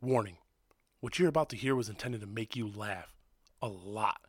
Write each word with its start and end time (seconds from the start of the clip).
Warning 0.00 0.36
what 1.00 1.18
you're 1.18 1.28
about 1.28 1.48
to 1.48 1.56
hear 1.56 1.74
was 1.74 1.88
intended 1.88 2.20
to 2.20 2.26
make 2.28 2.54
you 2.54 2.68
laugh 2.68 3.16
a 3.60 3.66
lot. 3.66 4.20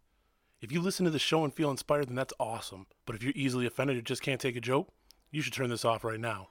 If 0.61 0.71
you 0.71 0.81
listen 0.81 1.05
to 1.05 1.11
the 1.11 1.19
show 1.19 1.43
and 1.43 1.53
feel 1.53 1.69
inspired, 1.69 2.09
then 2.09 2.15
that's 2.15 2.33
awesome. 2.39 2.87
But 3.05 3.15
if 3.15 3.21
you're 3.21 3.33
easily 3.35 3.67
offended 3.67 3.95
or 3.95 4.01
just 4.01 4.23
can't 4.23 4.41
take 4.41 4.55
a 4.55 4.61
joke, 4.61 4.89
you 5.29 5.43
should 5.43 5.53
turn 5.53 5.69
this 5.69 5.85
off 5.85 6.03
right 6.03 6.19
now. 6.19 6.47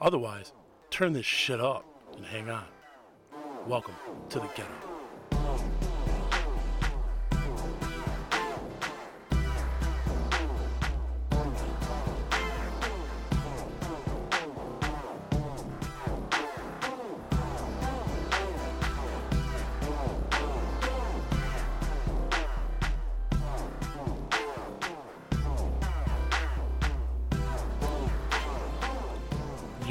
Otherwise, 0.00 0.54
turn 0.88 1.12
this 1.12 1.26
shit 1.26 1.60
up 1.60 1.84
and 2.16 2.24
hang 2.24 2.48
on. 2.48 2.64
Welcome 3.66 3.96
to 4.30 4.40
the 4.40 4.46
ghetto. 4.46 4.93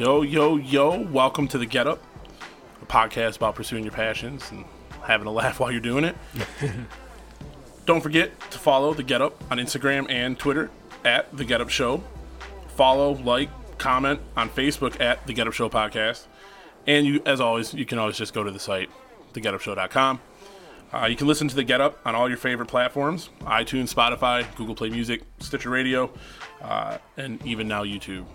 Yo, 0.04 0.22
yo, 0.22 0.58
yo, 0.58 1.00
welcome 1.00 1.48
to 1.48 1.58
the 1.58 1.66
Get 1.66 1.88
Up, 1.88 2.04
a 2.82 2.86
podcast 2.86 3.38
about 3.38 3.56
pursuing 3.56 3.86
your 3.86 3.94
passions 3.94 4.52
and 4.52 4.66
having 5.02 5.28
a 5.28 5.32
laugh 5.32 5.60
while 5.62 5.72
you're 5.72 5.80
doing 5.80 6.04
it. 6.04 6.14
Don't 7.86 8.02
forget 8.02 8.38
to 8.52 8.60
follow 8.60 8.94
the 8.94 9.02
Get 9.02 9.22
Up 9.22 9.42
on 9.50 9.60
Instagram 9.60 10.12
and 10.12 10.38
Twitter 10.38 10.70
at 11.06 11.34
the 11.38 11.46
Get 11.46 11.62
Up 11.62 11.70
Show. 11.70 12.04
Follow, 12.76 13.14
like, 13.14 13.48
comment 13.78 14.20
on 14.36 14.50
Facebook 14.50 15.00
at 15.00 15.26
the 15.26 15.32
Get 15.32 15.48
Up 15.48 15.54
Show 15.54 15.70
Podcast. 15.70 16.26
And 16.86 17.06
you, 17.06 17.22
as 17.26 17.40
always, 17.40 17.74
you 17.74 17.86
can 17.86 17.98
always 17.98 18.18
just 18.18 18.34
go 18.34 18.44
to 18.44 18.52
the 18.52 18.60
site, 18.60 18.90
thegetupshow.com. 19.32 20.20
Uh, 20.92 21.06
you 21.06 21.16
can 21.16 21.28
listen 21.28 21.48
to 21.48 21.56
the 21.56 21.64
Get 21.64 21.80
Up 21.80 21.98
on 22.06 22.14
all 22.14 22.28
your 22.28 22.38
favorite 22.38 22.68
platforms 22.68 23.30
iTunes, 23.44 23.94
Spotify, 23.94 24.54
Google 24.58 24.76
Play 24.76 24.90
Music, 24.90 25.22
Stitcher 25.40 25.70
Radio, 25.70 26.12
uh, 26.62 26.98
and 27.16 27.42
even 27.46 27.70
now 27.70 27.86
YouTube. 27.86 28.26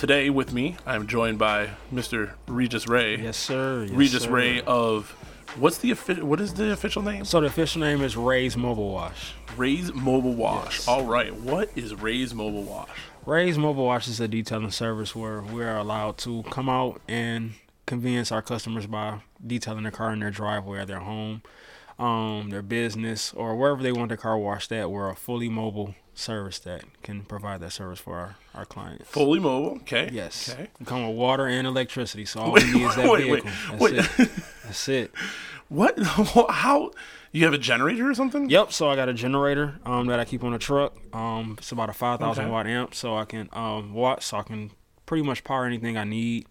Today 0.00 0.30
with 0.30 0.54
me, 0.54 0.78
I'm 0.86 1.06
joined 1.06 1.38
by 1.38 1.68
Mr. 1.92 2.30
Regis 2.48 2.88
Ray. 2.88 3.18
Yes, 3.18 3.36
sir. 3.36 3.82
Yes, 3.82 3.90
Regis 3.90 4.22
sir. 4.22 4.30
Ray 4.30 4.62
of 4.62 5.10
what's 5.56 5.76
the 5.76 5.92
what 5.92 6.40
is 6.40 6.54
the 6.54 6.72
official 6.72 7.02
name? 7.02 7.26
So 7.26 7.42
the 7.42 7.48
official 7.48 7.82
name 7.82 8.00
is 8.00 8.16
Ray's 8.16 8.56
Mobile 8.56 8.92
Wash. 8.92 9.34
Ray's 9.58 9.92
Mobile 9.92 10.32
Wash. 10.32 10.78
Yes. 10.78 10.88
All 10.88 11.04
right. 11.04 11.34
What 11.34 11.68
is 11.76 11.94
Ray's 11.94 12.32
Mobile 12.32 12.62
Wash? 12.62 12.88
Ray's 13.26 13.58
Mobile 13.58 13.84
Wash 13.84 14.08
is 14.08 14.20
a 14.20 14.26
detailing 14.26 14.70
service 14.70 15.14
where 15.14 15.42
we're 15.42 15.76
allowed 15.76 16.16
to 16.20 16.44
come 16.44 16.70
out 16.70 17.02
and 17.06 17.52
convenience 17.84 18.32
our 18.32 18.40
customers 18.40 18.86
by 18.86 19.20
detailing 19.46 19.82
their 19.82 19.92
car 19.92 20.14
in 20.14 20.20
their 20.20 20.30
driveway 20.30 20.78
or 20.78 20.86
their 20.86 21.00
home, 21.00 21.42
um, 21.98 22.48
their 22.48 22.62
business, 22.62 23.34
or 23.34 23.54
wherever 23.54 23.82
they 23.82 23.92
want 23.92 24.08
their 24.08 24.16
car 24.16 24.38
washed 24.38 24.72
at. 24.72 24.90
We're 24.90 25.10
a 25.10 25.14
fully 25.14 25.50
mobile 25.50 25.94
service 26.20 26.58
that 26.60 26.84
can 27.02 27.22
provide 27.22 27.60
that 27.60 27.72
service 27.72 27.98
for 27.98 28.16
our, 28.18 28.36
our 28.54 28.64
clients. 28.64 29.08
Fully 29.10 29.40
mobile. 29.40 29.76
Okay. 29.78 30.10
Yes. 30.12 30.50
Okay. 30.52 30.68
We 30.78 30.86
come 30.86 31.06
with 31.06 31.16
water 31.16 31.46
and 31.46 31.66
electricity, 31.66 32.24
so 32.24 32.40
all 32.40 32.52
we 32.52 32.62
need 32.72 32.82
is 32.82 32.96
that 32.96 33.08
Wait, 33.10 33.30
wait, 33.30 33.42
vehicle. 33.42 33.50
That's 33.70 33.80
wait. 33.80 33.94
it. 34.28 34.30
That's 34.64 34.88
it. 34.88 35.12
What? 35.68 35.96
How? 36.02 36.90
You 37.30 37.44
have 37.44 37.54
a 37.54 37.58
generator 37.58 38.10
or 38.10 38.14
something? 38.14 38.50
Yep. 38.50 38.72
So 38.72 38.88
I 38.88 38.96
got 38.96 39.08
a 39.08 39.14
generator 39.14 39.78
um, 39.86 40.08
that 40.08 40.18
I 40.18 40.24
keep 40.24 40.42
on 40.42 40.50
the 40.50 40.58
truck. 40.58 40.96
Um, 41.14 41.54
it's 41.58 41.70
about 41.70 41.88
a 41.88 41.92
five 41.92 42.18
thousand 42.18 42.46
Okay. 42.46 42.52
watt 42.52 42.66
amp, 42.66 42.92
so 42.92 43.16
I 43.16 43.24
can 43.24 43.48
um, 43.52 43.94
watt, 43.94 44.24
so 44.24 44.38
I 44.38 44.42
can 44.42 44.72
pretty 45.06 45.22
much 45.22 45.44
power 45.44 45.64
anything 45.66 45.96
I 45.96 46.02
need. 46.02 46.46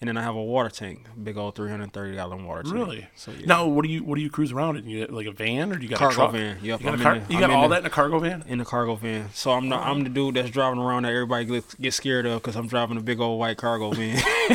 And 0.00 0.06
then 0.06 0.16
I 0.16 0.22
have 0.22 0.36
a 0.36 0.42
water 0.42 0.68
tank, 0.68 1.06
big 1.24 1.36
old 1.36 1.56
three 1.56 1.68
hundred 1.70 1.92
thirty 1.92 2.14
gallon 2.14 2.44
water 2.46 2.62
tank. 2.62 2.74
Really? 2.74 3.08
So 3.16 3.32
yeah. 3.32 3.46
Now, 3.46 3.66
what 3.66 3.84
do 3.84 3.90
you 3.90 4.04
what 4.04 4.14
do 4.14 4.20
you 4.20 4.30
cruise 4.30 4.52
around 4.52 4.76
in? 4.76 4.86
You 4.88 5.06
like 5.06 5.26
a 5.26 5.32
van 5.32 5.72
or 5.72 5.76
do 5.76 5.82
you 5.82 5.88
got 5.88 5.96
a 5.96 5.98
Cargo 5.98 6.14
truck? 6.14 6.32
van. 6.32 6.58
Yep. 6.62 6.80
You 6.80 6.86
got, 6.86 7.00
a 7.00 7.02
car- 7.02 7.18
the- 7.18 7.34
you 7.34 7.40
got 7.40 7.50
all 7.50 7.62
the- 7.62 7.74
that 7.74 7.80
in 7.80 7.86
a 7.86 7.90
cargo 7.90 8.18
van? 8.20 8.44
in 8.46 8.58
the 8.58 8.64
cargo 8.64 8.94
van. 8.94 9.30
So 9.34 9.50
I'm 9.50 9.68
not, 9.68 9.84
I'm 9.84 10.04
the 10.04 10.10
dude 10.10 10.36
that's 10.36 10.50
driving 10.50 10.78
around 10.78 11.02
that 11.02 11.12
everybody 11.12 11.46
gets, 11.46 11.74
gets 11.74 11.96
scared 11.96 12.26
of 12.26 12.40
because 12.42 12.54
I'm 12.54 12.68
driving 12.68 12.96
a 12.96 13.00
big 13.00 13.18
old 13.18 13.40
white 13.40 13.56
cargo 13.56 13.90
van. 13.90 14.22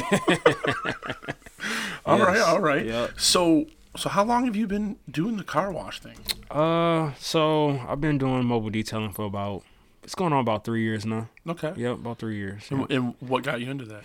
All 2.05 2.19
right. 2.19 2.35
Yes. 2.37 2.45
All 2.47 2.59
right. 2.61 2.85
Yep. 2.85 3.11
So 3.19 3.65
so 3.95 4.09
how 4.09 4.23
long 4.23 4.45
have 4.45 4.55
you 4.55 4.67
been 4.67 4.97
doing 5.09 5.37
the 5.37 5.43
car 5.43 5.71
wash 5.71 5.99
thing? 5.99 6.17
uh, 6.51 7.11
so 7.19 7.79
I've 7.87 8.01
been 8.01 8.17
doing 8.17 8.45
mobile 8.45 8.69
detailing 8.69 9.11
for 9.11 9.25
about 9.25 9.63
it's 10.03 10.15
going 10.15 10.33
on 10.33 10.39
about 10.39 10.63
three 10.65 10.83
years 10.83 11.05
now. 11.05 11.29
Okay. 11.47 11.73
Yep, 11.77 11.93
about 11.95 12.17
three 12.19 12.35
years. 12.37 12.63
And, 12.69 12.89
and 12.91 13.13
what 13.21 13.43
got 13.43 13.61
you 13.61 13.69
into 13.71 13.85
that? 13.85 14.03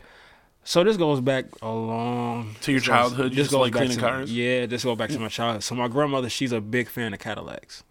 So 0.69 0.85
this 0.85 0.99
goes 0.99 1.23
back 1.23 1.47
a 1.63 1.71
long 1.71 2.55
To 2.61 2.73
your 2.73 2.83
childhood? 2.83 3.33
You 3.33 3.37
This 3.37 3.45
just 3.47 3.53
goes 3.53 3.61
like 3.63 3.73
back 3.73 3.81
cleaning 3.81 3.97
to, 3.97 4.03
cars? 4.03 4.31
Yeah, 4.31 4.67
this 4.67 4.85
goes 4.85 4.99
back 4.99 5.09
to 5.09 5.19
my 5.19 5.29
childhood. 5.29 5.63
So 5.63 5.75
my 5.75 5.89
grandmother, 5.89 6.29
she's 6.29 6.53
a 6.53 6.61
big 6.61 6.91
fan 6.91 7.15
of 7.15 7.21
Cadillacs, 7.21 7.85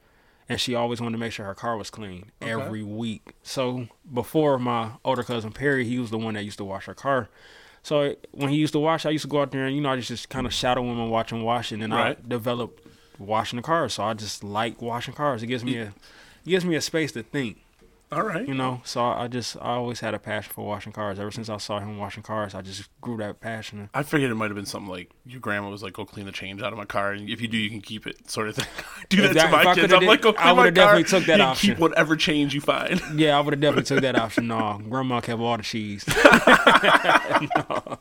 and 0.47 0.61
she 0.61 0.75
always 0.75 1.01
wanted 1.01 1.13
to 1.13 1.17
make 1.17 1.31
sure 1.31 1.47
her 1.47 1.55
car 1.55 1.75
was 1.75 1.89
clean 1.89 2.25
Okay. 2.39 2.51
every 2.51 2.83
week. 2.83 3.33
So 3.41 3.87
before 4.13 4.59
my 4.59 4.91
older 5.03 5.23
cousin 5.23 5.53
Perry, 5.53 5.85
he 5.85 5.97
was 5.97 6.11
the 6.11 6.19
one 6.19 6.35
that 6.35 6.43
used 6.45 6.59
to 6.59 6.65
wash 6.65 6.85
her 6.85 6.93
car. 6.93 7.29
So 7.81 8.15
when 8.29 8.49
he 8.51 8.57
used 8.57 8.73
to 8.73 8.79
wash, 8.79 9.07
I 9.07 9.09
used 9.09 9.23
to 9.23 9.27
go 9.27 9.41
out 9.41 9.49
there 9.51 9.65
and 9.65 9.75
you 9.75 9.81
know 9.81 9.89
I 9.89 9.95
just 9.95 10.09
just 10.09 10.29
kind 10.29 10.45
of 10.45 10.53
shadow 10.53 10.83
him 10.83 10.99
and 10.99 11.09
watch 11.09 11.31
him 11.31 11.41
wash, 11.41 11.71
and 11.71 11.81
then 11.81 11.89
Right. 11.89 12.15
I 12.15 12.27
developed 12.27 12.85
washing 13.17 13.57
the 13.57 13.63
cars. 13.63 13.95
So 13.95 14.03
I 14.03 14.13
just 14.13 14.43
like 14.43 14.83
washing 14.83 15.15
cars. 15.15 15.41
It 15.41 15.47
gives 15.47 15.63
me 15.63 15.77
a 15.79 15.85
it 16.45 16.49
gives 16.51 16.63
me 16.63 16.75
a 16.75 16.81
space 16.81 17.11
to 17.13 17.23
think. 17.23 17.57
All 18.09 18.23
right. 18.23 18.47
You 18.47 18.53
know, 18.53 18.79
so 18.85 19.01
I 19.03 19.23
I 19.23 19.27
just 19.27 19.57
I 19.57 19.71
always 19.71 19.99
had 19.99 20.13
a 20.13 20.19
passion 20.19 20.53
for 20.53 20.65
washing 20.65 20.93
cars. 20.93 21.19
Ever 21.19 21.29
since 21.29 21.49
I 21.49 21.57
saw 21.57 21.79
him 21.79 21.97
washing 21.97 22.23
cars, 22.23 22.55
I 22.55 22.61
just 22.61 22.89
grew 23.01 23.17
that 23.17 23.41
passion. 23.41 23.89
I 23.93 24.03
figured 24.03 24.31
it 24.31 24.35
might 24.35 24.45
have 24.45 24.55
been 24.55 24.65
something 24.65 24.89
like 24.89 25.09
your 25.25 25.41
grandma 25.41 25.69
was 25.69 25.83
like, 25.83 25.91
"Go 25.91 26.05
clean 26.05 26.25
the 26.25 26.31
change 26.31 26.61
out 26.61 26.71
of 26.71 26.77
my 26.77 26.85
car, 26.85 27.11
and 27.11 27.29
if 27.29 27.41
you 27.41 27.49
do, 27.49 27.57
you 27.57 27.69
can 27.69 27.81
keep 27.81 28.07
it." 28.07 28.29
Sort 28.31 28.47
of 28.47 28.55
thing. 28.55 28.65
do 29.09 29.23
that 29.23 29.35
If 29.35 29.41
to 29.43 29.49
my 29.49 29.61
if 29.61 29.67
I 29.67 29.75
kids. 29.75 29.91
I'm 29.93 29.99
did- 29.99 30.07
like, 30.07 30.21
"Go 30.21 30.29
I 30.29 30.33
clean 30.33 30.45
my 30.45 30.53
would've 30.53 30.75
car." 30.75 30.83
definitely 30.95 31.03
took 31.19 31.25
that 31.27 31.37
you 31.39 31.43
option. 31.43 31.69
Keep 31.71 31.79
whatever 31.79 32.15
change 32.15 32.53
you 32.53 32.61
find. 32.61 33.01
Yeah, 33.15 33.37
I 33.37 33.41
would 33.41 33.53
have 33.53 33.59
definitely 33.59 33.83
took 33.83 34.01
that 34.01 34.15
option. 34.15 34.47
No, 34.47 34.79
grandma 34.89 35.19
kept 35.19 35.41
all 35.41 35.57
the 35.57 35.63
cheese. 35.63 36.05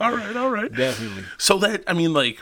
all 0.00 0.12
right, 0.12 0.36
all 0.36 0.50
right. 0.50 0.72
definitely. 0.72 1.24
So 1.38 1.58
that 1.58 1.82
I 1.88 1.94
mean, 1.94 2.12
like, 2.12 2.38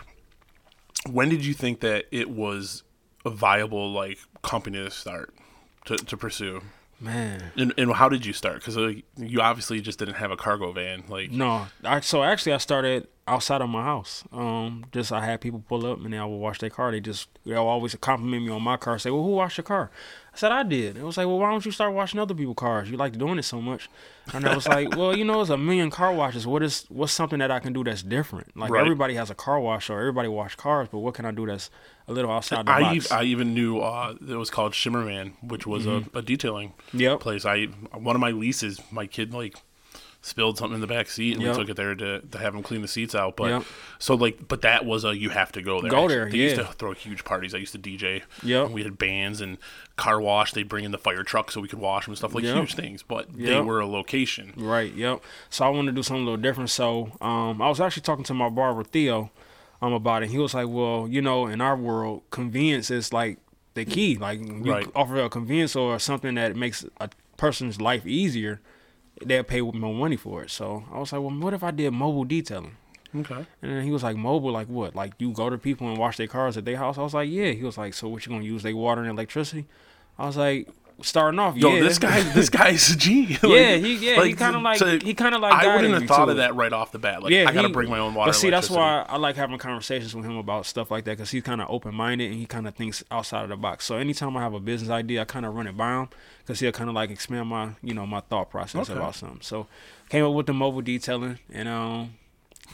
when 1.10 1.28
did 1.30 1.44
you 1.46 1.54
think 1.54 1.80
that 1.80 2.04
it 2.10 2.28
was 2.28 2.82
a 3.24 3.30
viable 3.30 3.90
like 3.90 4.18
company 4.42 4.78
to 4.84 4.90
start 4.90 5.34
to, 5.86 5.96
to 5.96 6.16
pursue? 6.18 6.60
Man. 7.00 7.52
And, 7.56 7.74
and 7.76 7.92
how 7.92 8.08
did 8.08 8.24
you 8.24 8.32
start? 8.32 8.56
Because 8.56 8.76
uh, 8.76 8.92
you 9.16 9.40
obviously 9.40 9.80
just 9.80 9.98
didn't 9.98 10.14
have 10.14 10.30
a 10.30 10.36
cargo 10.36 10.72
van. 10.72 11.04
Like, 11.08 11.30
No, 11.30 11.66
I, 11.82 12.00
so 12.00 12.22
actually 12.22 12.52
I 12.52 12.58
started 12.58 13.08
outside 13.26 13.60
of 13.60 13.68
my 13.68 13.82
house. 13.82 14.24
Um, 14.32 14.86
just 14.92 15.12
I 15.12 15.24
had 15.24 15.40
people 15.40 15.64
pull 15.66 15.86
up 15.90 15.98
and 16.02 16.12
then 16.12 16.20
I 16.20 16.24
would 16.24 16.36
wash 16.36 16.58
their 16.58 16.70
car. 16.70 16.90
They 16.90 17.00
just 17.00 17.28
they 17.44 17.54
always 17.54 17.94
compliment 17.96 18.44
me 18.44 18.50
on 18.50 18.62
my 18.62 18.76
car. 18.76 18.98
Say, 18.98 19.10
well, 19.10 19.22
who 19.22 19.30
washed 19.30 19.58
your 19.58 19.64
car? 19.64 19.90
I 20.34 20.36
said 20.36 20.50
I 20.50 20.64
did. 20.64 20.96
It 20.96 21.04
was 21.04 21.16
like, 21.16 21.26
well, 21.28 21.38
why 21.38 21.50
don't 21.52 21.64
you 21.64 21.70
start 21.70 21.94
washing 21.94 22.18
other 22.18 22.34
people's 22.34 22.56
cars? 22.56 22.90
You 22.90 22.96
like 22.96 23.16
doing 23.16 23.38
it 23.38 23.44
so 23.44 23.60
much. 23.62 23.88
And 24.32 24.44
I 24.46 24.54
was 24.54 24.66
like, 24.66 24.96
well, 24.96 25.16
you 25.16 25.24
know, 25.24 25.40
it's 25.40 25.50
a 25.50 25.56
million 25.56 25.90
car 25.90 26.12
washes. 26.12 26.44
What 26.44 26.62
is 26.64 26.86
what's 26.88 27.12
something 27.12 27.38
that 27.38 27.52
I 27.52 27.60
can 27.60 27.72
do 27.72 27.84
that's 27.84 28.02
different? 28.02 28.56
Like 28.56 28.70
Right. 28.70 28.80
everybody 28.80 29.14
has 29.14 29.30
a 29.30 29.34
car 29.36 29.60
wash 29.60 29.88
or 29.90 30.00
everybody 30.00 30.26
wash 30.28 30.56
cars, 30.56 30.88
but 30.90 30.98
what 30.98 31.14
can 31.14 31.24
I 31.24 31.30
do 31.30 31.46
that's 31.46 31.70
a 32.08 32.12
little 32.12 32.32
outside 32.32 32.66
the 32.66 32.72
I 32.72 32.80
box? 32.80 33.12
ev- 33.12 33.18
I 33.18 33.22
even 33.24 33.54
knew 33.54 33.78
uh, 33.78 34.14
it 34.28 34.34
was 34.34 34.50
called 34.50 34.72
Shimmerman, 34.72 35.34
which 35.42 35.66
was 35.68 35.86
a, 35.86 36.02
a 36.14 36.20
detailing 36.22 36.70
Mm-hmm. 36.88 36.98
Yep. 37.00 37.20
place. 37.20 37.44
I 37.46 37.66
one 37.92 38.16
of 38.16 38.20
my 38.20 38.32
leases, 38.32 38.80
my 38.90 39.06
kid 39.06 39.32
like 39.32 39.54
spilled 40.22 40.56
something 40.56 40.76
in 40.76 40.80
the 40.80 40.86
back 40.86 41.06
seat, 41.10 41.34
and 41.34 41.42
Yep. 41.42 41.54
we 41.54 41.62
took 41.62 41.68
it 41.68 41.76
there 41.76 41.94
to, 41.94 42.20
to 42.22 42.38
have 42.38 42.54
him 42.54 42.62
clean 42.62 42.80
the 42.80 42.88
seats 42.88 43.14
out. 43.14 43.36
But 43.36 43.50
Yep. 43.50 43.64
so 43.98 44.14
like, 44.14 44.48
but 44.48 44.62
that 44.62 44.86
was 44.86 45.04
a 45.04 45.14
you 45.14 45.28
have 45.28 45.52
to 45.52 45.60
go 45.60 45.82
there. 45.82 45.90
Go 45.90 46.08
there, 46.08 46.30
They 46.30 46.38
used 46.38 46.56
to 46.56 46.64
throw 46.64 46.92
huge 46.94 47.24
parties. 47.24 47.54
I 47.54 47.58
used 47.58 47.72
to 47.72 47.78
DJ. 47.78 48.22
Yep. 48.42 48.64
and 48.66 48.74
we 48.74 48.82
had 48.84 48.96
bands 48.96 49.42
and 49.42 49.58
car 49.96 50.20
wash. 50.20 50.52
They'd 50.52 50.68
bring 50.68 50.84
in 50.84 50.90
the 50.92 50.98
fire 50.98 51.22
truck 51.22 51.50
so 51.50 51.60
we 51.60 51.68
could 51.68 51.78
wash 51.78 52.04
them 52.06 52.12
and 52.12 52.18
stuff 52.18 52.34
like 52.34 52.44
Yep. 52.44 52.56
huge 52.56 52.74
things. 52.74 53.02
But 53.02 53.28
they 53.36 53.60
were 53.60 53.80
a 53.80 53.86
location. 53.86 54.52
Right. 54.56 54.92
Yep. 54.92 55.22
So 55.50 55.64
I 55.64 55.68
wanted 55.68 55.92
to 55.92 55.96
do 55.96 56.02
something 56.02 56.22
a 56.22 56.24
little 56.24 56.40
different. 56.42 56.70
So 56.70 57.12
um, 57.20 57.62
I 57.62 57.68
was 57.68 57.80
actually 57.80 58.02
talking 58.02 58.24
to 58.24 58.34
my 58.34 58.48
barber 58.48 58.82
Theo 58.84 59.30
um 59.82 59.92
about 59.92 60.22
it. 60.22 60.30
He 60.30 60.38
was 60.38 60.54
like, 60.54 60.68
"Well, 60.68 61.06
you 61.08 61.20
know, 61.22 61.46
in 61.46 61.60
our 61.60 61.76
world, 61.76 62.22
convenience 62.30 62.90
is 62.90 63.12
like 63.12 63.38
the 63.74 63.84
key. 63.84 64.16
Like 64.16 64.40
you 64.40 64.72
Right. 64.72 64.86
offer 64.94 65.18
a 65.20 65.28
convenience 65.28 65.76
or 65.76 65.98
something 65.98 66.34
that 66.36 66.56
makes 66.56 66.84
a 67.00 67.10
person's 67.36 67.80
life 67.80 68.06
easier, 68.06 68.60
they'll 69.24 69.42
pay 69.44 69.60
more 69.60 69.94
money 69.94 70.16
for 70.16 70.42
it." 70.44 70.50
So 70.50 70.84
I 70.92 70.98
was 70.98 71.12
like, 71.12 71.20
"Well, 71.22 71.30
what 71.38 71.54
if 71.54 71.62
I 71.62 71.70
did 71.70 71.90
mobile 71.92 72.24
detailing?" 72.24 72.76
Okay. 73.16 73.46
And 73.62 73.70
then 73.72 73.82
he 73.84 73.90
was 73.92 74.02
like, 74.02 74.16
"Mobile, 74.16 74.50
like 74.52 74.66
what? 74.68 74.94
Like 74.94 75.12
you 75.18 75.30
go 75.32 75.48
to 75.50 75.58
people 75.58 75.88
and 75.88 75.96
wash 75.98 76.16
their 76.16 76.26
cars 76.26 76.56
at 76.56 76.64
their 76.64 76.76
house?" 76.76 76.98
I 76.98 77.02
was 77.02 77.14
like, 77.14 77.30
"Yeah." 77.30 77.50
He 77.52 77.62
was 77.62 77.78
like, 77.78 77.94
"So 77.94 78.08
what 78.08 78.26
you 78.26 78.32
gonna 78.32 78.44
use? 78.44 78.62
They 78.62 78.74
water 78.74 79.00
and 79.02 79.10
electricity?" 79.10 79.66
I 80.18 80.26
was 80.26 80.36
like, 80.36 80.68
"Starting 81.02 81.38
off, 81.40 81.56
Yo, 81.56 81.74
yeah." 81.74 81.80
this 81.80 81.98
guy, 81.98 82.20
this 82.34 82.48
guy's 82.48 82.90
a 82.90 82.96
G. 82.96 83.38
Yeah, 83.42 83.76
he 83.76 83.94
yeah, 83.96 84.24
he 84.24 84.32
kind 84.32 84.56
of 84.56 84.62
like 84.62 84.78
so 84.78 84.98
he 84.98 85.14
kind 85.14 85.34
of 85.34 85.40
like 85.40 85.52
I 85.52 85.76
wouldn't 85.76 85.94
have 85.94 86.06
thought 86.08 86.28
of 86.28 86.36
that 86.38 86.54
right 86.56 86.72
off 86.72 86.90
the 86.92 86.98
bat. 86.98 87.22
Like, 87.22 87.32
Yeah, 87.32 87.46
I 87.48 87.52
gotta 87.52 87.68
he- 87.68 87.72
bring 87.72 87.88
my 87.90 87.98
own 88.00 88.14
water. 88.14 88.28
But 88.30 88.34
see, 88.36 88.50
that's 88.50 88.68
why 88.70 89.04
I 89.08 89.16
like 89.16 89.36
having 89.36 89.58
conversations 89.58 90.14
with 90.14 90.24
him 90.24 90.36
about 90.36 90.66
stuff 90.66 90.90
like 90.90 91.04
that 91.04 91.12
because 91.12 91.30
he's 91.30 91.42
kind 91.44 91.60
of 91.60 91.68
open 91.70 91.94
minded 91.94 92.30
and 92.30 92.38
he 92.40 92.46
kind 92.46 92.66
of 92.66 92.74
thinks 92.74 93.02
outside 93.10 93.42
of 93.44 93.48
the 93.50 93.56
box. 93.56 93.84
So 93.84 93.96
anytime 93.96 94.36
I 94.36 94.40
have 94.40 94.54
a 94.54 94.60
business 94.60 94.90
idea, 94.90 95.22
I 95.22 95.24
kind 95.24 95.46
of 95.46 95.54
run 95.54 95.66
it 95.68 95.76
by 95.76 96.00
him 96.00 96.08
because 96.40 96.58
he'll 96.60 96.72
kind 96.72 96.88
of 96.90 96.94
like 96.94 97.10
expand 97.10 97.48
my 97.48 97.70
you 97.82 97.94
know 97.94 98.06
my 98.06 98.20
thought 98.20 98.50
process 98.50 98.88
Okay. 98.90 98.98
about 98.98 99.14
something. 99.14 99.40
So 99.42 99.66
came 100.08 100.24
up 100.24 100.32
with 100.32 100.46
the 100.46 100.52
mobile 100.54 100.82
detailing 100.82 101.38
and 101.52 101.68
um 101.68 102.14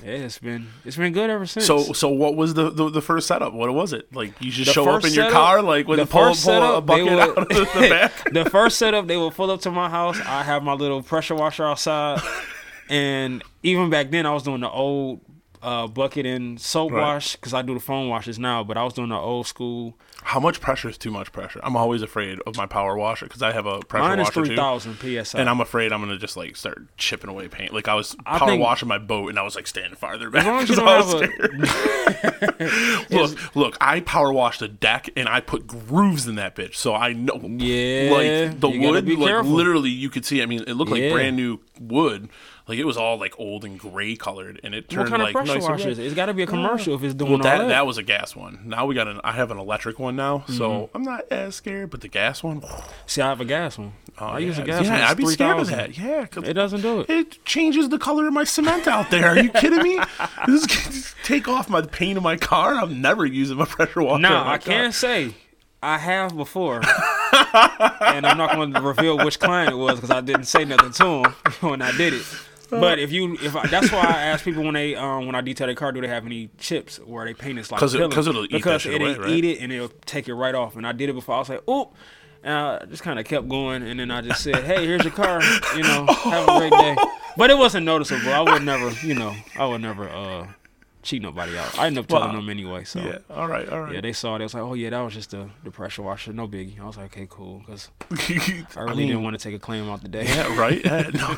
Yeah, 0.03 0.11
it's 0.13 0.39
been 0.39 0.69
it's 0.85 0.97
been 0.97 1.13
good 1.13 1.29
ever 1.31 1.45
since. 1.47 1.67
So, 1.67 1.93
so 1.93 2.09
what 2.09 2.35
was 2.37 2.55
the, 2.55 2.71
the 2.71 2.89
the 2.91 3.03
first 3.03 3.27
setup? 3.27 3.53
What 3.53 3.73
was 3.75 3.93
it 3.93 4.15
like? 4.15 4.33
You 4.41 4.51
just 4.51 4.69
The 4.69 4.73
show 4.73 4.89
up 4.89 5.05
in 5.05 5.13
your 5.13 5.25
setup- 5.25 5.33
car, 5.33 5.63
like 5.63 5.87
with 5.87 5.99
the 5.99 6.05
a 6.05 6.07
pull, 6.07 6.29
first 6.29 6.45
pull 6.45 6.55
a 6.55 6.61
setup, 6.61 6.87
they 6.87 7.03
bucket 7.05 7.05
would- 7.05 7.19
out 7.21 7.39
of 7.39 7.49
the 7.49 7.65
back. 7.91 8.33
the 8.33 8.49
first 8.51 8.79
setup, 8.79 9.07
they 9.07 9.17
would 9.17 9.35
pull 9.35 9.51
up 9.51 9.61
to 9.63 9.71
my 9.71 9.91
house. 9.91 10.19
I 10.21 10.43
have 10.43 10.63
my 10.63 10.73
little 10.73 11.03
pressure 11.03 11.35
washer 11.35 11.67
outside, 11.67 12.21
and 12.89 13.43
even 13.63 13.91
back 13.91 14.11
then, 14.11 14.25
I 14.27 14.33
was 14.33 14.43
doing 14.43 14.61
the 14.61 14.71
old 14.71 15.21
uh, 15.63 15.87
bucket 15.87 16.25
and 16.25 16.59
soap 16.59 16.93
Right. 16.93 17.03
wash 17.03 17.37
because 17.37 17.53
I 17.53 17.61
do 17.63 17.75
the 17.75 17.81
foam 17.81 18.09
washes 18.09 18.39
now. 18.39 18.65
But 18.65 18.79
I 18.79 18.85
was 18.85 18.95
doing 18.95 19.11
the 19.11 19.17
old 19.19 19.47
school. 19.47 19.97
How 20.23 20.39
much 20.39 20.61
pressure 20.61 20.89
is 20.89 20.99
too 20.99 21.11
much 21.11 21.33
pressure? 21.33 21.61
I'm 21.63 21.77
always 21.77 22.03
afraid 22.03 22.41
of 22.47 22.57
my 22.57 22.67
power 22.67 22.97
washer 22.97 23.27
because 23.27 23.43
I 23.43 23.53
have 23.53 23.67
a 23.67 23.81
pressure 23.81 24.05
Mine 24.09 24.21
is 24.21 24.25
washer 24.25 24.33
three 24.41 24.49
too. 24.51 24.57
thousand 24.57 24.97
psi. 25.25 25.39
And 25.39 25.49
I'm 25.49 25.61
afraid 25.61 25.93
I'm 25.93 26.01
gonna 26.01 26.19
just 26.19 26.37
like 26.37 26.57
start 26.57 26.83
chipping 26.97 27.31
away 27.31 27.49
paint. 27.49 27.73
Like 27.73 27.89
I 27.89 27.95
was 27.95 28.15
I 28.27 28.39
power 28.39 28.49
think- 28.51 28.63
washing 28.63 28.89
my 28.89 28.99
boat, 28.99 29.31
and 29.31 29.39
I 29.39 29.43
was 29.43 29.57
like 29.57 29.67
standing 29.67 29.97
farther 29.97 30.29
back. 30.31 30.43
as 30.43 30.47
long 30.47 30.63
as 30.63 30.69
you 30.69 30.77
'cause 30.77 30.85
I 30.85 30.99
was 31.01 31.13
have 31.13 31.23
a 31.23 31.67
scared. 31.67 33.11
look, 33.11 33.57
look, 33.57 33.77
I 33.81 34.01
power 34.01 34.33
washed 34.33 34.61
the 34.61 34.69
deck, 34.69 35.09
and 35.17 35.29
I 35.29 35.41
put 35.41 35.67
grooves 35.67 36.27
in 36.27 36.35
that 36.37 36.55
bitch, 36.55 36.75
so 36.77 36.95
I 36.95 37.13
know. 37.13 37.41
Yeah, 37.43 38.11
like 38.13 38.61
the 38.61 38.69
you 38.69 38.81
gotta 38.81 38.93
wood, 38.93 39.05
be 39.07 39.17
like 39.17 39.29
careful. 39.29 39.51
literally, 39.53 39.91
you 39.91 40.11
could 40.11 40.25
see. 40.25 40.43
I 40.43 40.47
mean, 40.47 40.65
it 40.67 40.75
looked 40.75 40.91
like 40.91 41.11
brand 41.13 41.37
new 41.37 41.61
wood. 41.81 42.29
Like 42.69 42.79
it 42.79 42.85
was 42.85 42.97
all 42.97 43.19
like 43.19 43.35
old 43.39 43.65
and 43.65 43.79
gray 43.81 44.15
colored, 44.15 44.61
and 44.63 44.75
it 44.77 44.89
turned 44.89 45.11
what 45.11 45.19
kind 45.19 45.23
like 45.25 45.31
of 45.31 45.35
pressure 45.45 45.55
nice 45.55 45.65
and 45.65 45.73
washer 45.73 45.85
red. 45.85 45.93
is 45.93 45.99
it? 45.99 46.07
It's 46.07 46.15
got 46.15 46.27
to 46.27 46.35
be 46.35 46.43
a 46.45 46.47
commercial 46.47 46.95
if 46.95 47.03
it's 47.03 47.15
doing 47.15 47.31
Well, 47.33 47.39
all 47.41 47.43
that, 47.45 47.59
that. 47.63 47.69
that 47.69 47.87
was 47.87 47.99
a 47.99 48.03
gas 48.05 48.37
one. 48.37 48.61
Now 48.65 48.87
we 48.87 48.95
got 48.95 49.09
an. 49.09 49.21
I 49.25 49.33
have 49.33 49.51
an 49.51 49.59
electric 49.59 49.99
one 49.99 50.10
now, 50.17 50.45
so 50.49 50.71
Mm-hmm. 50.71 50.97
I'm 50.97 51.03
not 51.03 51.25
as 51.31 51.55
scared. 51.57 51.91
But 51.91 52.01
the 52.01 52.09
gas 52.09 52.43
one, 52.43 52.63
See, 53.07 53.21
I 53.23 53.29
have 53.29 53.41
a 53.41 53.45
gas 53.45 53.79
one. 53.79 53.93
I 54.19 54.39
use 54.41 54.59
a 54.59 54.63
gas 54.63 54.85
yeah, 54.85 54.93
one. 54.93 55.01
I'd 55.03 55.17
be 55.17 55.27
scared 55.27 55.59
of 55.61 55.69
that. 55.69 55.97
Yeah, 55.97 56.27
It 56.45 56.53
doesn't 56.53 56.83
do 56.83 57.01
it. 57.01 57.09
it 57.11 57.45
changes 57.47 57.89
the 57.89 57.99
color 57.99 58.27
of 58.27 58.35
my 58.35 58.45
cement 58.45 58.87
out 58.87 59.11
there. 59.11 59.29
Are 59.31 59.39
you 59.39 59.49
kidding 59.63 59.83
me? 59.83 59.99
This 60.47 60.65
is- 60.89 61.15
take 61.25 61.49
off 61.49 61.69
my 61.71 61.81
paint 61.83 62.19
of 62.19 62.23
my 62.23 62.37
car. 62.37 62.75
I'm 62.75 63.01
never 63.01 63.25
using 63.25 63.57
my 63.57 63.65
pressure 63.65 64.03
washer. 64.03 64.21
No, 64.21 64.43
I 64.45 64.59
can 64.59 64.85
not 64.85 64.95
say 64.95 65.35
I 65.83 65.97
have 65.97 66.37
before, 66.37 66.77
and 68.03 68.27
I'm 68.27 68.37
not 68.37 68.55
going 68.55 68.75
to 68.75 68.81
reveal 68.83 69.17
which 69.25 69.39
client 69.41 69.73
it 69.73 69.77
was 69.77 69.95
because 69.97 70.11
I 70.11 70.21
didn't 70.21 70.45
say 70.45 70.65
nothing 70.67 70.93
to 70.93 71.05
him 71.25 71.25
when 71.71 71.81
I 71.81 71.91
did 71.97 72.13
it. 72.13 72.27
But 72.71 72.99
if 72.99 73.11
you, 73.13 73.35
if 73.43 73.55
I, 73.57 73.67
that's 73.67 73.91
why 73.93 74.01
I 74.05 74.23
ask 74.27 74.45
people 74.45 74.63
when 74.63 74.75
they, 74.75 74.95
um, 74.95 75.27
when 75.27 75.35
I 75.35 75.41
detail 75.41 75.67
their 75.67 75.75
car, 75.77 75.93
do 75.93 76.01
they 76.01 76.09
have 76.09 76.25
any 76.27 76.51
chips 76.59 76.99
where 76.99 77.25
they 77.25 77.35
paint 77.35 77.59
it's 77.59 77.71
like 77.71 77.81
'Cause 77.81 77.95
it- 77.95 77.99
peeling? 77.99 78.13
'cause 78.13 78.27
it'll 78.29 78.45
eat 78.45 78.51
that 78.53 78.57
because 78.59 78.87
it'll 78.87 79.09
away, 79.09 79.19
right? 79.19 79.31
eat 79.31 79.45
it 79.45 79.61
and 79.61 79.73
it'll 79.73 79.89
take 80.07 80.29
it 80.29 80.35
right 80.35 80.55
off. 80.55 80.77
And 80.77 80.87
I 80.87 80.93
did 80.93 81.09
it 81.09 81.15
before. 81.15 81.35
I 81.35 81.39
was 81.41 81.49
like, 81.49 81.69
oop. 81.69 81.89
And 82.43 82.55
I 82.55 82.85
just 82.87 83.03
kind 83.03 83.19
of 83.19 83.27
kept 83.27 83.49
going, 83.51 83.83
and 83.83 84.01
then 84.01 84.11
I 84.11 84.23
just 84.23 84.43
said, 84.43 84.65
"Hey, 84.65 84.87
here's 84.87 85.03
your 85.05 85.13
car. 85.13 85.43
You 85.77 85.83
know, 85.83 86.07
have 86.07 86.49
a 86.49 86.59
great 86.59 86.73
day." 86.73 86.97
But 87.37 87.51
it 87.51 87.59
wasn't 87.59 87.85
noticeable. 87.87 88.33
I 88.33 88.41
would 88.41 88.63
never, 88.65 88.91
you 89.07 89.15
know, 89.15 89.35
I 89.59 89.67
would 89.67 89.81
never 89.83 90.09
uh, 90.09 90.47
cheat 91.03 91.21
nobody 91.23 91.57
out. 91.59 91.79
I 91.79 91.87
ended 91.87 92.03
up 92.05 92.09
telling 92.09 92.31
Wow. 92.31 92.37
them 92.37 92.49
anyway. 92.49 92.85
So 92.85 92.99
Yeah. 93.01 93.19
All 93.31 93.47
right. 93.47 93.69
All 93.69 93.81
right. 93.83 93.95
yeah, 93.95 94.01
they 94.01 94.13
saw 94.15 94.35
it. 94.35 94.39
They 94.39 94.45
was 94.47 94.55
like, 94.55 94.63
"Oh 94.63 94.73
yeah, 94.73 94.89
that 94.91 95.01
was 95.01 95.13
just 95.13 95.31
the, 95.33 95.49
the 95.63 95.71
pressure 95.71 96.01
washer, 96.03 96.33
no 96.33 96.49
biggie." 96.49 96.81
I 96.81 96.87
was 96.87 96.97
like, 96.97 97.15
"Okay, 97.15 97.27
cool," 97.31 97.59
because 97.59 97.91
I 98.77 98.81
really 98.83 99.07
didn't 99.07 99.23
want 99.23 99.39
to 99.39 99.43
take 99.43 99.55
a 99.55 99.59
claim 99.59 99.89
out 99.91 100.01
the 100.03 100.09
day. 100.09 100.25
Yeah, 100.25 100.59
right. 100.59 100.83
Yeah, 100.83 101.11
no. 101.15 101.37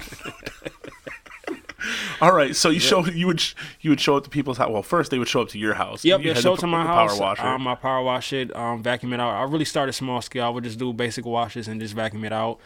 All 2.21 2.33
right, 2.33 2.55
so 2.55 2.71
you 2.71 2.81
show 2.81 3.05
you 3.07 3.27
would 3.27 3.41
sh- 3.41 3.55
you 3.81 3.91
would 3.91 4.01
show 4.01 4.17
up 4.17 4.25
to 4.25 4.31
people's 4.31 4.59
house. 4.59 4.71
Well, 4.71 4.83
first 4.83 5.11
they 5.11 5.19
would 5.19 5.29
show 5.29 5.43
up 5.43 5.49
to 5.51 5.59
your 5.59 5.75
house. 5.75 6.05
Yep, 6.05 6.21
You 6.21 6.29
yeah, 6.29 6.35
show 6.35 6.55
it 6.55 6.61
to 6.61 6.67
my 6.67 6.85
house. 6.85 7.13
Power 7.13 7.21
washer. 7.21 7.43
Um, 7.47 7.67
I 7.67 7.75
power 7.75 8.03
wash 8.03 8.33
it, 8.33 8.55
um, 8.57 8.83
vacuum 8.83 9.13
it 9.13 9.21
out. 9.21 9.31
I 9.31 9.43
really 9.45 9.65
started 9.65 9.93
small 9.93 10.21
scale. 10.23 10.45
I 10.45 10.49
would 10.49 10.65
just 10.65 10.79
do 10.79 10.93
basic 10.93 11.25
washes 11.25 11.69
and 11.69 11.81
just 11.81 11.95
vacuum 11.95 12.25
it 12.25 12.33
out. 12.33 12.59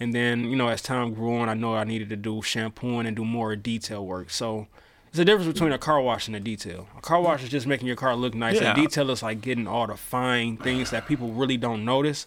And 0.00 0.12
then, 0.14 0.44
you 0.44 0.56
know, 0.56 0.68
as 0.68 0.82
time 0.82 1.14
grew 1.14 1.36
on, 1.36 1.48
I 1.48 1.54
know 1.54 1.74
I 1.76 1.84
needed 1.84 2.08
to 2.08 2.16
do 2.16 2.42
shampooing 2.42 3.06
and 3.06 3.14
do 3.14 3.24
more 3.24 3.54
detail 3.54 4.04
work. 4.04 4.30
So 4.30 4.66
there's 5.12 5.20
a 5.20 5.24
difference 5.24 5.52
between 5.52 5.70
a 5.72 5.78
car 5.78 6.00
wash 6.00 6.26
and 6.26 6.34
a 6.34 6.40
detail. 6.40 6.88
A 6.96 7.00
car 7.00 7.20
wash 7.20 7.42
is 7.44 7.50
just 7.50 7.66
making 7.66 7.86
your 7.86 7.96
car 7.96 8.16
look 8.16 8.34
nice. 8.34 8.60
Yeah. 8.60 8.72
A 8.72 8.74
detail 8.74 9.10
is 9.10 9.22
like 9.22 9.40
getting 9.42 9.68
all 9.68 9.86
the 9.86 9.96
fine 9.96 10.56
things 10.56 10.90
that 10.90 11.06
people 11.06 11.28
really 11.32 11.56
don't 11.56 11.84
notice. 11.84 12.26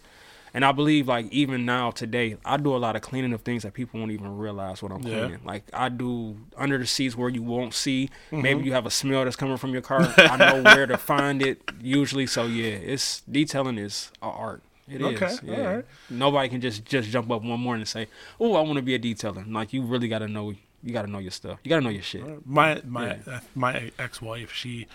And 0.56 0.64
I 0.64 0.72
believe, 0.72 1.06
like 1.06 1.30
even 1.32 1.66
now 1.66 1.90
today, 1.90 2.38
I 2.42 2.56
do 2.56 2.74
a 2.74 2.78
lot 2.78 2.96
of 2.96 3.02
cleaning 3.02 3.34
of 3.34 3.42
things 3.42 3.62
that 3.64 3.74
people 3.74 4.00
won't 4.00 4.10
even 4.12 4.38
realize 4.38 4.82
what 4.82 4.90
I'm 4.90 5.02
Yeah. 5.02 5.18
cleaning. 5.26 5.40
Like 5.44 5.64
I 5.74 5.90
do 5.90 6.38
under 6.56 6.78
the 6.78 6.86
seats 6.86 7.14
where 7.14 7.28
you 7.28 7.42
won't 7.42 7.74
see. 7.74 8.08
Mm-hmm. 8.32 8.40
Maybe 8.42 8.64
you 8.64 8.72
have 8.72 8.86
a 8.86 8.90
smell 8.90 9.22
that's 9.24 9.36
coming 9.36 9.58
from 9.58 9.72
your 9.74 9.82
car. 9.82 10.00
I 10.16 10.36
know 10.38 10.62
where 10.62 10.86
to 10.86 10.96
find 10.96 11.42
it 11.42 11.60
usually. 11.80 12.26
So 12.26 12.46
yeah, 12.46 12.72
it's 12.92 13.20
detailing 13.30 13.76
is 13.76 14.10
a 14.22 14.26
art. 14.26 14.62
It 14.88 15.02
is. 15.02 15.22
Okay, 15.22 15.34
Yeah. 15.46 15.58
alright. 15.68 15.84
Nobody 16.08 16.48
can 16.48 16.62
just 16.62 16.86
just 16.86 17.10
jump 17.10 17.30
up 17.30 17.42
one 17.42 17.60
morning 17.60 17.82
and 17.82 17.88
say, 17.88 18.08
"Oh, 18.40 18.54
I 18.54 18.62
want 18.62 18.76
to 18.76 18.82
be 18.82 18.94
a 18.94 18.98
detailer." 18.98 19.44
Like 19.52 19.74
you 19.74 19.82
really 19.82 20.08
got 20.08 20.20
to 20.20 20.28
know. 20.28 20.54
You 20.82 20.92
got 20.92 21.02
to 21.02 21.10
know 21.10 21.18
your 21.18 21.32
stuff. 21.32 21.58
You 21.64 21.68
got 21.68 21.76
to 21.80 21.82
know 21.82 21.90
your 21.90 22.02
shit. 22.02 22.22
my 22.46 22.80
my 22.86 23.18
uh, 23.26 23.40
my 23.54 23.90
ex 23.98 24.22
wife, 24.22 24.52
she 24.52 24.86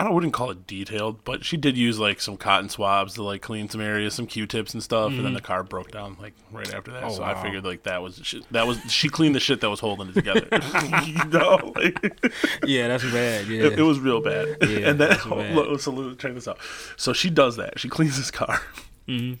I 0.00 0.10
wouldn't 0.10 0.32
call 0.32 0.50
it 0.52 0.64
detailed, 0.64 1.24
but 1.24 1.44
she 1.44 1.56
did 1.56 1.76
use 1.76 1.98
like 1.98 2.20
some 2.20 2.36
cotton 2.36 2.68
swabs 2.68 3.14
to 3.14 3.22
like 3.24 3.42
clean 3.42 3.68
some 3.68 3.80
areas, 3.80 4.14
some 4.14 4.28
Q-tips 4.28 4.72
and 4.72 4.80
stuff, 4.80 5.10
and 5.10 5.24
then 5.24 5.32
the 5.34 5.40
car 5.40 5.64
broke 5.64 5.90
down 5.90 6.16
like 6.20 6.34
right 6.52 6.72
after 6.72 6.92
that. 6.92 7.02
Mm-hmm. 7.02 7.10
Oh, 7.10 7.16
so 7.16 7.24
I 7.24 7.42
figured 7.42 7.64
like 7.64 7.82
that 7.82 8.00
was 8.00 8.20
shit, 8.22 8.44
that 8.52 8.68
was 8.68 8.78
she 8.88 9.08
cleaned 9.08 9.34
the 9.34 9.40
shit 9.40 9.60
that 9.60 9.68
was 9.70 9.80
holding 9.80 10.08
it 10.10 10.14
together. 10.14 10.46
you 11.04 11.24
know, 11.24 11.72
like, 11.74 12.22
Yeah, 12.64 12.88
that's 12.88 13.04
bad. 13.04 13.46
Yeah. 13.48 13.64
it, 13.64 13.78
it 13.80 13.82
was 13.82 13.98
real 13.98 14.20
bad. 14.20 14.56
Yeah, 14.62 14.90
and 14.90 15.00
then 15.00 15.18
look, 15.54 15.80
so 15.80 16.14
check 16.14 16.34
this 16.34 16.46
out. 16.46 16.58
So 16.96 17.12
she 17.12 17.28
does 17.30 17.56
that. 17.56 17.80
She 17.80 17.88
cleans 17.88 18.16
this 18.16 18.30
car. 18.30 18.60
Mm-hmm. 19.08 19.34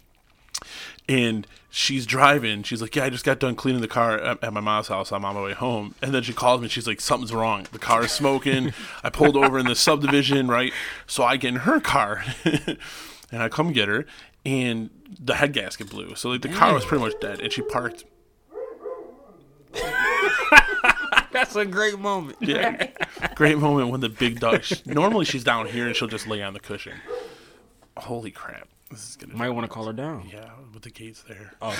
And 1.08 1.46
she's 1.70 2.04
driving. 2.04 2.62
She's 2.62 2.82
like, 2.82 2.94
"Yeah, 2.94 3.04
I 3.04 3.10
just 3.10 3.24
got 3.24 3.38
done 3.38 3.54
cleaning 3.56 3.80
the 3.80 3.88
car 3.88 4.18
at, 4.18 4.44
at 4.44 4.52
my 4.52 4.60
mom's 4.60 4.88
house. 4.88 5.10
I'm 5.10 5.24
on 5.24 5.34
my 5.34 5.42
way 5.42 5.54
home." 5.54 5.94
And 6.02 6.12
then 6.12 6.22
she 6.22 6.32
calls 6.32 6.60
me. 6.60 6.68
She's 6.68 6.86
like, 6.86 7.00
"Something's 7.00 7.32
wrong. 7.32 7.66
The 7.72 7.78
car 7.78 8.04
is 8.04 8.12
smoking. 8.12 8.72
I 9.02 9.10
pulled 9.10 9.36
over 9.36 9.58
in 9.58 9.66
the 9.66 9.74
subdivision, 9.74 10.48
right? 10.48 10.72
So 11.06 11.24
I 11.24 11.36
get 11.36 11.48
in 11.48 11.60
her 11.60 11.80
car, 11.80 12.24
and 12.44 13.42
I 13.42 13.48
come 13.48 13.72
get 13.72 13.88
her, 13.88 14.04
and 14.44 14.90
the 15.18 15.36
head 15.36 15.52
gasket 15.52 15.90
blew. 15.90 16.14
So 16.14 16.30
like 16.30 16.42
the 16.42 16.48
car 16.48 16.74
was 16.74 16.84
pretty 16.84 17.04
much 17.04 17.14
dead. 17.20 17.40
And 17.40 17.52
she 17.52 17.62
parked. 17.62 18.04
That's 21.32 21.54
a 21.56 21.64
great 21.64 21.98
moment. 21.98 22.38
Yeah, 22.40 22.88
great 23.34 23.58
moment 23.58 23.90
when 23.90 24.00
the 24.00 24.08
big 24.08 24.40
dog. 24.40 24.64
sh 24.64 24.74
normally 24.86 25.24
she's 25.24 25.44
down 25.44 25.66
here 25.66 25.86
and 25.86 25.94
she'll 25.94 26.08
just 26.08 26.26
lay 26.26 26.42
on 26.42 26.52
the 26.52 26.60
cushion. 26.60 26.94
Holy 27.96 28.30
crap! 28.30 28.68
This 28.90 29.10
is 29.10 29.16
gonna. 29.16 29.36
Might 29.36 29.50
want 29.50 29.64
to 29.64 29.68
call 29.68 29.86
her 29.86 29.92
down. 29.92 30.28
Yeah, 30.32 30.48
with 30.72 30.82
the 30.82 30.90
gates 30.90 31.22
there. 31.28 31.52
Oh. 31.60 31.76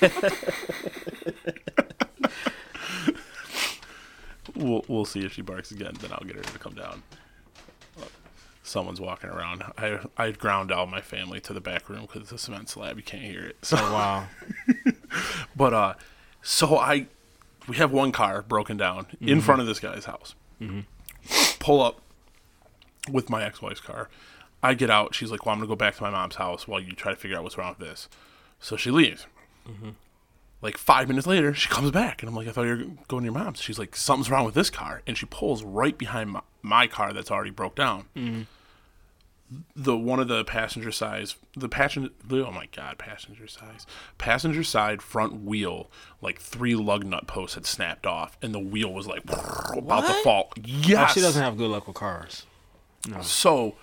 we'll 4.54 4.84
we'll 4.88 5.04
see 5.04 5.24
if 5.24 5.32
she 5.32 5.42
barks 5.42 5.70
again. 5.70 5.94
Then 6.00 6.12
I'll 6.12 6.24
get 6.26 6.36
her 6.36 6.42
to 6.42 6.58
come 6.58 6.74
down. 6.74 7.02
Someone's 8.62 9.00
walking 9.00 9.30
around. 9.30 9.62
I 9.76 10.00
I 10.16 10.30
ground 10.32 10.72
out 10.72 10.88
my 10.90 11.00
family 11.00 11.40
to 11.40 11.52
the 11.52 11.60
back 11.60 11.88
room 11.88 12.02
because 12.02 12.22
it's 12.22 12.32
a 12.32 12.38
cement 12.38 12.68
slab. 12.68 12.96
You 12.96 13.02
can't 13.02 13.22
hear 13.24 13.44
it. 13.44 13.56
So, 13.62 13.76
Oh, 13.78 13.92
wow. 13.92 14.26
but 15.56 15.74
uh, 15.74 15.94
so 16.42 16.78
I 16.78 17.06
we 17.68 17.76
have 17.76 17.92
one 17.92 18.12
car 18.12 18.42
broken 18.42 18.76
down 18.76 19.06
in 19.20 19.40
front 19.40 19.60
of 19.60 19.66
this 19.66 19.80
guy's 19.80 20.04
house. 20.06 20.34
Pull 21.58 21.82
up 21.82 22.00
with 23.10 23.28
my 23.30 23.44
ex-wife's 23.44 23.80
car. 23.80 24.08
I 24.64 24.74
get 24.74 24.90
out. 24.90 25.14
She's 25.14 25.30
like, 25.30 25.44
"Well, 25.46 25.52
I'm 25.52 25.58
gonna 25.58 25.68
go 25.68 25.76
back 25.76 25.96
to 25.96 26.02
my 26.02 26.10
mom's 26.10 26.36
house 26.36 26.66
while 26.66 26.80
you 26.80 26.92
try 26.92 27.12
to 27.12 27.16
figure 27.16 27.36
out 27.36 27.42
what's 27.42 27.58
wrong 27.58 27.74
with 27.78 27.86
this." 27.88 28.08
So 28.58 28.76
she 28.76 28.90
leaves. 28.90 29.26
Mm-hmm. 29.68 29.90
Like 30.62 30.78
five 30.78 31.08
minutes 31.08 31.26
later, 31.26 31.52
she 31.52 31.68
comes 31.68 31.90
back, 31.90 32.22
and 32.22 32.28
I'm 32.30 32.34
like, 32.34 32.48
"I 32.48 32.52
thought 32.52 32.62
you 32.62 32.70
were 32.70 32.84
going 33.08 33.22
to 33.22 33.24
your 33.24 33.32
mom's." 33.34 33.60
She's 33.60 33.78
like, 33.78 33.94
"Something's 33.94 34.30
wrong 34.30 34.44
with 34.46 34.54
this 34.54 34.70
car," 34.70 35.02
and 35.06 35.16
she 35.18 35.26
pulls 35.26 35.62
right 35.62 35.96
behind 35.96 36.30
my, 36.30 36.40
my 36.62 36.86
car 36.86 37.12
that's 37.12 37.30
already 37.30 37.50
broke 37.50 37.74
down. 37.76 38.06
Mm-hmm. 38.16 38.42
The 39.76 39.96
one 39.96 40.18
of 40.20 40.28
the 40.28 40.42
passenger 40.44 40.90
size, 40.90 41.36
the 41.54 41.68
passenger, 41.68 42.08
oh 42.32 42.50
my 42.50 42.66
god, 42.74 42.96
passenger 42.96 43.46
size, 43.46 43.86
passenger 44.16 44.64
side 44.64 45.02
front 45.02 45.42
wheel, 45.44 45.90
like 46.22 46.40
three 46.40 46.74
lug 46.74 47.04
nut 47.04 47.26
posts 47.26 47.54
had 47.54 47.66
snapped 47.66 48.06
off, 48.06 48.38
and 48.40 48.54
the 48.54 48.58
wheel 48.58 48.90
was 48.92 49.06
like 49.06 49.22
about 49.76 50.06
to 50.06 50.14
fall. 50.24 50.48
Oh, 50.56 50.62
yes, 50.64 51.12
She 51.12 51.20
doesn't 51.20 51.42
have 51.42 51.58
good 51.58 51.70
luck 51.70 51.86
with 51.86 51.96
cars. 51.96 52.46
so 53.20 53.76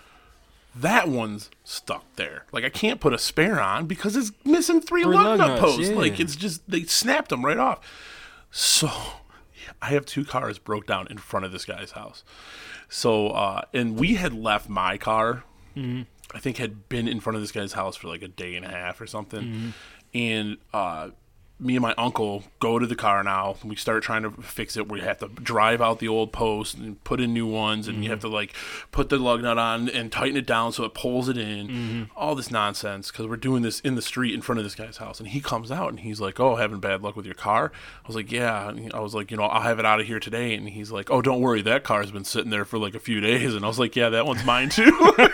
that 0.76 1.10
one's 1.10 1.50
stuck 1.64 2.06
there. 2.16 2.46
Like 2.52 2.64
I 2.64 2.70
can't 2.70 3.00
put 3.00 3.14
a 3.14 3.18
spare 3.18 3.60
on 3.62 3.86
because 3.88 4.16
it's 4.16 4.32
missing 4.46 4.82
three, 4.82 5.04
Three 5.04 5.14
lug, 5.16 5.26
lug 5.26 5.40
nut 5.40 5.48
nuts, 5.50 5.62
posts. 5.62 5.90
yeah. 5.90 5.96
Like 5.96 6.20
it's 6.20 6.36
just 6.36 6.70
they 6.70 6.84
snapped 6.84 7.30
them 7.30 7.46
right 7.46 7.58
off. 7.58 7.80
So 8.52 8.90
I 9.82 9.90
have 9.90 10.06
two 10.06 10.26
cars 10.26 10.60
broke 10.60 10.88
down 10.88 11.08
in 11.10 11.18
front 11.18 11.46
of 11.46 11.52
this 11.52 11.66
guy's 11.66 11.92
house. 11.92 12.24
So 12.90 13.30
uh, 13.30 13.62
and 13.74 13.98
we 13.98 14.16
had 14.16 14.34
left 14.34 14.70
my 14.70 14.98
car. 14.98 15.44
Mm-hmm. 15.76 16.04
I 16.34 16.40
think 16.40 16.58
had 16.58 16.88
been 16.90 17.08
in 17.08 17.20
front 17.20 17.36
of 17.36 17.42
this 17.42 17.52
guy's 17.52 17.74
house 17.74 17.96
for 17.98 18.08
like 18.08 18.22
a 18.22 18.28
day 18.30 18.56
and 18.56 18.66
a 18.66 18.70
half 18.70 19.02
or 19.02 19.08
something, 19.08 19.42
Mm-hmm. 19.44 19.70
and 20.14 20.58
uh, 20.74 21.10
me 21.62 21.76
and 21.76 21.82
my 21.82 21.94
uncle 21.98 22.44
go 22.60 22.80
to 22.80 22.88
the 22.88 22.96
car 22.96 23.24
now. 23.24 23.56
We 23.64 23.76
start 23.76 24.04
trying 24.04 24.24
to 24.24 24.32
fix 24.42 24.76
it. 24.76 24.90
We 24.90 25.02
have 25.02 25.20
to 25.20 25.28
drive 25.28 25.82
out 25.82 26.00
the 26.00 26.08
old 26.08 26.34
posts 26.34 26.74
and 26.74 27.02
put 27.04 27.22
in 27.22 27.34
new 27.34 27.46
ones, 27.46 27.88
and 27.88 28.04
you 28.04 28.10
have 28.10 28.20
to 28.22 28.28
like 28.28 28.54
put 28.92 29.10
the 29.10 29.18
lug 29.18 29.44
nut 29.44 29.58
on 29.58 29.88
and 29.90 30.12
tighten 30.12 30.38
it 30.38 30.48
down 30.48 30.72
so 30.72 30.84
it 30.84 30.94
pulls 30.94 31.30
it 31.30 31.38
in. 31.38 31.68
Mm-hmm. 31.68 32.04
All 32.16 32.34
this 32.36 32.50
nonsense 32.50 33.12
because 33.12 33.28
we're 33.28 33.38
doing 33.38 33.62
this 33.62 33.80
in 33.82 33.96
the 33.96 34.02
street 34.02 34.34
in 34.34 34.42
front 34.42 34.60
of 34.60 34.66
this 34.66 34.76
guy's 34.76 34.98
house, 34.98 35.20
and 35.20 35.30
he 35.30 35.40
comes 35.40 35.72
out 35.72 35.90
and 35.90 36.00
he's 36.00 36.20
like, 36.20 36.40
"Oh, 36.40 36.56
having 36.56 36.80
bad 36.80 37.04
luck 37.04 37.16
with 37.16 37.26
your 37.26 37.36
car." 37.36 37.72
I 38.04 38.08
was 38.08 38.16
like, 38.16 38.32
"Yeah." 38.32 38.70
And 38.70 38.92
I 38.94 39.00
was 39.00 39.14
like, 39.14 39.30
"You 39.30 39.38
know, 39.38 39.44
I'll 39.44 39.62
have 39.62 39.80
it 39.80 39.86
out 39.86 40.00
of 40.00 40.08
here 40.08 40.20
today," 40.20 40.56
and 40.56 40.68
he's 40.68 40.92
like, 40.92 41.12
"Oh, 41.12 41.22
don't 41.22 41.42
worry, 41.42 41.62
that 41.62 41.84
car's 41.84 42.12
been 42.12 42.26
sitting 42.26 42.50
there 42.50 42.66
for 42.66 42.80
like 42.80 42.96
a 42.96 43.00
few 43.00 43.22
days," 43.22 43.54
and 43.54 43.64
I 43.64 43.68
was 43.68 43.80
like, 43.80 43.96
"Yeah, 43.96 44.10
that 44.10 44.26
one's 44.26 44.44
mine 44.44 44.70
too." 44.70 45.16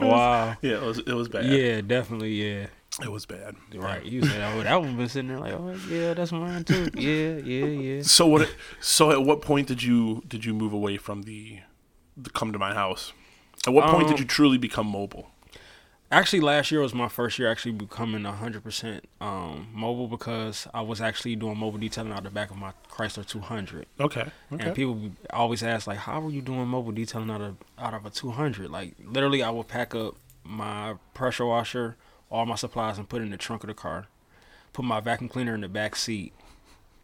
Wow. 0.00 0.56
yeah, 0.62 0.76
it 0.76 0.82
was 0.82 0.98
it 0.98 1.12
was 1.12 1.28
bad. 1.28 1.46
Yeah, 1.46 1.80
definitely. 1.80 2.32
Yeah. 2.32 2.66
It 3.00 3.10
was 3.10 3.24
bad. 3.24 3.56
Right. 3.74 4.04
You 4.04 4.22
said, 4.24 4.42
oh, 4.54 4.62
that 4.62 4.80
one 4.80 4.96
been 4.96 5.08
sitting 5.08 5.28
there 5.28 5.38
like, 5.40 5.54
oh, 5.54 5.74
yeah, 5.88 6.12
that's 6.14 6.30
mine 6.32 6.64
too. 6.64 6.90
Yeah, 6.94 7.36
yeah, 7.38 7.64
yeah. 7.66 8.02
So 8.02 8.26
what? 8.26 8.54
So 8.80 9.10
at 9.10 9.22
what 9.24 9.40
point 9.40 9.68
did 9.68 9.82
you 9.82 10.22
did 10.28 10.44
you 10.44 10.52
move 10.52 10.72
away 10.74 10.98
from 10.98 11.22
the, 11.22 11.60
the 12.16 12.30
come 12.30 12.52
to 12.52 12.58
my 12.58 12.74
house? 12.74 13.12
At 13.66 13.72
what 13.72 13.86
point 13.90 14.08
did 14.08 14.14
Um, 14.16 14.20
you 14.20 14.24
truly 14.26 14.58
become 14.58 14.86
mobile? 14.86 15.28
Actually, 16.10 16.40
last 16.40 16.70
year 16.70 16.82
was 16.82 16.92
my 16.92 17.08
first 17.08 17.38
year 17.38 17.50
actually 17.50 17.72
becoming 17.72 18.22
100% 18.24 19.00
um, 19.22 19.68
mobile 19.72 20.06
because 20.08 20.66
I 20.74 20.82
was 20.82 21.00
actually 21.00 21.36
doing 21.36 21.56
mobile 21.56 21.78
detailing 21.78 22.12
out 22.12 22.24
the 22.24 22.30
back 22.30 22.50
of 22.50 22.58
my 22.58 22.72
Chrysler 22.90 23.24
200. 23.26 23.86
Okay. 23.98 24.20
Okay. 24.52 24.64
And 24.66 24.74
people 24.74 25.12
always 25.30 25.62
ask 25.62 25.86
like, 25.86 25.96
"How 25.96 26.20
are 26.20 26.30
you 26.30 26.42
doing 26.42 26.66
mobile 26.68 26.92
detailing 26.92 27.30
out 27.30 27.40
of 27.40 27.56
out 27.78 27.94
of 27.94 28.04
a 28.04 28.10
200?" 28.10 28.68
Like 28.70 28.94
literally, 29.02 29.42
I 29.42 29.48
would 29.48 29.68
pack 29.68 29.94
up 29.94 30.16
my 30.44 30.96
pressure 31.14 31.46
washer, 31.46 31.96
all 32.32 32.46
my 32.46 32.56
supplies, 32.56 32.98
and 32.98 33.08
put 33.08 33.20
it 33.20 33.26
in 33.26 33.30
the 33.30 33.36
trunk 33.36 33.62
of 33.62 33.68
the 33.68 33.74
car. 33.74 34.06
Put 34.72 34.84
my 34.84 34.98
vacuum 35.00 35.28
cleaner 35.28 35.54
in 35.54 35.60
the 35.60 35.68
back 35.68 35.94
seat, 35.94 36.32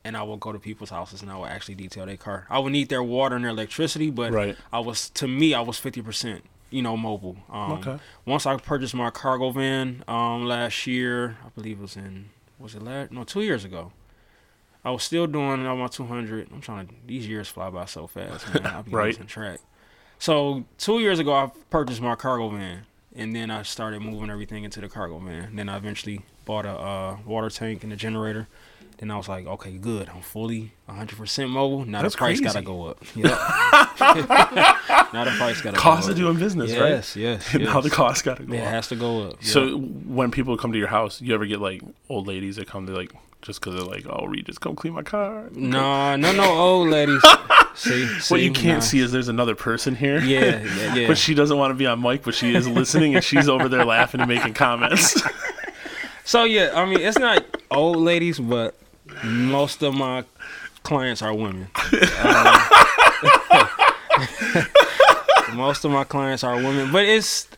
and 0.05 0.17
I 0.17 0.23
will 0.23 0.39
go 0.39 0.53
to 0.53 0.59
people's 0.59 0.91
houses 0.91 1.21
and 1.23 1.31
I 1.31 1.37
will 1.37 1.47
actually 1.47 1.75
detail 1.75 2.07
their 2.07 2.17
car. 2.17 2.47
I 2.49 2.59
would 2.59 2.73
need 2.73 2.89
their 2.89 3.03
water 3.03 3.37
and 3.37 3.45
their 3.45 3.51
electricity, 3.53 4.11
but 4.11 4.33
Right. 4.33 4.57
I 4.73 4.79
was 4.81 5.11
to 5.11 5.29
me 5.29 5.53
I 5.55 5.61
was 5.61 5.79
50%. 5.79 6.41
You 6.71 6.83
know, 6.83 6.97
mobile. 6.99 7.37
Um, 7.51 7.73
Okay. 7.79 7.99
Once 8.27 8.45
I 8.45 8.55
purchased 8.59 8.95
my 8.95 9.09
cargo 9.11 9.51
van 9.51 10.05
um, 10.07 10.45
last 10.47 10.87
year, 10.87 11.39
I 11.45 11.49
believe 11.55 11.79
it 11.79 11.83
was 11.83 11.97
in 11.97 12.29
was 12.59 12.75
it 12.75 12.83
last 12.83 13.11
no 13.13 13.25
two 13.25 13.41
years 13.43 13.65
ago. 13.65 13.93
I 14.85 14.91
was 14.91 15.03
still 15.03 15.27
doing 15.27 15.67
all 15.67 15.77
my 15.77 15.87
200. 15.89 16.49
I'm 16.53 16.61
trying 16.61 16.87
to. 16.89 16.95
These 17.07 17.27
years 17.29 17.49
fly 17.49 17.69
by 17.71 17.85
so 17.87 18.07
fast, 18.07 18.53
man. 18.53 18.67
I'll 18.67 18.83
be 18.83 18.91
Right. 18.93 19.07
losing 19.09 19.27
track. 19.27 19.61
So 20.19 20.65
two 20.79 21.01
years 21.01 21.19
ago, 21.19 21.33
I 21.35 21.51
purchased 21.71 22.01
my 22.03 22.15
cargo 22.17 22.49
van, 22.51 22.85
and 23.19 23.35
then 23.35 23.51
I 23.51 23.63
started 23.63 24.01
moving 24.01 24.31
everything 24.31 24.65
into 24.65 24.81
the 24.81 24.89
cargo 24.89 25.19
van. 25.19 25.55
Then 25.57 25.69
I 25.69 25.77
eventually 25.77 26.23
bought 26.45 26.65
a 26.65 26.71
uh, 26.71 27.17
water 27.27 27.51
tank 27.51 27.85
and 27.85 27.93
a 27.93 27.97
generator. 27.97 28.47
Then 28.99 29.11
I 29.11 29.17
was 29.17 29.29
like, 29.29 29.47
okay, 29.47 29.73
good. 29.77 30.09
I'm 30.09 30.23
fully 30.23 30.73
100% 30.89 31.51
mobile. 31.51 31.85
Now 31.85 32.03
That's 32.03 32.15
the 32.15 32.19
price 32.19 32.41
gotta 32.41 32.63
go 32.63 32.87
up. 32.87 33.05
Yep. 33.15 33.25
now 35.13 35.25
the 35.25 35.35
price 35.37 35.61
gotta 35.61 35.77
go 35.77 35.79
up. 35.79 35.83
Cost 35.83 36.09
of 36.09 36.17
doing 36.17 36.37
business, 36.39 36.71
right? 36.73 36.91
Yes, 36.91 37.15
yes. 37.17 37.55
now 37.55 37.81
the 37.81 37.91
cost 37.91 38.25
got 38.25 38.39
to 38.39 38.45
go 38.45 38.55
It 38.55 38.61
up. 38.61 38.67
has 38.67 38.89
to 38.89 38.97
go 38.97 39.29
up. 39.29 39.45
So 39.45 39.65
yeah. 39.65 39.75
when 39.77 40.31
people 40.31 40.57
come 40.57 40.73
to 40.73 40.79
your 40.79 40.89
house, 40.89 41.21
you 41.21 41.35
ever 41.35 41.47
get 41.47 41.61
like 41.61 41.83
old 42.09 42.27
ladies 42.27 42.57
that 42.57 42.67
come 42.67 42.87
to 42.87 42.93
like 42.93 43.13
just 43.41 43.61
because 43.61 43.77
they're 43.77 43.85
like, 43.85 44.05
"Oh, 44.09 44.27
Reed, 44.27 44.47
just 44.47 44.61
come 44.61 44.75
clean 44.75 44.95
my 44.95 45.03
car." 45.03 45.49
no, 45.53 46.17
no, 46.17 46.33
no, 46.33 46.45
old 46.45 46.89
ladies. 46.89 47.23
see, 47.79 48.07
see, 48.21 48.35
What 48.35 48.41
you 48.41 48.53
can't 48.53 48.79
nah. 48.79 48.81
see 48.81 49.01
is 49.01 49.13
there's 49.13 49.29
another 49.29 49.55
person 49.55 49.95
here. 49.95 50.21
Yeah, 50.21 50.63
yeah, 50.63 50.95
yeah. 50.95 51.07
But 51.07 51.19
she 51.19 51.35
doesn't 51.35 51.57
want 51.57 51.71
to 51.71 51.75
be 51.75 51.87
on 51.87 52.01
mic, 52.03 52.23
but 52.23 52.35
she 52.35 52.55
is 52.55 52.69
listening 52.69 53.15
and 53.15 53.25
she's 53.25 53.49
over 53.49 53.69
there 53.69 53.85
laughing 53.85 54.21
and 54.21 54.29
making 54.29 54.55
comments. 54.55 55.21
So 56.29 56.45
yeah, 56.45 56.73
I 56.75 56.85
mean, 56.85 57.01
it's 57.01 57.19
not 57.19 57.43
old 57.71 57.97
ladies, 57.97 58.39
but 58.39 58.75
most 59.25 59.83
of 59.83 59.95
my 59.95 60.25
clients 60.83 61.23
are 61.23 61.33
women. 61.33 61.69
Um, 62.23 62.69
most 65.57 65.87
of 65.87 65.91
my 65.91 66.05
clients 66.05 66.45
are 66.45 66.57
women, 66.57 66.93
but 66.93 67.07
it's 67.07 67.49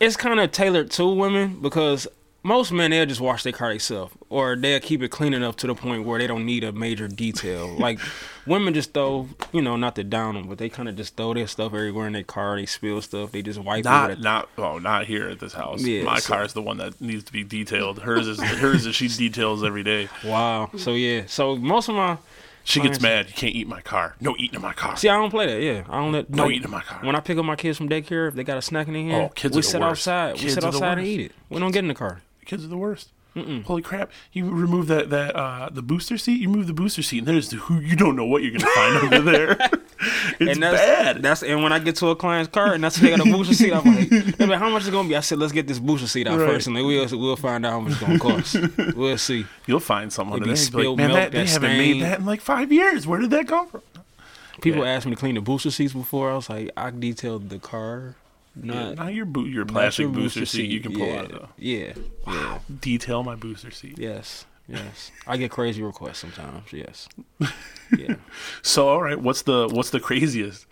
it's 0.00 0.16
kind 0.16 0.40
of 0.40 0.50
tailored 0.52 0.90
to 0.92 1.06
women 1.06 1.60
because 1.60 2.08
most 2.44 2.72
men 2.72 2.90
they'll 2.90 3.06
just 3.06 3.20
wash 3.20 3.42
their 3.44 3.52
car 3.52 3.70
themselves, 3.70 4.14
or 4.28 4.56
they'll 4.56 4.80
keep 4.80 5.02
it 5.02 5.10
clean 5.10 5.32
enough 5.34 5.56
to 5.56 5.66
the 5.66 5.74
point 5.74 6.04
where 6.04 6.18
they 6.18 6.26
don't 6.26 6.44
need 6.44 6.64
a 6.64 6.72
major 6.72 7.08
detail. 7.08 7.76
Like 7.82 7.98
women 8.46 8.74
just 8.74 8.92
throw, 8.94 9.28
you 9.52 9.62
know, 9.62 9.76
not 9.76 9.94
to 9.96 10.04
down 10.04 10.34
them, 10.34 10.48
but 10.48 10.58
they 10.58 10.68
kind 10.68 10.88
of 10.88 10.96
just 10.96 11.16
throw 11.16 11.34
their 11.34 11.46
stuff 11.46 11.72
everywhere 11.74 12.06
in 12.06 12.12
their 12.12 12.22
car. 12.22 12.56
They 12.56 12.66
spill 12.66 13.00
stuff. 13.02 13.32
They 13.32 13.42
just 13.42 13.58
wipe 13.58 13.80
it. 13.80 13.84
not, 13.84 14.10
a- 14.10 14.16
not, 14.16 14.48
oh, 14.58 14.78
not 14.78 15.06
here 15.06 15.28
at 15.28 15.40
this 15.40 15.52
house. 15.52 15.82
Yeah, 15.82 16.02
my 16.04 16.18
so- 16.18 16.34
car 16.34 16.44
is 16.44 16.52
the 16.52 16.62
one 16.62 16.78
that 16.78 17.00
needs 17.00 17.24
to 17.24 17.32
be 17.32 17.44
detailed. 17.44 18.00
Hers 18.00 18.26
is 18.28 18.40
hers 18.40 18.86
is 18.86 18.94
she 18.94 19.08
details 19.24 19.62
every 19.64 19.82
day. 19.82 20.08
Wow. 20.24 20.70
So 20.76 20.92
yeah. 20.94 21.22
So 21.26 21.56
most 21.56 21.88
of 21.88 21.94
my 21.96 22.18
She 22.64 22.80
gets 22.80 23.00
mad. 23.00 23.26
You 23.28 23.34
can't 23.34 23.54
eat 23.54 23.66
my 23.68 23.80
car. 23.80 24.14
No 24.20 24.34
eating 24.38 24.56
in 24.56 24.62
my 24.62 24.72
car. 24.72 24.96
See, 24.96 25.08
I 25.08 25.16
don't 25.16 25.30
play 25.30 25.46
that. 25.46 25.60
Yeah, 25.60 25.84
I 25.88 25.98
don't 25.98 26.12
let 26.12 26.30
No 26.30 26.44
like, 26.44 26.52
eating 26.52 26.64
in 26.64 26.70
my 26.70 26.82
car. 26.82 27.00
When 27.02 27.16
I 27.16 27.20
pick 27.20 27.36
up 27.38 27.44
my 27.44 27.56
kids 27.56 27.78
from 27.78 27.88
daycare, 27.88 28.28
if 28.28 28.34
they 28.34 28.44
got 28.44 28.58
a 28.58 28.62
snack 28.62 28.86
in 28.86 28.94
their 28.94 29.02
oh, 29.02 29.08
hand, 29.08 29.24
Oh, 29.30 29.32
kids 29.34 29.56
we 29.56 29.62
sit 29.62 29.82
outside. 29.82 30.40
we 30.40 30.48
sit 30.48 30.62
outside 30.64 30.98
and 30.98 31.06
eat 31.06 31.20
it. 31.20 31.32
We 31.50 31.58
don't 31.58 31.72
get 31.72 31.80
in 31.80 31.88
the 31.88 31.94
car. 31.94 32.20
Kids 32.44 32.64
are 32.64 32.68
the 32.68 32.76
worst. 32.76 33.10
Holy 33.64 33.80
crap! 33.80 34.10
You 34.34 34.50
remove 34.50 34.88
that 34.88 35.08
that 35.08 35.34
uh, 35.34 35.70
the 35.72 35.80
booster 35.80 36.18
seat. 36.18 36.38
You 36.38 36.50
move 36.50 36.66
the 36.66 36.74
booster 36.74 37.02
seat, 37.02 37.18
and 37.20 37.26
there's 37.26 37.48
the 37.48 37.56
who 37.56 37.78
you 37.80 37.96
don't 37.96 38.14
know 38.14 38.26
what 38.26 38.42
you're 38.42 38.52
gonna 38.52 38.70
find 38.74 38.96
under 39.14 39.20
there. 39.32 39.52
it's 40.38 40.52
and 40.52 40.62
that's, 40.62 40.76
bad. 40.76 41.22
That's 41.22 41.42
and 41.42 41.62
when 41.62 41.72
I 41.72 41.78
get 41.78 41.96
to 41.96 42.08
a 42.08 42.16
client's 42.16 42.52
car 42.52 42.74
and 42.74 42.84
that's 42.84 42.96
they 42.98 43.08
got 43.08 43.20
a 43.26 43.30
booster 43.32 43.54
seat, 43.54 43.72
I'm 43.72 43.84
like, 43.86 44.38
like, 44.38 44.58
how 44.58 44.68
much 44.68 44.82
is 44.82 44.88
it 44.88 44.90
gonna 44.90 45.08
be? 45.08 45.16
I 45.16 45.20
said, 45.20 45.38
let's 45.38 45.52
get 45.54 45.66
this 45.66 45.78
booster 45.78 46.06
seat 46.08 46.26
out 46.28 46.38
Right. 46.38 46.46
first, 46.50 46.66
and 46.66 46.76
then 46.76 46.84
we'll 46.84 47.08
we'll 47.18 47.36
find 47.36 47.64
out 47.64 47.70
how 47.72 47.80
much 47.80 47.92
it's 47.92 48.00
gonna 48.02 48.18
cost. 48.18 48.56
we'll 48.96 49.16
see. 49.16 49.46
You'll 49.66 49.80
find 49.80 50.12
someone 50.12 50.36
It'd 50.36 50.42
under 50.48 50.52
be 50.52 50.56
spilled 50.58 50.98
like, 50.98 51.08
Man, 51.08 51.08
milk, 51.08 51.16
that, 51.20 51.32
they 51.32 51.44
that 51.44 51.48
haven't 51.48 51.78
made 51.78 52.02
that 52.02 52.18
in 52.18 52.26
like 52.26 52.42
five 52.42 52.70
years. 52.70 53.06
Where 53.06 53.18
did 53.20 53.30
that 53.30 53.48
come 53.48 53.66
from? 53.66 53.80
People 54.60 54.84
Yeah. 54.84 54.90
asked 54.90 55.06
me 55.06 55.12
to 55.12 55.18
clean 55.18 55.36
the 55.36 55.40
booster 55.40 55.70
seats 55.70 55.94
before. 55.94 56.30
I 56.30 56.34
was 56.34 56.50
like, 56.50 56.70
I 56.76 56.90
detailed 56.90 57.48
the 57.48 57.58
car, 57.58 58.16
Yeah, 58.60 58.74
not. 58.74 58.96
not 58.96 59.14
your 59.14 59.24
boot, 59.24 59.50
your 59.50 59.64
plastic 59.64 60.04
your 60.04 60.10
booster, 60.10 60.44
seat. 60.44 60.70
You 60.70 60.80
can 60.80 60.92
pull 60.92 61.06
yeah, 61.06 61.18
out 61.18 61.32
of. 61.32 61.48
Yeah, 61.56 61.92
yeah. 62.26 62.58
Detail 62.80 63.22
my 63.22 63.34
booster 63.34 63.70
seat. 63.70 63.98
Yes, 63.98 64.44
yes. 64.68 65.10
I 65.26 65.36
get 65.36 65.50
crazy 65.50 65.82
requests 65.82 66.18
sometimes. 66.18 66.72
Yes. 66.72 67.08
Yeah. 67.98 68.14
So, 68.62 68.88
all 68.88 69.02
right, 69.02 69.20
what's 69.20 69.42
the 69.42 69.68
what's 69.70 69.90
the 69.90 70.00
craziest? 70.00 70.64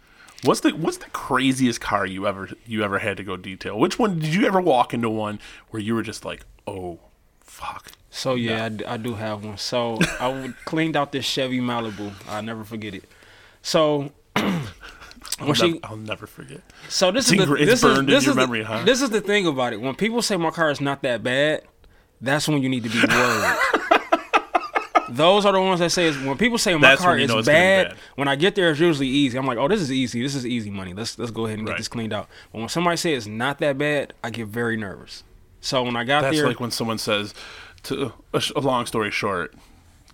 What's 0.42 0.60
the 0.60 0.70
what's 0.70 0.96
the 0.96 1.10
craziest 1.10 1.80
car 1.80 2.06
you 2.06 2.26
ever 2.26 2.48
you 2.66 2.82
ever 2.82 2.98
had 2.98 3.18
to 3.18 3.24
go 3.24 3.36
detail? 3.36 3.78
Which 3.78 3.98
one 3.98 4.18
did 4.18 4.32
you 4.32 4.46
ever 4.46 4.58
walk 4.58 4.94
into 4.94 5.10
one 5.10 5.38
where 5.68 5.82
you 5.82 5.94
were 5.94 6.02
just 6.02 6.24
like, 6.24 6.46
oh, 6.66 6.98
fuck? 7.40 7.92
So 8.10 8.34
yeah, 8.34 8.70
I 8.86 8.96
do 8.96 9.14
have 9.14 9.44
one. 9.44 9.58
So 9.58 9.98
I 10.18 10.54
cleaned 10.64 10.96
out 10.96 11.12
this 11.12 11.26
Chevy 11.26 11.60
Malibu. 11.60 12.12
I'll 12.28 12.42
never 12.42 12.64
forget 12.64 12.94
it. 12.94 13.04
So 13.62 14.12
I'll, 15.40 15.54
she, 15.54 15.72
nev- 15.72 15.80
I'll 15.84 15.96
never 15.96 16.26
forget. 16.26 16.60
so 16.88 17.10
this 17.10 17.30
it's 17.30 17.40
is 17.40 17.48
the, 17.48 17.54
this 17.56 17.80
burned 17.82 17.92
is 17.92 17.98
in 18.00 18.06
this 18.06 18.24
your 18.26 18.38
is 18.38 18.48
the- 18.48 18.64
huh? 18.64 18.84
This 18.84 19.02
is 19.02 19.10
the 19.10 19.20
thing 19.20 19.46
about 19.46 19.72
it. 19.72 19.80
When 19.80 19.94
people 19.94 20.22
say 20.22 20.36
my 20.36 20.50
car 20.50 20.70
is 20.70 20.80
not 20.80 21.02
that 21.02 21.22
bad, 21.22 21.62
that's 22.20 22.46
when 22.48 22.62
you 22.62 22.68
need 22.68 22.84
to 22.84 22.90
be 22.90 23.00
worried. 23.00 23.56
Those 25.10 25.44
are 25.44 25.52
the 25.52 25.60
ones 25.60 25.80
that 25.80 25.90
say 25.90 26.12
when 26.24 26.38
people 26.38 26.56
say 26.56 26.72
my 26.74 26.80
That's 26.90 27.02
car 27.02 27.18
you 27.18 27.24
is 27.24 27.30
know 27.30 27.42
bad, 27.42 27.88
bad. 27.88 27.96
When 28.14 28.28
I 28.28 28.36
get 28.36 28.54
there, 28.54 28.70
it's 28.70 28.78
usually 28.78 29.08
easy. 29.08 29.36
I'm 29.36 29.44
like, 29.46 29.58
oh, 29.58 29.66
this 29.66 29.80
is 29.80 29.90
easy. 29.90 30.22
This 30.22 30.36
is 30.36 30.46
easy 30.46 30.70
money. 30.70 30.94
Let's 30.94 31.18
let's 31.18 31.32
go 31.32 31.46
ahead 31.46 31.58
and 31.58 31.66
get 31.66 31.72
Right. 31.72 31.78
this 31.78 31.88
cleaned 31.88 32.12
out. 32.12 32.28
But 32.52 32.60
when 32.60 32.68
somebody 32.68 32.96
says 32.96 33.16
it's 33.18 33.26
not 33.26 33.58
that 33.58 33.76
bad, 33.76 34.12
I 34.22 34.30
get 34.30 34.46
very 34.46 34.76
nervous. 34.76 35.24
So 35.60 35.82
when 35.82 35.96
I 35.96 36.04
got 36.04 36.20
there 36.20 36.30
That's 36.30 36.36
there, 36.38 36.46
like 36.46 36.60
when 36.60 36.70
someone 36.70 36.98
says, 36.98 37.34
to 37.84 38.12
a, 38.32 38.42
a 38.54 38.60
long 38.60 38.86
story 38.86 39.10
short, 39.10 39.52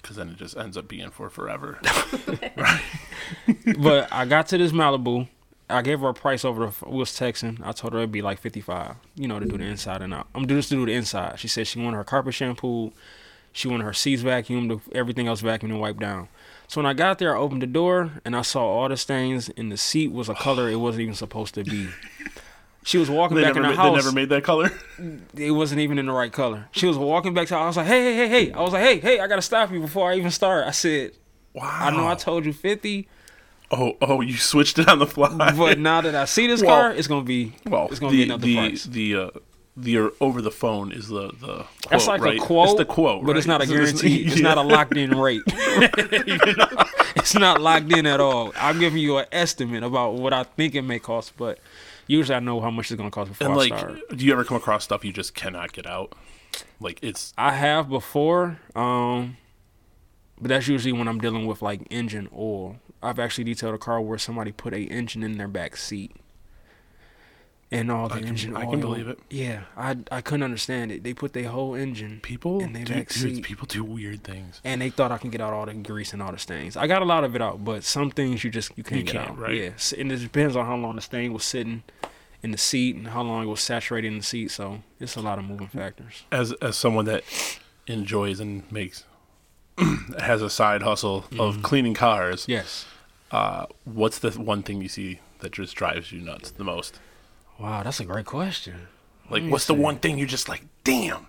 because 0.07 0.17
then 0.17 0.29
it 0.29 0.37
just 0.37 0.57
ends 0.57 0.77
up 0.77 0.87
being 0.87 1.11
for 1.11 1.29
forever. 1.29 1.79
Right. 2.57 2.83
but 3.79 4.13
I 4.13 4.25
got 4.25 4.47
to 4.49 4.59
this 4.59 4.71
Malibu. 4.71 5.27
I 5.69 5.83
gave 5.83 5.99
her 5.99 6.09
a 6.09 6.15
price 6.15 6.45
over 6.45 6.67
the 6.67 6.89
we 6.89 6.99
was 6.99 7.11
texting. 7.11 7.61
I 7.65 7.73
told 7.73 7.93
her 7.93 7.99
it'd 7.99 8.13
be 8.13 8.23
like 8.23 8.39
fifty 8.39 8.61
five, 8.61 8.95
you 9.17 9.27
know, 9.27 9.41
to 9.41 9.47
do 9.47 9.59
the 9.59 9.65
inside 9.65 10.01
and 10.01 10.15
out. 10.15 10.29
I'm 10.33 10.47
doing 10.47 10.59
this 10.59 10.69
to 10.69 10.77
do 10.77 10.87
the 10.87 10.93
inside. 10.93 11.41
She 11.41 11.49
said 11.49 11.67
she 11.67 11.81
wanted 11.81 11.97
her 11.97 12.05
carpet 12.05 12.35
shampooed, 12.35 12.93
she 13.53 13.67
wanted 13.67 13.83
her 13.83 13.93
seats 13.93 14.23
vacuumed, 14.23 14.81
everything 14.95 15.27
else 15.27 15.43
vacuumed 15.43 15.65
and 15.65 15.81
wiped 15.81 15.99
down. 15.99 16.29
So 16.69 16.81
when 16.81 16.87
I 16.87 16.95
got 16.95 17.19
there, 17.19 17.37
I 17.37 17.41
opened 17.41 17.63
the 17.63 17.67
door 17.67 18.13
and 18.25 18.37
I 18.37 18.43
saw 18.43 18.65
all 18.65 18.89
the 18.89 18.97
stains, 18.97 19.51
and 19.57 19.73
the 19.73 19.77
seat 19.77 20.13
was 20.13 20.29
a 20.29 20.35
color 20.35 20.69
it 20.69 20.77
wasn't 20.77 21.03
even 21.03 21.15
supposed 21.15 21.55
to 21.55 21.65
be. 21.65 21.89
She 22.87 22.99
was 22.99 23.11
walking 23.11 23.37
they, 23.37 23.43
back 23.43 23.57
never 23.57 23.67
in 23.67 23.73
the 23.73 23.77
house. 23.77 23.91
they 23.91 23.97
never 23.97 24.13
made 24.13 24.29
that 24.31 24.45
color. 24.45 24.71
it 25.37 25.51
wasn't 25.51 25.81
even 25.81 25.99
in 25.99 26.07
the 26.07 26.13
right 26.13 26.33
color. 26.33 26.69
She 26.71 26.87
was 26.87 26.97
walking 26.97 27.35
back 27.35 27.49
to. 27.49 27.57
I 27.57 27.67
was 27.67 27.77
like, 27.77 27.87
hey, 27.89 28.01
hey, 28.15 28.17
hey, 28.17 28.29
hey. 28.47 28.53
I 28.53 28.63
was 28.63 28.73
like, 28.73 28.83
hey, 28.83 29.01
hey, 29.01 29.19
I 29.21 29.27
gotta 29.27 29.43
stop 29.43 29.73
you 29.73 29.81
before 29.81 30.11
I 30.13 30.17
even 30.17 30.31
start. 30.31 30.65
I 30.67 30.71
said, 30.71 31.11
Wow. 31.53 31.69
I 31.69 31.91
know 31.91 32.07
I 32.07 32.15
told 32.15 32.47
you 32.47 32.53
fifty. 32.53 33.09
Oh, 33.73 33.97
oh, 34.01 34.21
you 34.21 34.37
switched 34.37 34.79
it 34.79 34.89
on 34.89 35.01
the 35.01 35.07
fly. 35.07 35.53
But 35.57 35.81
now 35.81 36.01
that 36.01 36.15
I 36.15 36.27
see 36.27 36.47
this 36.47 36.63
Well- 36.63 36.71
car, 36.81 36.93
it's 36.93 37.09
gonna 37.09 37.25
be 37.25 37.55
well, 37.67 37.89
it's 37.91 37.99
gonna 37.99 38.13
the 38.13 38.19
be 38.19 38.23
another 38.25 38.47
the 38.47 38.55
price. 38.57 38.85
the 38.85 39.17
uh, 39.17 39.31
the 39.77 39.99
uh, 39.99 40.09
over 40.21 40.41
the 40.41 40.53
phone 40.53 40.93
is 40.93 41.09
the 41.09 41.33
the 41.41 41.65
quote, 41.65 41.91
That's 41.91 42.07
like 42.07 42.21
right? 42.21 42.39
a 42.39 42.41
quote, 42.41 42.69
It's 42.69 42.79
the 42.79 42.85
quote, 42.85 43.27
but 43.27 43.37
it's 43.37 43.47
not 43.49 43.61
a 43.61 43.65
it's- 43.73 43.77
guarantee. 44.01 44.27
It's 44.27 44.41
not 44.41 44.59
a 44.59 44.63
locked 44.63 44.97
in 44.97 45.11
rate. 45.19 45.43
You 45.47 46.37
know? 46.57 46.67
It's 47.17 47.35
not 47.35 47.61
locked 47.61 47.91
in 47.91 48.07
at 48.07 48.21
all. 48.21 48.53
I'm 48.57 48.79
giving 48.79 49.01
you 49.03 49.17
an 49.17 49.25
estimate 49.33 49.83
about 49.83 50.15
what 50.15 50.33
I 50.33 50.45
think 50.45 50.75
it 50.77 50.83
may 50.83 51.01
cost, 51.01 51.33
but 51.37 51.59
usually 52.07 52.37
I 52.37 52.41
know 52.41 52.61
how 52.61 52.71
much 52.71 52.91
it's 52.91 52.99
gonna 52.99 53.11
cost 53.11 53.31
before 53.31 53.47
And 53.47 53.55
I 53.55 53.57
like, 53.57 53.79
start. 53.79 53.99
do 54.17 54.25
you 54.25 54.33
ever 54.33 54.45
come 54.45 54.57
across 54.57 54.85
stuff 54.85 55.05
you 55.05 55.13
just 55.13 55.35
cannot 55.35 55.73
get 55.73 55.87
out? 55.87 56.15
Like 56.81 56.99
it's 57.03 57.33
I 57.37 57.53
have 57.53 57.89
before, 57.89 58.59
um, 58.75 59.37
but 60.41 60.49
that's 60.49 60.69
usually 60.69 60.93
when 60.93 61.09
I'm 61.09 61.21
dealing 61.21 61.47
with 61.47 61.63
like 61.63 61.83
engine 61.91 62.29
oil. 62.37 62.77
I've 63.03 63.19
actually 63.19 63.45
detailed 63.45 63.75
a 63.75 63.79
car 63.79 64.01
where 64.01 64.19
somebody 64.19 64.53
put 64.53 64.73
a 64.75 64.81
engine 64.81 65.23
in 65.23 65.37
their 65.39 65.49
back 65.49 65.77
seat, 65.77 66.13
and 67.73 67.91
all 67.91 68.09
the 68.09 68.15
I 68.15 68.19
can- 68.21 68.29
engine 68.29 68.57
I 68.57 68.65
oil. 68.65 68.71
can 68.71 68.81
believe 68.81 69.09
it. 69.09 69.19
Yeah, 69.29 69.63
I 69.77 69.97
I 70.13 70.21
couldn't 70.21 70.45
understand 70.45 70.93
it. 70.93 71.03
They 71.03 71.13
put 71.15 71.33
their 71.33 71.49
whole 71.49 71.75
engine, 71.75 72.21
people 72.21 72.61
In 72.61 72.73
they 72.73 72.85
do, 72.85 72.95
back 72.95 73.09
dude, 73.09 73.37
seat. 73.37 73.45
people 73.45 73.67
do 73.67 73.83
weird 73.83 74.23
things. 74.23 74.61
and 74.65 74.81
they 74.81 74.91
thought 74.91 75.11
I 75.13 75.19
can 75.19 75.31
get 75.31 75.41
out 75.41 75.53
all 75.53 75.67
the 75.67 75.75
grease 75.75 76.13
and 76.13 76.23
all 76.23 76.33
the 76.33 76.39
stains. 76.39 76.77
I 76.77 76.87
got 76.87 77.03
a 77.03 77.05
lot 77.05 77.25
of 77.25 77.35
it 77.35 77.43
out, 77.43 77.65
but 77.65 77.83
some 77.85 78.11
things 78.11 78.45
you 78.45 78.51
just 78.51 78.71
you 78.77 78.85
can't 78.85 79.05
get 79.07 79.17
can't, 79.17 79.31
out. 79.31 79.39
right. 79.39 79.55
Yeah, 79.55 79.71
and 79.99 80.13
it 80.13 80.19
depends 80.19 80.55
on 80.57 80.65
how 80.67 80.77
long 80.77 80.95
the 80.97 81.03
stain 81.03 81.33
was 81.33 81.45
sitting 81.45 81.83
in 82.43 82.53
the 82.53 82.59
seat 82.59 82.95
and 82.95 83.09
how 83.09 83.23
long 83.23 83.43
it 83.43 83.47
was 83.49 83.61
saturated 83.61 84.09
in 84.09 84.19
the 84.19 84.23
seat. 84.25 84.51
So 84.53 84.83
it's 85.01 85.17
a 85.17 85.21
lot 85.21 85.39
of 85.39 85.45
moving 85.45 85.69
factors. 85.69 86.23
As 86.31 86.53
as 86.63 86.77
someone 86.77 87.05
that 87.07 87.25
enjoys 87.89 88.39
and 88.41 88.71
makes 88.71 89.05
has 90.21 90.41
a 90.43 90.51
side 90.51 90.83
hustle 90.83 91.23
Mm-hmm. 91.23 91.41
of 91.41 91.63
cleaning 91.63 91.95
cars, 91.95 92.45
Yes. 92.49 92.87
uh, 93.33 93.67
what's 93.85 94.19
the 94.21 94.31
one 94.31 94.63
thing 94.63 94.81
you 94.83 94.89
see 94.89 95.21
that 95.41 95.53
just 95.53 95.75
drives 95.75 96.13
you 96.13 96.21
nuts 96.21 96.51
the 96.53 96.65
most? 96.65 96.99
Wow, 97.59 97.83
that's 97.83 98.01
a 98.01 98.05
great 98.05 98.27
question. 98.27 98.89
Like, 99.31 99.45
what's 99.45 99.67
the 99.67 99.75
one 99.75 99.97
thing 99.97 100.19
you're 100.19 100.27
just 100.27 100.49
like, 100.49 100.63
damn? 100.85 101.27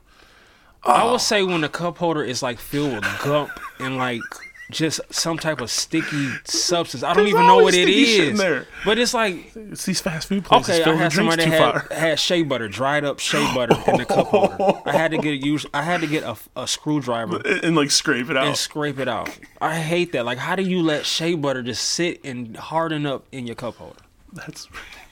I 0.83 1.01
Oh. 1.03 1.13
would 1.13 1.21
say 1.21 1.43
when 1.43 1.61
the 1.61 1.69
cup 1.69 1.97
holder 1.97 2.23
is 2.23 2.43
like 2.43 2.59
filled 2.59 2.93
with 2.93 3.21
gump 3.23 3.51
and 3.79 3.97
like 3.97 4.21
just 4.69 4.99
some 5.09 5.37
type 5.37 5.61
of 5.61 5.71
sticky 5.71 6.29
substance. 6.43 7.01
I 7.01 7.13
don't 7.13 7.23
There's 7.23 7.29
even 7.29 7.47
know 7.47 7.57
what 7.63 7.73
it 7.73 7.83
sticky 7.83 8.05
shit 8.05 8.27
in 8.29 8.35
there. 8.35 8.67
But 8.85 8.99
it's 8.99 9.13
like 9.13 9.55
It's 9.55 9.85
these 9.85 10.01
fast 10.01 10.27
food 10.27 10.43
places 10.45 10.81
okay, 10.81 10.91
I 10.91 10.95
had 10.95 11.11
somebody 11.13 11.45
that 11.49 11.87
had, 11.89 11.97
had 11.97 12.19
shea 12.19 12.43
butter, 12.43 12.67
dried 12.67 13.03
up 13.05 13.19
shea 13.19 13.43
butter 13.55 13.75
in 13.89 13.97
the 13.97 14.05
cup 14.05 14.27
holder. 14.27 14.81
I 14.85 14.91
had 14.91 15.11
to 15.11 15.17
get 15.17 15.43
use. 15.43 15.65
I 15.73 15.81
had 15.83 16.01
to 16.01 16.07
get 16.07 16.23
a, 16.23 16.35
a 16.55 16.67
screwdriver 16.67 17.41
and 17.63 17.75
like 17.77 17.89
scrape 17.91 18.25
it 18.29 18.31
and 18.37 18.39
out. 18.49 18.57
scrape 18.57 18.99
it 18.99 19.07
out. 19.07 19.29
I 19.61 19.75
hate 19.79 20.11
that. 20.11 20.25
Like, 20.25 20.37
how 20.37 20.55
do 20.55 20.63
you 20.63 20.81
let 20.81 21.05
shea 21.05 21.33
butter 21.35 21.63
just 21.63 21.83
sit 21.89 22.23
and 22.25 22.55
harden 22.57 23.05
up 23.05 23.25
in 23.31 23.47
your 23.47 23.55
cup 23.55 23.75
holder? 23.77 23.99
That's 24.33 24.67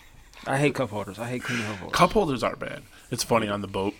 I 0.47 0.57
hate 0.57 0.75
cup 0.75 0.89
holders. 0.91 1.17
I 1.19 1.27
hate 1.29 1.43
cleaning 1.43 1.65
cup 1.65 1.75
holders. 1.77 1.95
cup 1.97 2.11
holders 2.13 2.43
aren't 2.43 2.59
bad. 2.59 2.83
It's 3.11 3.23
funny 3.23 3.47
on 3.47 3.61
the 3.61 3.67
boat. 3.67 3.93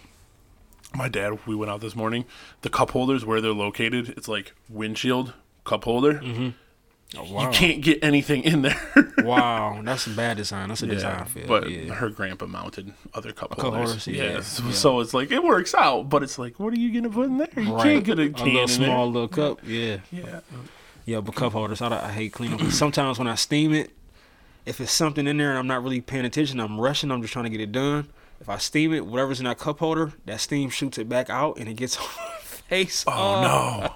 My 0.93 1.09
dad, 1.09 1.39
we 1.45 1.55
went 1.55 1.71
out 1.71 1.81
this 1.81 1.95
morning. 1.95 2.25
The 2.61 2.69
cup 2.69 2.91
holders 2.91 3.25
where 3.25 3.41
they're 3.41 3.51
located, 3.51 4.09
it's 4.09 4.27
like 4.27 4.53
windshield 4.69 5.33
cup 5.65 5.83
holder. 5.83 6.13
Mm-hmm. 6.15 6.49
Oh, 7.17 7.41
You 7.43 7.49
can't 7.51 7.81
get 7.81 8.03
anything 8.03 8.43
in 8.43 8.61
there. 8.63 8.81
Wow, 9.25 9.81
that's 9.83 10.05
a 10.05 10.11
bad 10.11 10.37
design. 10.37 10.69
That's 10.69 10.83
a 10.83 10.87
design 10.87 11.25
fail. 11.25 11.47
but 11.47 11.67
yeah. 11.67 11.93
her 11.95 12.09
grandpa 12.09 12.45
mounted 12.45 12.93
other 13.15 13.31
cup, 13.31 13.49
cup 13.51 13.59
holders. 13.59 14.05
holders, 14.05 14.07
yeah, 14.07 14.39
so, 14.41 14.63
yeah. 14.65 14.71
so 14.71 14.99
it's 14.99 15.15
like 15.15 15.31
it 15.31 15.43
works 15.43 15.73
out, 15.73 16.09
but 16.09 16.21
it's 16.21 16.37
like, 16.37 16.59
what 16.59 16.71
are 16.73 16.77
you 16.77 16.93
gonna 16.93 17.11
put 17.11 17.25
in 17.27 17.37
there? 17.37 17.47
You 17.57 17.73
Right. 17.73 17.83
can't 17.83 18.03
get 18.05 18.19
a 18.19 18.23
a 18.23 18.45
little 18.45 18.67
small 18.67 19.07
little 19.11 19.27
cup. 19.27 19.61
Yeah. 19.65 19.97
Yeah, 20.11 20.41
yeah. 21.05 21.21
But 21.21 21.33
cup 21.33 21.53
holders, 21.53 21.81
I, 21.81 21.87
I 22.07 22.11
hate 22.11 22.33
cleaning. 22.33 22.57
them. 22.57 22.69
Sometimes 22.69 23.17
when 23.17 23.27
I 23.27 23.33
steam 23.33 23.73
it, 23.73 23.89
if 24.65 24.81
it's 24.81 24.91
something 24.91 25.27
in 25.27 25.38
there 25.38 25.50
and 25.50 25.60
I'm 25.60 25.67
not 25.67 25.84
really 25.84 26.01
paying 26.01 26.25
attention, 26.25 26.60
I'm 26.60 26.79
rushing. 26.79 27.12
I'm 27.12 27.22
just 27.22 27.34
trying 27.34 27.45
to 27.45 27.50
get 27.51 27.62
it 27.62 27.72
done. 27.72 28.07
If 28.41 28.50
I 28.50 28.57
steam 28.57 28.93
it, 28.93 29.05
whatever's 29.05 29.39
in 29.39 29.45
that 29.45 29.57
cup 29.57 29.79
holder, 29.79 30.13
that 30.25 30.41
steam 30.41 30.69
shoots 30.69 30.98
it 30.98 31.07
back 31.07 31.29
out 31.29 31.57
and 31.57 31.69
it 31.69 31.75
gets 31.75 31.98
on 32.00 32.05
my 32.05 32.38
face. 32.39 33.03
Oh, 33.07 33.12
oh. 33.13 33.41
no. 33.41 33.93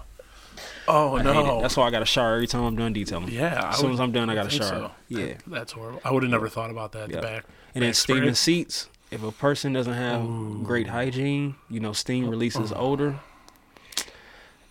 Oh 0.87 1.17
I 1.17 1.21
no. 1.21 1.61
That's 1.61 1.77
why 1.77 1.85
I 1.85 1.91
got 1.91 2.01
a 2.01 2.05
shower 2.05 2.33
every 2.33 2.47
time 2.47 2.63
I'm 2.63 2.75
done 2.75 2.93
detailing. 2.93 3.29
yeah. 3.29 3.69
As 3.69 3.77
soon 3.77 3.89
would 3.89 3.93
as 3.95 3.99
I'm 3.99 4.11
done, 4.11 4.29
I 4.29 4.35
got 4.35 4.47
a 4.47 4.49
shower. 4.49 4.67
so. 4.67 4.91
Yeah. 5.07 5.25
That- 5.25 5.45
that's 5.45 5.71
horrible. 5.73 6.01
I 6.03 6.11
would 6.11 6.23
have 6.23 6.31
never 6.31 6.49
thought 6.49 6.71
about 6.71 6.93
that. 6.93 7.09
Yeah. 7.09 7.17
The 7.17 7.21
back. 7.21 7.45
And 7.75 7.83
then 7.83 7.93
steaming 7.93 8.33
seats. 8.33 8.89
If 9.11 9.23
a 9.23 9.31
person 9.31 9.73
doesn't 9.73 9.93
have 9.93 10.21
great 10.63 10.87
hygiene, 10.87 11.55
you 11.69 11.79
know, 11.79 11.93
steam 11.93 12.29
releases 12.29 12.71
uh-uh. 12.71 12.79
odor. 12.79 13.19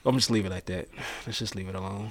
I'm 0.05 0.15
just 0.17 0.31
leave 0.31 0.47
it 0.47 0.51
like 0.51 0.67
that. 0.67 0.89
Let's 1.27 1.39
just 1.39 1.55
leave 1.55 1.69
it 1.69 1.75
alone. 1.75 2.11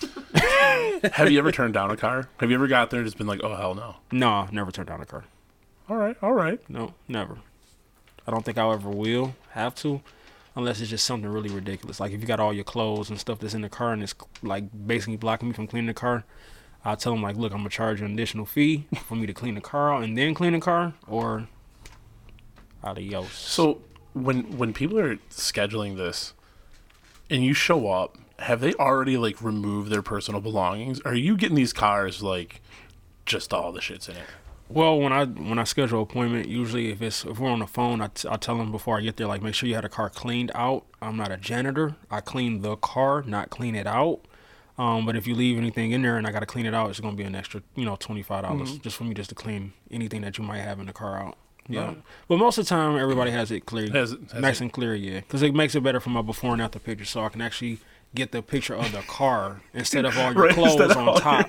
Have 1.12 1.30
you 1.30 1.38
ever 1.38 1.50
turned 1.52 1.74
down 1.74 1.90
a 1.90 1.96
car? 1.96 2.28
Have 2.38 2.50
you 2.50 2.56
ever 2.56 2.68
got 2.68 2.90
there 2.90 3.00
and 3.00 3.06
just 3.06 3.18
been 3.18 3.26
like, 3.26 3.42
oh 3.42 3.54
hell 3.54 3.74
no? 3.74 3.96
No, 4.12 4.48
never 4.52 4.70
turned 4.70 4.88
down 4.88 5.00
a 5.00 5.06
car. 5.06 5.24
All 5.88 5.96
right, 5.96 6.16
all 6.22 6.32
right. 6.32 6.60
No, 6.68 6.94
never. 7.08 7.38
I 8.26 8.30
don't 8.30 8.44
think 8.44 8.58
I'll 8.58 8.72
ever 8.72 8.90
will 8.90 9.34
have 9.52 9.74
to, 9.76 10.02
unless 10.54 10.80
it's 10.80 10.90
just 10.90 11.06
something 11.06 11.28
really 11.28 11.48
ridiculous. 11.48 12.00
Like 12.00 12.12
if 12.12 12.20
you 12.20 12.26
got 12.26 12.38
all 12.38 12.52
your 12.52 12.64
clothes 12.64 13.10
and 13.10 13.18
stuff 13.18 13.38
that's 13.38 13.54
in 13.54 13.62
the 13.62 13.68
car 13.68 13.92
and 13.92 14.02
it's 14.02 14.14
like 14.42 14.64
basically 14.86 15.16
blocking 15.16 15.48
me 15.48 15.54
from 15.54 15.66
cleaning 15.66 15.88
the 15.88 15.94
car, 15.94 16.24
I'll 16.84 16.96
tell 16.96 17.12
them 17.12 17.22
like, 17.22 17.36
look, 17.36 17.52
I'm 17.52 17.58
gonna 17.58 17.70
charge 17.70 18.00
you 18.00 18.06
an 18.06 18.12
additional 18.12 18.46
fee 18.46 18.86
for 19.06 19.14
me 19.14 19.26
to 19.26 19.34
clean 19.34 19.54
the 19.54 19.60
car 19.60 20.00
and 20.00 20.16
then 20.16 20.34
clean 20.34 20.52
the 20.52 20.60
car, 20.60 20.94
or 21.06 21.48
adios. 22.82 23.32
So 23.32 23.82
when 24.12 24.56
when 24.56 24.72
people 24.72 24.98
are 24.98 25.16
scheduling 25.30 25.96
this, 25.96 26.34
and 27.28 27.44
you 27.44 27.54
show 27.54 27.88
up, 27.88 28.16
have 28.40 28.60
they 28.60 28.74
already 28.74 29.16
like 29.16 29.40
removed 29.42 29.90
their 29.90 30.02
personal 30.02 30.40
belongings? 30.40 31.00
Are 31.02 31.14
you 31.14 31.36
getting 31.36 31.56
these 31.56 31.72
cars 31.72 32.22
like 32.22 32.60
just 33.26 33.52
all 33.52 33.72
the 33.72 33.80
shits 33.80 34.08
in 34.08 34.16
it? 34.16 34.24
Well, 34.68 34.98
when 35.00 35.12
I 35.12 35.24
when 35.24 35.58
I 35.58 35.64
schedule 35.64 35.98
an 35.98 36.02
appointment, 36.04 36.48
usually 36.48 36.90
if 36.90 37.02
it's 37.02 37.24
if 37.24 37.38
we're 37.38 37.50
on 37.50 37.58
the 37.58 37.66
phone, 37.66 38.00
I, 38.00 38.06
t- 38.08 38.28
I 38.30 38.36
tell 38.36 38.56
them 38.56 38.70
before 38.70 38.98
I 38.98 39.00
get 39.00 39.16
there, 39.16 39.26
like 39.26 39.42
make 39.42 39.54
sure 39.54 39.68
you 39.68 39.74
had 39.74 39.84
a 39.84 39.88
car 39.88 40.08
cleaned 40.08 40.52
out. 40.54 40.84
I'm 41.02 41.16
not 41.16 41.32
a 41.32 41.36
janitor. 41.36 41.96
I 42.10 42.20
clean 42.20 42.62
the 42.62 42.76
car, 42.76 43.22
not 43.22 43.50
clean 43.50 43.74
it 43.74 43.86
out. 43.86 44.20
Um, 44.78 45.04
but 45.04 45.14
if 45.16 45.26
you 45.26 45.34
leave 45.34 45.58
anything 45.58 45.90
in 45.90 46.00
there 46.02 46.16
and 46.16 46.26
I 46.26 46.30
got 46.32 46.40
to 46.40 46.46
clean 46.46 46.64
it 46.66 46.72
out, 46.72 46.88
it's 46.88 47.00
gonna 47.00 47.16
be 47.16 47.24
an 47.24 47.34
extra, 47.34 47.62
you 47.74 47.84
know, 47.84 47.96
twenty 47.96 48.22
five 48.22 48.44
dollars 48.44 48.78
just 48.78 48.96
for 48.96 49.04
me 49.04 49.12
just 49.14 49.28
to 49.30 49.34
clean 49.34 49.72
anything 49.90 50.22
that 50.22 50.38
you 50.38 50.44
might 50.44 50.58
have 50.60 50.78
in 50.80 50.86
the 50.86 50.92
car 50.92 51.18
out. 51.20 51.36
Yeah, 51.68 51.86
Right. 51.88 52.02
but 52.28 52.38
most 52.38 52.56
of 52.58 52.64
the 52.64 52.68
time 52.70 52.96
everybody 52.98 53.30
has 53.32 53.50
it 53.50 53.66
clear, 53.66 53.90
Has 53.92 54.12
has 54.32 54.34
nice 54.40 54.56
it- 54.60 54.62
and 54.64 54.72
clear, 54.72 54.94
yeah, 54.94 55.20
because 55.20 55.42
it 55.42 55.54
makes 55.54 55.74
it 55.74 55.82
better 55.82 56.00
for 56.00 56.10
my 56.10 56.22
before 56.22 56.52
and 56.52 56.62
after 56.62 56.78
picture, 56.78 57.04
so 57.04 57.24
I 57.24 57.28
can 57.28 57.40
actually 57.42 57.78
get 58.14 58.32
the 58.32 58.42
picture 58.42 58.74
of 58.74 58.90
the 58.92 59.00
car 59.02 59.60
instead 59.74 60.04
of 60.04 60.18
all 60.18 60.32
your 60.34 60.44
Right, 60.44 60.54
clothes 60.54 60.96
on 60.96 61.16
top. 61.20 61.48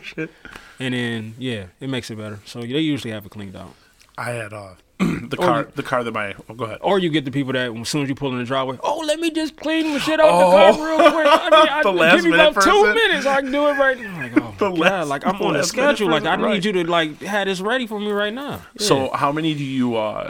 And 0.79 0.93
then 0.93 1.35
yeah, 1.37 1.65
it 1.79 1.89
makes 1.89 2.09
it 2.11 2.17
better. 2.17 2.39
So 2.45 2.61
they 2.61 2.79
usually 2.79 3.11
have 3.13 3.25
it 3.25 3.29
cleaned 3.29 3.55
out. 3.55 3.73
I 4.17 4.31
had 4.31 4.53
uh 4.53 4.73
the 4.99 5.37
car 5.37 5.63
the 5.75 5.81
car 5.81 6.03
that 6.03 6.13
my 6.13 6.35
oh, 6.47 6.53
go 6.53 6.65
ahead. 6.65 6.77
Or 6.81 6.99
you 6.99 7.09
get 7.09 7.25
the 7.25 7.31
people 7.31 7.53
that 7.53 7.75
as 7.75 7.89
soon 7.89 8.03
as 8.03 8.09
you 8.09 8.13
pull 8.13 8.31
in 8.33 8.37
the 8.37 8.43
driveway, 8.45 8.77
oh, 8.83 9.03
let 9.07 9.19
me 9.19 9.31
just 9.31 9.55
clean 9.57 9.93
the 9.93 9.99
shit 9.99 10.19
out 10.19 10.27
Oh. 10.29 10.71
the 10.71 10.77
car 10.77 10.87
real 10.87 11.11
quick. 11.11 11.25
I 11.27 11.49
mean, 11.49 11.69
I, 11.69 11.81
The 11.83 11.91
last 11.91 12.15
give 12.17 12.25
me 12.25 12.31
minute 12.31 12.49
about 12.51 12.63
two 12.63 12.93
minutes, 12.93 13.25
I 13.25 13.41
can 13.41 13.51
do 13.51 13.67
it 13.67 13.77
right 13.77 13.99
now. 14.01 14.21
Like, 14.21 14.37
oh, 14.37 14.53
The 14.59 14.69
my 14.69 14.75
God, 14.75 14.77
last- 14.77 15.07
like 15.07 15.25
I'm 15.27 15.37
the 15.39 15.43
on 15.45 15.55
a 15.55 15.63
schedule. 15.63 16.09
Like 16.09 16.23
I 16.23 16.35
person, 16.35 16.41
right. 16.43 16.53
need 16.53 16.65
you 16.65 16.71
to 16.73 16.83
like 16.91 17.19
have 17.21 17.47
this 17.47 17.61
ready 17.61 17.87
for 17.87 17.99
me 17.99 18.11
right 18.11 18.33
now. 18.33 18.61
Yeah. 18.77 18.87
So 18.87 19.09
how 19.11 19.31
many 19.31 19.55
do 19.55 19.63
you 19.63 19.95
uh 19.95 20.29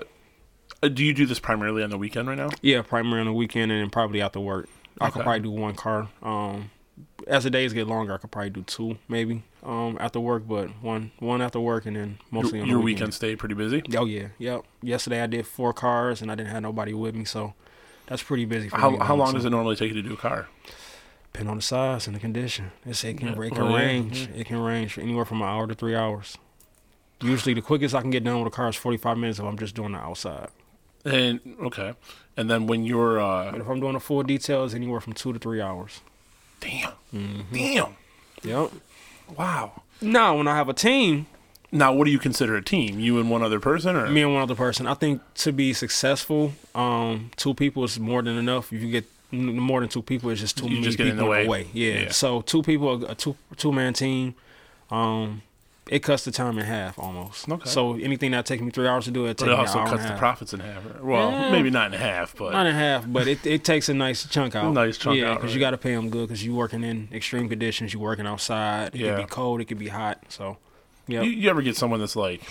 uh, 0.84 0.88
do 0.88 1.04
you 1.04 1.14
do 1.14 1.26
this 1.26 1.40
primarily 1.40 1.84
on 1.84 1.90
the 1.90 1.98
weekend 1.98 2.28
right 2.30 2.38
now? 2.38 2.50
yeah, 2.62 2.82
primarily 2.82 3.20
on 3.20 3.28
the 3.28 3.34
weekend 3.34 3.72
and 3.74 3.82
then 3.82 3.90
probably 3.90 4.22
after 4.22 4.40
work. 4.40 4.70
I 5.00 5.10
could 5.10 5.24
probably 5.24 5.40
do 5.42 5.52
one 5.52 5.76
car. 5.76 6.10
Um, 6.22 6.70
as 7.28 7.44
the 7.46 7.50
days 7.50 7.74
get 7.74 7.88
longer, 7.88 8.14
I 8.14 8.18
could 8.18 8.32
probably 8.32 8.50
do 8.52 8.64
two 8.64 8.98
maybe 9.08 9.44
um 9.64 9.98
after 10.00 10.20
work, 10.20 10.44
but 10.48 10.70
one 10.84 11.12
one 11.20 11.42
after 11.42 11.60
work 11.60 11.86
and 11.86 11.96
then 11.96 12.18
mostly 12.32 12.58
Your, 12.60 12.64
on 12.64 12.70
your 12.70 12.80
the 12.80 12.84
weekend 12.86 13.14
stay 13.14 13.36
pretty 13.36 13.56
busy. 13.56 13.82
Oh 13.96 14.06
yeah, 14.06 14.28
yep. 14.40 14.62
Yesterday 14.82 15.22
I 15.22 15.28
did 15.28 15.46
four 15.48 15.72
cars 15.74 16.22
and 16.22 16.32
I 16.32 16.36
didn't 16.36 16.50
have 16.52 16.64
nobody 16.64 16.94
with 16.94 17.16
me, 17.16 17.26
so 17.26 17.54
that's 18.08 18.24
pretty 18.24 18.46
busy. 18.46 18.70
For 18.70 18.78
How 18.78 18.90
me, 18.92 18.98
how 19.00 19.16
long 19.16 19.28
so. 19.28 19.34
does 19.34 19.46
it 19.46 19.52
normally 19.52 19.76
take 19.76 19.94
you 19.94 20.02
to 20.02 20.08
do 20.08 20.14
a 20.14 20.18
car? 20.18 20.48
Depend 21.32 21.50
on 21.50 21.56
the 21.58 21.62
size 21.62 22.08
and 22.08 22.16
the 22.16 22.20
condition. 22.20 22.72
It's, 22.86 23.04
it 23.06 23.18
can, 23.18 23.30
Yeah. 23.30 23.42
it 23.42 23.54
can 23.54 23.64
Oh, 23.64 23.70
yeah, 23.70 23.76
range. 23.86 24.30
It 24.36 24.48
can 24.48 24.58
range 24.60 24.98
anywhere 24.98 25.24
from 25.24 25.42
an 25.42 25.48
hour 25.48 25.66
to 25.66 25.74
three 25.74 25.96
hours. 25.96 26.38
Usually, 27.22 27.54
the 27.54 27.62
quickest 27.62 27.96
I 27.96 28.02
can 28.02 28.10
get 28.10 28.24
done 28.26 28.40
with 28.44 28.52
a 28.52 28.56
car 28.56 28.68
is 28.68 28.76
45 28.76 29.18
minutes 29.18 29.40
if 29.40 29.46
I'm 29.46 29.58
just 29.58 29.74
doing 29.76 29.94
the 29.94 30.00
outside. 30.00 30.50
And 31.06 31.40
okay, 31.64 31.94
and 32.38 32.50
then 32.50 32.68
when 32.68 32.84
you're 32.86 33.20
uh 33.20 33.52
But 33.52 33.62
if 33.62 33.68
I'm 33.68 33.80
doing 33.80 33.96
a 33.96 34.00
full 34.00 34.24
detail, 34.24 34.66
it's 34.66 34.74
anywhere 34.74 35.00
from 35.02 35.14
two 35.14 35.34
to 35.34 35.40
three 35.40 35.62
hours. 35.62 36.02
damn 36.60 36.92
Mm-hmm. 37.14 37.54
damn 37.54 37.96
Yep. 38.44 38.72
wow. 39.38 39.82
Now, 40.02 40.38
when 40.38 40.48
I 40.48 40.56
have 40.56 40.68
a 40.70 40.74
team, 40.74 41.28
Now, 41.72 41.94
what 41.94 42.06
do 42.06 42.12
you 42.12 42.20
consider 42.20 42.56
a 42.56 42.62
team? 42.62 43.00
You 43.00 43.20
and 43.20 43.30
one 43.30 43.44
other 43.44 43.60
person, 43.60 43.96
or 43.96 44.10
me 44.10 44.22
and 44.24 44.34
one 44.34 44.42
other 44.44 44.56
person, 44.56 44.88
I 44.88 44.94
think 44.96 45.22
to 45.36 45.52
be 45.54 45.74
successful, 45.74 46.54
um, 46.76 47.32
two 47.38 47.54
people 47.54 47.84
is 47.84 48.00
more 48.00 48.22
than 48.24 48.38
enough. 48.38 48.74
If 48.74 48.82
you 48.82 48.90
get 48.92 49.06
more 49.32 49.80
than 49.80 49.88
two 49.90 50.02
people, 50.02 50.30
it's 50.32 50.42
just 50.42 50.58
too 50.58 50.66
You 50.66 50.72
many 50.72 50.84
just 50.84 50.98
get 50.98 51.06
people 51.06 51.32
in 51.34 51.44
the 51.46 51.50
way. 51.50 51.68
Yeah. 51.74 51.94
Yeah. 51.94 52.12
So 52.12 52.42
two 52.42 52.62
people, 52.64 53.06
a 53.06 53.16
two 53.16 53.36
two 53.58 53.72
man 53.72 53.94
team, 53.94 54.34
um, 54.90 55.42
it 55.90 56.00
cuts 56.04 56.24
the 56.24 56.32
time 56.32 56.58
in 56.58 56.66
half 56.66 56.98
almost. 57.00 57.50
Okay. 57.50 57.70
So 57.70 57.96
anything 57.96 58.32
that 58.32 58.46
takes 58.46 58.62
me 58.62 58.70
three 58.72 58.88
hours 58.88 59.06
to 59.06 59.12
do, 59.12 59.26
it 59.26 59.38
but 59.38 59.46
takes 59.46 59.74
it 59.74 59.78
also 59.78 59.86
cuts 59.86 60.06
the 60.06 60.16
profits 60.16 60.54
in 60.54 60.60
half. 60.60 60.84
Well, 61.02 61.32
Yeah. 61.32 61.52
maybe 61.52 61.70
not 61.70 61.94
in 61.94 62.00
half, 62.00 62.36
but 62.38 62.54
Not 62.54 62.66
in 62.68 62.76
half, 62.76 63.06
but 63.12 63.28
it, 63.28 63.46
it 63.46 63.64
takes 63.64 63.90
a 63.90 63.94
nice 63.94 64.26
chunk 64.28 64.56
out. 64.56 64.66
A 64.66 64.72
nice 64.72 64.98
chunk 64.98 65.18
yeah, 65.20 65.32
out, 65.32 65.36
because 65.38 65.50
right. 65.50 65.56
you 65.56 65.60
got 65.60 65.72
to 65.72 65.78
pay 65.78 65.94
them 65.96 66.10
good 66.10 66.28
because 66.28 66.46
you're 66.46 66.56
working 66.56 66.84
in 66.84 67.10
extreme 67.12 67.50
conditions. 67.50 67.94
You're 67.94 68.02
working 68.04 68.28
outside. 68.28 68.96
It 68.96 69.02
Yeah. 69.02 69.16
could 69.16 69.24
be 69.24 69.30
cold. 69.30 69.60
It 69.62 69.66
could 69.66 69.80
be 69.80 69.88
hot. 69.90 70.20
So, 70.30 70.58
yeah. 71.08 71.22
you, 71.24 71.32
you 71.32 71.50
ever 71.50 71.62
get 71.62 71.76
someone 71.76 72.00
that's 72.00 72.16
like 72.16 72.42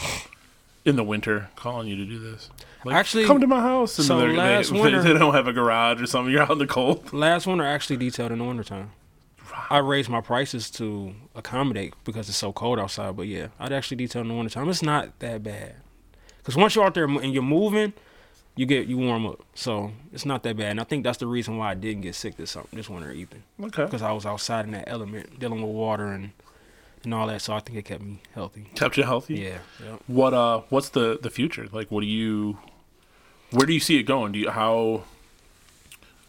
in 0.85 0.97
the 0.97 1.05
winter 1.05 1.51
calling 1.57 1.87
you 1.89 1.97
to 1.97 2.05
do 2.05 2.19
this? 2.19 2.51
Like, 2.85 2.97
Actually, 2.97 3.27
come 3.27 3.41
to 3.41 3.47
my 3.47 3.61
house, 3.61 3.99
and 3.99 4.07
so 4.07 4.19
last 4.19 4.73
they, 4.73 4.81
winter- 4.83 5.03
they 5.03 5.13
don't 5.13 5.35
have 5.35 5.47
a 5.47 5.53
garage 5.53 6.01
or 6.03 6.07
something. 6.07 6.33
You're 6.33 6.43
out 6.43 6.51
in 6.53 6.59
the 6.59 6.67
cold. 6.67 7.13
Last 7.13 7.47
winter 7.47 7.65
actually 7.65 7.97
detailed 7.99 8.33
in 8.33 8.39
the 8.39 8.45
wintertime. 8.45 8.91
I 9.71 9.79
raised 9.79 10.09
my 10.09 10.21
prices 10.21 10.69
to 10.73 11.15
accommodate 11.35 11.95
because 12.05 12.29
it's 12.29 12.37
so 12.39 12.53
cold 12.53 12.79
outside. 12.81 13.17
But 13.17 13.29
yeah, 13.29 13.49
I'd 13.59 13.73
actually 13.73 13.99
detail 13.99 14.23
in 14.23 14.29
the 14.29 14.35
wintertime. 14.35 14.69
It's 14.69 14.83
not 14.83 15.19
that 15.21 15.43
bad. 15.43 15.77
Because 16.39 16.57
once 16.57 16.75
you're 16.75 16.85
out 16.85 16.95
there 16.95 17.05
and 17.05 17.33
you're 17.33 17.43
moving, 17.43 17.93
you 18.57 18.67
get 18.67 18.89
you 18.89 18.99
warm 18.99 19.27
up, 19.27 19.43
so 19.55 19.93
it's 20.13 20.27
not 20.27 20.43
that 20.43 20.57
bad. 20.57 20.73
And 20.73 20.81
I 20.81 20.85
think 20.85 21.05
that's 21.05 21.19
the 21.19 21.27
reason 21.27 21.57
why 21.57 21.71
I 21.71 21.75
didn't 21.75 22.03
get 22.03 22.15
sick 22.15 22.37
this 22.37 22.57
this 22.73 22.89
winter 22.91 23.13
even, 23.13 23.45
Okay. 23.63 23.85
because 23.85 24.03
I 24.03 24.11
was 24.13 24.27
outside 24.27 24.65
in 24.65 24.73
that 24.73 24.85
element, 24.89 25.39
dealing 25.39 25.63
with 25.63 25.71
water 25.71 26.07
and 26.09 26.33
and 27.05 27.15
all 27.15 27.27
that. 27.29 27.41
So 27.43 27.55
I 27.55 27.61
think 27.61 27.79
it 27.79 27.85
kept 27.85 28.03
me 28.03 28.21
healthy. 28.35 28.67
Kept 28.75 28.97
you 28.97 29.05
healthy. 29.05 29.35
Yeah. 29.37 29.59
yeah. 29.83 29.97
What 30.09 30.35
uh? 30.35 30.63
What's 30.69 30.89
the 30.91 31.19
the 31.23 31.31
future? 31.31 31.69
Like, 31.71 31.91
what 31.91 32.01
do 32.01 32.07
you? 32.07 32.59
Where 33.53 33.67
do 33.67 33.73
you 33.73 33.81
see 33.81 33.99
it 33.99 34.03
going? 34.03 34.33
Do 34.33 34.39
you 34.41 34.51
how? 34.51 35.05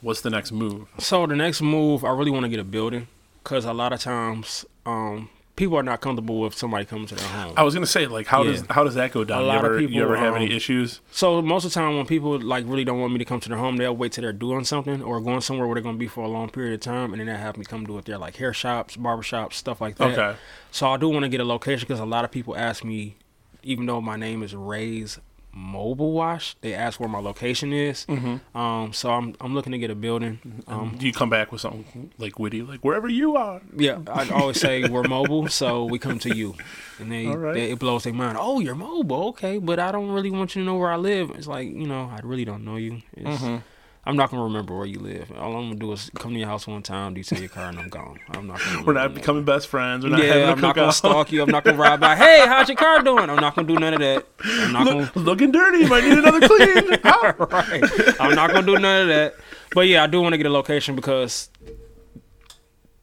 What's 0.01 0.21
the 0.21 0.29
next 0.29 0.51
move? 0.51 0.87
So 0.99 1.25
the 1.25 1.35
next 1.35 1.61
move, 1.61 2.03
I 2.03 2.11
really 2.11 2.31
want 2.31 2.43
to 2.43 2.49
get 2.49 2.59
a 2.59 2.63
building, 2.63 3.07
because 3.43 3.65
a 3.65 3.73
lot 3.73 3.93
of 3.93 3.99
times, 3.99 4.65
um, 4.85 5.29
people 5.55 5.77
are 5.77 5.83
not 5.83 6.01
comfortable 6.01 6.39
with 6.39 6.55
somebody 6.55 6.85
coming 6.85 7.05
to 7.05 7.15
their 7.15 7.27
home. 7.27 7.53
I 7.55 7.63
was 7.63 7.73
gonna 7.73 7.85
say, 7.85 8.07
like, 8.07 8.27
how 8.27 8.43
does 8.43 8.63
how 8.69 8.83
does 8.83 8.95
that 8.95 9.11
go 9.11 9.23
down? 9.23 9.39
A 9.39 9.41
you 9.41 9.47
lot 9.47 9.57
of 9.59 9.65
ever, 9.65 9.79
you 9.79 9.87
people, 9.89 10.03
ever 10.03 10.17
have 10.17 10.35
any 10.35 10.47
um, 10.47 10.51
issues? 10.51 11.01
So 11.11 11.41
most 11.41 11.65
of 11.65 11.71
the 11.71 11.79
time, 11.79 11.97
when 11.97 12.05
people 12.05 12.39
like 12.39 12.65
really 12.67 12.83
don't 12.83 12.99
want 12.99 13.13
me 13.13 13.19
to 13.19 13.25
come 13.25 13.39
to 13.41 13.49
their 13.49 13.57
home, 13.57 13.77
they'll 13.77 13.95
wait 13.95 14.13
till 14.13 14.23
they're 14.23 14.33
doing 14.33 14.63
something 14.63 15.01
or 15.03 15.19
going 15.21 15.41
somewhere 15.41 15.67
where 15.67 15.75
they're 15.75 15.83
going 15.83 15.95
to 15.95 15.99
be 15.99 16.07
for 16.07 16.23
a 16.23 16.27
long 16.27 16.49
period 16.49 16.73
of 16.73 16.79
time, 16.79 17.13
and 17.13 17.19
then 17.19 17.27
they 17.27 17.37
have 17.37 17.57
me 17.57 17.65
come 17.65 17.85
do 17.85 17.97
it 17.97 18.05
there, 18.05 18.17
like 18.17 18.37
hair 18.37 18.53
shops, 18.53 18.95
barber 18.95 19.23
shops, 19.23 19.57
stuff 19.57 19.81
like 19.81 19.97
that. 19.97 20.17
Okay. 20.17 20.39
So 20.71 20.89
I 20.89 20.97
do 20.97 21.09
want 21.09 21.23
to 21.23 21.29
get 21.29 21.41
a 21.41 21.45
location 21.45 21.81
because 21.87 21.99
a 21.99 22.05
lot 22.05 22.25
of 22.25 22.31
people 22.31 22.55
ask 22.55 22.83
me, 22.83 23.17
even 23.63 23.85
though 23.85 24.01
my 24.01 24.15
name 24.15 24.41
is 24.43 24.55
Ray's 24.55 25.19
Mobile 25.53 26.13
Wash, 26.13 26.55
they 26.61 26.73
ask 26.73 26.99
where 26.99 27.09
my 27.09 27.19
location 27.19 27.73
is. 27.73 28.05
Mm-hmm. 28.07 28.57
Um, 28.57 28.93
so 28.93 29.11
I'm 29.11 29.35
I'm 29.41 29.53
looking 29.53 29.71
to 29.73 29.77
get 29.77 29.89
a 29.89 29.95
building. 29.95 30.63
Um, 30.67 30.95
do 30.97 31.05
you 31.05 31.13
come 31.13 31.29
back 31.29 31.51
with 31.51 31.61
something 31.61 32.11
like 32.17 32.39
witty, 32.39 32.61
like 32.61 32.85
wherever 32.85 33.07
you 33.09 33.35
are? 33.35 33.61
yeah, 33.75 33.99
I 34.07 34.29
always 34.29 34.59
say 34.59 34.87
we're 34.87 35.03
mobile, 35.03 35.47
so 35.49 35.85
we 35.85 35.99
come 35.99 36.19
to 36.19 36.35
you, 36.35 36.55
and 36.99 37.11
they, 37.11 37.27
right. 37.27 37.53
they 37.53 37.71
it 37.71 37.79
blows 37.79 38.03
their 38.03 38.13
mind. 38.13 38.37
Oh, 38.39 38.59
you're 38.59 38.75
mobile, 38.75 39.29
okay, 39.29 39.57
but 39.57 39.79
I 39.79 39.91
don't 39.91 40.09
really 40.11 40.31
want 40.31 40.55
you 40.55 40.61
to 40.61 40.65
know 40.65 40.77
where 40.77 40.91
I 40.91 40.97
live. 40.97 41.31
It's 41.31 41.47
like 41.47 41.67
you 41.67 41.87
know, 41.87 42.09
I 42.09 42.19
really 42.23 42.45
don't 42.45 42.63
know 42.63 42.77
you. 42.77 43.01
It's, 43.13 43.41
Mm-hmm. 43.41 43.57
I'm 44.03 44.15
not 44.15 44.31
gonna 44.31 44.43
remember 44.43 44.75
where 44.75 44.87
you 44.87 44.99
live. 44.99 45.31
All 45.37 45.55
I'm 45.55 45.67
gonna 45.67 45.75
do 45.75 45.91
is 45.91 46.09
come 46.15 46.33
to 46.33 46.39
your 46.39 46.47
house 46.47 46.65
one 46.65 46.81
time, 46.81 47.13
detail 47.13 47.39
your 47.39 47.49
car, 47.49 47.69
and 47.69 47.77
I'm 47.77 47.89
gone. 47.89 48.19
I'm 48.31 48.47
not. 48.47 48.59
Gonna 48.59 48.83
We're 48.83 48.93
not 48.93 49.13
becoming 49.13 49.45
best 49.45 49.67
friends. 49.67 50.03
We're 50.03 50.09
not 50.09 50.21
having 50.21 50.41
Yeah, 50.41 50.51
I'm 50.51 50.59
not 50.59 50.75
gonna 50.75 50.91
stalk 50.91 51.31
you. 51.31 51.43
I'm 51.43 51.51
not 51.51 51.63
gonna 51.63 51.77
ride 51.77 51.99
by. 51.99 52.15
Hey, 52.15 52.43
how's 52.47 52.67
your 52.67 52.77
car 52.77 53.03
doing? 53.03 53.29
I'm 53.29 53.35
not 53.35 53.55
gonna 53.55 53.67
do 53.67 53.75
none 53.75 53.93
of 53.93 53.99
that. 53.99 54.25
I'm 54.43 54.73
not 54.73 54.85
gonna. 54.87 55.11
Looking 55.15 55.51
dirty. 55.51 55.85
Might 55.87 56.03
need 56.03 56.17
another 56.17 56.47
clean. 56.47 56.97
Right. 57.51 57.83
I'm 58.19 58.33
not 58.35 58.51
gonna 58.51 58.65
do 58.65 58.77
none 58.79 59.03
of 59.03 59.07
that. 59.09 59.35
But 59.73 59.87
yeah, 59.87 60.03
I 60.03 60.07
do 60.07 60.19
want 60.21 60.33
to 60.33 60.37
get 60.37 60.47
a 60.47 60.51
location 60.51 60.95
because 60.95 61.49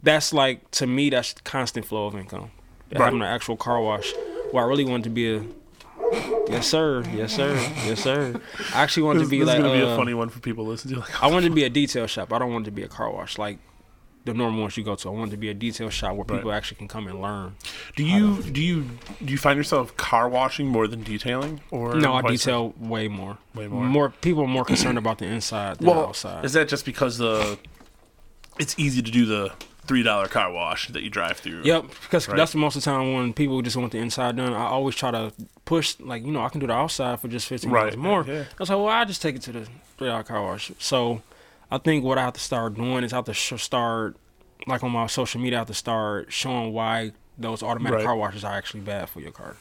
that's 0.03 0.33
like 0.33 0.69
to 0.73 0.87
me 0.87 1.11
that's 1.11 1.35
constant 1.45 1.87
flow 1.87 2.07
of 2.07 2.17
income. 2.17 2.51
Right. 2.91 3.03
Having 3.03 3.21
an 3.21 3.29
actual 3.29 3.57
car 3.57 3.81
wash. 3.81 4.13
Where 4.51 4.65
I 4.65 4.67
really 4.67 4.85
wanted 4.85 5.05
to 5.05 5.11
be 5.11 5.37
a 5.37 5.45
yes 6.49 6.67
sir, 6.67 7.03
yes 7.15 7.33
sir, 7.35 7.55
yes 7.87 8.01
sir. 8.03 8.41
I 8.75 8.83
actually 8.83 9.05
wanted 9.05 9.21
This, 9.21 9.29
to 9.29 9.31
be 9.31 9.39
this 9.41 9.49
like 9.49 9.59
is 9.59 9.65
gonna 9.65 9.79
be 9.79 9.85
uh, 9.85 9.95
a 9.95 9.97
funny 9.97 10.15
one 10.15 10.29
for 10.29 10.41
people 10.41 10.65
to 10.65 10.71
listen 10.71 10.91
to. 10.93 11.01
Like, 11.01 11.23
I 11.23 11.27
wanted 11.29 11.49
to 11.49 11.55
be 11.55 11.65
a 11.65 11.71
detail 11.71 12.07
shop. 12.07 12.33
I 12.33 12.39
don't 12.39 12.53
want 12.53 12.67
it 12.67 12.71
to 12.71 12.75
be 12.75 12.83
a 12.83 12.89
car 12.89 13.11
wash 13.11 13.39
like 13.39 13.59
the 14.25 14.35
normal 14.35 14.61
ones 14.63 14.77
you 14.77 14.85
go 14.85 14.95
to. 14.95 15.09
I 15.09 15.13
wanted 15.13 15.31
to 15.31 15.37
be 15.39 15.49
a 15.49 15.55
detail 15.55 15.89
shop 15.91 16.15
where 16.17 16.25
people 16.25 16.51
Right. 16.51 16.57
actually 16.57 16.77
can 16.79 16.89
come 16.89 17.07
and 17.07 17.21
learn. 17.23 17.55
do 17.97 18.05
you 18.05 18.43
do 18.43 18.61
you 18.61 18.85
do 19.25 19.33
you 19.33 19.39
find 19.39 19.57
yourself 19.57 19.97
car 19.97 20.29
washing 20.29 20.67
more 20.67 20.87
than 20.87 21.03
detailing, 21.03 21.61
or 21.71 21.95
No, 21.95 22.15
I 22.15 22.23
detail 22.23 22.75
way 22.79 23.09
more. 23.09 23.39
Way 23.55 23.69
more. 23.69 23.85
More 23.85 24.11
people 24.11 24.43
are 24.45 24.49
more 24.49 24.65
concerned 24.65 24.99
about 24.99 25.19
the 25.19 25.27
inside 25.27 25.79
than 25.79 25.87
the 25.87 25.93
outside. 25.95 26.45
is 26.45 26.53
that 26.55 26.69
just 26.69 26.85
because 26.85 27.19
the 27.19 27.59
it's 28.59 28.75
easy 28.79 29.01
to 29.03 29.11
do 29.11 29.25
the 29.25 29.53
three 29.89 30.03
dollar 30.05 30.29
car 30.29 30.53
wash 30.53 30.89
that 30.89 31.03
you 31.03 31.11
drive 31.11 31.39
through? 31.39 31.63
Yep, 31.65 31.87
because 32.03 32.29
Right. 32.29 32.37
that's 32.37 32.55
most 32.55 32.77
of 32.77 32.85
the 32.85 32.91
time 32.91 33.15
when 33.15 33.33
people 33.33 33.61
just 33.63 33.77
want 33.77 33.91
the 33.93 33.99
inside 33.99 34.37
done. 34.37 34.53
I 34.53 34.67
always 34.67 34.95
try 34.95 35.11
to 35.11 35.33
push, 35.65 35.97
like 35.99 36.25
you 36.25 36.31
know, 36.31 36.43
I 36.45 36.49
can 36.51 36.61
do 36.61 36.67
the 36.69 36.75
outside 36.75 37.19
for 37.21 37.29
just 37.29 37.49
fifteen 37.49 37.73
dollars 37.73 37.97
Right, 37.97 37.99
more. 37.99 38.25
yeah. 38.29 38.43
I 38.43 38.47
was 38.59 38.69
like, 38.69 38.79
well, 38.79 38.89
I 38.89 39.05
just 39.05 39.21
take 39.23 39.35
it 39.35 39.43
to 39.43 39.53
the 39.53 39.67
three 39.97 40.09
dollar 40.09 40.23
car 40.23 40.43
wash. 40.43 40.71
So, 40.79 41.23
I 41.71 41.79
think 41.79 42.05
what 42.05 42.19
I 42.19 42.23
have 42.23 42.35
to 42.35 42.41
start 42.41 42.75
doing 42.75 43.03
is 43.03 43.13
I 43.13 43.17
have 43.17 43.25
to 43.25 43.35
sh- 43.35 43.61
start, 43.61 44.17
like 44.67 44.85
on 44.85 44.91
my 44.93 45.07
social 45.09 45.41
media, 45.41 45.59
I 45.59 45.61
have 45.61 45.69
to 45.69 45.75
start 45.75 46.33
showing 46.33 46.73
why 46.73 47.13
those 47.39 47.63
automatic 47.63 47.99
Right. 47.99 48.05
car 48.07 48.17
washes 48.17 48.45
are 48.45 48.53
actually 48.55 48.81
bad 48.81 49.09
for 49.09 49.21
your 49.21 49.31
car 49.33 49.57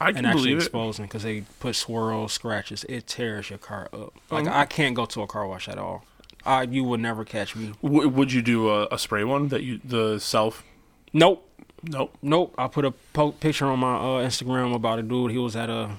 I 0.00 0.06
can 0.12 0.18
and 0.18 0.26
actually 0.28 0.42
believe 0.42 0.56
it. 0.56 0.62
exposing 0.62 1.04
because 1.06 1.22
they 1.22 1.42
put 1.60 1.76
swirls, 1.76 2.32
scratches. 2.32 2.84
It 2.88 3.06
tears 3.06 3.50
your 3.50 3.58
car 3.58 3.88
up. 3.92 4.14
Like 4.30 4.44
Mhm. 4.46 4.52
I 4.52 4.64
can't 4.64 4.94
go 4.96 5.04
to 5.06 5.20
a 5.22 5.26
car 5.26 5.46
wash 5.46 5.68
at 5.68 5.76
all. 5.78 6.04
I 6.44 6.62
you 6.62 6.84
would 6.84 7.00
never 7.00 7.24
catch 7.24 7.54
me. 7.56 7.72
W- 7.82 8.08
would 8.08 8.32
you 8.32 8.42
do 8.42 8.68
a, 8.70 8.86
a 8.90 8.98
spray 8.98 9.24
one 9.24 9.48
that 9.48 9.62
you 9.62 9.80
the 9.84 10.18
self? 10.18 10.64
Nope. 11.12 11.46
Nope. 11.82 12.16
Nope. 12.22 12.54
I 12.58 12.68
put 12.68 12.84
a 12.84 12.90
po- 13.12 13.32
picture 13.32 13.66
on 13.66 13.78
my 13.80 13.94
uh, 13.96 14.26
Instagram 14.26 14.74
about 14.74 14.98
a 14.98 15.02
dude. 15.02 15.30
He 15.30 15.38
was 15.38 15.56
at 15.56 15.70
a. 15.70 15.90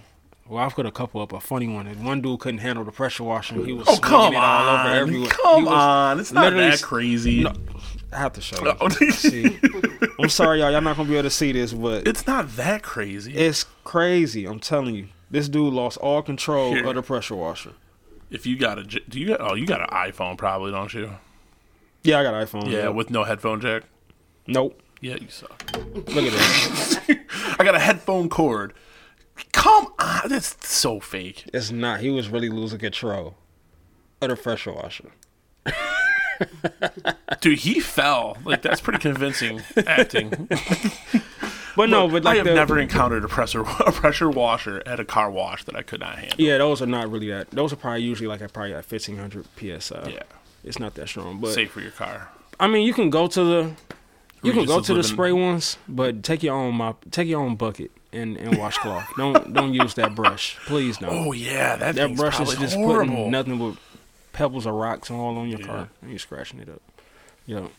Well, 0.48 0.64
I 0.64 0.70
put 0.70 0.86
a 0.86 0.92
couple 0.92 1.22
up. 1.22 1.32
A 1.32 1.40
funny 1.40 1.68
one. 1.68 1.88
And 1.88 2.06
one 2.06 2.22
dude 2.22 2.40
couldn't 2.42 2.60
handle 2.60 2.84
the 2.84 2.92
pressure 2.92 3.24
washing. 3.24 3.64
He 3.66 3.72
was 3.74 3.88
Oh 3.88 3.98
come 3.98 4.34
it 4.34 4.38
all 4.38 4.68
over 4.70 4.90
on! 4.90 4.98
everywhere. 4.98 5.30
Come 5.30 5.68
on! 5.68 6.20
It's 6.20 6.32
not 6.32 6.54
that 6.54 6.82
crazy. 6.82 7.44
No. 7.44 7.54
I 8.14 8.18
have 8.18 8.34
to 8.34 8.42
show 8.42 8.58
you. 8.62 8.74
Oh. 8.82 10.14
I'm 10.20 10.30
sorry, 10.30 10.60
y'all. 10.60 10.72
Y'all 10.72 10.82
not 10.82 10.98
gonna 10.98 11.08
be 11.08 11.16
able 11.16 11.24
to 11.24 11.30
see 11.30 11.52
this, 11.54 11.72
but 11.74 12.06
It's 12.08 12.28
not 12.28 12.56
that 12.58 12.84
crazy. 12.84 13.34
it's 13.34 13.64
crazy. 13.84 14.46
I'm 14.46 14.60
telling 14.60 14.96
you. 14.96 15.08
This 15.30 15.48
dude 15.48 15.74
lost 15.74 15.98
all 16.00 16.22
control 16.22 16.74
Here. 16.74 16.86
of 16.86 16.96
the 16.96 17.02
pressure 17.02 17.36
washer. 17.36 17.72
If 18.32 18.46
you 18.48 18.58
got 18.58 18.80
a 18.80 18.84
do 18.84 19.20
you 19.20 19.28
got? 19.28 19.42
Oh, 19.42 19.54
you 19.54 19.66
got 19.68 19.82
an 19.82 19.88
iPhone, 19.90 20.38
probably, 20.38 20.72
don't 20.72 20.92
you? 20.94 21.12
Yeah, 22.04 22.20
I 22.20 22.24
got 22.24 22.34
an 22.34 22.48
iPhone. 22.48 22.72
Yeah, 22.72 22.90
with 22.90 23.12
no 23.12 23.24
headphone 23.24 23.62
jack. 23.62 23.84
nope. 24.48 24.82
Yeah, 25.02 25.16
you 25.20 25.30
suck. 25.30 25.64
Look 25.76 26.10
at 26.10 26.32
this. 26.32 27.00
I 27.60 27.64
got 27.64 27.74
a 27.74 27.80
headphone 27.80 28.30
cord. 28.30 28.74
Come 29.52 29.88
on, 29.98 30.30
that's 30.30 30.56
so 30.68 31.00
fake. 31.00 31.50
it's 31.54 31.72
not. 31.72 32.02
He 32.02 32.12
was 32.12 32.30
really 32.30 32.50
losing 32.50 32.78
control 32.78 33.36
of 34.22 34.30
the 34.30 34.36
pressure 34.36 34.72
washer. 34.74 35.12
Dude, 37.40 37.60
he 37.60 37.80
fell. 37.80 38.38
Like 38.46 38.62
that's 38.62 38.80
pretty 38.82 39.00
convincing 39.00 39.62
acting. 39.88 40.50
But 41.76 41.90
no, 41.90 42.08
but 42.08 42.24
like 42.24 42.34
I 42.34 42.38
have 42.38 42.46
the, 42.46 42.54
never 42.54 42.80
encountered 42.80 43.24
a 43.24 43.28
pressure 43.28 43.62
a 43.86 43.92
pressure 43.92 44.30
washer 44.30 44.82
at 44.86 45.00
a 45.00 45.06
car 45.06 45.30
wash 45.32 45.64
that 45.66 45.76
I 45.76 45.82
could 45.82 46.00
not 46.02 46.18
handle. 46.18 46.36
Yeah, 46.40 46.58
those 46.58 46.82
are 46.82 46.86
not 46.88 47.10
really 47.12 47.30
that. 47.30 47.52
Those 47.52 47.72
are 47.74 47.78
probably 47.78 48.04
usually 48.04 48.28
like 48.28 48.42
at 48.42 48.54
probably 48.54 48.74
at 48.74 48.86
fifteen 48.86 49.18
hundred 49.18 49.46
psi. 49.58 50.10
Yeah, 50.10 50.24
it's 50.64 50.80
not 50.80 50.96
that 50.96 51.08
strong. 51.08 51.40
But 51.40 51.54
safe 51.54 51.72
for 51.72 51.82
your 51.82 51.92
car. 51.92 52.30
I 52.60 52.68
mean, 52.68 52.86
you 52.86 52.94
can 52.94 53.10
go 53.10 53.28
to 53.28 53.44
the 53.44 53.72
you 54.44 54.54
can 54.54 54.66
go 54.66 54.80
to 54.82 54.94
the 54.94 55.04
spray 55.04 55.32
ones, 55.32 55.78
but 55.88 56.24
take 56.24 56.44
your 56.44 56.56
own 56.56 56.76
mop, 56.76 57.06
take 57.12 57.28
your 57.28 57.42
own 57.42 57.56
bucket 57.56 57.92
and 58.12 58.38
and 58.38 58.58
washcloth. 58.58 59.08
don't 59.18 59.54
don't 59.54 59.74
use 59.74 59.94
that 59.96 60.16
brush, 60.16 60.58
please. 60.66 61.00
No, 61.02 61.10
Oh 61.10 61.32
yeah, 61.32 61.76
that, 61.78 61.96
that 61.96 62.16
brush 62.16 62.40
is 62.40 62.56
just 62.56 62.76
horrible. 62.76 63.16
putting 63.16 63.32
nothing 63.32 63.58
but 63.60 63.78
pebbles 64.34 64.66
or 64.66 64.74
rocks 64.74 65.10
all 65.12 65.38
on 65.38 65.48
your 65.50 65.60
Yeah. 65.60 65.66
car, 65.66 65.90
and 66.02 66.10
you're 66.10 66.20
scratching 66.20 66.60
it 66.60 66.70
up. 66.70 66.82
You 67.46 67.56
know, 67.56 67.72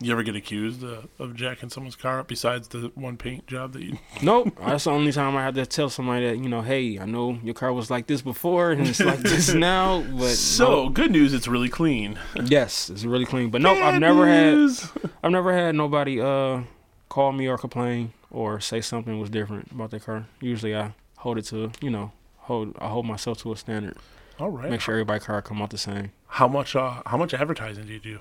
You 0.00 0.10
ever 0.12 0.22
get 0.24 0.34
accused 0.34 0.82
uh, 0.82 1.02
of 1.20 1.36
jacking 1.36 1.68
someone's 1.68 1.94
car 1.94 2.18
up 2.20 2.26
besides 2.28 2.68
the 2.68 2.90
one 2.94 3.16
paint 3.16 3.46
job 3.46 3.72
that 3.74 3.82
you? 3.82 3.98
nope. 4.22 4.56
That's 4.58 4.84
the 4.84 4.90
only 4.90 5.12
time 5.12 5.36
I 5.36 5.42
had 5.44 5.54
to 5.54 5.64
tell 5.66 5.90
somebody 5.90 6.26
that 6.26 6.38
you 6.38 6.48
know, 6.48 6.60
hey, 6.62 6.98
I 6.98 7.04
know 7.04 7.38
your 7.44 7.54
car 7.54 7.72
was 7.72 7.90
like 7.90 8.06
this 8.08 8.20
before 8.22 8.72
and 8.72 8.86
it's 8.88 8.98
like 9.00 9.20
this 9.20 9.54
now, 9.54 10.02
but 10.02 10.30
so 10.30 10.88
good 10.88 11.12
news, 11.12 11.32
it's 11.34 11.46
really 11.46 11.68
clean. 11.68 12.18
yes, 12.44 12.90
it's 12.90 13.04
really 13.04 13.26
clean. 13.26 13.50
But 13.50 13.60
nope, 13.62 13.78
Bad 13.78 13.94
I've 13.94 14.00
never 14.00 14.26
had. 14.26 14.54
news. 14.54 14.90
I've 15.22 15.30
never 15.30 15.52
had 15.52 15.74
nobody 15.76 16.20
uh 16.20 16.62
call 17.08 17.30
me 17.32 17.46
or 17.46 17.58
complain 17.58 18.12
or 18.30 18.58
say 18.58 18.80
something 18.80 19.20
was 19.20 19.30
different 19.30 19.70
about 19.70 19.90
their 19.92 20.00
car. 20.00 20.26
Usually 20.40 20.74
I 20.74 20.94
hold 21.18 21.38
it 21.38 21.42
to 21.46 21.70
you 21.80 21.90
know 21.90 22.10
hold 22.38 22.76
I 22.80 22.88
hold 22.88 23.06
myself 23.06 23.38
to 23.42 23.52
a 23.52 23.56
standard. 23.56 23.96
All 24.40 24.50
right. 24.50 24.70
Make 24.70 24.80
sure 24.80 24.94
everybody's 24.94 25.24
car 25.24 25.40
come 25.42 25.62
out 25.62 25.70
the 25.70 25.78
same. 25.78 26.10
How 26.26 26.48
much? 26.48 26.74
Uh, 26.74 27.02
how 27.06 27.16
much 27.18 27.34
advertising 27.34 27.86
do 27.86 27.92
you 27.92 28.00
do? 28.00 28.20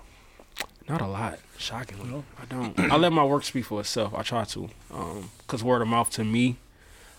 Not 0.91 0.99
a 0.99 1.07
lot, 1.07 1.39
shockingly. 1.57 2.09
No? 2.09 2.25
I 2.37 2.45
don't. 2.45 2.77
I 2.77 2.97
let 2.97 3.13
my 3.13 3.23
work 3.23 3.45
speak 3.45 3.63
for 3.63 3.79
itself. 3.79 4.13
I 4.13 4.23
try 4.23 4.43
to, 4.43 4.69
um, 4.93 5.31
cause 5.47 5.63
word 5.63 5.81
of 5.81 5.87
mouth 5.87 6.09
to 6.11 6.25
me, 6.25 6.57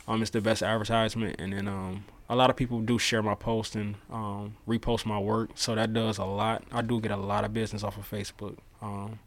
um, 0.07 0.23
is 0.23 0.29
the 0.29 0.43
best 0.43 0.63
advertisement. 0.63 1.37
And 1.39 1.55
then 1.55 1.69
um, 1.69 2.05
a 2.29 2.37
lot 2.37 2.51
of 2.51 2.57
people 2.57 2.81
do 2.81 2.99
share 2.99 3.23
my 3.23 3.35
post 3.35 3.75
and 3.75 3.95
um, 4.11 4.57
repost 4.69 5.07
my 5.07 5.19
work, 5.19 5.53
so 5.55 5.75
that 5.75 5.95
does 5.95 6.19
a 6.19 6.25
lot. 6.27 6.65
I 6.71 6.83
do 6.83 7.01
get 7.01 7.13
a 7.13 7.17
lot 7.17 7.45
of 7.45 7.55
business 7.55 7.83
off 7.83 7.97
of 7.97 8.11
Facebook. 8.11 8.59
Um, 8.83 9.21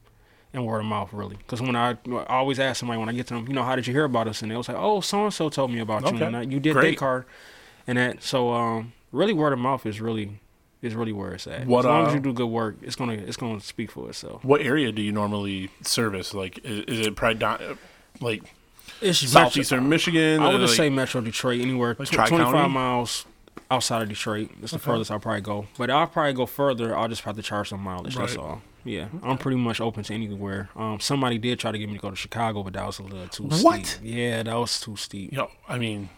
and 0.54 0.64
word 0.64 0.80
of 0.80 0.86
mouth, 0.86 1.12
really. 1.12 1.38
Because 1.38 1.62
when 1.64 1.76
I, 1.76 1.98
I 2.08 2.26
always 2.28 2.60
ask 2.60 2.80
somebody 2.80 3.00
when 3.00 3.10
I 3.10 3.14
get 3.14 3.26
to 3.28 3.34
them, 3.34 3.48
you 3.48 3.54
know, 3.54 3.64
how 3.64 3.76
did 3.76 3.88
you 3.88 3.94
hear 3.94 4.06
about 4.06 4.28
us? 4.28 4.44
And 4.44 4.52
they 4.52 4.56
was 4.56 4.68
like, 4.68 4.78
oh, 4.80 5.02
so 5.02 5.24
and 5.24 5.34
so 5.34 5.50
told 5.50 5.72
me 5.72 5.80
about 5.80 6.04
you, 6.04 6.24
and 6.24 6.38
I, 6.38 6.44
you 6.44 6.60
did 6.60 6.74
Great. 6.74 6.92
their 6.92 6.94
car, 6.94 7.26
and 7.88 7.98
that. 7.98 8.22
So 8.22 8.54
um, 8.54 8.94
really, 9.12 9.34
word 9.34 9.54
of 9.54 9.60
mouth 9.60 9.88
is 9.88 10.00
really 10.00 10.40
is 10.86 10.96
really 10.96 11.14
where 11.14 11.34
it's 11.34 11.48
at. 11.48 11.66
What, 11.68 11.80
as 11.80 11.86
long 11.86 12.06
uh, 12.06 12.08
as 12.10 12.14
you 12.14 12.20
do 12.20 12.34
good 12.34 12.48
work, 12.48 12.76
it's 12.82 12.96
gonna 12.96 13.14
it's 13.14 13.38
gonna 13.38 13.60
speak 13.60 13.92
for 13.92 14.08
itself. 14.10 14.44
What 14.46 14.62
area 14.62 14.92
do 14.92 15.02
you 15.02 15.12
normally 15.12 15.70
service? 15.82 16.34
Like, 16.34 16.60
is, 16.64 16.86
is 17.00 17.08
it 17.08 17.16
probably 17.16 17.76
like 18.22 18.44
It's 19.02 19.20
southeastern 19.20 19.90
Michigan? 19.90 20.40
I 20.42 20.48
would 20.48 20.56
Uh, 20.56 20.60
just 20.60 20.74
like- 20.74 20.86
say 20.86 20.90
Metro 20.90 21.22
Detroit, 21.22 21.62
anywhere 21.62 21.96
Like 21.98 22.08
tw- 22.10 22.28
25 22.28 22.70
miles 22.70 23.26
outside 23.72 24.02
of 24.04 24.10
Detroit. 24.10 24.50
That's 24.60 24.72
the 24.72 24.78
Okay. 24.78 24.86
furthest 24.86 25.12
I'll 25.12 25.20
probably 25.20 25.42
go. 25.42 25.68
But 25.78 25.90
I'll 25.90 26.08
probably 26.08 26.34
go 26.34 26.46
further. 26.46 26.96
I'll 26.96 27.08
just 27.08 27.24
have 27.24 27.36
to 27.36 27.42
charge 27.42 27.70
some 27.70 27.82
mileage. 27.82 28.16
That's 28.16 28.38
all. 28.38 28.62
Yeah, 28.84 29.08
I'm 29.24 29.40
pretty 29.40 29.58
much 29.58 29.82
open 29.82 30.04
to 30.04 30.14
anywhere. 30.14 30.70
Um, 30.76 31.00
somebody 31.00 31.40
did 31.40 31.58
try 31.58 31.72
to 31.72 31.78
get 31.80 31.90
me 31.90 31.96
to 31.96 32.02
go 32.02 32.12
to 32.12 32.16
Chicago, 32.16 32.62
but 32.62 32.74
that 32.74 32.86
was 32.86 33.00
a 33.00 33.04
little 33.04 33.28
too 33.28 33.46
What? 33.46 33.84
steep. 33.84 34.02
Yeah, 34.04 34.44
that 34.44 34.54
was 34.56 34.80
too 34.80 34.96
steep. 34.96 35.32
know, 35.34 35.50
I 35.68 35.80
mean, 35.80 36.10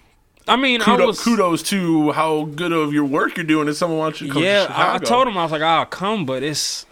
I 0.48 0.56
mean, 0.56 0.82
I 0.82 0.86
kudos, 0.86 1.08
was 1.08 1.24
kudos 1.24 1.64
to 1.64 2.12
how 2.12 2.46
good 2.46 2.72
of 2.72 2.94
your 2.94 3.06
work 3.06 3.36
you're 3.36 3.46
doing. 3.46 3.68
If 3.68 3.78
someone 3.78 4.00
wants 4.00 4.22
you 4.22 4.28
to 4.28 4.34
come 4.34 4.44
yeah. 4.44 4.68
to 4.68 4.78
I, 4.78 4.96
I 4.96 4.98
told 4.98 5.28
him 5.28 5.38
I 5.38 5.44
was 5.44 5.52
like, 5.52 5.62
I'll 5.62 5.86
come, 5.86 6.26
but 6.26 6.44
it's 6.44 6.86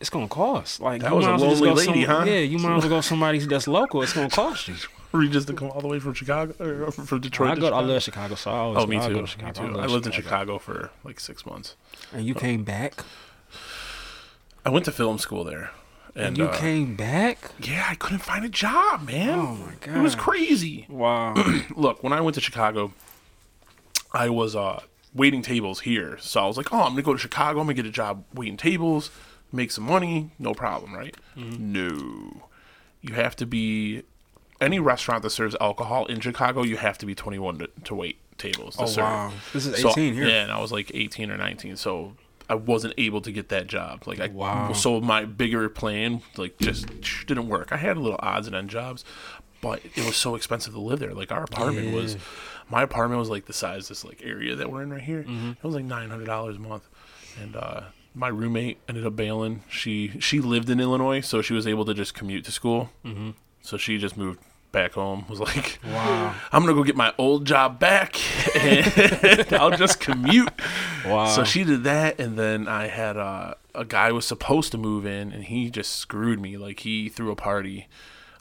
it's 0.00 0.10
gonna 0.10 0.28
cost. 0.28 0.80
Like 0.80 1.02
That 1.02 1.10
you 1.10 1.16
was 1.16 1.26
might 1.26 1.34
a 1.34 1.38
lonely 1.38 1.68
go 1.68 1.72
lady, 1.74 2.04
some- 2.04 2.16
huh? 2.16 2.24
Yeah, 2.26 2.38
you 2.38 2.58
might 2.58 2.76
as 2.76 2.82
well 2.82 2.90
go 2.90 3.00
somebody 3.00 3.38
that's 3.38 3.66
local. 3.66 4.02
It's 4.02 4.12
gonna 4.12 4.30
cost 4.30 4.68
you. 4.68 4.76
Were 5.12 5.22
you 5.22 5.30
just 5.30 5.46
to 5.46 5.54
come 5.54 5.70
all 5.70 5.80
the 5.80 5.86
way 5.86 6.00
from 6.00 6.12
Chicago 6.12 6.54
or 6.58 6.90
from 6.90 7.20
Detroit? 7.20 7.52
I 7.52 7.54
go. 7.54 7.66
I 7.66 7.70
Chicago? 7.70 7.86
love 7.86 8.02
Chicago, 8.02 8.34
so 8.34 8.50
I 8.50 8.54
always. 8.54 8.82
Oh, 8.82 8.86
me 8.86 8.98
I 8.98 9.06
too. 9.06 9.14
Go 9.14 9.26
to 9.26 9.44
Me 9.44 9.52
too. 9.52 9.62
I, 9.62 9.66
love 9.68 9.90
lived 9.92 10.06
in 10.06 10.12
Chicago 10.12 10.58
for 10.58 10.90
like 11.04 11.20
six 11.20 11.46
months. 11.46 11.76
and 12.12 12.26
you 12.26 12.34
oh. 12.36 12.40
came 12.40 12.64
back. 12.64 12.94
I 14.64 14.70
went 14.70 14.84
to 14.86 14.92
film 14.92 15.18
school 15.18 15.44
there, 15.44 15.70
and 16.14 16.26
And 16.26 16.38
you 16.38 16.44
uh, 16.46 16.56
came 16.58 16.94
back. 16.96 17.50
yeah, 17.60 17.86
I 17.90 17.94
couldn't 17.94 18.20
find 18.20 18.44
a 18.44 18.48
job, 18.48 19.06
man. 19.06 19.38
Oh 19.38 19.54
my 19.54 19.74
god, 19.80 19.96
It 19.96 20.00
was 20.02 20.14
crazy. 20.14 20.86
Wow. 20.88 21.34
Look, 21.76 22.02
when 22.02 22.12
I 22.12 22.20
went 22.20 22.34
to 22.36 22.40
Chicago, 22.40 22.92
I 24.12 24.28
was 24.28 24.54
uh, 24.54 24.80
waiting 25.14 25.42
tables 25.42 25.80
here. 25.80 26.18
So 26.20 26.40
I 26.42 26.46
was 26.46 26.56
like, 26.56 26.72
oh, 26.72 26.78
I'm 26.82 26.92
going 26.92 26.96
to 26.96 27.02
go 27.02 27.12
to 27.14 27.18
Chicago. 27.18 27.60
I'm 27.60 27.66
going 27.66 27.76
to 27.76 27.82
get 27.82 27.88
a 27.88 27.92
job 27.92 28.24
waiting 28.32 28.56
tables, 28.56 29.10
make 29.52 29.70
some 29.70 29.84
money. 29.84 30.30
No 30.38 30.54
problem, 30.54 30.94
right? 30.94 31.16
Mm-hmm. 31.36 31.72
No. 31.72 32.48
You 33.02 33.14
have 33.14 33.36
to 33.36 33.46
be, 33.46 34.02
any 34.60 34.78
restaurant 34.78 35.22
that 35.24 35.30
serves 35.30 35.56
alcohol 35.60 36.06
in 36.06 36.20
Chicago, 36.20 36.62
you 36.62 36.76
have 36.76 36.96
to 36.98 37.06
be 37.06 37.14
21 37.14 37.58
to, 37.58 37.68
to 37.84 37.94
wait 37.94 38.18
tables 38.38 38.76
to 38.76 38.82
Oh, 38.82 38.86
serve. 38.86 39.04
wow. 39.04 39.32
This 39.52 39.66
is 39.66 39.80
So- 39.82 39.90
18 39.90 40.14
here. 40.14 40.26
Yeah, 40.28 40.42
and 40.44 40.52
I 40.52 40.60
was 40.60 40.72
like 40.72 40.90
18 40.94 41.30
or 41.30 41.36
19. 41.36 41.76
So 41.76 42.14
I 42.48 42.54
wasn't 42.54 42.94
able 42.98 43.20
to 43.22 43.32
get 43.32 43.48
that 43.48 43.66
job. 43.66 44.06
Like 44.06 44.20
I, 44.20 44.28
Wow. 44.28 44.72
so 44.72 45.00
my 45.00 45.24
bigger 45.24 45.68
plan 45.68 46.22
like 46.36 46.58
just 46.58 46.86
didn't 47.26 47.48
work. 47.48 47.72
I 47.72 47.76
had 47.76 47.96
a 47.96 48.00
little 48.00 48.20
odds 48.22 48.46
and 48.46 48.54
end 48.54 48.70
jobs, 48.70 49.04
but 49.60 49.80
it 49.94 50.04
was 50.04 50.16
so 50.16 50.34
expensive 50.34 50.74
to 50.74 50.80
live 50.80 50.98
there. 50.98 51.14
Like 51.14 51.32
our 51.32 51.42
apartment 51.44 51.94
was, 51.94 52.16
my 52.68 52.82
apartment 52.82 53.18
was 53.18 53.30
like 53.30 53.46
the 53.46 53.52
size 53.52 53.84
of 53.84 53.88
this 53.88 54.04
like 54.04 54.20
area 54.22 54.54
that 54.56 54.70
we're 54.70 54.82
in 54.82 54.90
right 54.90 55.00
here. 55.02 55.22
Mm-hmm. 55.22 55.50
It 55.52 55.64
was 55.64 55.74
like 55.74 55.84
nine 55.84 56.10
hundred 56.10 56.26
dollars 56.26 56.56
a 56.56 56.60
month, 56.60 56.88
and 57.42 57.56
uh, 57.56 57.80
my 58.14 58.28
roommate 58.28 58.78
ended 58.88 59.06
up 59.06 59.16
bailing. 59.16 59.62
She 59.68 60.12
she 60.20 60.40
lived 60.40 60.68
in 60.70 60.80
Illinois, 60.80 61.20
so 61.20 61.40
she 61.42 61.54
was 61.54 61.66
able 61.66 61.84
to 61.86 61.94
just 61.94 62.14
commute 62.14 62.44
to 62.44 62.52
school. 62.52 62.90
Mm-hmm. 63.04 63.30
So 63.62 63.76
she 63.78 63.96
just 63.98 64.16
moved 64.16 64.40
back 64.74 64.92
home. 64.92 65.24
Was 65.30 65.40
like, 65.40 65.78
Wow. 65.86 66.34
I'm 66.52 66.60
gonna 66.62 66.74
go 66.74 66.84
get 66.84 66.96
my 66.96 67.14
old 67.16 67.46
job 67.46 67.78
back, 67.78 68.16
and 68.54 69.52
I'll 69.54 69.70
just 69.70 70.00
commute. 70.00 70.52
Wow. 71.06 71.28
So 71.28 71.44
she 71.44 71.64
did 71.64 71.84
that, 71.84 72.20
and 72.20 72.38
then 72.38 72.68
I 72.68 72.88
had 72.88 73.16
uh, 73.16 73.54
a 73.74 73.86
guy 73.86 74.12
was 74.12 74.26
supposed 74.26 74.72
to 74.72 74.78
move 74.78 75.06
in, 75.06 75.32
and 75.32 75.44
he 75.44 75.70
just 75.70 75.92
screwed 75.96 76.40
me. 76.40 76.58
Like 76.58 76.80
he 76.80 77.08
threw 77.08 77.30
a 77.30 77.36
party. 77.36 77.88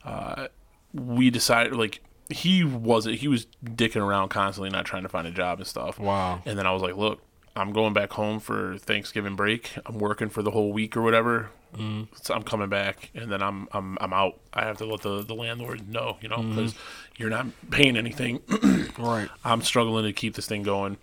Uh, 0.03 0.47
we 0.93 1.29
decided 1.29 1.73
like 1.75 2.01
he 2.29 2.63
wasn't. 2.65 3.15
He 3.15 3.29
was 3.29 3.47
dicking 3.63 4.01
around 4.05 4.29
constantly, 4.29 4.69
not 4.69 4.85
trying 4.85 5.03
to 5.03 5.09
find 5.09 5.25
a 5.27 5.31
job 5.31 5.59
and 5.59 5.67
stuff. 5.67 5.99
Wow. 5.99 6.41
And 6.45 6.59
then 6.59 6.67
I 6.67 6.71
was 6.73 6.81
like, 6.81 6.97
look. 6.97 7.21
I'm 7.55 7.71
going 7.71 7.93
back 7.93 8.11
home 8.11 8.39
for 8.39 8.77
Thanksgiving 8.77 9.35
break. 9.35 9.71
I'm 9.85 9.99
working 9.99 10.29
for 10.29 10.41
the 10.41 10.51
whole 10.51 10.73
week 10.73 10.97
or 10.97 11.01
whatever. 11.01 11.51
Mm-hmm. 11.75 12.15
So 12.21 12.33
I'm 12.33 12.43
coming 12.43 12.69
back, 12.69 13.09
and 13.15 13.31
then 13.31 13.41
I'm 13.41 13.67
I'm 13.71 13.97
I'm 13.99 14.13
out. 14.13 14.39
I 14.53 14.65
have 14.65 14.77
to 14.77 14.85
let 14.85 15.01
the, 15.01 15.23
the 15.23 15.33
landlord 15.33 15.89
know, 15.89 16.17
you 16.21 16.29
know, 16.29 16.41
because 16.41 16.75
you're 17.17 17.29
not 17.29 17.47
paying 17.71 17.97
anything. 17.97 18.41
Right. 18.95 19.27
I'm 19.43 19.63
struggling 19.63 20.05
to 20.05 20.13
keep 20.13 20.35
this 20.35 20.45
thing 20.45 20.61
going. 20.61 20.97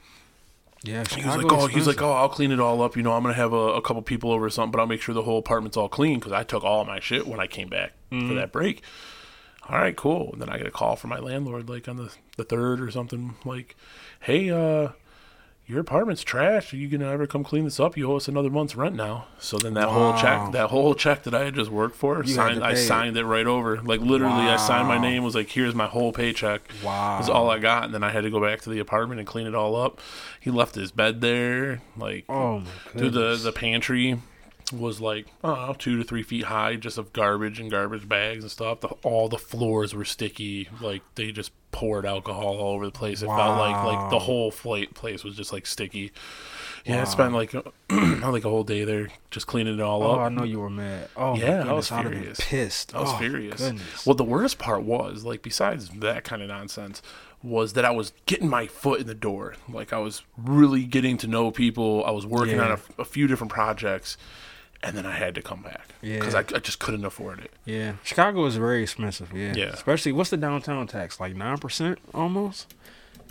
Yeah. 0.85 1.05
He 1.11 1.25
was 1.25 1.37
like, 1.37 1.53
oh, 1.53 1.67
he's 1.67 1.89
like, 1.89 2.01
oh, 2.01 2.13
I'll 2.13 2.29
clean 2.29 2.53
it 2.53 2.61
all 2.61 2.81
up. 2.83 2.97
You 2.97 3.03
know, 3.03 3.13
I'm 3.15 3.23
gonna 3.23 3.35
have 3.35 3.53
a, 3.53 3.57
a 3.57 3.83
couple 3.83 4.01
people 4.03 4.31
over 4.31 4.47
or 4.47 4.51
something, 4.51 4.71
but 4.71 4.79
I'll 4.79 4.87
make 4.87 5.03
sure 5.03 5.13
the 5.13 5.23
whole 5.23 5.39
apartment's 5.39 5.77
all 5.77 5.89
clean 5.89 6.21
because 6.21 6.33
I 6.33 6.45
took 6.45 6.63
all 6.63 6.85
my 6.85 7.01
shit 7.01 7.27
when 7.27 7.41
I 7.41 7.49
came 7.49 7.69
back 7.69 7.93
for 8.11 8.35
that 8.35 8.53
break. 8.53 8.83
All 9.69 9.79
right, 9.79 9.97
cool. 9.97 10.33
And 10.33 10.41
then 10.41 10.49
I 10.49 10.57
get 10.57 10.67
a 10.67 10.71
call 10.71 10.95
from 10.97 11.11
my 11.11 11.19
landlord 11.19 11.69
like 11.69 11.89
on 11.89 11.97
the 11.97 12.13
the 12.37 12.45
third 12.45 12.81
or 12.81 12.91
something, 12.93 13.35
like, 13.45 13.77
hey, 14.21 14.51
uh, 14.51 14.91
your 15.71 15.81
apartment's 15.81 16.23
trash. 16.23 16.75
Are 16.75 16.77
you 16.77 16.89
gonna 16.89 17.09
ever 17.09 17.29
come 17.29 17.45
clean 17.45 17.65
this 17.65 17.79
up? 17.79 17.97
You 17.97 18.11
owe 18.11 18.17
us 18.17 18.27
another 18.27 18.51
month's 18.51 18.75
rent 18.75 18.97
now. 18.97 19.29
So 19.39 19.57
then 19.57 19.75
that 19.75 19.89
whole 19.89 20.13
check, 20.15 20.51
that 20.53 20.71
whole 20.71 20.95
check 20.95 21.23
that 21.23 21.35
I 21.35 21.45
had 21.45 21.55
just 21.55 21.71
worked 21.71 21.95
for, 21.95 22.25
signed. 22.25 22.65
I 22.65 22.75
signed 22.75 23.17
it 23.17 23.25
right 23.25 23.47
over. 23.47 23.81
Like 23.81 24.01
literally, 24.01 24.49
I 24.49 24.57
signed 24.57 24.89
my 24.89 24.99
name. 24.99 25.23
Was 25.23 25.37
like, 25.37 25.49
here's 25.49 25.75
my 25.75 25.87
whole 25.87 26.13
paycheck. 26.13 26.63
Wow. 26.85 27.19
Was 27.19 27.29
all 27.29 27.49
I 27.49 27.59
got, 27.59 27.85
and 27.85 27.95
then 27.95 28.03
I 28.03 28.11
had 28.11 28.25
to 28.25 28.31
go 28.31 28.41
back 28.41 28.63
to 28.63 28.71
the 28.71 28.81
apartment 28.81 29.21
and 29.21 29.29
clean 29.29 29.47
it 29.47 29.55
all 29.55 29.77
up. 29.77 30.01
He 30.41 30.51
left 30.51 30.75
his 30.75 30.91
bed 30.91 31.21
there, 31.21 31.81
like 31.97 32.25
Oh 32.29 32.65
the 32.95 33.09
the 33.37 33.53
pantry 33.53 34.21
was 34.73 35.01
like 35.01 35.27
know, 35.43 35.75
two 35.79 35.99
to 35.99 36.05
three 36.05 36.23
feet 36.23 36.45
high, 36.45 36.77
just 36.77 36.99
of 36.99 37.13
garbage 37.13 37.61
and 37.61 37.71
garbage 37.71 38.09
bags 38.09 38.45
and 38.45 38.51
stuff. 38.51 38.81
The, 38.81 38.89
all 39.03 39.29
the 39.29 39.39
floors 39.39 39.95
were 39.95 40.05
sticky, 40.05 40.69
like 40.81 41.03
they 41.15 41.33
just 41.33 41.53
poured 41.73 42.05
alcohol 42.05 42.59
all 42.59 42.75
over 42.75 42.85
the 42.85 42.93
place. 42.93 43.23
It 43.23 43.27
felt 43.27 43.59
like 43.59 43.85
like 43.85 44.11
the 44.11 44.19
whole 44.19 44.51
flight 44.51 44.95
place 44.95 45.25
was 45.25 45.37
just 45.37 45.53
like 45.53 45.67
sticky. 45.67 46.13
Yeah, 46.85 47.03
I 47.03 47.05
spent 47.05 47.35
like 47.35 47.55
a, 47.55 47.63
like 47.91 48.45
a 48.45 48.49
whole 48.49 48.65
day 48.65 48.85
there 48.85 49.09
just 49.31 49.47
cleaning 49.47 49.75
it 49.75 49.81
all 49.81 50.03
oh, 50.03 50.13
up. 50.13 50.19
Oh, 50.19 50.21
I 50.23 50.29
know 50.31 50.45
you 50.45 50.61
were 50.61 50.71
mad. 50.71 51.09
Oh, 51.17 51.37
Yeah, 51.37 51.69
I 51.69 51.73
was 51.73 51.91
goodness, 51.91 51.93
I'd 51.93 52.03
have 52.03 52.11
been 52.11 52.21
furious. 52.21 52.41
pissed. 52.41 52.95
I 52.95 53.01
was 53.01 53.11
oh, 53.13 53.19
furious. 53.19 53.61
Goodness. 53.61 54.07
Well, 54.07 54.15
the 54.15 54.25
worst 54.25 54.59
part 54.59 54.83
was 54.83 55.25
like 55.25 55.43
besides 55.43 55.89
that 55.91 56.25
kind 56.25 56.43
of 56.43 56.49
nonsense 56.49 57.03
was 57.43 57.73
that 57.73 57.85
I 57.85 57.91
was 57.91 58.13
getting 58.27 58.49
my 58.49 58.67
foot 58.67 59.01
in 59.01 59.07
the 59.07 59.15
door. 59.15 59.55
Like 59.69 59.93
I 59.93 59.99
was 59.99 60.23
really 60.37 60.85
getting 60.85 61.17
to 61.19 61.27
know 61.27 61.51
people. 61.51 62.05
I 62.05 62.11
was 62.11 62.27
working 62.27 62.61
on 62.61 62.73
a, 62.73 62.79
a 62.99 63.05
few 63.05 63.27
different 63.27 63.53
projects, 63.53 64.17
and 64.83 64.97
then 64.97 65.07
I 65.07 65.13
had 65.13 65.35
to 65.35 65.43
come 65.43 65.63
back 65.63 65.89
because 66.01 66.35
Yeah. 66.35 66.41
I, 66.53 66.57
I 66.57 66.59
just 66.61 66.79
couldn't 66.79 67.05
afford 67.05 67.41
it. 67.41 67.53
yeah, 67.65 67.95
Chicago 68.03 68.45
is 68.47 68.57
very 68.57 68.83
expensive. 68.83 69.33
Yeah. 69.35 69.53
Yeah. 69.55 69.65
Especially 69.67 70.13
what's 70.13 70.31
the 70.31 70.37
downtown 70.37 70.87
tax? 70.87 71.21
Like 71.21 71.35
nine 71.37 71.59
percent 71.59 71.99
almost. 72.15 72.75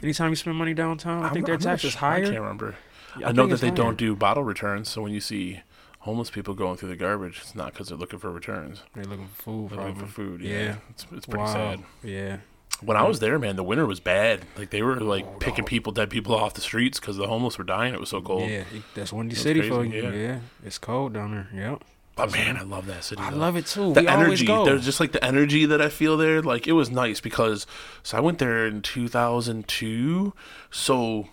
Anytime 0.02 0.30
you 0.30 0.36
spend 0.38 0.56
money 0.58 0.74
downtown, 0.74 1.24
I 1.26 1.30
think 1.30 1.46
their 1.46 1.56
I'm 1.56 1.62
not 1.62 1.70
tax 1.72 1.84
is 1.84 1.92
sure. 1.94 2.08
I 2.10 2.22
can't 2.22 2.36
remember. 2.36 2.76
Yeah, 3.20 3.30
I, 3.30 3.32
know 3.34 3.48
that 3.48 3.60
they 3.60 3.68
higher. 3.68 3.76
don't 3.76 3.98
do 3.98 4.16
bottle 4.16 4.44
returns, 4.44 4.88
so 4.88 5.02
when 5.02 5.12
you 5.12 5.20
see 5.20 5.62
homeless 6.02 6.30
people 6.30 6.54
going 6.54 6.78
through 6.78 6.90
the 6.90 6.96
garbage, 6.96 7.40
it's 7.42 7.56
not 7.56 7.74
because 7.74 7.90
they're 7.90 7.98
looking 7.98 8.20
for 8.20 8.32
returns. 8.32 8.84
They're 8.96 9.04
looking 9.04 9.28
for 9.28 9.42
food. 9.42 9.70
They're 9.72 9.78
looking 9.80 9.96
for 9.96 10.06
food. 10.08 10.42
Yeah, 10.42 10.52
Yeah. 10.60 10.76
it's, 10.92 11.06
it's 11.12 11.26
pretty 11.26 11.44
wow. 11.44 11.54
sad. 11.54 11.84
Yeah. 12.04 12.38
When 12.82 12.96
I 12.96 13.02
hmm. 13.02 13.08
was 13.08 13.20
there, 13.20 13.38
man, 13.38 13.56
the 13.56 13.64
winter 13.64 13.86
was 13.86 14.00
bad. 14.00 14.46
Like 14.58 14.70
they 14.70 14.82
were 14.82 15.00
oh, 15.00 15.06
like 15.06 15.26
Oh, 15.26 15.38
picking 15.40 15.64
no. 15.64 15.68
people, 15.68 15.92
dead 15.92 16.10
people 16.10 16.36
off 16.36 16.54
the 16.54 16.62
streets 16.62 17.00
because 17.00 17.18
the 17.18 17.28
homeless 17.28 17.58
were 17.58 17.64
dying. 17.64 17.94
It 17.94 18.00
was 18.00 18.10
so 18.10 18.22
cold. 18.22 18.50
Yeah, 18.50 18.64
that's 18.96 19.12
Windy 19.12 19.34
That's 19.34 19.44
City 19.44 19.60
crazy, 19.62 19.74
for 19.74 19.86
you. 19.86 20.04
yeah. 20.04 20.12
Yeah. 20.12 20.40
it's 20.64 20.78
cold 20.78 21.14
down 21.14 21.32
there. 21.32 21.48
Yep. 21.54 21.84
But 22.20 22.34
man, 22.34 22.58
I 22.58 22.64
love 22.64 22.86
that 22.88 23.06
city. 23.06 23.22
I 23.22 23.32
though. 23.32 23.38
love 23.38 23.56
it 23.56 23.66
too. 23.66 23.94
the 23.94 24.02
we 24.02 24.08
energy. 24.08 24.46
There's 24.46 24.84
just 24.84 25.00
like 25.00 25.14
the 25.14 25.24
energy 25.24 25.66
that 25.66 25.82
I 25.82 25.88
feel 25.88 26.18
there. 26.18 26.42
Like 26.42 26.68
it 26.68 26.74
was 26.74 26.90
nice 26.90 27.22
because 27.22 27.66
so 28.04 28.18
I 28.18 28.20
went 28.20 28.40
there 28.40 28.68
in 28.68 28.82
2002. 28.82 30.34
So 30.70 31.30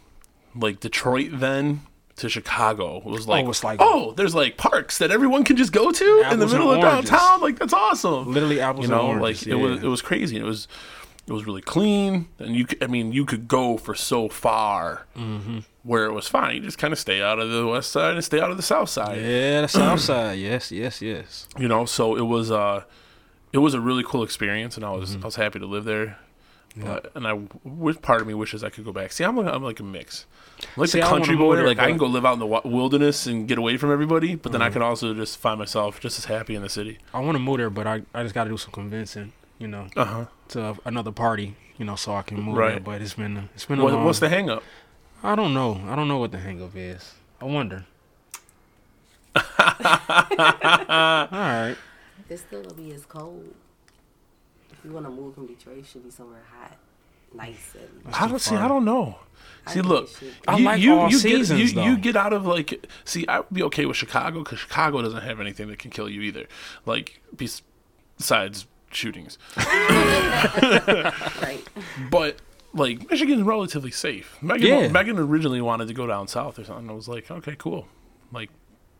like 0.55 0.79
Detroit 0.79 1.31
then 1.33 1.83
to 2.17 2.29
Chicago 2.29 2.99
It 2.99 3.05
was 3.07 3.27
oh, 3.27 3.31
like, 3.31 3.47
it's 3.47 3.65
like- 3.65 3.79
oh, 3.83 4.13
there's 4.13 4.35
like 4.35 4.57
parks 4.57 4.99
that 4.99 5.11
everyone 5.11 5.45
can 5.45 5.57
just 5.57 5.73
go 5.73 5.91
to 5.91 6.25
in 6.31 6.39
the 6.39 6.47
middle 6.47 6.71
of 6.71 6.79
oranges. 6.79 7.11
downtown. 7.11 7.41
Like 7.41 7.59
that's 7.59 7.75
awesome. 7.75 8.33
literally 8.33 8.61
apples 8.61 8.85
you 8.85 8.91
know, 8.91 9.11
and 9.11 9.21
oranges. 9.21 9.47
like 9.47 9.53
it 9.53 9.57
was 9.57 9.83
it 9.83 9.89
was 9.89 10.03
crazy. 10.03 10.37
It 10.37 10.45
was 10.45 10.69
it 11.27 11.33
was 11.33 11.45
really 11.45 11.63
clean, 11.63 12.29
and 12.39 12.55
you 12.55 12.65
could, 12.67 12.83
I 12.83 12.87
mean 12.87 13.13
you 13.13 13.25
could 13.25 13.49
go 13.49 13.77
for 13.77 13.95
so 13.95 14.29
far 14.29 15.07
Mm-hmm. 15.17 15.59
where 15.83 16.05
it 16.07 16.13
was 16.13 16.29
fine. 16.29 16.57
You 16.57 16.61
just 16.63 16.79
kind 16.79 16.93
of 16.93 16.99
stay 16.99 17.21
out 17.23 17.39
of 17.39 17.51
the 17.51 17.67
west 17.67 17.91
side 17.91 18.15
and 18.15 18.25
stay 18.25 18.41
out 18.41 18.51
of 18.51 18.57
the 18.57 18.63
south 18.63 18.89
side 18.91 19.19
Yeah, 19.21 19.63
the 19.63 19.69
south 19.83 20.01
side. 20.01 20.39
Yes, 20.39 20.71
yes, 20.71 21.01
yes. 21.03 21.49
you 21.59 21.69
know 21.69 21.85
so 21.85 22.17
it 22.17 22.23
was 22.27 22.51
uh 22.51 22.85
it 23.53 23.59
was 23.59 23.75
a 23.75 23.81
really 23.81 24.03
cool 24.05 24.23
experience 24.23 24.77
and 24.77 24.85
i 24.85 24.91
was 24.91 25.11
Mm-hmm. 25.15 25.25
i 25.25 25.27
was 25.27 25.37
happy 25.37 25.59
to 25.59 25.67
live 25.67 25.85
there 25.85 26.19
but 26.79 27.11
and 27.15 27.27
i 27.27 27.33
wish 27.65 27.99
part 28.03 28.21
of 28.21 28.27
me 28.27 28.35
wishes 28.35 28.63
i 28.63 28.69
could 28.69 28.85
go 28.85 28.93
back 28.93 29.11
see 29.11 29.25
i'm 29.25 29.35
like, 29.37 29.47
I'm 29.47 29.63
like 29.63 29.81
a 29.81 29.83
mix 29.83 30.27
I'm 30.61 30.69
like 30.83 30.91
See, 30.91 31.01
the 31.01 31.07
country 31.07 31.35
boy 31.35 31.63
like 31.65 31.79
i 31.79 31.89
can 31.89 31.97
go 31.97 32.07
live 32.07 32.27
out 32.27 32.35
in 32.35 32.39
the 32.39 32.47
wilderness 32.47 33.27
and 33.27 33.49
get 33.49 33.57
away 33.57 33.79
from 33.79 33.91
everybody 33.91 34.35
but 34.35 34.51
Mm-hmm. 34.51 34.53
then 34.53 34.63
i 34.63 34.71
can 34.71 34.83
also 34.83 35.15
just 35.15 35.39
find 35.39 35.59
myself 35.59 36.01
just 36.01 36.19
as 36.19 36.27
happy 36.27 36.55
in 36.55 36.61
the 36.63 36.69
city 36.69 36.99
I 37.15 37.21
want 37.21 37.37
to 37.37 37.39
move 37.39 37.57
there, 37.59 37.71
but 37.71 37.87
I, 37.87 38.03
I 38.13 38.23
just 38.25 38.35
got 38.35 38.45
to 38.45 38.51
do 38.51 38.59
some 38.59 38.73
convincing, 38.73 39.33
you 39.59 39.69
know, 39.69 39.87
uh-huh 39.97 40.27
to 40.49 40.77
another 40.85 41.13
party, 41.13 41.57
you 41.77 41.85
know, 41.85 41.97
so 41.97 42.15
I 42.15 42.23
can 42.23 42.41
move 42.41 42.57
Right. 42.57 42.71
there. 42.73 42.81
But 42.81 43.03
it's 43.03 43.15
been 43.15 43.37
a, 43.37 43.49
it's 43.55 43.65
been 43.65 43.81
a 43.81 43.85
what, 43.85 43.93
long. 43.93 44.05
what's 44.05 44.21
the 44.21 44.29
hang 44.29 44.49
up 44.49 44.63
I 45.23 45.35
don't 45.35 45.55
know. 45.55 45.81
I 45.89 45.97
don't 45.97 46.09
know 46.09 46.19
what 46.19 46.31
the 46.31 46.39
hang 46.39 46.63
up 46.63 46.77
is. 46.77 47.15
I 47.41 47.47
wonder. 47.47 47.85
All 49.37 49.43
right. 49.59 51.77
It's 52.29 52.43
still 52.43 52.63
gonna 52.63 52.75
be 52.75 52.93
as 52.93 53.05
cold. 53.07 53.55
If 54.71 54.85
you 54.85 54.93
want 54.93 55.07
to 55.07 55.11
move 55.11 55.35
from 55.35 55.47
Detroit, 55.47 55.79
it 55.79 55.87
should 55.87 56.05
be 56.05 56.11
somewhere 56.11 56.43
hot, 56.59 56.77
nice, 57.35 57.75
and 57.75 58.15
I 58.15 58.29
don't 58.29 58.39
see. 58.39 58.55
I 58.55 58.69
don't 58.69 58.85
know. 58.85 59.19
See, 59.69 59.75
think 59.75 59.87
look, 59.87 60.23
it. 60.23 60.35
I 60.47 60.59
you, 60.59 60.65
like 60.65 60.81
you, 60.81 60.99
all 60.99 61.11
you 61.11 61.19
seasons, 61.19 61.73
get, 61.73 61.85
you, 61.85 61.93
you 61.93 61.99
get 61.99 62.17
out 62.17 62.33
of 62.33 62.47
like. 62.47 62.87
See, 63.05 63.27
I 63.27 63.41
would 63.41 63.53
be 63.53 63.63
okay 63.65 63.87
with 63.87 63.97
Chicago 63.97 64.43
because 64.43 64.59
Chicago 64.59 65.03
doesn't 65.03 65.23
have 65.23 65.41
anything 65.41 65.69
that 65.69 65.79
can 65.79 65.91
kill 65.91 66.09
you 66.09 66.21
either. 66.23 66.47
Like 66.85 67.21
besides 67.37 68.67
shootings, 68.97 69.39
right. 69.57 71.63
but 72.11 72.37
like 72.73 73.09
Michigan's 73.11 73.43
relatively 73.43 73.91
safe. 73.91 74.37
Megan, 74.43 74.67
Yeah. 74.67 74.89
Megan 74.89 75.19
originally 75.19 75.61
wanted 75.61 75.89
to 75.89 75.95
go 75.95 76.07
down 76.07 76.29
south 76.29 76.59
or 76.59 76.65
something. 76.65 76.91
I 76.91 76.93
was 76.93 77.09
like, 77.09 77.31
okay, 77.31 77.57
cool. 77.59 77.87
Like 78.33 78.51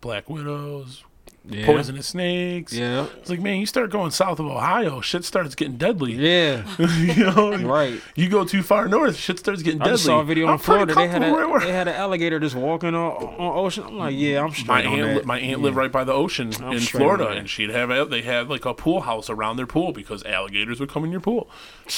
Black 0.01 0.31
Widows, 0.31 1.05
Yeah. 1.49 1.65
poisonous 1.65 2.09
snakes. 2.09 2.73
Yeah. 2.73 3.07
It's 3.19 3.31
like, 3.31 3.39
man, 3.41 3.61
you 3.61 3.67
start 3.67 3.91
going 3.91 4.11
south 4.11 4.41
of 4.41 4.47
Ohio, 4.47 5.01
shit 5.01 5.25
starts 5.25 5.55
getting 5.55 5.77
deadly. 5.77 6.15
Yeah. 6.15 6.65
you 6.97 7.25
know, 7.25 7.57
Right. 7.59 8.01
You 8.17 8.29
go 8.29 8.45
too 8.45 8.65
far 8.65 8.89
north, 8.89 9.15
shit 9.17 9.39
starts 9.39 9.63
getting 9.63 9.81
I 9.81 9.85
deadly. 9.85 9.95
just 9.95 10.07
saw 10.07 10.19
a 10.21 10.25
video 10.25 10.49
I'm 10.49 10.55
in 10.55 10.59
Florida. 10.59 10.93
They 10.95 11.07
had 11.07 11.23
a 11.23 11.31
right 11.33 11.61
they 11.61 11.71
had 11.73 11.87
an 11.87 11.95
alligator 11.95 12.41
just 12.41 12.57
walking 12.57 12.97
on, 12.97 13.13
on 13.23 13.59
ocean. 13.65 13.85
I'm 13.85 13.97
like, 13.97 14.17
yeah, 14.17 14.43
I'm 14.43 14.51
straight 14.51 14.67
my 14.67 14.87
on 14.87 14.99
aunt, 15.01 15.17
li- 15.19 15.23
my 15.25 15.39
aunt 15.39 15.61
lived 15.63 15.77
right 15.77 15.93
by 15.93 16.03
the 16.03 16.13
ocean 16.13 16.53
I'm 16.61 16.73
in 16.73 16.81
Florida, 16.81 17.29
and 17.29 17.49
she'd 17.49 17.71
have 17.71 17.91
a- 17.91 18.05
they 18.07 18.23
had 18.23 18.49
like 18.49 18.65
a 18.65 18.75
pool 18.75 19.03
house 19.03 19.31
around 19.31 19.57
their 19.57 19.67
pool 19.69 19.93
because 19.93 20.25
alligators 20.25 20.81
would 20.81 20.89
come 20.91 21.05
in 21.05 21.13
your 21.13 21.21
pool. 21.21 21.49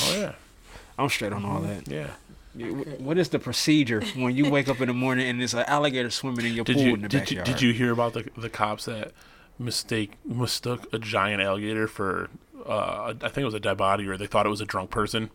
Oh 0.03 0.15
yeah, 0.15 0.33
I'm 0.99 1.09
straight 1.09 1.33
on 1.33 1.47
all 1.47 1.61
that. 1.61 1.89
yeah. 1.89 2.09
What 2.99 3.19
is 3.19 3.29
the 3.29 3.39
procedure 3.39 4.01
when 4.17 4.37
you 4.37 4.51
wake 4.51 4.69
up 4.69 4.81
in 4.81 4.89
the 4.89 4.95
morning 4.95 5.29
and 5.29 5.41
there's 5.41 5.55
an 5.55 5.65
alligator 5.67 6.11
swimming 6.11 6.47
in 6.47 6.55
your 6.55 6.65
Did 6.65 6.77
pool 6.77 6.85
you 6.85 6.95
in 6.95 7.03
the 7.03 7.09
did 7.09 7.31
you, 7.31 7.37
backyard? 7.39 7.47
did 7.59 7.63
you 7.63 7.73
hear 7.73 7.93
about 7.93 8.13
the 8.15 8.29
the 8.37 8.49
cops 8.51 8.85
that 8.87 9.13
mistake 9.59 10.13
mistook 10.25 10.87
a 10.93 10.99
giant 10.99 11.43
alligator 11.43 11.89
for 11.89 12.29
uh, 12.67 13.15
I 13.21 13.29
think 13.29 13.39
it 13.39 13.45
was 13.45 13.55
a 13.55 13.61
dead 13.61 13.77
body 13.77 14.07
or 14.07 14.17
they 14.17 14.27
thought 14.27 14.47
it 14.47 14.51
was 14.51 14.61
a 14.61 14.67
drunk 14.67 14.91
person 14.91 15.31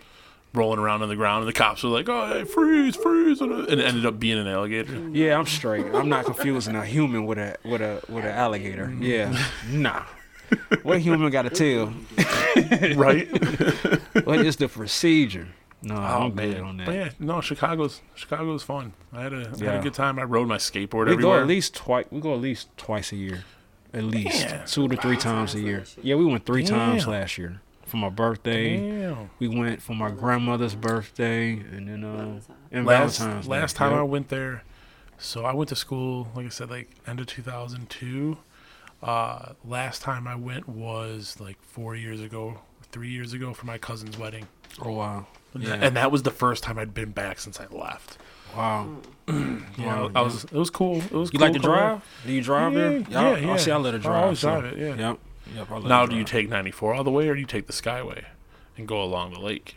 rolling 0.54 0.80
around 0.80 1.02
on 1.02 1.10
the 1.10 1.16
ground 1.16 1.42
and 1.44 1.50
the 1.50 1.58
cops 1.58 1.84
were 1.84 1.90
like 1.90 2.08
oh 2.08 2.28
hey, 2.28 2.44
freeze 2.44 2.96
freeze 2.96 3.42
and 3.42 3.52
it 3.68 3.80
ended 3.80 4.06
up 4.06 4.20
being 4.20 4.38
an 4.38 4.48
alligator 4.48 5.10
Yeah, 5.10 5.38
I'm 5.38 5.46
straight. 5.48 5.86
I'm 5.94 6.10
not 6.10 6.26
confusing 6.26 6.76
a 6.76 6.86
human 6.86 7.26
with 7.26 7.38
a 7.40 7.58
with 7.66 7.82
a 7.82 8.02
with 8.08 8.24
an 8.26 8.32
alligator. 8.32 8.86
Mm-hmm. 8.86 9.04
Yeah, 9.04 9.46
nah. 9.72 10.04
What 10.84 11.00
human 11.00 11.32
got 11.32 11.46
a 11.48 11.50
tail? 11.50 11.92
right 12.96 13.28
What 14.26 14.40
is 14.46 14.58
the 14.58 14.68
procedure? 14.70 15.48
No, 15.84 15.96
oh 15.96 16.00
I'm 16.00 16.32
good 16.32 16.54
man 16.56 16.64
on 16.64 16.78
that. 16.78 16.86
but 16.86 16.96
yeah 16.96 17.10
no 17.20 17.42
Chicago's 17.42 18.02
Chicago's 18.16 18.64
fun 18.64 18.94
I 19.12 19.22
had 19.24 19.34
a 19.34 19.52
I 19.60 19.64
had 19.66 19.76
a 19.80 19.84
good 19.84 19.94
time 19.94 20.18
I 20.18 20.24
rode 20.24 20.48
my 20.48 20.58
skateboard 20.58 21.08
we 21.08 21.14
everywhere 21.14 21.38
go 21.38 21.42
at 21.42 21.48
least 21.48 21.76
twice. 21.76 22.06
We 22.10 22.22
go 22.22 22.34
at 22.34 22.40
least 22.42 22.70
twice 22.78 23.12
a 23.12 23.18
year, 23.18 23.44
at 23.94 24.04
least 24.04 24.48
Damn. 24.48 24.66
two 24.66 24.88
to 24.88 24.96
three 24.98 25.18
times 25.18 25.54
a 25.56 25.60
year. 25.60 25.84
Yeah, 26.02 26.16
we 26.16 26.26
went 26.26 26.46
three 26.46 26.64
times 26.64 27.06
last 27.08 27.38
year 27.38 27.62
for 27.86 27.98
my 27.98 28.10
birthday. 28.10 28.78
Damn. 28.78 29.30
We 29.40 29.48
went 29.50 29.82
for 29.82 29.94
my 29.94 30.10
grandmother's 30.10 30.74
birthday, 30.74 31.52
and 31.52 31.88
then 31.90 32.04
uh, 32.04 32.40
and 32.72 32.86
last 32.86 33.20
Valentine's. 33.20 33.48
Last 33.48 33.76
time 33.76 33.92
Yep. 33.92 34.00
I 34.00 34.04
went 34.04 34.30
there, 34.30 34.64
so 35.18 35.44
I 35.46 35.54
went 35.54 35.68
to 35.70 35.76
school, 35.76 36.30
like 36.36 36.46
I 36.46 36.50
said, 36.50 36.70
like 36.70 36.90
end 37.06 37.20
of 37.20 37.28
2002. 37.28 38.38
Uh, 39.04 39.52
last 39.66 40.02
time 40.02 40.28
I 40.28 40.36
went 40.36 40.68
was 40.70 41.38
like 41.40 41.62
four 41.62 41.94
years 41.96 42.22
ago, 42.22 42.62
three 42.94 43.10
years 43.10 43.34
ago 43.34 43.54
for 43.54 43.66
my 43.66 43.78
cousin's 43.78 44.18
wedding, 44.18 44.48
Oh 44.82 44.92
wow! 44.94 45.28
and, 45.54 45.64
Yeah. 45.64 45.70
that, 45.72 45.84
and 45.84 45.96
that 45.98 46.12
was 46.12 46.24
the 46.24 46.32
first 46.32 46.64
time 46.64 46.78
I'd 46.80 46.94
been 46.94 47.12
back 47.12 47.40
since 47.40 47.60
I 47.60 47.66
left. 47.68 48.18
Wow. 48.56 48.98
Mm. 49.28 49.64
Yeah, 49.78 49.86
Wow, 50.02 50.12
I 50.16 50.22
was. 50.22 50.44
It 50.46 50.54
was 50.54 50.70
cool. 50.70 50.98
It 50.98 51.12
was. 51.12 51.34
You 51.34 51.40
cool 51.40 51.48
like 51.48 51.54
to 51.54 51.60
coming 51.60 51.76
drive? 51.78 52.02
Do 52.26 52.32
you 52.34 52.42
drive 52.42 52.74
Yeah, 52.74 52.80
there? 52.80 52.92
yeah, 53.00 53.06
oh, 53.20 53.34
I, 53.34 53.40
yeah. 53.40 53.52
I 53.54 53.58
see. 53.58 53.72
I 53.72 53.78
let 53.78 53.94
her 53.94 54.00
drive. 54.00 54.12
I 54.12 54.14
drive. 54.16 54.24
always 54.24 54.40
so- 54.40 54.62
drive 54.62 54.74
it, 54.74 54.80
yeah. 54.80 55.10
Yep. 55.10 55.20
Yep. 55.70 55.84
Now, 55.86 56.06
do 56.06 56.16
you 56.16 56.24
take 56.24 56.48
94 56.50 56.94
all 56.94 57.04
the 57.04 57.12
way, 57.12 57.28
or 57.28 57.34
do 57.36 57.40
you 57.42 57.46
take 57.48 57.68
the 57.68 57.74
Skyway 57.74 58.24
and 58.78 58.88
go 58.88 59.02
along 59.04 59.34
the 59.34 59.40
lake? 59.40 59.76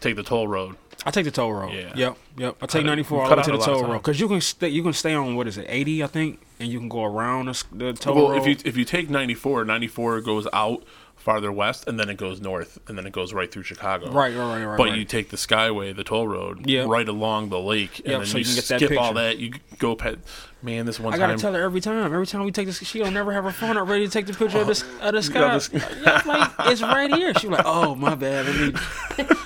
Take 0.00 0.16
the 0.16 0.22
toll 0.24 0.48
road. 0.48 0.76
I 1.04 1.10
take 1.10 1.24
the 1.26 1.30
toll 1.30 1.52
road. 1.52 1.72
Yeah. 1.74 1.92
Yep. 1.94 2.16
Yep. 2.38 2.56
I 2.62 2.66
take 2.66 2.82
it- 2.82 2.86
94 2.86 3.22
all 3.22 3.28
cut 3.28 3.34
the 3.36 3.40
way 3.40 3.44
to 3.44 3.52
the 3.52 3.64
toll 3.64 3.84
road 3.84 3.98
because 3.98 4.18
you 4.18 4.28
can 4.28 4.40
stay. 4.40 4.68
You 4.68 4.82
can 4.82 4.92
stay 4.94 5.14
on 5.14 5.36
what 5.36 5.46
is 5.46 5.58
it, 5.58 5.66
80? 5.68 6.02
I 6.02 6.06
think, 6.06 6.40
and 6.58 6.70
you 6.72 6.78
can 6.78 6.88
go 6.88 7.04
around 7.04 7.46
the, 7.46 7.64
the 7.72 7.92
toll 7.92 8.14
well, 8.16 8.30
road. 8.30 8.38
if 8.40 8.46
you 8.46 8.56
if 8.64 8.76
you 8.76 8.84
take 8.84 9.08
94, 9.10 9.64
94 9.64 10.20
goes 10.22 10.48
out 10.52 10.82
farther 11.26 11.50
west, 11.50 11.88
and 11.88 11.98
then 11.98 12.08
it 12.08 12.16
goes 12.16 12.40
north, 12.40 12.78
and 12.86 12.96
then 12.96 13.04
it 13.04 13.12
goes 13.12 13.34
right 13.34 13.50
through 13.50 13.64
Chicago. 13.64 14.12
right, 14.12 14.32
right, 14.32 14.46
right, 14.58 14.64
right. 14.64 14.78
But 14.78 14.90
right. 14.90 14.98
you 14.98 15.04
take 15.04 15.30
the 15.30 15.36
Skyway, 15.36 15.94
the 15.94 16.04
toll 16.04 16.28
road, 16.28 16.70
Yep. 16.70 16.86
right 16.86 17.08
along 17.08 17.48
the 17.48 17.58
lake, 17.58 17.98
and 17.98 18.08
Yep, 18.12 18.18
then 18.20 18.26
so 18.28 18.38
you, 18.38 18.44
you 18.44 18.60
skip 18.62 18.96
all 18.96 19.12
that. 19.14 19.38
You 19.38 19.52
go 19.78 19.96
past. 19.96 20.18
Man, 20.62 20.86
this 20.86 21.00
one 21.00 21.12
I 21.12 21.18
gotta 21.18 21.32
time. 21.32 21.40
tell 21.40 21.52
her 21.54 21.62
every 21.62 21.80
time. 21.80 22.04
Every 22.14 22.26
time 22.28 22.44
we 22.44 22.52
take 22.52 22.66
this, 22.66 22.78
she 22.78 23.00
don't 23.00 23.12
never 23.12 23.32
have 23.32 23.42
her 23.42 23.50
phone 23.50 23.76
up 23.76 23.88
ready 23.88 24.06
to 24.06 24.10
take 24.10 24.26
the 24.26 24.34
picture 24.34 24.58
of 24.60 24.68
the, 24.68 24.84
of 25.02 25.12
the 25.14 25.22
sky. 25.22 25.54
this- 25.54 25.68
Yeah, 25.72 26.22
like, 26.24 26.50
it's 26.60 26.80
right 26.82 27.12
here. 27.12 27.34
She 27.34 27.48
like, 27.48 27.62
oh 27.64 27.96
my 27.96 28.14
bad. 28.14 28.46
Let 28.46 28.74
me. 29.18 29.28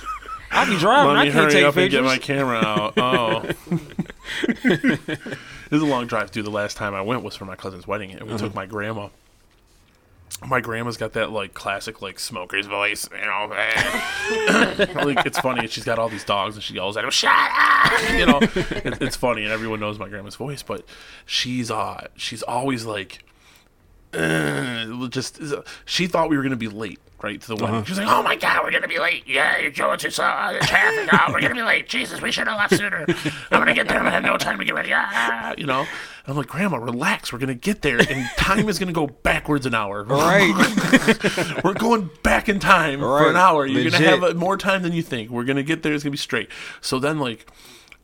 I 0.51 0.65
be 0.69 0.77
driving. 0.77 1.13
Let 1.15 1.17
I 1.17 1.23
can't 1.23 1.33
hurry 1.35 1.51
take 1.51 1.63
up 1.63 1.75
and 1.77 1.83
pictures. 1.89 1.99
get 2.01 2.03
my 2.05 2.17
camera 2.19 2.57
out. 2.57 2.93
Oh, 2.97 3.39
this 4.63 5.17
is 5.71 5.81
a 5.81 5.85
long 5.85 6.05
drive. 6.07 6.29
Dude, 6.31 6.45
the 6.45 6.49
last 6.51 6.77
time 6.77 6.93
I 6.93 7.01
went 7.01 7.23
was 7.23 7.35
for 7.35 7.45
my 7.45 7.55
cousin's 7.55 7.87
wedding, 7.87 8.11
and 8.11 8.21
we 8.23 8.29
Uh-huh. 8.33 8.37
took 8.45 8.53
my 8.55 8.65
grandma. 8.65 9.07
My 10.47 10.59
grandma's 10.59 10.97
got 10.97 11.13
that 11.13 11.31
like 11.31 11.53
classic 11.53 12.01
like 12.01 12.19
smoker's 12.19 12.65
voice, 12.65 13.07
you 13.11 13.25
know. 13.25 13.47
like 15.05 15.25
it's 15.25 15.39
funny. 15.39 15.67
She's 15.67 15.83
got 15.83 15.99
all 15.99 16.09
these 16.09 16.23
dogs, 16.23 16.55
and 16.55 16.63
she 16.63 16.73
yells 16.75 16.97
at 16.97 17.01
them, 17.01 17.11
"Shut 17.11 17.31
up!" 17.31 17.91
You 18.11 18.25
know, 18.25 18.39
it, 18.41 19.01
it's 19.01 19.15
funny, 19.15 19.43
and 19.43 19.51
everyone 19.51 19.79
knows 19.79 19.99
my 19.99 20.09
grandma's 20.09 20.35
voice. 20.35 20.63
But 20.63 20.85
she's 21.25 21.69
uh, 21.69 22.07
she's 22.15 22.41
always 22.43 22.85
like, 22.85 23.23
just 25.09 25.39
she 25.85 26.07
thought 26.07 26.29
we 26.29 26.37
were 26.37 26.43
gonna 26.43 26.55
be 26.55 26.67
late, 26.67 26.99
right 27.23 27.39
to 27.41 27.47
the 27.47 27.55
wedding. 27.55 27.75
Uh-huh. 27.77 27.85
She's 27.85 27.97
like, 27.97 28.07
"Oh 28.07 28.23
my 28.23 28.35
god, 28.35 28.63
we're 28.63 28.71
gonna 28.71 28.87
be 28.87 28.99
late! 28.99 29.23
Yeah, 29.27 29.57
you're 29.59 29.71
going 29.71 29.99
too 29.99 30.09
slow. 30.09 30.25
The 30.59 30.65
traffic. 30.65 31.09
Oh, 31.13 31.31
we're 31.31 31.41
gonna 31.41 31.55
be 31.55 31.61
late. 31.63 31.87
Jesus, 31.87 32.21
we 32.21 32.31
should 32.31 32.47
have 32.47 32.57
left 32.57 32.75
sooner. 32.75 33.05
I'm 33.51 33.59
gonna 33.59 33.73
get 33.73 33.87
there. 33.87 33.97
I'm 33.97 34.03
gonna 34.03 34.15
have 34.15 34.23
no 34.23 34.37
time 34.37 34.57
to 34.59 34.65
get 34.65 34.75
ready. 34.75 34.91
Ah, 34.93 35.53
you 35.57 35.65
know." 35.65 35.85
I'm 36.27 36.37
like, 36.37 36.47
Grandma, 36.47 36.77
relax. 36.77 37.33
We're 37.33 37.39
gonna 37.39 37.55
get 37.55 37.81
there, 37.81 37.97
and 37.99 38.29
time 38.37 38.69
is 38.69 38.77
gonna 38.77 38.91
go 38.93 39.07
backwards 39.07 39.65
an 39.65 39.73
hour. 39.73 40.03
Right. 40.03 40.53
We're 41.63 41.73
going 41.73 42.11
back 42.21 42.47
in 42.47 42.59
time 42.59 42.99
for 42.99 43.27
an 43.27 43.35
hour. 43.35 43.65
You're 43.65 43.85
Legit. 43.85 43.99
gonna 44.01 44.11
have 44.11 44.23
uh 44.23 44.33
more 44.37 44.55
time 44.55 44.83
than 44.83 44.93
you 44.93 45.01
think. 45.01 45.31
We're 45.31 45.45
gonna 45.45 45.63
get 45.63 45.81
there. 45.81 45.93
It's 45.93 46.03
gonna 46.03 46.11
be 46.11 46.17
straight. 46.17 46.49
So 46.79 46.99
then, 46.99 47.17
like, 47.17 47.47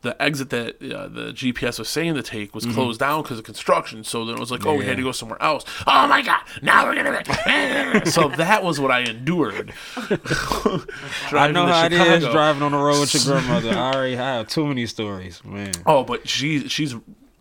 the 0.02 0.20
exit 0.22 0.50
that 0.50 0.76
uh, 0.80 1.08
the 1.08 1.32
GPS 1.32 1.78
was 1.78 1.88
saying 1.88 2.14
to 2.14 2.22
take 2.22 2.54
was 2.54 2.64
closed 2.66 3.00
down 3.00 3.22
because 3.22 3.38
of 3.38 3.44
construction. 3.44 4.04
So 4.04 4.24
then 4.24 4.36
it 4.36 4.40
was 4.40 4.50
like, 4.50 4.64
oh, 4.64 4.74
we 4.74 4.84
had 4.84 4.92
to 4.92 4.98
Mm-hmm. 4.98 5.08
Go 5.08 5.12
somewhere 5.12 5.42
else. 5.42 5.64
Oh 5.86 6.06
my 6.08 6.22
god! 6.22 6.40
Now 6.60 6.84
we're 6.86 6.96
gonna. 6.96 8.04
So 8.06 8.28
that 8.28 8.62
was 8.62 8.80
what 8.80 8.90
I 8.90 9.00
endured. 9.00 9.72
I 9.96 11.50
know 11.52 11.66
how 11.66 11.86
it 11.86 11.92
is 11.92 12.24
driving 12.24 12.62
on 12.62 12.72
the 12.72 12.78
road 12.78 13.00
with 13.00 13.14
your 13.14 13.22
grandmother. 13.40 13.70
I 13.70 13.94
already 13.94 14.16
have 14.16 14.48
too 14.48 14.66
many 14.66 14.86
stories, 14.86 15.42
man. 15.44 15.72
Oh, 15.86 16.04
but 16.04 16.28
she 16.28 16.68
she's 16.68 16.94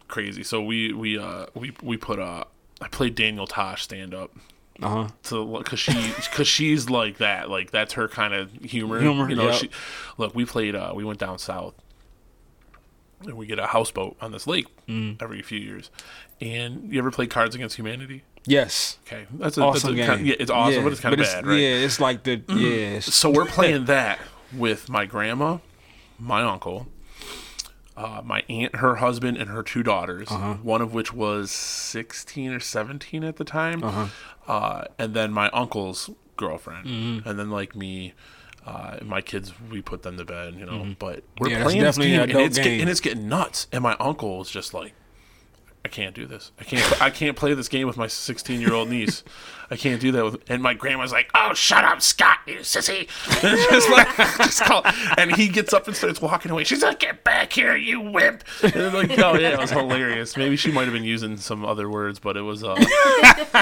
crazy. 0.08 0.43
So 0.43 0.62
we 0.62 0.93
we 0.93 1.17
uh 1.17 1.48
we 1.54 1.74
we 1.82 1.98
put 1.98 2.20
uh 2.20 2.46
I 2.82 2.88
played 2.88 3.15
Daniel 3.15 3.48
Tosh 3.48 3.84
stand 3.84 4.13
up. 4.13 4.32
Uh 4.82 4.89
huh. 4.89 5.08
to 5.24 5.58
because 5.58 5.80
she 5.80 6.13
because 6.15 6.48
she's 6.48 6.88
like 6.88 7.17
that 7.17 7.50
like 7.50 7.72
that's 7.72 7.93
her 7.93 8.08
kind 8.08 8.36
of 8.36 8.52
humor 8.62 9.00
Humor, 9.00 9.28
you 9.28 9.36
know 9.36 9.50
yep. 9.50 9.56
she 9.56 9.72
look 10.20 10.36
we 10.36 10.46
played 10.46 10.76
uh 10.76 10.91
we 10.93 11.04
went 11.04 11.17
down 11.17 11.39
south 11.39 11.74
and 13.21 13.34
we 13.36 13.45
get 13.47 13.60
a 13.60 13.67
houseboat 13.67 14.15
on 14.21 14.32
this 14.32 14.45
lake 14.47 14.67
Mm. 14.88 15.21
every 15.21 15.41
few 15.41 15.60
years 15.60 15.89
and 16.39 16.91
you 16.93 16.99
ever 16.99 17.12
played 17.12 17.30
cards 17.30 17.56
against 17.56 17.75
humanity 17.77 18.23
Yes. 18.45 18.97
okay 19.08 19.25
that's 19.34 19.58
a, 19.58 19.62
Awesome 19.62 19.73
that's 19.73 19.84
a 19.86 19.95
game. 19.95 20.08
kind, 20.08 20.27
yeah 20.27 20.36
it's 20.39 20.51
awesome 20.51 20.75
Yeah, 20.75 20.84
but 20.84 20.91
it's 20.93 21.01
kind 21.01 21.13
of 21.13 21.19
bad 21.19 21.45
right 21.47 21.56
Yeah, 21.60 21.69
it's 21.86 21.99
like 21.99 22.23
the 22.23 22.41
yeah. 22.49 22.99
so 22.99 23.30
we're 23.30 23.45
playing 23.58 23.86
that 23.86 24.19
with 24.56 24.88
my 24.89 25.06
grandma 25.06 25.58
my 26.19 26.41
uncle 26.43 26.88
uh, 27.95 28.21
my 28.23 28.43
aunt, 28.47 28.75
her 28.75 28.97
husband, 28.97 29.38
and 29.38 29.49
her 29.49 29.63
two 29.63 29.82
daughters, 29.82 30.27
Uh-huh. 30.30 30.53
one 30.62 30.84
of 30.84 30.93
which 30.93 31.13
was 31.13 31.49
16 31.49 32.51
or 32.53 32.60
17 32.60 33.23
at 33.23 33.38
the 33.38 33.43
time. 33.43 33.84
Uh-huh. 33.84 34.06
Uh, 34.47 34.84
and 34.99 35.15
then 35.15 35.34
my 35.34 35.49
uncle's 35.49 36.12
girlfriend. 36.36 36.86
Mm-hmm. 36.86 37.27
And 37.27 37.39
then, 37.39 37.49
like, 37.49 37.75
me, 37.75 38.13
uh, 38.67 38.97
my 39.03 39.21
kids, 39.21 39.53
we 39.71 39.82
put 39.82 40.03
them 40.03 40.17
to 40.17 40.25
bed, 40.25 40.56
you 40.56 40.65
know. 40.65 40.93
But 40.99 41.23
we're 41.39 41.47
Mm-hmm. 41.47 41.58
Yeah, 41.58 41.63
playing 41.63 41.82
this 41.84 41.97
game, 41.97 42.19
and 42.21 42.32
it's, 42.32 42.58
get- 42.58 42.63
game. 42.65 42.82
and 42.82 42.89
it's 42.89 42.99
getting 42.99 43.30
nuts. 43.30 43.67
And 43.71 43.82
my 43.82 43.95
uncle 43.99 44.41
is 44.41 44.49
just 44.49 44.73
like, 44.73 44.93
I 45.88 45.89
can't 45.89 46.13
do 46.13 46.26
this. 46.26 46.52
I 46.60 46.65
can't. 46.65 47.02
I 47.02 47.10
can't 47.10 47.38
play 47.38 47.54
this 47.54 47.69
game 47.69 47.88
with 47.88 47.95
my 47.95 48.08
16 48.08 48.60
year 48.60 48.73
old 48.73 48.89
niece. 48.89 49.23
I 49.71 49.78
can't 49.78 50.02
do 50.02 50.12
that 50.12 50.23
with. 50.26 50.50
And 50.50 50.62
my 50.62 50.73
grandma's 50.73 51.13
like, 51.13 51.30
"Oh, 51.34 51.54
shut 51.54 51.86
up, 51.86 52.02
Scott, 52.02 52.39
you 52.45 52.56
sissy!" 52.58 53.08
And 53.43 53.58
just 53.71 53.89
like, 53.89 54.13
just 54.38 54.63
call. 54.63 54.82
And 55.17 55.34
he 55.34 55.47
gets 55.47 55.73
up 55.73 55.88
and 55.88 55.95
starts 55.95 56.21
walking 56.21 56.52
away. 56.52 56.65
She's 56.65 56.84
like, 56.84 57.00
"Get 57.00 57.23
back 57.23 57.54
here, 57.54 57.78
you 57.78 58.02
wimp!" 58.02 58.43
And 58.62 58.76
I'm 58.76 58.93
like, 58.93 59.17
oh 59.17 59.36
yeah, 59.38 59.52
it 59.54 59.60
was 59.60 59.71
hilarious. 59.71 60.36
Maybe 60.36 60.58
she 60.58 60.73
might 60.73 60.84
have 60.84 60.93
been 60.93 61.06
using 61.06 61.38
some 61.38 61.63
other 61.63 61.89
words, 61.89 62.19
but 62.19 62.36
it 62.36 62.41
was. 62.41 62.65
Uh, 62.65 62.76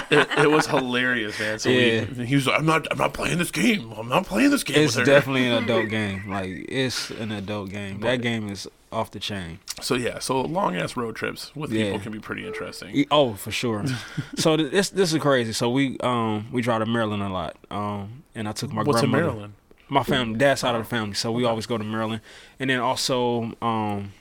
it, 0.10 0.28
it 0.40 0.50
was 0.50 0.66
hilarious, 0.66 1.40
man. 1.40 1.60
So 1.60 1.70
Yeah. 1.70 2.06
we, 2.18 2.26
he 2.26 2.34
was 2.34 2.48
like, 2.48 2.58
"I'm 2.60 2.66
not. 2.66 2.88
I'm 2.92 2.98
not 2.98 3.14
playing 3.14 3.38
this 3.38 3.52
game. 3.52 3.92
I'm 3.96 4.10
not 4.10 4.26
playing 4.26 4.50
this 4.50 4.64
game." 4.64 4.80
It's 4.84 4.96
with 4.96 5.06
her. 5.08 5.14
definitely 5.14 5.46
an 5.46 5.64
adult 5.64 5.90
game. 5.90 6.28
Like 6.28 6.50
it's 6.70 7.12
an 7.12 7.32
adult 7.32 7.70
game. 7.70 8.00
That 8.00 8.24
game 8.24 8.50
is 8.50 8.68
off 8.96 9.12
the 9.12 9.20
chain. 9.20 9.60
So 9.82 9.96
yeah. 9.96 10.20
So 10.20 10.42
long 10.42 10.76
ass 10.76 10.96
road 10.98 11.16
trips 11.16 11.54
with 11.56 11.72
Yeah. 11.72 11.86
people 11.86 12.00
can 12.00 12.12
be 12.12 12.20
pretty 12.20 12.48
interesting. 12.48 13.06
Oh, 13.12 13.34
for 13.34 13.52
sure. 13.52 13.86
so 14.36 14.56
this 14.58 14.90
this 14.90 15.14
is 15.14 15.20
crazy. 15.22 15.52
So 15.54 15.70
we 15.70 15.98
um 16.00 16.48
we 16.52 16.62
drive 16.62 16.80
to 16.80 16.86
Maryland 16.86 17.22
a 17.22 17.30
lot. 17.30 17.58
Um 17.70 18.24
and 18.34 18.48
I 18.48 18.54
took 18.54 18.72
my 18.72 18.84
What's 18.84 19.02
grandmother. 19.02 19.24
Maryland? 19.26 19.54
My 19.88 20.04
family, 20.04 20.38
dad's 20.40 20.62
side 20.62 20.74
of 20.76 20.82
the 20.82 20.90
family. 20.90 21.14
So 21.14 21.32
we 21.32 21.46
always 21.46 21.66
go 21.68 21.78
to 21.78 21.84
Maryland. 21.84 22.22
And 22.60 22.70
then 22.70 22.80
also 22.80 23.52
um 23.62 24.14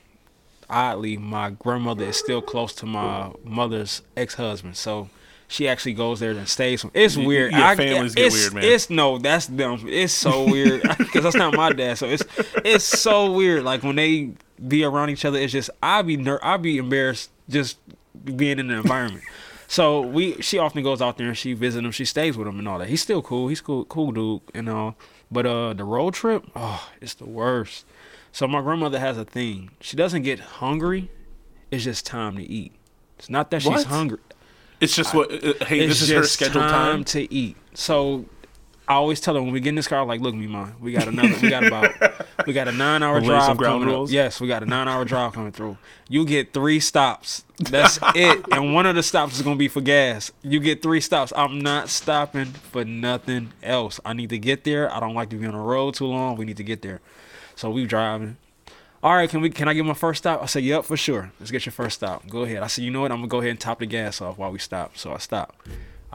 oddly 0.69 1.15
my 1.17 1.51
grandmother 1.51 2.05
is 2.05 2.17
still 2.17 2.41
close 2.41 2.73
to 2.75 2.85
my 2.85 3.31
mother's 3.43 4.01
ex-husband. 4.17 4.75
So 4.75 5.09
she 5.47 5.67
actually 5.67 5.93
goes 5.93 6.19
there 6.19 6.31
and 6.31 6.47
stays. 6.49 6.83
It's 6.93 7.15
weird. 7.15 7.51
yeah, 7.51 7.75
families 7.75 8.15
get 8.15 8.33
weird, 8.33 8.53
man. 8.55 8.63
It's 8.63 8.89
no, 8.89 9.19
that's 9.19 9.45
them. 9.45 9.85
It's 9.87 10.11
so 10.11 10.43
weird 10.49 10.81
because 10.97 11.23
that's 11.23 11.35
not 11.35 11.53
my 11.53 11.71
dad. 11.71 11.97
So 11.99 12.07
it's 12.07 12.23
it's 12.65 12.83
so 12.83 13.31
weird. 13.31 13.63
Like 13.63 13.83
when 13.83 13.95
they 13.95 14.31
be 14.67 14.83
around 14.83 15.09
each 15.09 15.25
other, 15.25 15.37
it's 15.39 15.53
just 15.53 15.69
I 15.81 16.01
be 16.01 16.17
ner- 16.17 16.39
I 16.43 16.57
be 16.57 16.77
embarrassed 16.77 17.31
just 17.49 17.77
being 18.23 18.59
in 18.59 18.67
the 18.67 18.75
environment. 18.75 19.23
So 19.67 20.01
we, 20.01 20.39
she 20.41 20.59
often 20.59 20.83
goes 20.83 21.01
out 21.01 21.17
there 21.17 21.27
and 21.27 21.37
she 21.37 21.53
visits 21.53 21.83
him. 21.83 21.91
She 21.91 22.05
stays 22.05 22.37
with 22.37 22.47
him 22.47 22.59
and 22.59 22.67
all 22.67 22.77
that. 22.79 22.87
He's 22.87 23.01
still 23.01 23.21
cool. 23.21 23.47
He's 23.47 23.61
cool, 23.61 23.85
cool 23.85 24.11
dude 24.11 24.41
and 24.53 24.69
all. 24.69 24.95
But 25.31 25.45
uh, 25.45 25.73
the 25.73 25.83
road 25.83 26.13
trip, 26.13 26.45
oh, 26.55 26.87
it's 27.01 27.15
the 27.15 27.25
worst. 27.25 27.85
So 28.31 28.47
my 28.47 28.61
grandmother 28.61 28.99
has 28.99 29.17
a 29.17 29.25
thing. 29.25 29.71
She 29.81 29.97
doesn't 29.97 30.21
get 30.21 30.39
hungry. 30.39 31.09
It's 31.71 31.83
just 31.83 32.05
time 32.05 32.35
to 32.37 32.43
eat. 32.43 32.73
It's 33.17 33.29
not 33.29 33.49
that 33.51 33.63
she's 33.63 33.85
hungry. 33.85 34.19
It's 34.81 34.95
just 34.95 35.13
what. 35.13 35.31
Uh, 35.31 35.53
hey, 35.65 35.87
this 35.87 36.01
is 36.01 36.09
her 36.09 36.21
just 36.21 36.33
scheduled 36.33 36.69
time. 36.69 37.03
to 37.05 37.33
eat. 37.33 37.57
So 37.73 38.25
I 38.87 38.93
always 38.93 39.19
tell 39.19 39.33
her 39.35 39.41
when 39.41 39.51
we 39.51 39.59
get 39.59 39.69
in 39.69 39.75
this 39.75 39.87
car, 39.87 40.05
like, 40.05 40.21
look, 40.21 40.35
me, 40.35 40.45
man, 40.47 40.75
we 40.79 40.91
got 40.91 41.07
another, 41.07 41.35
we 41.41 41.49
got 41.49 41.65
about, 41.65 41.91
we 42.45 42.53
got 42.53 42.67
a 42.67 42.71
nine 42.71 43.01
hour 43.01 43.19
We'll 43.19 43.25
drive 43.29 43.57
coming. 43.57 43.87
rules. 43.87 44.11
Yes, 44.11 44.39
we 44.39 44.47
got 44.47 44.61
a 44.61 44.65
nine 44.67 44.87
hour 44.87 45.03
drive 45.05 45.33
coming 45.33 45.51
through. 45.51 45.77
You 46.07 46.25
get 46.25 46.53
three 46.53 46.79
stops. 46.79 47.43
That's 47.57 47.97
it. 48.13 48.45
And 48.51 48.73
one 48.75 48.85
of 48.85 48.95
the 48.95 49.01
stops 49.03 49.35
is 49.37 49.41
gonna 49.41 49.55
be 49.55 49.67
for 49.67 49.81
gas. 49.81 50.31
You 50.43 50.59
get 50.59 50.81
three 50.83 51.01
stops. 51.01 51.33
I'm 51.35 51.59
not 51.59 51.89
stopping 51.89 52.45
for 52.45 52.85
nothing 52.85 53.53
else. 53.63 53.99
I 54.05 54.13
need 54.13 54.29
to 54.29 54.37
get 54.37 54.63
there. 54.65 54.93
I 54.93 54.99
don't 54.99 55.13
like 55.15 55.29
to 55.31 55.35
be 55.35 55.45
on 55.47 55.53
the 55.53 55.59
road 55.59 55.95
too 55.95 56.05
long. 56.07 56.37
We 56.37 56.45
need 56.45 56.57
to 56.57 56.63
get 56.63 56.81
there. 56.81 57.01
So 57.55 57.69
we 57.71 57.85
driving. 57.85 58.37
All 59.01 59.15
right, 59.15 59.29
can 59.29 59.41
we? 59.41 59.49
Can 59.49 59.67
I 59.67 59.73
get 59.73 59.85
my 59.85 59.93
first 59.93 60.19
stop? 60.19 60.41
I 60.41 60.45
said, 60.47 60.63
"Yep, 60.63 60.85
for 60.85 60.97
sure. 60.97 61.31
Let's 61.39 61.51
get 61.51 61.65
your 61.65 61.73
first 61.73 61.95
stop. 61.95 62.27
Go 62.27 62.41
ahead." 62.43 62.63
I 62.63 62.67
said, 62.67 62.83
"You 62.83 62.91
know 62.91 63.01
what? 63.01 63.11
I'm 63.11 63.17
gonna 63.19 63.27
go 63.27 63.37
ahead 63.39 63.51
and 63.51 63.59
top 63.59 63.79
the 63.79 63.85
gas 63.85 64.19
off 64.21 64.37
while 64.37 64.51
we 64.51 64.57
stop." 64.59 64.97
So 64.97 65.13
I 65.13 65.17
stopped. 65.19 65.55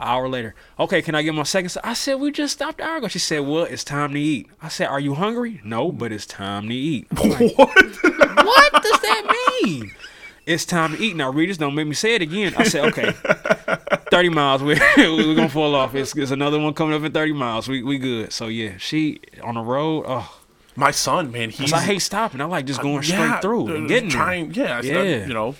An 0.00 0.08
hour 0.08 0.28
later, 0.28 0.54
okay, 0.78 1.02
can 1.02 1.14
I 1.14 1.22
get 1.22 1.34
my 1.34 1.42
second? 1.42 1.76
I 1.84 1.92
said, 1.92 2.14
"We 2.14 2.30
just 2.32 2.54
stopped 2.54 2.80
an 2.80 2.86
hour 2.86 2.96
ago." 2.96 3.08
She 3.08 3.18
said, 3.18 3.40
"Well, 3.40 3.64
it's 3.64 3.84
time 3.84 4.12
to 4.14 4.20
eat." 4.20 4.48
I 4.62 4.68
said, 4.68 4.88
"Are 4.88 5.00
you 5.00 5.14
hungry?" 5.14 5.60
No, 5.62 5.92
but 5.92 6.10
it's 6.10 6.26
time 6.26 6.68
to 6.68 6.74
eat. 6.74 7.06
Like, 7.12 7.38
What? 7.58 7.68
what 8.46 8.82
does 8.82 9.00
that 9.00 9.36
mean? 9.62 9.90
It's 10.46 10.64
time 10.64 10.96
to 10.96 11.02
eat. 11.02 11.16
Now, 11.16 11.30
Regis, 11.30 11.58
don't 11.58 11.74
make 11.74 11.86
me 11.86 11.94
say 11.94 12.14
it 12.14 12.22
again. 12.22 12.54
I 12.56 12.64
said, 12.64 12.86
okay, 12.86 13.12
30 14.10 14.28
miles. 14.30 14.62
We're, 14.64 14.80
we're 14.96 15.34
going 15.36 15.48
to 15.48 15.48
fall 15.48 15.74
off. 15.76 15.94
It's, 15.94 16.16
it's 16.16 16.30
another 16.32 16.58
one 16.58 16.72
coming 16.74 16.94
up 16.96 17.02
in 17.04 17.12
30 17.12 17.32
miles. 17.34 17.68
We 17.68 17.82
we 17.82 17.98
good. 17.98 18.32
So, 18.32 18.48
yeah, 18.48 18.76
she 18.78 19.20
on 19.44 19.54
the 19.54 19.60
road. 19.60 20.06
Oh, 20.08 20.40
My 20.76 20.90
son, 20.92 21.30
man, 21.30 21.50
he's 21.50 21.72
I 21.72 21.80
hate 21.82 22.00
stopping. 22.00 22.40
I 22.40 22.46
like 22.46 22.64
just 22.66 22.80
going 22.80 23.02
straight 23.02 23.18
yeah, 23.18 23.40
through 23.40 23.68
uh, 23.70 23.74
and 23.76 23.86
getting 23.88 24.08
there. 24.08 24.34
Yeah, 24.36 24.80
Yeah. 24.82 25.02
yeah. 25.02 25.26
You 25.26 25.34
know, 25.34 25.54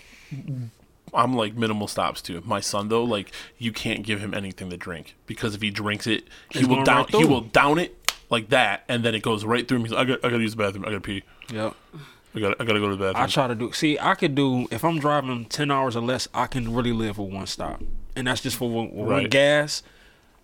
I'm 1.15 1.35
like 1.35 1.55
minimal 1.57 1.89
stops 1.89 2.23
too. 2.23 2.43
My 2.45 2.61
son 2.61 2.89
though, 2.89 3.05
like 3.05 3.33
you 3.59 3.73
can't 3.73 4.03
give 4.05 4.21
him 4.21 4.35
anything 4.35 4.71
to 4.71 4.77
drink 4.77 5.17
because 5.27 5.55
if 5.55 5.63
he 5.63 5.71
drinks 5.71 6.07
it, 6.07 6.25
he 6.51 6.61
It's 6.61 6.69
will 6.69 6.77
going 6.77 6.85
down. 6.85 6.97
right 7.03 7.11
he 7.11 7.19
through. 7.19 7.29
will 7.29 7.41
down 7.43 7.79
it 7.79 7.97
like 8.31 8.49
that, 8.51 8.85
and 8.89 9.05
then 9.05 9.15
it 9.15 9.23
goes 9.23 9.45
right 9.45 9.67
through 9.67 9.79
him. 9.79 9.83
He's 9.85 9.93
like, 9.93 10.07
I 10.07 10.11
got, 10.11 10.19
I 10.25 10.29
got 10.31 10.37
to 10.37 10.43
use 10.43 10.53
the 10.55 10.63
bathroom. 10.63 10.85
I 10.85 10.89
got 10.89 10.95
to 10.95 11.01
pee. 11.01 11.23
Yep. 11.53 11.75
I 12.33 12.39
gotta, 12.39 12.57
I 12.63 12.65
got 12.65 12.75
to 12.75 12.79
go 12.81 12.89
to 12.91 12.97
the 12.97 13.05
bathroom. 13.05 13.25
I 13.25 13.27
try 13.27 13.49
to 13.49 13.55
do. 13.57 13.73
See, 13.73 13.99
I 13.99 14.15
could 14.15 14.37
do 14.37 14.69
if 14.71 14.85
I'm 14.85 15.01
driving 15.01 15.47
10 15.47 15.71
hours 15.73 15.97
or 15.97 16.01
less. 16.01 16.29
I 16.33 16.47
can 16.47 16.73
really 16.73 16.93
live 16.93 17.19
with 17.19 17.33
one 17.33 17.47
stop, 17.49 17.83
and 18.15 18.29
that's 18.29 18.41
just 18.41 18.57
for 18.57 18.71
one, 18.71 18.93
one 18.93 19.09
Right. 19.09 19.31
gas. 19.31 19.83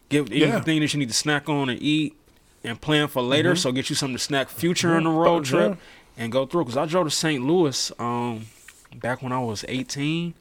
Give 0.08 0.32
Yeah. 0.32 0.46
anything 0.48 0.80
that 0.80 0.92
you 0.94 0.98
need 0.98 1.08
to 1.08 1.14
snack 1.14 1.48
on 1.48 1.68
and 1.68 1.80
eat, 1.80 2.16
and 2.64 2.80
plan 2.80 3.06
for 3.06 3.22
later. 3.22 3.54
So 3.54 3.70
get 3.70 3.88
you 3.88 3.94
something 3.94 4.16
to 4.16 4.22
snack 4.22 4.48
future 4.48 4.96
in 4.98 5.04
the 5.04 5.10
road 5.10 5.28
Oh, 5.28 5.58
yeah. 5.58 5.66
trip, 5.68 5.78
and 6.18 6.32
go 6.32 6.44
through. 6.44 6.64
Cause 6.64 6.76
I 6.76 6.86
drove 6.86 7.06
to 7.06 7.10
St. 7.12 7.44
Louis, 7.44 7.92
um, 8.00 8.46
back 8.96 9.22
when 9.22 9.30
I 9.32 9.38
was 9.38 9.64
18. 9.68 10.34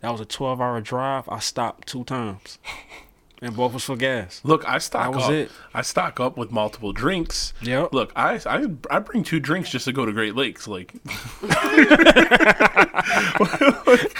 That 0.00 0.10
was 0.12 0.20
a 0.20 0.24
12 0.24 0.60
hour 0.60 0.80
drive. 0.80 1.28
I 1.28 1.38
stopped 1.38 1.88
two 1.88 2.04
times, 2.04 2.58
and 3.42 3.56
both 3.56 3.72
was 3.74 3.84
for 3.84 3.96
gas. 3.96 4.40
Look, 4.44 4.68
I 4.68 4.78
stock 4.78 5.12
That 5.12 5.16
was 5.16 5.24
up. 5.26 5.32
it. 5.32 5.50
I 5.72 5.82
stock 5.82 6.20
up 6.20 6.36
with 6.36 6.50
multiple 6.50 6.92
drinks. 6.92 7.52
Yeah. 7.62 7.86
Look, 7.92 8.12
I, 8.16 8.40
I 8.46 8.66
I 8.90 8.98
bring 8.98 9.22
two 9.24 9.40
drinks 9.40 9.70
just 9.70 9.84
to 9.86 9.92
go 9.92 10.04
to 10.04 10.12
Great 10.12 10.36
Lakes. 10.36 10.66
Like, 10.68 10.92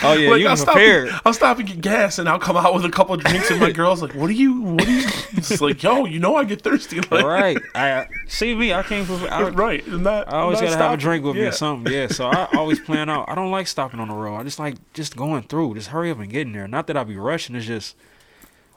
Oh 0.03 0.15
yeah, 0.15 0.31
like 0.31 0.41
you 0.41 0.47
I'll 0.47 0.53
was 0.53 0.61
stop, 0.63 0.75
prepared. 0.75 1.11
I'll 1.25 1.33
stop 1.35 1.59
and 1.59 1.69
get 1.69 1.81
gas, 1.81 2.19
and 2.19 2.29
I'll 2.29 2.39
come 2.39 2.57
out 2.57 2.75
with 2.75 2.85
a 2.85 2.91
couple 2.91 3.15
of 3.15 3.21
drinks, 3.23 3.51
and 3.51 3.61
my 3.61 3.71
girl's 3.81 4.01
like, 4.03 4.15
"What 4.15 4.31
are 4.31 4.35
you? 4.35 4.61
What 4.63 4.87
are 4.87 4.91
you?" 4.91 5.07
It's 5.33 5.61
like, 5.61 5.83
"Yo, 5.83 6.07
you 6.07 6.19
know 6.19 6.37
I 6.37 6.45
get 6.45 6.63
thirsty." 6.63 7.01
Like, 7.11 7.25
right. 7.25 7.59
I 7.75 8.07
see 8.29 8.55
me. 8.55 8.73
I 8.73 8.83
came 8.85 9.05
from. 9.05 9.25
I, 9.25 9.49
right. 9.49 9.85
And 9.87 10.07
that, 10.07 10.33
I 10.33 10.39
always 10.41 10.61
gotta 10.61 10.77
have 10.77 10.93
a 10.93 10.97
drink 10.97 11.25
with 11.25 11.35
me 11.35 11.43
or 11.43 11.53
something. 11.53 11.93
Yeah, 11.93 12.07
so 12.07 12.27
I 12.27 12.47
always 12.55 12.79
plan 12.79 13.09
out. 13.09 13.29
I 13.29 13.35
don't 13.35 13.51
like 13.51 13.67
stopping 13.67 13.99
on 14.01 14.09
the 14.09 14.15
road. 14.15 14.37
I 14.37 14.43
just 14.45 14.59
like 14.59 14.77
just 14.93 15.17
going 15.17 15.43
through. 15.45 15.75
Just 15.75 15.89
hurry 15.89 16.11
up 16.11 16.19
and 16.19 16.31
getting 16.31 16.53
there. 16.53 16.69
Not 16.69 16.87
that 16.87 16.97
I 16.97 17.03
be 17.05 17.17
rushing. 17.17 17.57
It's 17.57 17.67
just, 17.67 17.97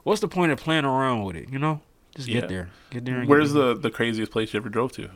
what's 0.04 0.22
the 0.22 0.28
point 0.28 0.52
of 0.52 0.60
playing 0.60 0.86
around 0.86 1.24
with 1.24 1.36
it? 1.36 1.50
You 1.50 1.60
know, 1.60 1.82
just 2.16 2.28
Yeah. 2.28 2.42
get 2.42 2.50
there. 2.50 2.70
Get 2.92 3.06
there. 3.06 3.20
And 3.20 3.30
Where's 3.30 3.54
get 3.54 3.60
there. 3.60 3.74
the 3.74 3.80
the 3.82 3.92
craziest 3.92 4.32
place 4.32 4.54
you 4.54 4.60
ever 4.60 4.70
drove 4.70 4.92
to? 4.94 5.10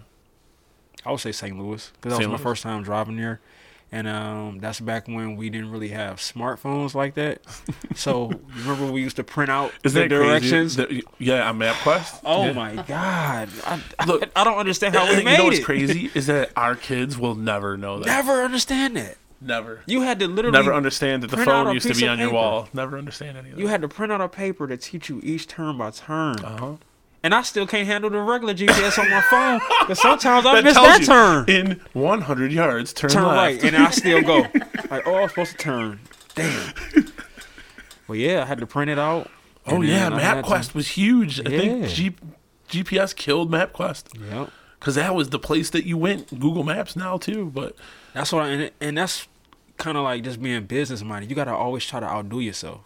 I 1.05 1.11
would 1.11 1.19
say 1.19 1.31
St. 1.31 1.57
Louis 1.57 1.91
because 1.95 2.11
that 2.11 2.17
was 2.17 2.25
St. 2.25 2.31
my 2.31 2.37
first 2.37 2.63
time 2.63 2.83
driving 2.83 3.15
there, 3.17 3.39
and 3.91 4.07
um, 4.07 4.59
that's 4.59 4.79
back 4.81 5.07
when 5.07 5.37
we 5.37 5.49
didn't 5.49 5.71
really 5.71 5.89
have 5.89 6.17
smartphones 6.17 6.93
like 6.95 7.13
that. 7.13 7.41
So 7.95 8.31
remember 8.57 8.91
we 8.91 9.01
used 9.01 9.15
to 9.15 9.23
print 9.23 9.49
out 9.49 9.71
Is 9.83 9.93
the 9.93 10.01
that 10.01 10.09
directions. 10.09 10.75
The- 10.75 11.03
yeah, 11.17 11.49
on 11.49 11.57
MapQuest. 11.57 12.21
Oh 12.25 12.45
Yeah. 12.45 12.53
my 12.53 12.75
god! 12.83 13.49
I, 13.65 14.05
Look, 14.05 14.23
I, 14.35 14.41
I 14.41 14.43
don't 14.43 14.57
understand 14.59 14.93
how 14.95 15.05
we 15.09 15.23
made 15.23 15.27
it. 15.27 15.31
you 15.31 15.37
know 15.39 15.43
what's 15.45 15.59
it. 15.59 15.63
crazy 15.65 16.11
is 16.15 16.27
that 16.27 16.51
our 16.55 16.75
kids 16.75 17.17
will 17.17 17.33
never 17.35 17.75
know 17.77 17.97
that. 17.99 18.05
Never 18.05 18.43
understand 18.43 18.97
that. 18.97 19.17
Never. 19.39 19.81
You 19.85 20.01
had 20.01 20.19
to 20.19 20.27
literally 20.27 20.57
Never 20.57 20.73
understand 20.73 21.21
that 21.23 21.29
the 21.31 21.37
phone 21.37 21.73
used 21.73 21.87
to 21.87 21.93
be 21.93 22.07
on 22.07 22.17
your 22.19 22.31
wall. 22.31 22.69
Never 22.73 22.97
understand 22.97 23.37
any 23.37 23.49
of 23.51 23.55
that. 23.55 23.61
You 23.61 23.67
had 23.67 23.81
to 23.83 23.87
print 23.87 24.11
out 24.11 24.19
a 24.21 24.27
paper 24.27 24.67
to 24.67 24.77
teach 24.77 25.09
you 25.09 25.19
each 25.23 25.47
turn 25.47 25.77
by 25.77 25.91
turn. 25.91 26.39
uh-huh. 26.43 26.73
And 27.23 27.33
I 27.35 27.41
still 27.41 27.67
can't 27.67 27.85
handle 27.87 28.09
the 28.09 28.19
regular 28.19 28.53
GPS 28.53 28.97
on 28.97 29.09
my 29.09 29.21
phone. 29.21 29.59
Because 29.81 29.99
sometimes 30.01 30.45
I 30.45 30.55
That 30.55 30.63
miss 30.63 30.75
that 30.75 31.03
turn. 31.03 31.49
In 31.49 31.81
100 31.93 32.51
yards, 32.51 32.93
turn, 32.93 33.09
turn 33.09 33.23
right. 33.23 33.61
And 33.63 33.75
I 33.75 33.89
still 33.91 34.21
go. 34.21 34.45
Like, 34.89 35.05
oh, 35.05 35.15
I'm 35.15 35.27
supposed 35.29 35.51
to 35.51 35.57
turn. 35.57 35.99
Damn. 36.35 36.73
Well, 38.07 38.15
yeah, 38.17 38.43
I 38.43 38.45
had 38.45 38.59
to 38.59 38.67
print 38.67 38.89
it 38.89 38.97
out. 38.99 39.29
oh 39.65 39.81
yeah, 39.81 40.09
then 40.09 40.13
I 40.13 40.41
to- 40.41 40.47
MapQuest 40.47 40.73
was 40.73 40.87
huge. 40.89 41.41
I 41.41 41.49
think 41.49 41.87
G- 41.89 42.15
GPS 42.69 43.13
killed 43.15 43.51
MapQuest 43.51 44.17
Yeah. 44.29 44.45
because 44.79 44.95
that 44.95 45.13
was 45.13 45.29
the 45.31 45.39
place 45.39 45.69
that 45.71 45.85
you 45.85 45.97
went. 45.97 46.29
Google 46.39 46.63
Maps 46.63 46.95
now 46.95 47.17
too, 47.17 47.51
but 47.53 47.75
That's 48.17 48.31
what 48.33 48.43
I, 48.43 48.47
and, 48.49 48.71
and 48.81 48.97
that's 48.97 49.27
kind 49.77 49.97
of 49.97 50.03
like 50.03 50.23
just 50.23 50.41
being 50.41 50.63
business 50.65 51.03
minded. 51.03 51.29
You 51.29 51.35
got 51.35 51.45
to 51.45 51.53
always 51.53 51.85
try 51.85 51.99
to 51.99 52.05
outdo 52.05 52.39
yourself. 52.39 52.81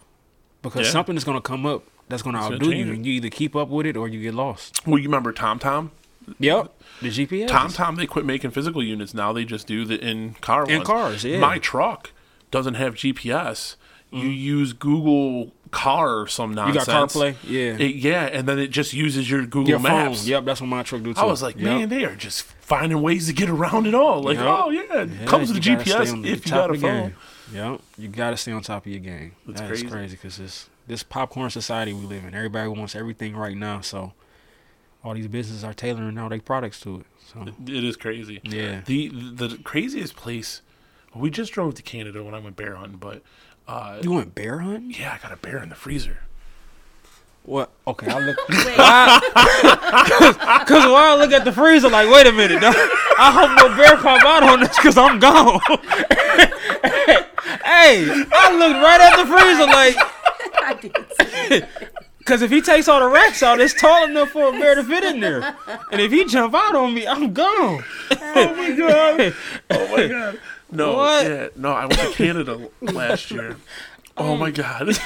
Because 0.62 0.86
Yeah. 0.86 0.92
something 0.92 1.16
is 1.16 1.24
going 1.24 1.36
to 1.36 1.42
come 1.42 1.64
up 1.66 1.84
that's 2.08 2.22
going 2.22 2.34
to 2.34 2.40
gonna 2.40 2.54
outdo 2.56 2.70
you. 2.70 2.84
it. 2.86 2.94
And 2.94 3.06
you 3.06 3.12
either 3.14 3.30
keep 3.30 3.56
up 3.56 3.68
with 3.68 3.86
it 3.86 3.96
or 3.96 4.08
you 4.08 4.20
get 4.22 4.34
lost. 4.34 4.86
well, 4.86 4.98
you 4.98 5.04
remember 5.08 5.32
TomTom? 5.32 5.90
Yep. 6.38 6.72
The 7.00 7.08
GPS. 7.08 7.48
TomTom, 7.48 7.96
they 7.96 8.06
quit 8.06 8.24
making 8.24 8.52
physical 8.52 8.82
units. 8.82 9.12
Now 9.14 9.32
they 9.32 9.44
just 9.44 9.66
do 9.66 9.84
the 9.84 9.98
in 9.98 10.34
car 10.34 10.64
In 10.68 10.76
ones. 10.78 10.86
cars, 10.86 11.24
yeah. 11.24 11.38
My 11.40 11.58
truck 11.58 12.12
doesn't 12.52 12.74
have 12.74 12.94
GPS. 12.94 13.74
You 14.12 14.28
Mm. 14.28 14.38
use 14.38 14.72
Google 14.74 15.52
Car 15.72 16.18
or 16.20 16.26
some 16.28 16.52
nonsense. 16.54 16.86
You 16.86 16.92
got 16.92 17.08
CarPlay? 17.08 17.34
Yeah. 17.44 17.76
It- 17.78 17.96
yeah, 17.96 18.24
and 18.26 18.46
then 18.46 18.58
it 18.58 18.68
just 18.68 18.92
uses 18.92 19.28
your 19.30 19.46
Google 19.46 19.70
Your 19.70 19.78
phone. 19.80 20.10
Maps. 20.10 20.26
Yep, 20.26 20.44
that's 20.44 20.60
what 20.60 20.66
my 20.68 20.82
truck 20.82 21.02
do 21.02 21.14
too. 21.14 21.20
I 21.20 21.24
was 21.24 21.42
like, 21.42 21.56
Yep. 21.56 21.64
man, 21.64 21.88
they 21.88 22.04
are 22.04 22.14
just 22.14 22.42
finding 22.78 23.02
ways 23.02 23.26
to 23.26 23.32
get 23.34 23.48
around 23.50 23.86
it 23.86 23.94
all. 23.94 24.22
Like, 24.22 24.38
Yep. 24.38 24.46
oh 24.48 24.70
yeah, 24.70 25.02
it 25.02 25.10
Yeah, 25.10 25.26
comes 25.26 25.52
with 25.52 25.62
the 25.62 25.70
GPS 25.70 26.10
on 26.12 26.24
if 26.24 26.46
you 26.46 26.52
got 26.52 26.70
a 26.70 26.78
phone. 26.78 27.14
Yep, 27.52 27.80
you 27.98 28.08
gotta 28.08 28.36
stay 28.36 28.52
on 28.52 28.62
top 28.62 28.86
of 28.86 28.92
your 28.92 29.00
game. 29.00 29.32
That's 29.46 29.60
That's 29.60 29.70
crazy. 29.82 29.88
crazy 29.88 30.16
because 30.16 30.36
this 30.38 30.68
this 30.86 31.02
popcorn 31.02 31.50
society 31.50 31.92
we 31.92 32.06
live 32.06 32.24
in, 32.24 32.34
everybody 32.34 32.68
wants 32.68 32.94
everything 32.96 33.36
right 33.36 33.56
now. 33.56 33.80
So 33.82 34.14
all 35.04 35.12
these 35.14 35.28
businesses 35.28 35.64
are 35.64 35.74
tailoring 35.74 36.16
all 36.18 36.28
their 36.28 36.40
products 36.40 36.80
to 36.80 37.00
it. 37.00 37.06
So 37.32 37.46
It 37.66 37.84
is 37.84 37.96
crazy. 37.96 38.40
yeah, 38.42 38.80
The 38.86 39.08
the 39.08 39.58
craziest 39.64 40.16
place. 40.16 40.62
We 41.14 41.28
just 41.28 41.52
drove 41.52 41.74
to 41.74 41.82
Canada 41.82 42.24
when 42.24 42.32
I 42.34 42.38
went 42.38 42.56
bear 42.56 42.74
hunting, 42.76 42.96
but 42.96 43.22
uh, 43.68 43.98
you 44.02 44.12
went 44.12 44.34
bear 44.34 44.60
hunting? 44.60 44.92
yeah, 44.98 45.12
I 45.12 45.18
got 45.22 45.30
a 45.30 45.36
bear 45.36 45.62
in 45.62 45.68
the 45.68 45.74
freezer. 45.74 46.20
What? 47.44 47.70
Okay, 47.88 48.06
I 48.08 48.18
look 48.20 48.36
Wait, 48.48 48.58
because 50.60 50.84
while 50.86 50.96
I 50.96 51.16
look 51.18 51.32
at 51.32 51.44
the 51.44 51.50
freezer, 51.52 51.88
like, 51.90 52.08
wait 52.08 52.26
a 52.28 52.32
minute, 52.32 52.60
dog. 52.60 52.72
I 53.18 53.32
hope 53.32 53.50
no 53.58 53.68
bear 53.76 53.96
pop 53.96 54.24
out 54.24 54.44
on 54.44 54.60
this 54.60 54.76
because 54.76 54.96
I'm 54.96 55.18
gone. 55.18 55.58
hey, 57.64 58.06
I 58.32 58.52
looked 58.56 58.80
right 58.80 59.00
at 59.00 59.16
the 59.16 59.26
freezer, 59.26 59.66
like. 59.66 59.96
I 60.64 60.74
did. 61.48 61.66
Cause 62.24 62.40
if 62.42 62.52
he 62.52 62.60
takes 62.60 62.86
all 62.86 63.00
the 63.00 63.08
racks 63.08 63.42
out, 63.42 63.60
it's 63.60 63.74
tall 63.74 64.04
enough 64.04 64.30
for 64.30 64.46
a 64.48 64.52
bear 64.52 64.76
to 64.76 64.84
fit 64.84 65.02
in 65.02 65.18
there. 65.18 65.56
And 65.90 66.00
if 66.00 66.12
he 66.12 66.24
jump 66.24 66.54
out 66.54 66.76
on 66.76 66.94
me, 66.94 67.04
I'm 67.04 67.32
gone. 67.32 67.82
Oh 68.12 68.54
my 68.56 68.70
god! 68.70 69.34
Oh 69.70 69.88
my 69.96 70.06
god! 70.06 70.38
No, 70.70 70.92
What? 70.94 71.26
yeah, 71.26 71.48
no. 71.56 71.72
I 71.72 71.86
went 71.86 71.98
to 72.00 72.12
Canada 72.12 72.68
last 72.80 73.32
year. 73.32 73.56
Oh 74.16 74.36
my 74.36 74.50
god! 74.50 74.88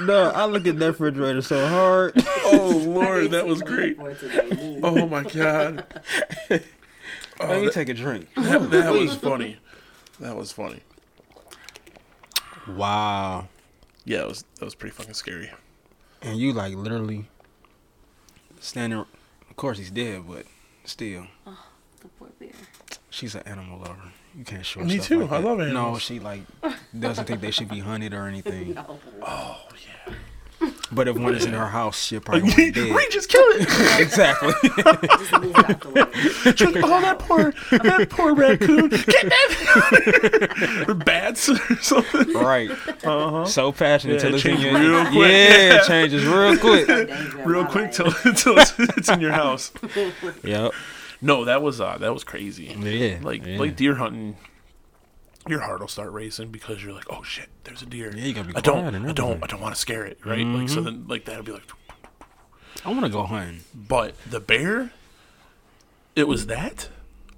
no, 0.00 0.30
I 0.30 0.44
look 0.44 0.66
at 0.66 0.78
that 0.78 0.86
refrigerator 0.86 1.42
so 1.42 1.66
hard. 1.66 2.12
Oh 2.44 2.82
lord, 2.86 3.30
that 3.30 3.46
was 3.46 3.62
great. 3.62 3.96
Oh 4.82 5.06
my 5.06 5.22
god! 5.22 5.86
Oh, 7.40 7.46
Let 7.48 7.62
me 7.62 7.70
take 7.70 7.88
a 7.88 7.94
drink. 7.94 8.28
That, 8.36 8.70
that 8.70 8.92
was 8.92 9.16
funny. 9.16 9.56
That 10.20 10.36
was 10.36 10.52
funny. 10.52 10.80
Wow. 12.68 13.48
Yeah, 14.04 14.22
it 14.22 14.28
was 14.28 14.44
that 14.58 14.64
was 14.64 14.74
pretty 14.74 14.94
fucking 14.94 15.14
scary. 15.14 15.50
And 16.20 16.38
you 16.38 16.52
like 16.52 16.74
literally 16.74 17.28
standing. 18.60 18.98
Of 18.98 19.56
course 19.56 19.78
he's 19.78 19.90
dead, 19.90 20.24
but 20.28 20.46
still. 20.84 21.26
Oh, 21.46 21.66
the 22.00 22.08
poor 22.08 22.28
bear. 22.38 22.50
She's 23.10 23.34
an 23.34 23.42
animal 23.46 23.78
lover. 23.80 24.12
You 24.36 24.44
can't 24.44 24.64
show. 24.64 24.80
Me 24.80 24.96
stuff 24.96 25.06
too. 25.08 25.20
like 25.22 25.32
I 25.32 25.40
that. 25.40 25.46
love 25.46 25.58
No, 25.72 25.98
she 25.98 26.18
like 26.18 26.42
doesn't 26.98 27.26
think 27.26 27.40
they 27.40 27.50
should 27.50 27.68
be 27.68 27.80
hunted 27.80 28.14
or 28.14 28.26
anything. 28.26 28.74
No. 28.74 28.98
Oh 29.22 29.58
yeah. 29.84 30.14
But 30.92 31.08
if 31.08 31.16
one 31.18 31.34
is 31.34 31.44
in 31.44 31.54
her 31.54 31.66
house, 31.66 32.00
she'll 32.04 32.20
probably 32.20 32.42
want 32.44 32.74
dead. 32.74 32.94
we 32.94 33.08
just 33.08 33.28
killed 33.28 33.54
it. 33.56 33.62
exactly. 34.00 34.52
Just 34.62 35.32
move 35.40 35.56
it 35.56 35.70
out 35.70 35.80
the 35.80 35.88
way. 35.90 36.52
She's 36.54 36.74
like, 36.74 36.84
oh, 36.84 37.00
that 37.00 37.18
poor, 37.18 37.52
that 37.82 38.08
poor 38.10 38.32
raccoon. 38.34 38.88
Get 38.90 39.06
that 39.30 40.84
or 40.86 40.94
bats 40.94 41.48
or 41.48 41.56
something. 41.82 42.32
right. 42.34 42.70
Uh-huh. 42.70 43.44
So 43.46 43.72
passionate 43.72 44.20
Yeah, 44.22 44.26
until 44.28 44.34
it 44.34 44.34
it's 44.36 44.44
in 44.44 44.60
your 44.60 44.78
real 44.78 45.04
quick. 45.06 45.30
Yeah, 45.32 45.76
it 45.80 45.86
changes 45.88 46.24
real 46.26 46.56
quick. 46.58 46.88
Real 47.44 47.64
quick 47.64 47.86
life. 47.86 47.94
till 47.96 48.14
until 48.24 48.58
it's, 48.58 48.74
it's 48.78 49.08
in 49.08 49.20
your 49.20 49.32
house. 49.32 49.72
Yep. 50.44 50.72
No, 51.22 51.44
that 51.44 51.62
was 51.62 51.80
uh, 51.80 51.96
that 51.98 52.12
was 52.12 52.24
crazy. 52.24 52.64
Yeah. 52.78 53.18
Like 53.22 53.46
yeah. 53.46 53.58
like 53.58 53.76
deer 53.76 53.94
hunting. 53.94 54.36
Your 55.48 55.60
heart 55.60 55.80
will 55.80 55.88
start 55.88 56.12
racing 56.12 56.50
because 56.50 56.82
you're 56.84 56.92
like, 56.92 57.06
oh 57.10 57.22
shit, 57.22 57.48
there's 57.64 57.82
a 57.82 57.86
deer. 57.86 58.12
Yeah, 58.14 58.24
you 58.26 58.32
gotta 58.34 58.48
be 58.48 58.56
I 58.56 58.60
don't, 58.60 58.94
I 58.94 59.12
don't. 59.12 59.42
I 59.42 59.46
don't 59.46 59.60
want 59.60 59.74
to 59.74 59.80
scare 59.80 60.04
it, 60.04 60.18
right? 60.24 60.46
Like 60.46 60.68
so, 60.68 60.80
Mhm. 60.80 60.84
then 60.84 61.04
like 61.08 61.24
that'll 61.24 61.42
be 61.42 61.50
like, 61.52 61.68
I 62.84 62.90
want 62.90 63.02
to 63.04 63.08
go 63.08 63.24
hunting. 63.24 63.60
but 63.74 64.14
the 64.28 64.38
bear, 64.40 64.92
it 66.14 66.28
was 66.28 66.46
that, 66.46 66.88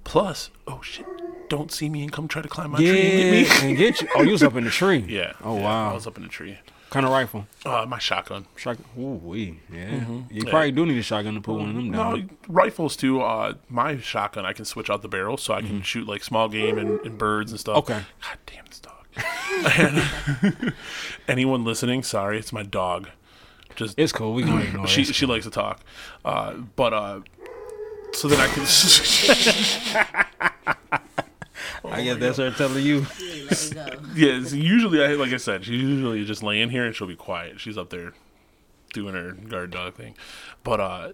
plus, 0.03 0.51
oh 0.67 0.81
shit, 0.83 1.05
don't 1.49 1.71
see 1.71 1.89
me 1.89 2.03
and 2.03 2.11
come 2.11 2.27
try 2.27 2.43
to 2.43 2.47
climb 2.47 2.71
my 2.71 2.79
yeah, 2.79 2.91
tree 2.91 3.01
and 3.01 3.47
get 3.47 3.61
me. 3.63 3.69
and 3.69 3.77
get 3.77 4.01
you. 4.01 4.07
Oh, 4.15 4.21
you 4.21 4.31
was 4.33 4.43
up 4.43 4.55
in 4.55 4.65
the 4.65 4.69
tree. 4.71 5.03
Yeah. 5.07 5.33
Oh 5.43 5.57
yeah, 5.57 5.63
wow. 5.63 5.91
I 5.91 5.93
was 5.95 6.05
up 6.05 6.17
in 6.17 6.23
the 6.23 6.29
tree. 6.29 6.59
Kind 6.89 7.05
of 7.05 7.11
rifle. 7.11 7.45
Uh, 7.65 7.85
my 7.87 7.99
shotgun. 7.99 8.45
Shot. 8.55 8.77
Ooh 8.97 9.19
wee. 9.23 9.59
Yeah. 9.71 9.91
You 9.91 9.97
Mm-hmm. 9.99 10.21
Yeah. 10.31 10.49
probably 10.49 10.71
do 10.71 10.85
need 10.85 10.97
a 10.97 11.01
shotgun 11.03 11.35
to 11.35 11.41
put 11.41 11.55
one 11.55 11.69
of 11.69 11.75
them 11.75 11.91
down. 11.91 12.19
No, 12.19 12.25
rifles 12.47 12.95
too. 12.95 13.21
Uh, 13.21 13.53
my 13.69 13.97
shotgun, 13.97 14.45
I 14.45 14.53
can 14.53 14.65
switch 14.65 14.89
out 14.89 15.01
the 15.01 15.07
barrel, 15.07 15.37
so 15.37 15.53
I 15.53 15.61
can 15.61 15.81
shoot 15.81 16.07
like 16.07 16.23
small 16.23 16.47
game 16.49 16.77
and, 16.77 16.99
and 17.01 17.17
birds 17.17 17.51
and 17.51 17.59
stuff. 17.59 17.85
Mm-hmm. 17.85 17.93
Okay. 17.93 18.03
God 18.21 18.37
damn 18.45 18.65
this 18.65 18.79
dog. 18.79 20.73
anyone 21.27 21.63
listening, 21.63 22.03
sorry, 22.03 22.37
it's 22.37 22.51
my 22.53 22.63
dog. 22.63 23.09
Just 23.75 23.97
It's 23.99 24.11
cool. 24.13 24.33
We 24.33 24.43
can 24.43 24.61
ignore 24.61 24.87
she 24.87 25.03
she 25.05 25.25
likes 25.25 25.45
to 25.45 25.51
talk, 25.51 25.81
uh, 26.23 26.53
but 26.75 26.93
uh, 26.93 27.19
so 28.13 28.27
then 28.29 28.39
I 28.39 28.47
can. 28.47 28.65
I 31.91 32.03
guess 32.03 32.17
that's 32.19 32.37
her 32.37 32.51
telling 32.51 32.83
you. 32.83 33.05
Yeah, 33.45 33.51
let 33.51 33.93
it 33.93 34.01
go. 34.01 34.07
yeah, 34.15 34.43
so 34.43 34.55
usually 34.55 35.03
I 35.03 35.09
like 35.13 35.31
I 35.31 35.37
said, 35.37 35.65
she's 35.65 35.81
usually 35.81 36.25
just 36.25 36.41
laying 36.41 36.71
here 36.71 36.83
and 36.85 36.95
she'll 36.95 37.07
be 37.07 37.15
quiet. 37.15 37.59
She's 37.59 37.77
up 37.77 37.89
there 37.91 38.13
doing 38.93 39.13
her 39.13 39.33
guard 39.33 39.69
dog 39.71 39.93
thing, 39.93 40.15
but 40.63 40.79
uh, 40.79 41.11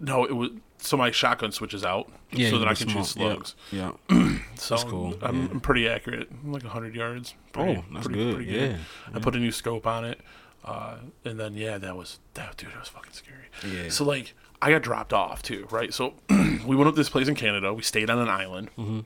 no, 0.00 0.24
it 0.24 0.32
was 0.32 0.50
so 0.78 0.96
my 0.96 1.10
shotgun 1.10 1.52
switches 1.52 1.84
out 1.84 2.10
Yeah. 2.32 2.50
so 2.50 2.58
that 2.58 2.66
I 2.68 2.74
can 2.74 2.88
smoke. 2.88 3.04
shoot 3.04 3.12
slugs. 3.12 3.54
Yeah. 3.70 3.92
yeah. 4.10 4.38
So 4.56 4.74
That's 4.74 4.84
cool, 4.88 5.14
I'm, 5.22 5.42
yeah. 5.42 5.48
I'm 5.52 5.60
pretty 5.60 5.88
accurate. 5.88 6.28
I'm 6.30 6.52
like 6.52 6.64
100 6.64 6.94
yards. 6.94 7.34
Pretty, 7.52 7.76
Oh, 7.78 7.84
that's 7.92 8.06
pretty- 8.06 8.24
good. 8.24 8.34
pretty 8.36 8.50
yeah. 8.52 8.76
I 9.14 9.18
put 9.20 9.36
a 9.36 9.38
new 9.38 9.52
scope 9.52 9.86
on 9.86 10.04
it, 10.04 10.20
uh, 10.64 10.96
and 11.24 11.38
then 11.38 11.54
yeah, 11.54 11.78
that 11.78 11.96
was 11.96 12.18
that 12.34 12.56
dude. 12.56 12.70
That 12.72 12.80
was 12.80 12.88
fucking 12.88 13.12
scary. 13.12 13.48
Yeah. 13.70 13.90
So 13.90 14.04
like, 14.04 14.34
I 14.60 14.70
got 14.70 14.82
dropped 14.82 15.12
off 15.12 15.42
too, 15.42 15.66
right? 15.70 15.92
So 15.92 16.14
we 16.66 16.74
went 16.74 16.88
up 16.88 16.94
this 16.96 17.10
place 17.10 17.28
in 17.28 17.34
Canada. 17.34 17.72
We 17.74 17.82
stayed 17.82 18.08
on 18.10 18.18
an 18.18 18.28
island. 18.28 18.70
Mm-hmm. 18.78 19.00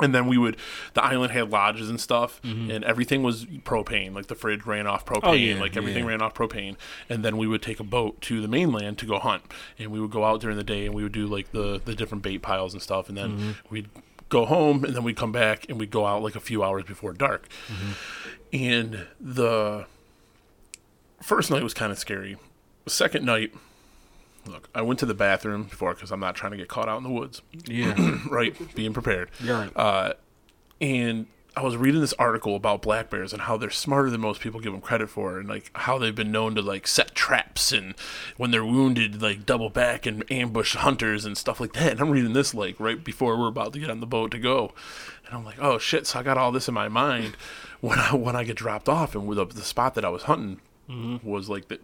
And 0.00 0.14
then 0.14 0.26
we 0.26 0.38
would, 0.38 0.56
the 0.94 1.04
island 1.04 1.32
had 1.32 1.50
lodges 1.50 1.88
and 1.90 2.00
stuff, 2.00 2.40
Mm-hmm. 2.42 2.70
and 2.70 2.84
everything 2.84 3.22
was 3.22 3.44
propane. 3.46 4.14
Like 4.14 4.26
the 4.28 4.34
fridge 4.34 4.64
ran 4.66 4.86
off 4.86 5.04
propane, 5.04 5.20
Oh, 5.24 5.32
yeah, 5.32 5.60
like 5.60 5.76
everything 5.76 6.04
yeah. 6.04 6.10
ran 6.10 6.22
off 6.22 6.34
propane. 6.34 6.76
And 7.08 7.24
then 7.24 7.36
we 7.36 7.46
would 7.46 7.62
take 7.62 7.80
a 7.80 7.84
boat 7.84 8.20
to 8.22 8.40
the 8.40 8.48
mainland 8.48 8.98
to 8.98 9.06
go 9.06 9.18
hunt, 9.18 9.42
and 9.78 9.90
we 9.92 10.00
would 10.00 10.10
go 10.10 10.24
out 10.24 10.40
during 10.40 10.56
the 10.56 10.64
day 10.64 10.86
and 10.86 10.94
we 10.94 11.02
would 11.02 11.12
do 11.12 11.26
like 11.26 11.52
the 11.52 11.80
the 11.84 11.94
different 11.94 12.22
bait 12.22 12.38
piles 12.38 12.72
and 12.72 12.82
stuff, 12.82 13.08
and 13.08 13.16
then 13.18 13.30
Mm-hmm. 13.30 13.50
we'd 13.70 13.88
go 14.28 14.44
home 14.46 14.84
and 14.84 14.94
then 14.94 15.02
we'd 15.02 15.16
come 15.16 15.32
back 15.32 15.66
and 15.68 15.78
we'd 15.80 15.90
go 15.90 16.06
out 16.06 16.22
like 16.22 16.36
a 16.36 16.40
few 16.40 16.62
hours 16.62 16.84
before 16.84 17.12
dark. 17.12 17.48
Mm-hmm. 17.68 17.92
And 18.52 19.06
the 19.20 19.86
first 21.20 21.50
night 21.50 21.62
was 21.62 21.74
kind 21.74 21.92
of 21.92 21.98
scary. 21.98 22.36
The 22.84 22.90
second 22.90 23.24
night, 23.24 23.52
look, 24.46 24.68
I 24.74 24.82
went 24.82 24.98
to 25.00 25.06
the 25.06 25.14
bathroom 25.14 25.64
before 25.64 25.94
because 25.94 26.10
I'm 26.10 26.20
not 26.20 26.34
trying 26.34 26.52
to 26.52 26.58
get 26.58 26.68
caught 26.68 26.88
out 26.88 26.98
in 26.98 27.02
the 27.04 27.10
woods, 27.10 27.42
Yeah. 27.66 28.18
right? 28.30 28.54
Being 28.74 28.92
prepared. 28.92 29.30
Right. 29.44 29.70
Uh, 29.76 30.14
and 30.80 31.26
I 31.56 31.62
was 31.62 31.76
reading 31.76 32.00
this 32.00 32.12
article 32.14 32.54
about 32.54 32.80
black 32.80 33.10
bears 33.10 33.32
and 33.32 33.42
how 33.42 33.56
they're 33.56 33.70
smarter 33.70 34.08
than 34.08 34.20
most 34.20 34.40
people 34.40 34.60
give 34.60 34.72
them 34.72 34.80
credit 34.80 35.10
for, 35.10 35.38
and 35.40 35.48
like 35.48 35.70
how 35.74 35.98
they've 35.98 36.14
been 36.14 36.30
known 36.30 36.54
to 36.54 36.62
like 36.62 36.86
set 36.86 37.14
traps 37.14 37.72
and 37.72 37.94
when 38.36 38.50
they're 38.52 38.64
wounded, 38.64 39.20
like 39.20 39.44
double 39.46 39.68
back 39.68 40.06
and 40.06 40.24
ambush 40.30 40.76
hunters 40.76 41.24
and 41.24 41.36
stuff 41.36 41.60
like 41.60 41.72
that. 41.72 41.92
And 41.92 42.00
I'm 42.00 42.10
reading 42.10 42.32
this 42.34 42.54
like 42.54 42.78
right 42.78 43.02
before 43.02 43.36
we're 43.36 43.48
about 43.48 43.72
to 43.74 43.80
get 43.80 43.90
on 43.90 43.98
the 44.00 44.06
boat 44.06 44.30
to 44.30 44.38
go, 44.38 44.72
and 45.26 45.34
I'm 45.36 45.44
like, 45.44 45.58
oh 45.60 45.76
shit! 45.78 46.06
So 46.06 46.20
I 46.20 46.22
got 46.22 46.38
all 46.38 46.52
this 46.52 46.68
in 46.68 46.72
my 46.74 46.88
mind 46.88 47.36
when 47.80 47.98
I 47.98 48.14
when 48.14 48.36
I 48.36 48.44
get 48.44 48.56
dropped 48.56 48.88
off, 48.88 49.14
and 49.16 49.26
with 49.26 49.36
the, 49.36 49.44
the 49.46 49.62
spot 49.62 49.94
that 49.96 50.04
I 50.04 50.08
was 50.08 50.22
hunting 50.22 50.60
was 51.22 51.48
like 51.48 51.66
the 51.68 51.80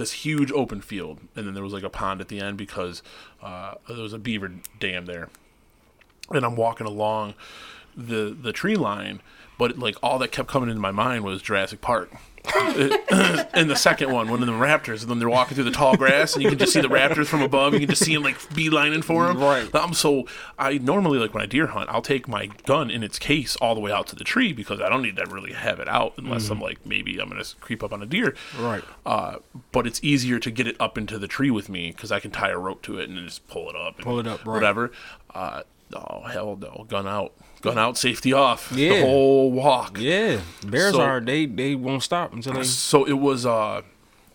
this 0.00 0.12
huge 0.12 0.50
open 0.52 0.80
field, 0.80 1.20
and 1.36 1.46
then 1.46 1.54
there 1.54 1.62
was 1.62 1.72
like 1.72 1.82
a 1.82 1.90
pond 1.90 2.20
at 2.20 2.28
the 2.28 2.40
end 2.40 2.56
because 2.56 3.02
uh, 3.42 3.74
there 3.88 3.98
was 4.02 4.12
a 4.12 4.18
beaver 4.18 4.52
dam 4.80 5.06
there 5.06 5.28
and 6.32 6.44
I'm 6.44 6.56
walking 6.56 6.86
along 6.86 7.34
the 7.96 8.36
the 8.40 8.52
tree 8.52 8.76
line, 8.76 9.20
but 9.58 9.78
like 9.78 9.96
all 10.02 10.18
that 10.18 10.32
kept 10.32 10.48
coming 10.48 10.68
into 10.68 10.80
my 10.80 10.90
mind 10.90 11.24
was 11.24 11.42
Jurassic 11.42 11.80
Park. 11.80 12.12
and 13.54 13.70
the 13.70 13.76
second 13.76 14.10
one, 14.12 14.28
one 14.30 14.40
of 14.40 14.46
the 14.46 14.52
raptors, 14.52 15.02
and 15.02 15.10
then 15.10 15.18
they're 15.18 15.28
walking 15.28 15.54
through 15.54 15.64
the 15.64 15.70
tall 15.70 15.96
grass, 15.96 16.34
and 16.34 16.42
you 16.42 16.48
can 16.48 16.58
just 16.58 16.72
see 16.72 16.80
the 16.80 16.88
raptors 16.88 17.26
from 17.26 17.42
above. 17.42 17.74
You 17.74 17.80
can 17.80 17.88
just 17.88 18.04
see 18.04 18.14
them 18.14 18.22
like 18.22 18.38
beelining 18.50 19.04
for 19.04 19.26
them. 19.26 19.38
Right. 19.38 19.68
I'm 19.74 19.92
so 19.92 20.26
I 20.58 20.78
normally 20.78 21.18
like 21.18 21.34
when 21.34 21.42
I 21.42 21.46
deer 21.46 21.68
hunt, 21.68 21.90
I'll 21.90 22.02
take 22.02 22.26
my 22.26 22.46
gun 22.66 22.90
in 22.90 23.02
its 23.02 23.18
case 23.18 23.56
all 23.56 23.74
the 23.74 23.80
way 23.80 23.92
out 23.92 24.06
to 24.08 24.16
the 24.16 24.24
tree 24.24 24.52
because 24.52 24.80
I 24.80 24.88
don't 24.88 25.02
need 25.02 25.16
to 25.16 25.26
really 25.26 25.52
have 25.52 25.80
it 25.80 25.88
out 25.88 26.14
unless 26.16 26.48
I'm 26.48 26.60
like 26.60 26.84
maybe 26.86 27.18
I'm 27.20 27.28
gonna 27.28 27.44
creep 27.60 27.82
up 27.82 27.92
on 27.92 28.02
a 28.02 28.06
deer. 28.06 28.34
Right. 28.58 28.82
Uh, 29.04 29.36
but 29.72 29.86
it's 29.86 30.00
easier 30.02 30.38
to 30.38 30.50
get 30.50 30.66
it 30.66 30.76
up 30.80 30.96
into 30.96 31.18
the 31.18 31.28
tree 31.28 31.50
with 31.50 31.68
me 31.68 31.90
because 31.90 32.10
I 32.10 32.20
can 32.20 32.30
tie 32.30 32.50
a 32.50 32.58
rope 32.58 32.82
to 32.82 32.98
it 32.98 33.08
and 33.08 33.18
then 33.18 33.26
just 33.26 33.46
pull 33.48 33.68
it 33.68 33.76
up. 33.76 33.96
And 33.96 34.04
Pull 34.04 34.18
it 34.18 34.26
up, 34.26 34.44
right. 34.46 34.54
Whatever. 34.54 34.92
Uh, 35.34 35.62
oh 35.94 36.22
hell 36.22 36.56
no! 36.56 36.86
Gun 36.88 37.06
out. 37.06 37.32
Gun 37.62 37.78
out. 37.78 37.96
Safety 37.98 38.32
off. 38.32 38.72
Yeah. 38.74 38.90
The 38.94 39.00
whole 39.02 39.50
walk. 39.52 39.98
Yeah. 39.98 40.40
Bears 40.66 40.94
So- 40.94 41.00
are 41.02 41.20
they 41.20 41.46
they 41.46 41.74
won't 41.74 42.02
stop 42.02 42.32
until 42.32 42.54
they 42.54 42.62
So 42.64 43.04
it 43.04 43.14
was. 43.14 43.44
Uh, 43.46 43.82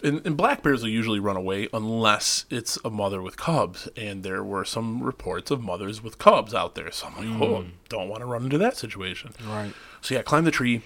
and, 0.03 0.21
and 0.25 0.37
black 0.37 0.61
bears 0.61 0.83
will 0.83 0.89
usually 0.89 1.19
run 1.19 1.35
away 1.35 1.67
unless 1.73 2.45
it's 2.51 2.77
a 2.85 2.91
mother 2.91 3.21
with 3.23 3.37
cubs, 3.37 3.87
and 3.97 4.21
there 4.23 4.43
were 4.43 4.63
some 4.63 5.01
reports 5.01 5.49
of 5.49 5.63
mothers 5.63 6.03
with 6.03 6.19
cubs 6.19 6.53
out 6.53 6.75
there. 6.75 6.91
So 6.91 7.07
I'm 7.07 7.15
like, 7.15 7.41
oh, 7.41 7.61
Mm. 7.63 7.69
don't 7.89 8.09
want 8.09 8.19
to 8.21 8.25
run 8.27 8.43
into 8.43 8.57
that 8.59 8.77
situation. 8.77 9.31
Right. 9.47 9.73
So 10.01 10.13
yeah, 10.13 10.21
climb 10.21 10.43
the 10.43 10.51
tree, 10.51 10.81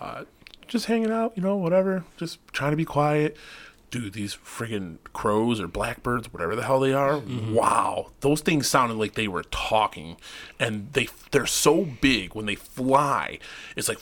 uh, 0.00 0.24
just 0.68 0.86
hanging 0.86 1.10
out, 1.10 1.32
you 1.34 1.42
know, 1.42 1.56
whatever, 1.56 2.04
just 2.18 2.38
trying 2.52 2.70
to 2.70 2.76
be 2.76 2.84
quiet. 2.84 3.36
Dude, 3.96 4.12
these 4.12 4.36
friggin' 4.36 4.98
crows 5.14 5.58
or 5.58 5.66
blackbirds, 5.66 6.30
whatever 6.30 6.54
the 6.54 6.64
hell 6.64 6.80
they 6.80 6.92
are, 6.92 7.22
wow, 7.50 8.10
those 8.20 8.42
things 8.42 8.68
sounded 8.68 8.98
like 8.98 9.14
they 9.14 9.26
were 9.26 9.44
talking, 9.44 10.18
and 10.60 10.92
they 10.92 11.08
they're 11.30 11.46
so 11.46 11.86
big 12.02 12.34
when 12.34 12.44
they 12.44 12.56
fly. 12.56 13.38
It's 13.74 13.88
like, 13.88 13.98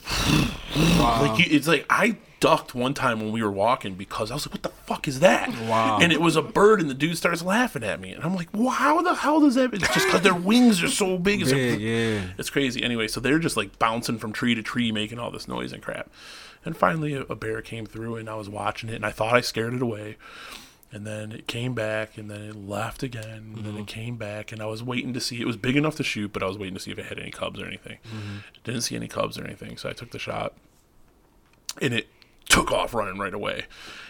like 0.99 1.39
you, 1.39 1.45
it's 1.55 1.67
like 1.67 1.85
I 1.89 2.17
ducked 2.41 2.75
one 2.75 2.93
time 2.93 3.19
when 3.21 3.31
we 3.31 3.41
were 3.41 3.51
walking 3.51 3.95
because 3.95 4.31
I 4.31 4.33
was 4.33 4.45
like, 4.45 4.53
what 4.53 4.63
the 4.63 4.69
fuck 4.69 5.07
is 5.07 5.21
that? 5.21 5.49
Wow. 5.69 5.99
And 6.01 6.11
it 6.11 6.19
was 6.19 6.35
a 6.35 6.41
bird, 6.41 6.81
and 6.81 6.89
the 6.89 6.93
dude 6.93 7.17
starts 7.17 7.41
laughing 7.41 7.83
at 7.83 8.01
me, 8.01 8.11
and 8.11 8.23
I'm 8.23 8.35
like, 8.35 8.49
wow, 8.53 8.69
how 8.71 9.01
the 9.01 9.15
hell 9.15 9.39
does 9.39 9.55
that? 9.55 9.73
It's 9.73 9.93
just 9.93 10.07
because 10.07 10.21
their 10.21 10.35
wings 10.49 10.83
are 10.83 10.89
so 10.89 11.17
big. 11.17 11.41
It's 11.41 11.51
like, 11.51 11.79
yeah. 11.79 12.21
it's 12.37 12.49
crazy. 12.49 12.83
Anyway, 12.83 13.07
so 13.07 13.19
they're 13.19 13.39
just 13.39 13.55
like 13.55 13.79
bouncing 13.79 14.17
from 14.17 14.33
tree 14.33 14.55
to 14.55 14.61
tree, 14.61 14.91
making 14.91 15.19
all 15.19 15.31
this 15.31 15.47
noise 15.47 15.71
and 15.71 15.81
crap. 15.81 16.09
And 16.65 16.75
finally, 16.75 17.13
a, 17.13 17.21
a 17.21 17.35
bear 17.35 17.61
came 17.61 17.85
through, 17.85 18.17
and 18.17 18.29
I 18.29 18.35
was 18.35 18.49
watching 18.49 18.89
it, 18.89 18.95
and 18.95 19.05
I 19.05 19.11
thought 19.11 19.35
I 19.35 19.41
scared 19.41 19.73
it 19.73 19.81
away. 19.81 20.17
And 20.91 21.05
then 21.05 21.31
it 21.31 21.47
came 21.47 21.73
back, 21.73 22.17
and 22.17 22.29
then 22.29 22.41
it 22.41 22.55
left 22.55 23.03
again, 23.03 23.53
and 23.55 23.65
then 23.65 23.73
it 23.73 23.79
mm-hmm. 23.79 23.85
came 23.85 24.15
back, 24.17 24.51
and 24.51 24.61
I 24.61 24.65
was 24.65 24.81
waiting 24.81 25.13
to 25.13 25.19
see. 25.19 25.41
It 25.41 25.47
was 25.47 25.57
big 25.57 25.75
enough 25.75 25.95
to 25.97 26.03
shoot, 26.03 26.31
but 26.31 26.41
I 26.41 26.47
was 26.47 26.57
waiting 26.57 26.75
to 26.75 26.79
see 26.79 26.91
if 26.91 26.99
it 26.99 27.05
had 27.05 27.19
any 27.19 27.31
cubs 27.31 27.59
or 27.61 27.65
anything. 27.65 27.97
Mm-hmm. 28.07 28.37
Didn't 28.63 28.81
see 28.81 28.95
any 28.95 29.07
cubs 29.07 29.37
or 29.37 29.43
anything, 29.43 29.77
so 29.77 29.89
I 29.89 29.93
took 29.93 30.11
the 30.11 30.19
shot, 30.19 30.53
and 31.81 31.93
it 31.93 32.07
took 32.47 32.71
off 32.71 32.93
running 32.93 33.19
right 33.19 33.33
away. 33.33 33.65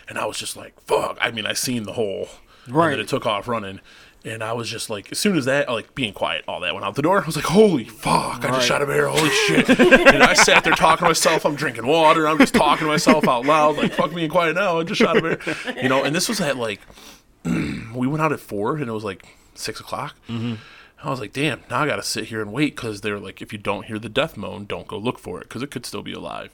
And 0.07 0.19
I 0.19 0.25
was 0.25 0.37
just 0.37 0.55
like, 0.55 0.79
"Fuck!" 0.81 1.17
I 1.19 1.31
mean, 1.31 1.47
I 1.47 1.53
seen 1.53 1.83
the 1.83 1.93
hole, 1.93 2.29
Right. 2.67 2.93
And 2.93 3.01
it 3.01 3.07
took 3.07 3.25
off 3.25 3.47
running, 3.47 3.79
and 4.25 4.43
I 4.43 4.51
was 4.53 4.67
just 4.69 4.89
like, 4.89 5.11
as 5.11 5.19
soon 5.19 5.37
as 5.37 5.45
that, 5.45 5.69
like 5.69 5.95
being 5.95 6.11
quiet, 6.13 6.43
all 6.47 6.59
that 6.61 6.73
went 6.73 6.85
out 6.85 6.95
the 6.95 7.01
door. 7.01 7.21
I 7.21 7.25
was 7.25 7.35
like, 7.35 7.45
"Holy 7.45 7.83
fuck!" 7.85 8.43
I 8.43 8.49
Right. 8.49 8.53
just 8.55 8.67
shot 8.67 8.81
a 8.81 8.85
bear. 8.85 9.07
Holy 9.07 9.29
shit! 9.29 9.69
and 9.69 10.23
I 10.23 10.33
sat 10.33 10.63
there 10.63 10.73
talking 10.73 11.05
to 11.05 11.09
myself. 11.11 11.45
I'm 11.45 11.55
drinking 11.55 11.85
water. 11.87 12.27
I'm 12.27 12.37
just 12.39 12.53
talking 12.55 12.85
to 12.85 12.91
myself 12.91 13.27
out 13.27 13.45
loud, 13.45 13.77
like, 13.77 13.93
"Fuck 13.93 14.13
being 14.13 14.29
quiet 14.29 14.55
now." 14.55 14.79
I 14.79 14.83
just 14.83 14.99
shot 14.99 15.15
a 15.17 15.21
bear, 15.21 15.39
you 15.81 15.87
know. 15.89 16.03
And 16.03 16.15
this 16.15 16.27
was 16.27 16.41
at 16.41 16.57
like, 16.57 16.81
we 17.45 18.07
went 18.07 18.21
out 18.21 18.33
at 18.33 18.39
four, 18.39 18.77
and 18.77 18.87
it 18.89 18.91
was 18.93 19.03
like 19.03 19.25
six 19.53 19.79
o'clock. 19.79 20.15
Mm-hmm. 20.27 20.55
I 21.03 21.09
was 21.11 21.19
like, 21.19 21.33
"Damn!" 21.33 21.61
Now 21.69 21.81
I 21.83 21.85
got 21.87 21.97
to 21.97 22.03
sit 22.03 22.25
here 22.25 22.41
and 22.41 22.51
wait 22.51 22.75
because 22.75 23.01
they're 23.01 23.19
like, 23.19 23.41
if 23.41 23.53
you 23.53 23.59
don't 23.59 23.85
hear 23.85 23.99
the 23.99 24.09
death 24.09 24.37
moan, 24.37 24.65
don't 24.65 24.87
go 24.87 24.97
look 24.97 25.19
for 25.19 25.39
it 25.39 25.43
because 25.43 25.61
it 25.61 25.69
could 25.71 25.85
still 25.85 26.01
be 26.01 26.13
alive. 26.13 26.51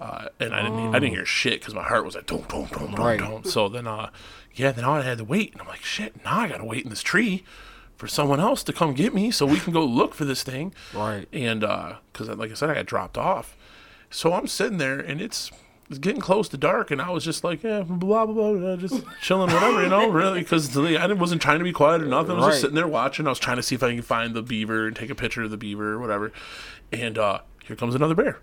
Uh, 0.00 0.28
and 0.38 0.54
I 0.54 0.62
didn't, 0.62 0.94
I 0.94 0.98
didn't 0.98 1.14
hear 1.14 1.26
shit 1.26 1.60
because 1.60 1.74
my 1.74 1.82
heart 1.82 2.06
was 2.06 2.14
like, 2.14 2.24
don't, 2.24 2.48
don't, 2.48 2.70
don't, 2.70 2.94
don't, 2.94 3.04
Right. 3.04 3.18
don't. 3.18 3.46
So 3.46 3.68
then, 3.68 3.86
uh, 3.86 4.08
yeah, 4.54 4.72
then 4.72 4.84
I 4.84 5.02
had 5.02 5.18
to 5.18 5.24
wait, 5.24 5.52
and 5.52 5.60
I'm 5.62 5.68
like, 5.68 5.82
shit, 5.82 6.24
now 6.24 6.40
I 6.40 6.48
gotta 6.48 6.64
wait 6.64 6.84
in 6.84 6.90
this 6.90 7.02
tree 7.02 7.44
for 7.96 8.06
someone 8.08 8.40
else 8.40 8.62
to 8.64 8.72
come 8.72 8.94
get 8.94 9.14
me 9.14 9.30
so 9.30 9.44
we 9.44 9.58
can 9.60 9.72
go 9.72 9.84
look 9.84 10.14
for 10.14 10.24
this 10.24 10.42
thing. 10.42 10.74
Right. 10.94 11.28
And 11.32 11.60
because, 11.60 12.28
like 12.30 12.50
I 12.50 12.54
said, 12.54 12.70
I 12.70 12.74
got 12.74 12.86
dropped 12.86 13.18
off. 13.18 13.56
So 14.10 14.32
I'm 14.32 14.46
sitting 14.46 14.78
there 14.78 14.98
and 14.98 15.20
it's, 15.20 15.50
it's 15.90 15.98
getting 15.98 16.20
close 16.22 16.48
to 16.48 16.56
dark. 16.56 16.90
And 16.90 17.00
I 17.02 17.10
was 17.10 17.24
just 17.24 17.44
like, 17.44 17.62
yeah, 17.62 17.82
blah, 17.82 18.24
blah, 18.24 18.34
blah, 18.34 18.52
blah 18.54 18.76
just 18.76 19.04
chilling, 19.20 19.52
whatever, 19.52 19.82
you 19.82 19.88
know, 19.90 20.08
really. 20.10 20.40
Because 20.40 20.74
I 20.76 21.06
wasn't 21.12 21.42
trying 21.42 21.58
to 21.58 21.64
be 21.64 21.72
quiet 21.72 22.00
or 22.02 22.06
nothing. 22.06 22.32
I 22.32 22.34
was 22.36 22.44
Right. 22.44 22.50
just 22.52 22.60
sitting 22.62 22.74
there 22.76 22.88
watching. 22.88 23.26
I 23.26 23.30
was 23.30 23.38
trying 23.38 23.56
to 23.56 23.62
see 23.62 23.74
if 23.74 23.82
I 23.82 23.92
can 23.92 24.00
find 24.02 24.34
the 24.34 24.42
beaver 24.42 24.86
and 24.86 24.96
take 24.96 25.10
a 25.10 25.14
picture 25.14 25.42
of 25.42 25.50
the 25.50 25.56
beaver 25.58 25.92
or 25.92 25.98
whatever. 26.00 26.32
And 26.90 27.18
uh, 27.18 27.40
here 27.64 27.76
comes 27.76 27.94
another 27.94 28.14
bear. 28.14 28.38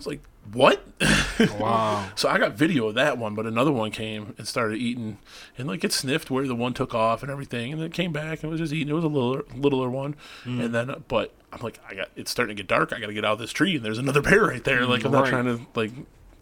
I 0.00 0.02
was 0.02 0.06
like, 0.06 0.22
what? 0.52 0.82
Wow. 1.58 2.06
So 2.16 2.28
I 2.28 2.36
got 2.38 2.52
video 2.52 2.88
of 2.88 2.96
that 2.96 3.16
one, 3.16 3.34
but 3.34 3.46
another 3.46 3.72
one 3.72 3.90
came 3.90 4.34
and 4.36 4.46
started 4.46 4.76
eating, 4.76 5.16
and 5.56 5.66
like 5.66 5.82
it 5.84 5.92
sniffed 5.92 6.30
where 6.30 6.46
the 6.46 6.54
one 6.54 6.74
took 6.74 6.94
off 6.94 7.22
and 7.22 7.30
everything, 7.32 7.72
and 7.72 7.80
then 7.80 7.86
it 7.86 7.94
came 7.94 8.12
back 8.12 8.42
and 8.42 8.50
was 8.52 8.60
just 8.60 8.74
eating. 8.74 8.88
It 8.90 8.92
was 8.92 9.04
a 9.04 9.08
littler, 9.08 9.44
littler 9.56 9.88
one, 9.88 10.16
Mm. 10.44 10.62
and 10.64 10.74
then 10.74 11.02
but 11.08 11.32
I'm 11.50 11.60
like, 11.62 11.80
I 11.88 11.94
got 11.94 12.08
it's 12.16 12.30
starting 12.30 12.54
to 12.56 12.62
get 12.62 12.68
dark. 12.68 12.92
I 12.92 13.00
got 13.00 13.06
to 13.06 13.14
get 13.14 13.24
out 13.24 13.32
of 13.34 13.38
this 13.38 13.52
tree, 13.52 13.76
and 13.76 13.82
there's 13.84 13.96
another 13.96 14.20
bear 14.20 14.42
right 14.44 14.62
there. 14.62 14.84
Like 14.84 15.04
I'm 15.04 15.12
not 15.12 15.28
trying 15.28 15.46
to 15.46 15.60
like, 15.74 15.92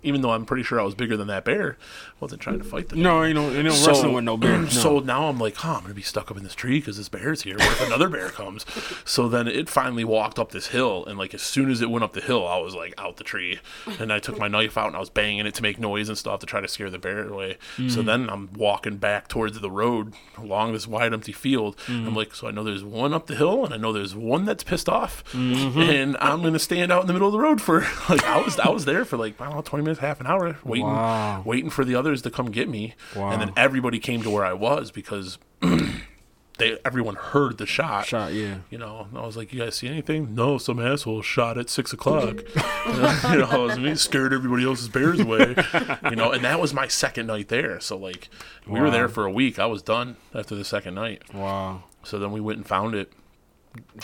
even 0.03 0.21
though 0.21 0.31
I'm 0.31 0.45
pretty 0.45 0.63
sure 0.63 0.81
I 0.81 0.85
was 0.85 0.95
bigger 0.95 1.17
than 1.17 1.29
that 1.29 1.45
bear, 1.45 1.77
I 1.81 2.15
wasn't 2.21 2.41
trying 2.41 2.59
to 2.59 2.65
fight 2.65 2.89
the 2.89 2.97
No, 2.97 3.23
you 3.23 3.35
know, 3.35 3.51
you 3.51 3.63
know, 3.63 3.71
so, 3.71 3.89
wrestling 3.89 4.13
with 4.13 4.25
no 4.25 4.37
bear. 4.37 4.59
No. 4.59 4.69
So 4.69 4.99
now 5.01 5.29
I'm 5.29 5.39
like, 5.39 5.57
huh, 5.57 5.75
I'm 5.75 5.83
gonna 5.83 5.95
be 5.95 6.03
stuck 6.03 6.31
up 6.31 6.37
in 6.37 6.45
this 6.45 6.55
tree 6.55 6.79
because 6.79 6.97
this 6.97 7.09
bear's 7.09 7.43
here. 7.43 7.57
What 7.59 7.67
if 7.67 7.87
another 7.87 8.09
bear 8.09 8.29
comes? 8.31 8.65
So 9.05 9.29
then 9.29 9.49
it 9.49 9.69
finally 9.69 10.05
walked 10.05 10.39
up 10.39 10.53
this 10.53 10.69
hill, 10.69 11.05
and 11.07 11.19
like 11.19 11.35
as 11.35 11.43
soon 11.43 11.71
as 11.71 11.81
it 11.81 11.91
went 11.91 12.05
up 12.05 12.13
the 12.13 12.21
hill, 12.21 12.47
I 12.47 12.59
was 12.59 12.75
like 12.75 12.95
out 12.99 13.17
the 13.17 13.25
tree, 13.25 13.59
and 13.99 14.13
I 14.13 14.19
took 14.19 14.39
my 14.39 14.49
knife 14.49 14.77
out 14.77 14.89
and 14.89 14.97
I 14.97 15.01
was 15.01 15.11
banging 15.11 15.47
it 15.47 15.55
to 15.55 15.63
make 15.63 15.79
noise 15.79 16.09
and 16.09 16.17
stuff 16.17 16.41
to 16.41 16.47
try 16.47 16.61
to 16.61 16.69
scare 16.69 16.91
the 16.91 16.99
bear 16.99 17.27
away. 17.27 17.59
So 17.77 18.03
mm. 18.03 18.05
then 18.05 18.29
I'm 18.29 18.51
walking 18.55 18.99
back 18.99 19.29
towards 19.29 19.59
the 19.59 19.71
road 19.71 20.15
along 20.37 20.73
this 20.73 20.87
wide 20.87 21.13
empty 21.13 21.33
field. 21.33 21.77
Mm. 21.87 22.09
I'm 22.09 22.15
like, 22.15 22.35
so 22.35 22.49
I 22.49 22.51
know 22.51 22.65
there's 22.65 22.85
one 22.85 23.13
up 23.13 23.27
the 23.27 23.37
hill, 23.37 23.65
and 23.65 23.73
I 23.73 23.77
know 23.77 23.93
there's 23.93 24.15
one 24.15 24.45
that's 24.45 24.63
pissed 24.63 24.89
off, 24.89 25.25
mm-hmm. 25.33 25.81
and 25.81 26.17
I'm 26.21 26.43
gonna 26.43 26.59
stand 26.59 26.93
out 26.93 27.03
in 27.03 27.07
the 27.07 27.13
middle 27.13 27.29
of 27.29 27.33
the 27.33 27.41
road 27.41 27.61
for 27.61 27.81
like 28.09 28.25
I 28.25 28.41
was 28.41 28.59
I 28.59 28.69
was 28.69 28.85
there 28.85 29.05
for 29.05 29.17
like 29.17 29.41
I 29.41 29.47
don't 29.47 29.57
know 29.57 29.63
20 29.63 29.85
minutes, 29.89 30.01
half 30.01 30.21
an 30.21 30.27
hour, 30.27 30.57
waiting 30.65 30.87
Wow. 30.87 31.43
waiting 31.45 31.71
for 31.71 31.85
the 31.85 31.95
others 31.95 32.23
to 32.23 32.31
come 32.31 32.51
get 32.51 32.69
me, 32.69 32.95
Wow. 33.17 33.31
and 33.31 33.41
then 33.43 33.53
everybody 33.57 33.99
came 33.99 34.23
to 34.23 34.31
where 34.31 34.45
I 34.45 34.53
was 34.53 34.91
because 34.91 35.39
they 36.59 36.77
everyone 36.85 37.15
heard 37.15 37.59
the 37.59 37.67
shot. 37.67 38.07
shot. 38.07 38.33
Yeah. 38.33 38.57
You 38.71 38.79
know, 38.79 39.07
and 39.11 39.19
I 39.19 39.25
was 39.25 39.37
like, 39.37 39.53
"You 39.53 39.61
guys 39.61 39.77
see 39.77 39.87
anything?" 39.89 40.35
No, 40.35 40.59
some 40.59 40.81
asshole 40.81 41.23
shot 41.23 41.57
at 41.57 41.71
six 41.71 41.93
o'clock. 41.93 42.39
you 42.87 43.39
know, 43.39 43.49
I 43.51 43.57
was 43.59 43.79
me 43.79 43.95
scared 43.95 44.33
everybody 44.33 44.65
else's 44.65 44.89
bears 44.89 45.21
away. 45.21 45.55
you 46.11 46.17
know, 46.17 46.33
and 46.33 46.45
that 46.45 46.61
was 46.61 46.75
my 46.75 46.89
second 46.89 47.27
night 47.29 47.49
there. 47.49 47.79
So 47.81 47.97
like, 47.97 48.29
we 48.67 48.81
were 48.81 48.91
there 48.91 49.09
for 49.09 49.25
a 49.25 49.31
week. 49.33 49.59
I 49.59 49.67
was 49.67 49.83
done 49.83 50.17
after 50.35 50.55
the 50.57 50.65
second 50.65 50.95
night. 50.95 51.23
Wow. 51.33 51.85
So 52.03 52.19
then 52.19 52.33
we 52.33 52.41
went 52.41 52.59
and 52.59 52.67
found 52.67 52.95
it. 52.95 53.13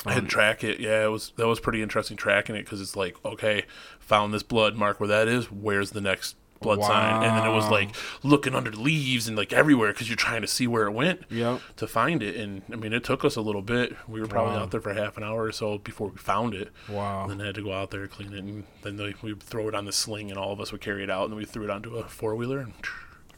To 0.08 0.20
track 0.22 0.64
it. 0.64 0.80
Yeah, 0.80 1.04
it 1.04 1.08
was 1.10 1.32
that 1.36 1.46
was 1.46 1.60
pretty 1.60 1.82
interesting 1.82 2.16
tracking 2.16 2.54
it 2.56 2.64
because 2.64 2.80
it's 2.80 2.96
like, 2.96 3.16
okay, 3.24 3.64
found 4.00 4.32
this 4.34 4.42
blood 4.42 4.76
mark 4.76 5.00
where 5.00 5.08
that 5.08 5.28
is. 5.28 5.46
Where's 5.50 5.90
the 5.92 6.00
next 6.00 6.36
blood 6.60 6.82
sign? 6.82 7.22
And 7.22 7.36
then 7.36 7.46
it 7.46 7.54
was 7.54 7.68
like 7.68 7.94
looking 8.22 8.54
under 8.54 8.70
leaves 8.70 9.28
and 9.28 9.36
like 9.36 9.52
everywhere 9.52 9.92
because 9.92 10.08
you're 10.08 10.16
trying 10.16 10.40
to 10.40 10.46
see 10.46 10.66
where 10.66 10.86
it 10.86 10.92
went 10.92 11.22
Yep. 11.30 11.60
to 11.76 11.86
find 11.86 12.22
it. 12.22 12.36
And 12.36 12.62
I 12.72 12.76
mean, 12.76 12.94
it 12.94 13.04
took 13.04 13.22
us 13.24 13.36
a 13.36 13.42
little 13.42 13.60
bit. 13.60 13.94
We 14.08 14.20
were 14.20 14.26
probably 14.26 14.54
Wow. 14.56 14.62
out 14.62 14.70
there 14.70 14.80
for 14.80 14.94
half 14.94 15.18
an 15.18 15.24
hour 15.24 15.42
or 15.44 15.52
so 15.52 15.76
before 15.78 16.08
we 16.08 16.16
found 16.16 16.54
it. 16.54 16.70
Wow. 16.88 17.22
And 17.22 17.32
then 17.32 17.40
I 17.42 17.46
had 17.46 17.54
to 17.56 17.62
go 17.62 17.72
out 17.74 17.90
there 17.90 18.06
clean 18.08 18.32
it, 18.32 18.38
and 18.38 18.64
then 18.82 18.96
they, 18.96 19.14
we 19.20 19.34
throw 19.34 19.68
it 19.68 19.74
on 19.74 19.84
the 19.84 19.92
sling, 19.92 20.30
and 20.30 20.38
all 20.38 20.52
of 20.52 20.60
us 20.60 20.72
would 20.72 20.80
carry 20.80 21.02
it 21.02 21.10
out, 21.10 21.24
and 21.24 21.32
then 21.32 21.38
we 21.38 21.44
threw 21.44 21.64
it 21.64 21.70
onto 21.70 21.96
a 21.96 22.04
four 22.08 22.34
wheeler 22.34 22.60
and 22.60 22.72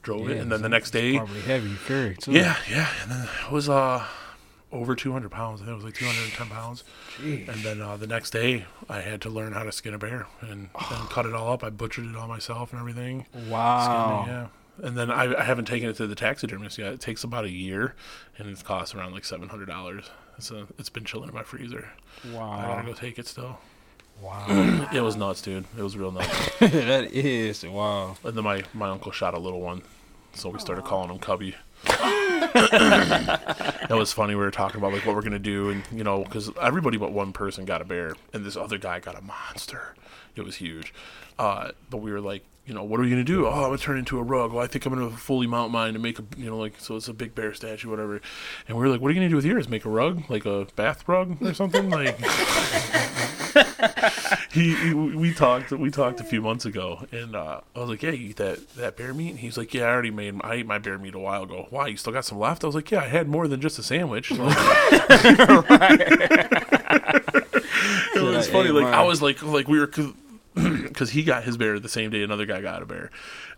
drove 0.03 0.29
it. 0.31 0.37
And 0.37 0.53
then 0.53 0.63
the 0.63 0.69
next 0.69 0.93
day, 0.93 1.17
Probably 1.17 1.41
heavy 1.41 1.75
carry 1.85 2.15
too. 2.15 2.31
yeah, 2.31 2.57
yeah, 2.71 2.89
and 3.03 3.11
then 3.11 3.29
it 3.47 3.51
was 3.51 3.69
uh 3.69 4.05
over 4.73 4.95
200 4.95 5.31
pounds. 5.31 5.61
I 5.61 5.65
think 5.65 5.73
it 5.73 5.77
was 5.77 5.85
like 5.85 5.95
210 5.95 6.49
pounds. 6.49 6.85
Jeez. 7.19 7.49
And 7.49 7.63
then 7.63 7.81
uh, 7.81 7.97
the 7.97 8.07
next 8.07 8.31
day, 8.31 8.67
I 8.89 9.01
had 9.01 9.21
to 9.23 9.31
learn 9.31 9.53
how 9.53 9.63
to 9.63 9.73
skin 9.73 9.95
a 9.95 9.99
bear 9.99 10.27
and, 10.41 10.51
and 10.51 10.71
cut 11.11 11.27
it 11.27 11.35
all 11.35 11.53
up. 11.53 11.63
I 11.63 11.71
butchered 11.71 12.07
it 12.07 12.17
all 12.17 12.29
myself 12.29 12.73
and 12.73 12.81
everything. 12.81 13.27
Wow. 13.49 14.25
It, 14.27 14.31
yeah. 14.31 14.47
And 14.83 14.97
then 14.97 15.11
I, 15.11 15.41
I 15.41 15.45
haven't 15.45 15.65
taken 15.65 15.89
it 15.89 15.97
to 15.97 16.07
the 16.07 16.15
taxidermist 16.15 16.79
yet. 16.79 16.93
It 16.93 17.01
takes 17.01 17.25
about 17.25 17.45
a 17.45 17.51
year, 17.51 17.95
and 18.37 18.49
it 18.51 18.63
costs 18.63 18.95
around 18.95 19.13
like 19.13 19.25
seven 19.25 19.49
hundred 19.49 19.69
dollars. 19.69 20.11
It's 20.37 20.51
a, 20.51 20.67
it's 20.79 20.91
been 20.91 21.07
chilling 21.07 21.31
in 21.31 21.35
my 21.35 21.45
freezer. 21.45 21.89
Wow. 22.31 22.51
I 22.51 22.63
gotta 22.67 22.87
go 22.87 22.93
take 22.93 23.19
it 23.19 23.27
still. 23.27 23.59
Wow. 24.21 24.89
It 24.93 25.01
was 25.01 25.17
nuts, 25.17 25.41
dude. 25.41 25.65
It 25.79 25.83
was 25.83 25.97
real 25.97 26.13
nuts. 26.13 26.29
that 26.61 27.11
is 27.13 27.65
wow. 27.65 28.17
and 28.23 28.37
then 28.37 28.45
my 28.45 28.65
my 28.75 28.91
uncle 28.91 29.13
shot 29.13 29.33
a 29.33 29.39
little 29.39 29.63
one, 29.63 29.81
so 30.35 30.51
we 30.51 30.59
started 30.59 30.85
calling 30.85 31.11
him 31.11 31.19
Cubby. 31.19 31.55
that 32.55 33.89
was 33.91 34.13
funny. 34.13 34.35
We 34.35 34.41
were 34.41 34.51
talking 34.51 34.79
about 34.79 34.93
like 34.93 35.07
what 35.07 35.15
we're 35.15 35.23
gonna 35.23 35.39
do, 35.39 35.71
and 35.71 35.83
you 35.93 36.05
know, 36.05 36.25
because 36.25 36.51
everybody 36.61 36.97
but 36.97 37.13
one 37.13 37.33
person 37.33 37.65
got 37.65 37.81
a 37.81 37.85
bear, 37.85 38.15
and 38.33 38.45
this 38.45 38.57
other 38.57 38.79
guy 38.79 39.01
got 39.01 39.19
a 39.19 39.23
monster. 39.23 39.95
It 40.35 40.45
was 40.45 40.57
huge. 40.57 40.93
Uh, 41.39 41.71
but 41.91 41.99
we 41.99 42.11
were 42.13 42.21
like, 42.21 42.45
you 42.67 42.75
know, 42.75 42.83
what 42.83 42.99
are 42.99 43.03
we 43.03 43.11
gonna 43.11 43.25
do? 43.25 43.47
Oh, 43.47 43.51
I'm 43.51 43.63
gonna 43.63 43.79
turn 43.79 43.99
into 43.99 44.19
a 44.19 44.23
rug. 44.23 44.53
Well, 44.53 44.63
I 44.63 44.67
think 44.67 44.85
I'm 44.87 44.95
gonna 44.95 45.11
fully 45.11 45.47
mount 45.47 45.71
mine 45.71 45.95
and 45.95 46.03
make 46.03 46.19
a, 46.19 46.25
you 46.37 46.51
know, 46.51 46.59
like 46.59 46.75
so 46.79 46.97
it's 46.97 47.09
a 47.09 47.15
big 47.15 47.35
bear 47.35 47.55
statue, 47.55 47.89
whatever. 47.89 48.21
And 48.69 48.77
we 48.77 48.83
were 48.83 48.89
like, 48.89 49.01
what 49.01 49.09
are 49.09 49.15
you 49.15 49.21
gonna 49.21 49.29
do 49.31 49.37
with 49.37 49.45
yours? 49.45 49.69
Make 49.69 49.85
a 49.85 49.91
rug, 49.91 50.29
like 50.29 50.45
a 50.47 50.67
bath 50.77 51.07
rug 51.09 51.41
or 51.43 51.55
something, 51.55 51.91
like. 51.91 52.19
he, 54.53 54.75
he 54.75 54.95
we 54.95 55.33
talked 55.35 55.71
we 55.73 55.91
talked 55.91 56.21
a 56.21 56.25
few 56.25 56.41
months 56.43 56.65
ago 56.65 57.07
and 57.13 57.35
uh, 57.37 57.61
I 57.75 57.79
was 57.79 57.89
like, 57.89 58.03
Yeah, 58.03 58.11
you 58.11 58.31
eat 58.31 58.37
that, 58.37 58.69
that 58.77 58.97
bear 58.97 59.13
meat? 59.15 59.31
And 59.31 59.39
he's 59.39 59.57
like, 59.57 59.73
Yeah, 59.75 59.85
I 59.85 59.91
already 59.91 60.11
made 60.11 60.35
I 60.43 60.55
ate 60.55 60.67
my 60.67 60.79
bear 60.79 60.99
meat 60.99 61.15
a 61.15 61.19
while 61.19 61.43
ago. 61.45 61.67
Why, 61.71 61.89
you 61.89 61.97
still 61.97 62.13
got 62.13 62.25
some 62.25 62.39
left? 62.39 62.65
I 62.65 62.67
was 62.67 62.75
like, 62.77 62.91
Yeah, 62.91 63.01
I 63.01 63.09
had 63.09 63.29
more 63.29 63.49
than 63.49 63.61
just 63.61 63.79
a 63.79 63.83
sandwich. 63.83 64.31
it 64.37 64.41
was 68.15 68.35
Like, 68.35 68.45
funny, 68.53 68.67
hey, 68.69 68.73
like 68.73 68.87
I 68.95 69.03
was 69.03 69.23
like 69.23 69.43
like 69.43 69.69
we 69.69 69.79
were 69.79 69.87
because 69.87 71.11
he 71.11 71.23
got 71.23 71.45
his 71.45 71.57
bear 71.57 71.79
the 71.79 71.89
same 71.89 72.11
day 72.11 72.23
another 72.23 72.47
guy 72.47 72.61
got 72.61 72.83
a 72.83 72.87
bear. 72.87 73.11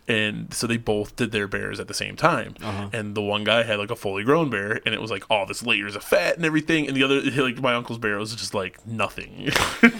And 0.09 0.51
so 0.53 0.65
they 0.67 0.77
both 0.77 1.15
did 1.15 1.31
their 1.31 1.47
bears 1.47 1.79
at 1.79 1.87
the 1.87 1.93
same 1.93 2.15
time. 2.15 2.55
Uh-huh. 2.61 2.89
And 2.91 3.15
the 3.15 3.21
one 3.21 3.43
guy 3.43 3.63
had 3.63 3.77
like 3.79 3.91
a 3.91 3.95
fully 3.95 4.23
grown 4.23 4.49
bear, 4.49 4.81
and 4.85 4.93
it 4.95 4.99
was 5.01 5.11
like 5.11 5.23
all 5.29 5.45
this 5.45 5.63
layers 5.63 5.95
of 5.95 6.03
fat 6.03 6.35
and 6.35 6.43
everything. 6.45 6.87
And 6.87 6.97
the 6.97 7.03
other, 7.03 7.21
like 7.21 7.61
my 7.61 7.75
uncle's 7.75 7.99
bear, 7.99 8.17
was 8.17 8.35
just 8.35 8.53
like 8.55 8.85
nothing. 8.87 9.51
and 9.83 9.91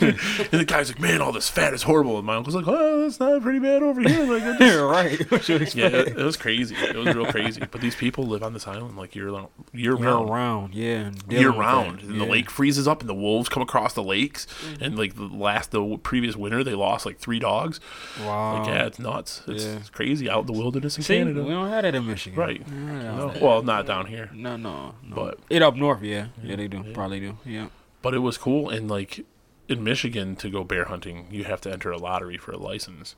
the 0.52 0.66
guy's 0.68 0.90
like, 0.90 1.00
"Man, 1.00 1.22
all 1.22 1.32
this 1.32 1.48
fat 1.50 1.74
is 1.74 1.84
horrible." 1.84 2.18
And 2.18 2.26
my 2.26 2.36
uncle's 2.36 2.56
like, 2.56 2.66
"Oh, 2.68 3.02
that's 3.02 3.20
not 3.20 3.42
pretty 3.42 3.60
bad 3.60 3.84
over 3.84 4.02
here." 4.02 4.26
Like, 4.26 4.44
just- 4.44 4.60
Yeah, 4.62 4.76
right. 4.82 5.20
What 5.32 5.48
you 5.48 5.56
yeah, 5.76 5.88
it, 5.88 6.08
it 6.10 6.16
was 6.18 6.38
crazy. 6.38 6.76
It 6.76 6.96
was 6.96 7.14
real 7.16 7.26
crazy. 7.28 7.62
But 7.70 7.80
these 7.82 7.96
people 7.96 8.26
live 8.26 8.42
on 8.44 8.54
this 8.54 8.68
island 8.68 8.98
like 8.98 9.16
year 9.16 9.32
long, 9.32 9.50
year 9.74 9.96
Year 9.96 9.96
round 9.96 10.30
round, 10.30 10.74
yeah. 10.76 11.12
year 11.30 11.52
round, 11.52 12.02
and 12.02 12.20
the 12.20 12.26
lake 12.26 12.50
freezes 12.50 12.88
up, 12.88 13.02
and 13.02 13.10
the 13.10 13.14
wolves 13.14 13.48
come 13.50 13.62
across 13.62 13.94
the 13.94 14.04
lakes. 14.04 14.48
And 14.82 14.98
like 14.98 15.16
the 15.16 15.24
last, 15.26 15.72
the 15.72 15.98
previous 16.02 16.36
winter, 16.36 16.64
they 16.64 16.74
lost 16.74 17.06
like 17.06 17.20
three 17.20 17.40
dogs. 17.40 17.80
Wow. 18.22 18.60
Like 18.60 18.68
yeah, 18.70 18.86
it's 18.86 18.98
nuts. 19.00 19.44
It's, 19.48 19.64
Yeah. 19.66 19.72
it's 19.78 19.90
crazy 20.00 20.30
out 20.30 20.42
in 20.42 20.46
the 20.48 20.54
wilderness 20.54 20.96
in 20.98 21.04
See, 21.04 21.18
Canada. 21.18 21.44
we 21.44 21.50
don't 21.50 21.70
have 21.70 21.84
that 21.84 21.94
in 21.94 22.08
Michigan. 22.08 22.40
Right. 22.40 22.66
No, 22.72 23.34
well, 23.42 23.62
not 23.64 23.86
down 23.86 24.06
here, 24.06 24.30
No, 24.34 24.56
no, 24.56 24.96
no. 25.04 25.16
But- 25.16 25.40
it 25.50 25.62
up 25.62 25.76
north, 25.76 26.02
yeah, 26.02 26.28
yeah, 26.42 26.56
they 26.56 26.68
do, 26.70 26.84
probably 26.94 27.20
do, 27.20 27.38
yeah. 27.46 27.68
but 28.02 28.14
it 28.14 28.20
was 28.20 28.38
cool. 28.38 28.70
And 28.70 28.90
like 28.90 29.26
in 29.68 29.84
Michigan, 29.84 30.36
to 30.38 30.50
go 30.50 30.64
bear 30.64 30.86
hunting, 30.86 31.28
you 31.32 31.44
have 31.44 31.60
to 31.62 31.72
enter 31.72 31.92
a 31.92 31.98
lottery 31.98 32.38
for 32.38 32.52
a 32.54 32.58
license. 32.58 33.16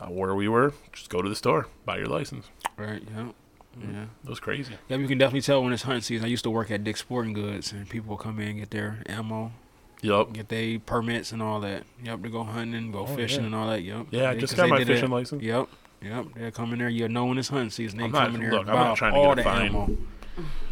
Uh, 0.00 0.06
where 0.06 0.34
we 0.34 0.48
were, 0.48 0.72
just 0.94 1.10
go 1.10 1.20
to 1.20 1.28
the 1.28 1.36
store, 1.36 1.66
buy 1.84 1.98
your 1.98 2.06
license. 2.06 2.46
Right, 2.78 3.02
yeah, 3.14 3.26
yeah. 3.78 4.04
It 4.24 4.28
was 4.30 4.40
crazy. 4.40 4.72
Yeah, 4.88 4.96
you 4.96 5.06
can 5.06 5.18
definitely 5.18 5.42
tell 5.42 5.62
when 5.62 5.74
it's 5.74 5.82
hunting 5.82 6.00
season. 6.00 6.24
I 6.24 6.28
used 6.30 6.44
to 6.44 6.50
work 6.50 6.70
at 6.70 6.82
Dick's 6.84 7.00
Sporting 7.00 7.34
Goods, 7.34 7.70
and 7.72 7.86
people 7.86 8.08
will 8.08 8.16
come 8.16 8.40
in 8.40 8.48
and 8.48 8.58
get 8.60 8.70
their 8.70 9.02
ammo, 9.06 9.52
Yep. 10.00 10.32
get 10.32 10.48
their 10.48 10.78
permits 10.78 11.32
and 11.32 11.42
all 11.42 11.60
that. 11.60 11.82
Yep, 12.02 12.22
to 12.22 12.28
go 12.30 12.44
hunting, 12.44 12.90
go 12.92 13.00
Oh, 13.00 13.06
fishing 13.14 13.40
yeah. 13.40 13.46
and 13.46 13.54
all 13.54 13.68
that. 13.68 13.82
Yep. 13.82 14.06
Yeah, 14.10 14.30
I 14.30 14.36
just 14.38 14.56
got 14.56 14.70
my 14.70 14.82
fishing 14.82 15.10
license. 15.10 15.42
Yep, 15.42 15.68
yep. 16.02 16.26
They're 16.34 16.50
coming 16.50 16.78
there. 16.78 16.88
You 16.88 17.08
know 17.08 17.26
when 17.26 17.38
it's 17.38 17.48
hunting 17.48 17.70
season, 17.70 17.98
they 17.98 18.04
I'm 18.04 18.12
not- 18.12 18.26
come 18.26 18.34
in 18.36 18.40
there. 18.42 18.50
look, 18.52 18.60
and 18.62 18.70
I'm 18.70 18.76
not 18.76 18.96
trying 18.96 19.12
to 19.14 19.18
all 19.18 19.28
get 19.28 19.32
a 19.32 19.36
the 19.36 19.42
fine. 19.42 19.66
ammo. 19.68 19.96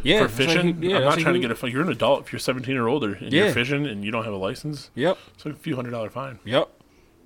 Yeah, 0.01 0.21
for 0.21 0.27
that's 0.27 0.39
like 0.39 0.47
fishing, 0.49 0.83
yeah, 0.83 0.95
I'm 0.97 1.01
that's 1.01 1.03
not 1.03 1.09
like 1.15 1.19
trying 1.23 1.33
to 1.35 1.39
get 1.41 1.51
a 1.51 1.55
fine. 1.55 1.71
You're 1.71 1.81
an 1.83 1.89
adult. 1.89 2.21
If 2.25 2.31
you're 2.33 2.39
17 2.39 2.75
or 2.77 2.87
older 2.87 3.13
and 3.13 3.31
Yeah. 3.31 3.45
you're 3.45 3.53
fishing 3.53 3.85
and 3.85 4.03
you 4.03 4.11
don't 4.11 4.23
have 4.23 4.33
a 4.33 4.37
license, 4.37 4.89
Yep, 4.95 5.17
it's 5.35 5.45
like 5.45 5.55
a 5.55 5.57
few 5.57 5.75
hundred 5.75 5.91
dollar 5.91 6.09
fine. 6.09 6.39
yep. 6.45 6.69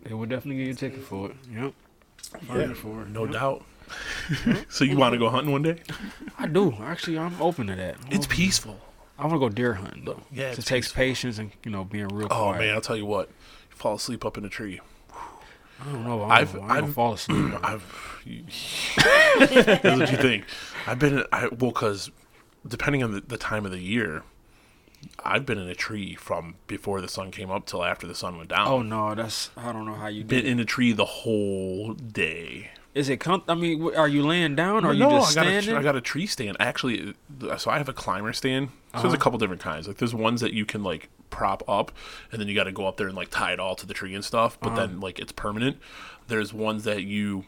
They 0.03 0.13
will 0.13 0.25
definitely 0.25 0.57
give 0.57 0.67
you 0.67 0.73
a 0.73 0.75
ticket 0.75 1.03
for 1.05 1.29
it. 1.29 1.35
Yep. 1.53 1.73
Yeah, 2.53 2.73
for 2.73 3.03
it. 3.03 3.09
no 3.09 3.23
Yep. 3.25 3.33
doubt. 3.33 3.65
so 4.69 4.83
you 4.83 4.97
want 4.97 5.13
to 5.13 5.19
go 5.19 5.29
hunting 5.29 5.51
one 5.51 5.61
day? 5.61 5.77
I 6.39 6.47
do. 6.47 6.73
Actually, 6.81 7.17
I'm 7.19 7.39
open 7.41 7.67
to 7.67 7.75
that. 7.75 7.95
I'm 8.05 8.11
It's 8.11 8.27
peaceful. 8.27 8.79
I 9.19 9.23
want 9.27 9.35
to 9.35 9.39
go 9.39 9.49
deer 9.49 9.75
hunting 9.75 10.03
though. 10.05 10.21
Yeah, 10.31 10.47
it 10.51 10.55
takes 10.55 10.87
peaceful. 10.87 10.95
patience 10.95 11.37
and 11.37 11.51
you 11.63 11.71
know 11.71 11.83
being 11.85 12.07
real 12.07 12.27
Oh 12.31 12.45
quiet. 12.45 12.59
man, 12.59 12.73
I'll 12.73 12.81
tell 12.81 12.97
you 12.97 13.05
what. 13.05 13.27
You 13.69 13.75
fall 13.77 13.95
asleep 13.95 14.25
up 14.25 14.37
in 14.37 14.43
a 14.43 14.49
tree. 14.49 14.81
I 15.81 15.85
don't 15.91 16.05
know. 16.05 16.21
I 16.23 16.39
I've- 16.41 16.59
I 16.59 16.77
I've- 16.77 16.91
fall 16.93 17.13
asleep. 17.13 17.53
I've. 17.63 17.83
That's 18.97 19.83
what 19.83 20.11
you 20.11 20.17
think. 20.17 20.45
I've 20.87 20.99
been. 20.99 21.23
I 21.31 21.47
well, 21.47 21.71
because 21.71 22.11
depending 22.67 23.03
on 23.03 23.11
the, 23.13 23.21
the 23.21 23.37
time 23.37 23.65
of 23.65 23.71
the 23.71 23.79
year, 23.79 24.23
I've 25.23 25.45
been 25.45 25.57
in 25.57 25.67
a 25.67 25.75
tree 25.75 26.15
from 26.15 26.55
before 26.67 27.01
the 27.01 27.07
sun 27.09 27.31
came 27.31 27.51
up 27.51 27.65
till 27.65 27.83
after 27.83 28.07
the 28.07 28.15
sun 28.15 28.37
went 28.37 28.49
down. 28.49 28.67
oh 28.67 28.81
no, 28.81 29.13
that's 29.15 29.49
I 29.57 29.71
don't 29.73 29.85
know 29.85 29.95
how 29.95 30.07
you 30.07 30.23
do. 30.23 30.35
been 30.37 30.45
in 30.45 30.59
a 30.59 30.65
tree 30.65 30.93
the 30.93 31.05
whole 31.05 31.93
day. 31.93 32.71
Is 32.93 33.09
it? 33.09 33.17
Com- 33.17 33.43
I 33.47 33.55
mean, 33.55 33.95
are 33.95 34.07
you 34.07 34.23
laying 34.23 34.55
down 34.55 34.85
or 34.85 34.89
are 34.89 34.93
you 34.93 34.99
just 35.09 35.31
I 35.37 35.41
got, 35.43 35.47
standing? 35.49 35.75
a, 35.75 35.79
I 35.79 35.83
got 35.83 35.95
a 35.95 36.01
tree 36.01 36.27
stand. 36.27 36.57
Actually, 36.59 37.15
so 37.57 37.71
I 37.71 37.77
have 37.79 37.89
a 37.89 37.93
climber 37.93 38.33
stand. 38.33 38.69
So 38.95 39.01
there's 39.01 39.03
a 39.05 39.07
Uh-huh. 39.07 39.17
couple 39.23 39.39
different 39.39 39.61
kinds. 39.63 39.87
Like 39.87 39.97
there's 39.97 40.13
ones 40.13 40.41
that 40.41 40.53
you 40.53 40.65
can 40.65 40.83
like 40.83 41.09
prop 41.31 41.63
up, 41.67 41.91
and 42.31 42.39
then 42.39 42.47
you 42.47 42.53
got 42.53 42.65
to 42.65 42.71
go 42.71 42.85
up 42.85 42.97
there 42.97 43.07
and 43.07 43.15
like 43.15 43.29
tie 43.31 43.51
it 43.53 43.59
all 43.59 43.75
to 43.75 43.87
the 43.87 43.93
tree 43.95 44.13
and 44.13 44.23
stuff. 44.23 44.59
But 44.61 44.73
Uh-huh. 44.73 44.75
then 44.85 44.99
like 44.99 45.17
it's 45.17 45.31
permanent. 45.31 45.77
There's 46.27 46.53
ones 46.53 46.83
that 46.83 47.03
you 47.03 47.45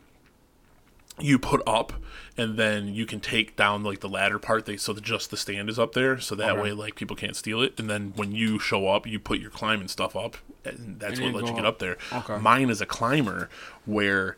you 1.17 1.39
put 1.39 1.61
up, 1.65 1.93
and 2.37 2.57
then 2.57 2.89
you 2.93 3.05
can 3.05 3.21
take 3.21 3.55
down 3.55 3.83
like 3.83 4.01
the 4.01 4.09
ladder 4.09 4.37
part. 4.39 4.65
They 4.65 4.75
so 4.75 4.91
that 4.93 5.03
just 5.03 5.31
the 5.31 5.37
stand 5.37 5.69
is 5.69 5.79
up 5.79 5.93
there, 5.93 6.19
so 6.19 6.35
that 6.35 6.51
Okay. 6.53 6.61
way 6.61 6.71
like 6.73 6.95
people 6.95 7.15
can't 7.15 7.35
steal 7.35 7.61
it. 7.61 7.79
And 7.79 7.89
then 7.89 8.11
when 8.17 8.33
you 8.33 8.59
show 8.59 8.87
up, 8.89 9.07
you 9.07 9.17
put 9.19 9.39
your 9.39 9.49
climbing 9.51 9.87
stuff 9.87 10.15
up, 10.15 10.35
and 10.65 10.99
that's 10.99 11.19
And 11.19 11.33
what 11.33 11.41
lets 11.43 11.49
you 11.51 11.55
get 11.55 11.65
up. 11.65 11.75
up 11.75 11.79
there. 11.79 11.97
Okay. 12.11 12.37
Mine 12.39 12.69
is 12.69 12.81
a 12.81 12.85
climber 12.85 13.47
where 13.85 14.35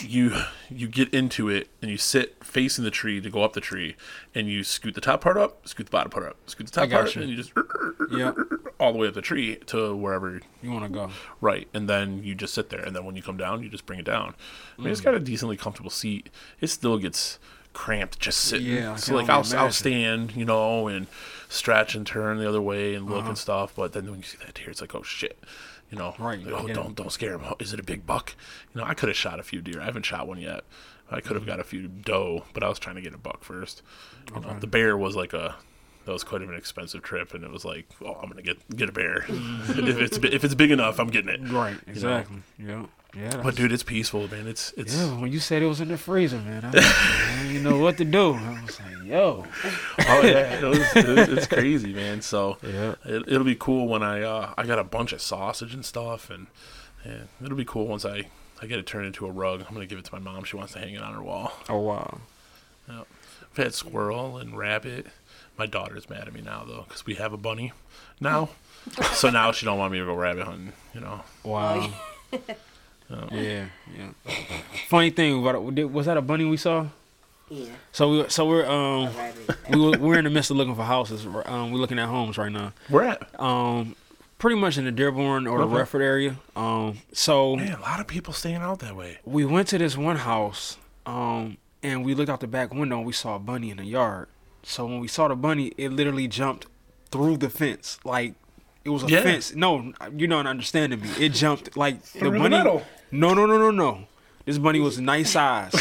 you 0.00 0.32
you 0.70 0.88
get 0.88 1.12
into 1.14 1.48
it 1.48 1.68
and 1.80 1.90
you 1.90 1.96
sit 1.96 2.42
facing 2.44 2.84
the 2.84 2.90
tree 2.90 3.20
to 3.20 3.30
go 3.30 3.42
up 3.42 3.52
the 3.52 3.60
tree 3.60 3.94
and 4.34 4.48
you 4.48 4.64
scoot 4.64 4.94
the 4.94 5.00
top 5.00 5.20
part 5.20 5.36
up, 5.36 5.66
scoot 5.68 5.86
the 5.86 5.90
bottom 5.90 6.10
part 6.10 6.26
up, 6.26 6.36
scoot 6.46 6.66
the 6.66 6.72
top 6.72 6.90
part, 6.90 7.14
you. 7.14 7.22
and 7.22 7.30
you 7.30 7.36
just 7.36 7.52
yeah, 8.10 8.32
all 8.80 8.92
the 8.92 8.98
way 8.98 9.06
up 9.06 9.14
the 9.14 9.22
tree 9.22 9.56
to 9.66 9.94
wherever 9.94 10.40
you 10.62 10.70
want 10.72 10.84
to 10.84 10.88
go? 10.90 11.10
right, 11.40 11.68
and 11.74 11.88
then 11.88 12.22
you 12.24 12.34
just 12.34 12.54
sit 12.54 12.70
there, 12.70 12.80
and 12.80 12.96
then 12.96 13.04
when 13.04 13.14
you 13.16 13.22
come 13.22 13.36
down, 13.36 13.62
you 13.62 13.68
just 13.68 13.86
bring 13.86 14.00
it 14.00 14.04
down. 14.06 14.34
I 14.78 14.82
mean, 14.82 14.88
Mm. 14.88 14.92
it's 14.92 15.00
got 15.00 15.14
a 15.14 15.20
decently 15.20 15.56
comfortable 15.56 15.90
seat. 15.90 16.28
It 16.60 16.68
still 16.68 16.98
gets 16.98 17.38
cramped 17.72 18.18
just 18.18 18.40
sitting. 18.40 18.66
Yeah, 18.66 18.96
so 18.96 19.14
like 19.14 19.28
I'll 19.28 19.44
I'll 19.56 19.70
stand, 19.70 20.34
you 20.34 20.44
know, 20.44 20.88
and 20.88 21.06
stretch 21.48 21.94
and 21.94 22.04
turn 22.06 22.38
the 22.38 22.48
other 22.48 22.60
way 22.62 22.94
and 22.94 23.06
look 23.06 23.20
Uh-huh. 23.20 23.28
and 23.28 23.38
stuff. 23.38 23.74
But 23.76 23.92
then 23.92 24.06
when 24.10 24.16
you 24.20 24.24
see 24.24 24.38
that 24.44 24.54
deer, 24.54 24.70
it's 24.70 24.80
like, 24.80 24.94
oh 24.96 25.02
shit. 25.04 25.38
You 25.90 25.98
know, 25.98 26.14
Right, 26.18 26.44
like, 26.44 26.64
oh, 26.64 26.68
don't 26.68 26.94
don't 26.94 27.10
scare 27.10 27.34
him. 27.34 27.42
Oh, 27.44 27.56
Is 27.58 27.72
it 27.72 27.80
a 27.80 27.82
big 27.82 28.06
buck? 28.06 28.34
You 28.74 28.80
know, 28.80 28.86
I 28.86 28.94
could 28.94 29.08
have 29.08 29.16
shot 29.16 29.40
a 29.40 29.42
few 29.42 29.62
deer. 29.62 29.80
I 29.80 29.84
haven't 29.84 30.04
shot 30.04 30.28
one 30.28 30.38
yet. 30.38 30.64
I 31.10 31.20
could 31.20 31.32
have 31.32 31.42
mm-hmm. 31.42 31.46
got 31.46 31.60
a 31.60 31.64
few 31.64 31.88
doe, 31.88 32.44
but 32.52 32.62
I 32.62 32.68
was 32.68 32.78
trying 32.78 32.96
to 32.96 33.00
get 33.00 33.14
a 33.14 33.18
buck 33.18 33.42
first. 33.42 33.82
You 34.34 34.40
know, 34.40 34.58
the 34.58 34.66
bear 34.66 34.96
was 34.98 35.16
like 35.16 35.32
a 35.32 35.56
that 36.04 36.12
was 36.12 36.24
quite 36.24 36.42
an 36.42 36.54
expensive 36.54 37.02
trip, 37.02 37.34
and 37.34 37.44
it 37.44 37.50
was 37.50 37.64
like, 37.64 37.86
oh, 38.02 38.14
I'm 38.14 38.28
gonna 38.28 38.42
get 38.42 38.58
get 38.76 38.88
a 38.88 38.92
bear. 38.92 39.20
Mm-hmm. 39.28 39.88
if 39.88 39.98
it's 39.98 40.18
if 40.18 40.44
it's 40.44 40.54
big 40.54 40.70
enough, 40.70 40.98
I'm 40.98 41.08
getting 41.08 41.30
it. 41.30 41.50
Right, 41.50 41.78
exactly. 41.86 42.38
Yeah, 42.58 42.86
yeah. 43.16 43.40
But 43.42 43.54
dude, 43.56 43.72
it's 43.72 43.82
peaceful, 43.82 44.28
man. 44.28 44.46
It's 44.46 44.72
it's 44.76 44.94
yeah, 44.96 45.18
when 45.20 45.32
you 45.32 45.40
said 45.40 45.62
it 45.62 45.66
was 45.66 45.80
in 45.80 45.88
the 45.88 45.96
freezer, 45.98 46.38
man, 46.38 46.64
I, 46.64 46.68
I 46.68 47.46
didn't 47.46 47.62
know 47.70 47.78
what 47.78 47.96
to 47.98 48.04
do. 48.04 48.34
I 48.34 48.62
was 48.64 48.78
like, 48.80 49.04
yo. 49.06 49.44
oh 50.08 50.20
yeah, 50.22 50.58
it 50.60 50.62
was, 50.64 50.78
it 50.96 51.06
was- 51.08 51.28
it's 51.28 51.46
crazy, 51.46 51.92
man. 51.92 52.20
So 52.22 52.58
Yeah. 52.62 52.94
it, 53.04 53.24
it'll 53.28 53.44
be 53.44 53.56
cool 53.56 53.88
when 53.88 54.02
I 54.02 54.22
uh, 54.22 54.52
I 54.58 54.64
got 54.66 54.78
a 54.78 54.84
bunch 54.84 55.12
of 55.12 55.20
sausage 55.22 55.72
and 55.74 55.84
stuff, 55.84 56.28
and 56.30 56.46
yeah, 57.04 57.22
it'll 57.42 57.56
be 57.56 57.64
cool 57.64 57.86
once 57.86 58.04
I 58.04 58.28
I 58.60 58.66
get 58.66 58.78
it 58.78 58.86
turned 58.86 59.06
into 59.06 59.26
a 59.26 59.30
rug. 59.30 59.64
I'm 59.66 59.72
gonna 59.74 59.86
give 59.86 59.98
it 59.98 60.04
to 60.04 60.12
my 60.12 60.18
mom. 60.20 60.44
She 60.44 60.56
wants 60.56 60.74
to 60.74 60.78
hang 60.80 60.94
it 60.94 61.02
on 61.02 61.14
her 61.14 61.22
wall. 61.22 61.52
Oh 61.68 61.78
wow. 61.80 62.20
I've 62.90 63.56
had 63.64 63.74
squirrel 63.74 64.36
and 64.38 64.56
rabbit. 64.56 65.06
My 65.58 65.66
daughter's 65.66 66.08
mad 66.08 66.28
at 66.28 66.32
me 66.34 66.40
now 66.42 66.64
though 66.66 66.84
because 66.86 67.04
we 67.06 67.14
have 67.14 67.32
a 67.32 67.36
bunny 67.36 67.72
now. 68.20 68.50
so 69.14 69.30
now 69.30 69.50
she 69.52 69.64
don't 69.66 69.78
want 69.78 69.92
me 69.92 69.98
to 69.98 70.04
go 70.04 70.14
rabbit 70.14 70.44
hunting. 70.44 70.72
You 70.94 71.00
know. 71.00 71.22
Wow. 71.42 71.90
yeah, 73.30 73.66
yeah. 73.96 74.10
Funny 74.88 75.10
thing 75.10 75.40
about 75.40 75.54
it, 75.78 75.90
was 75.90 76.06
that 76.06 76.16
a 76.16 76.22
bunny 76.22 76.44
we 76.44 76.56
saw? 76.56 76.86
Yeah. 77.50 77.66
So 77.92 78.10
we 78.10 78.28
so 78.28 78.46
we're 78.46 78.66
um 78.68 79.08
A 79.08 79.32
we 79.70 79.80
were, 79.80 79.98
we're 79.98 80.18
in 80.18 80.24
the 80.24 80.30
midst 80.30 80.50
of 80.50 80.56
looking 80.58 80.74
for 80.74 80.82
houses. 80.84 81.24
Um, 81.46 81.72
we're 81.72 81.78
looking 81.78 81.98
at 81.98 82.08
homes 82.08 82.36
right 82.36 82.52
now. 82.52 82.72
Where 82.88 83.04
at? 83.04 83.40
Um, 83.40 83.96
pretty 84.38 84.56
much 84.60 84.76
in 84.76 84.84
the 84.84 84.92
Dearborn 84.92 85.46
or 85.46 85.58
the 85.58 85.64
Okay. 85.64 85.76
Redford 85.76 86.02
area. 86.02 86.36
Um, 86.54 86.98
so 87.12 87.56
Man, 87.56 87.72
a 87.72 87.80
lot 87.80 88.00
of 88.00 88.06
people 88.06 88.34
staying 88.34 88.56
out 88.56 88.80
that 88.80 88.94
way. 88.94 89.18
we 89.24 89.44
went 89.46 89.68
to 89.68 89.78
this 89.78 89.96
one 89.96 90.16
house. 90.16 90.76
Um, 91.06 91.56
and 91.82 92.04
we 92.04 92.14
looked 92.14 92.28
out 92.28 92.40
the 92.40 92.46
back 92.46 92.74
window 92.74 92.98
and 92.98 93.06
we 93.06 93.12
saw 93.14 93.36
a 93.36 93.38
bunny 93.38 93.70
in 93.70 93.78
the 93.78 93.84
yard. 93.84 94.28
So 94.62 94.84
when 94.84 95.00
we 95.00 95.08
saw 95.08 95.28
the 95.28 95.36
bunny, 95.36 95.72
it 95.78 95.90
literally 95.90 96.28
jumped 96.28 96.66
through 97.10 97.38
the 97.38 97.48
fence. 97.48 97.98
Like 98.04 98.34
it 98.84 98.90
was 98.90 99.04
a 99.04 99.08
Yeah. 99.08 99.22
fence. 99.22 99.54
No, 99.54 99.94
you're 100.14 100.28
not 100.28 100.46
understanding 100.46 101.00
me. 101.00 101.08
It 101.18 101.30
jumped 101.30 101.78
like 101.78 102.02
the 102.12 102.18
the 102.24 102.30
bunny. 102.30 102.50
metal. 102.50 102.82
No, 103.10 103.34
no, 103.34 103.46
no, 103.46 103.58
no, 103.58 103.70
no. 103.70 104.06
This 104.44 104.58
bunny 104.58 104.80
was 104.80 104.98
nice 104.98 105.30
size. 105.32 105.72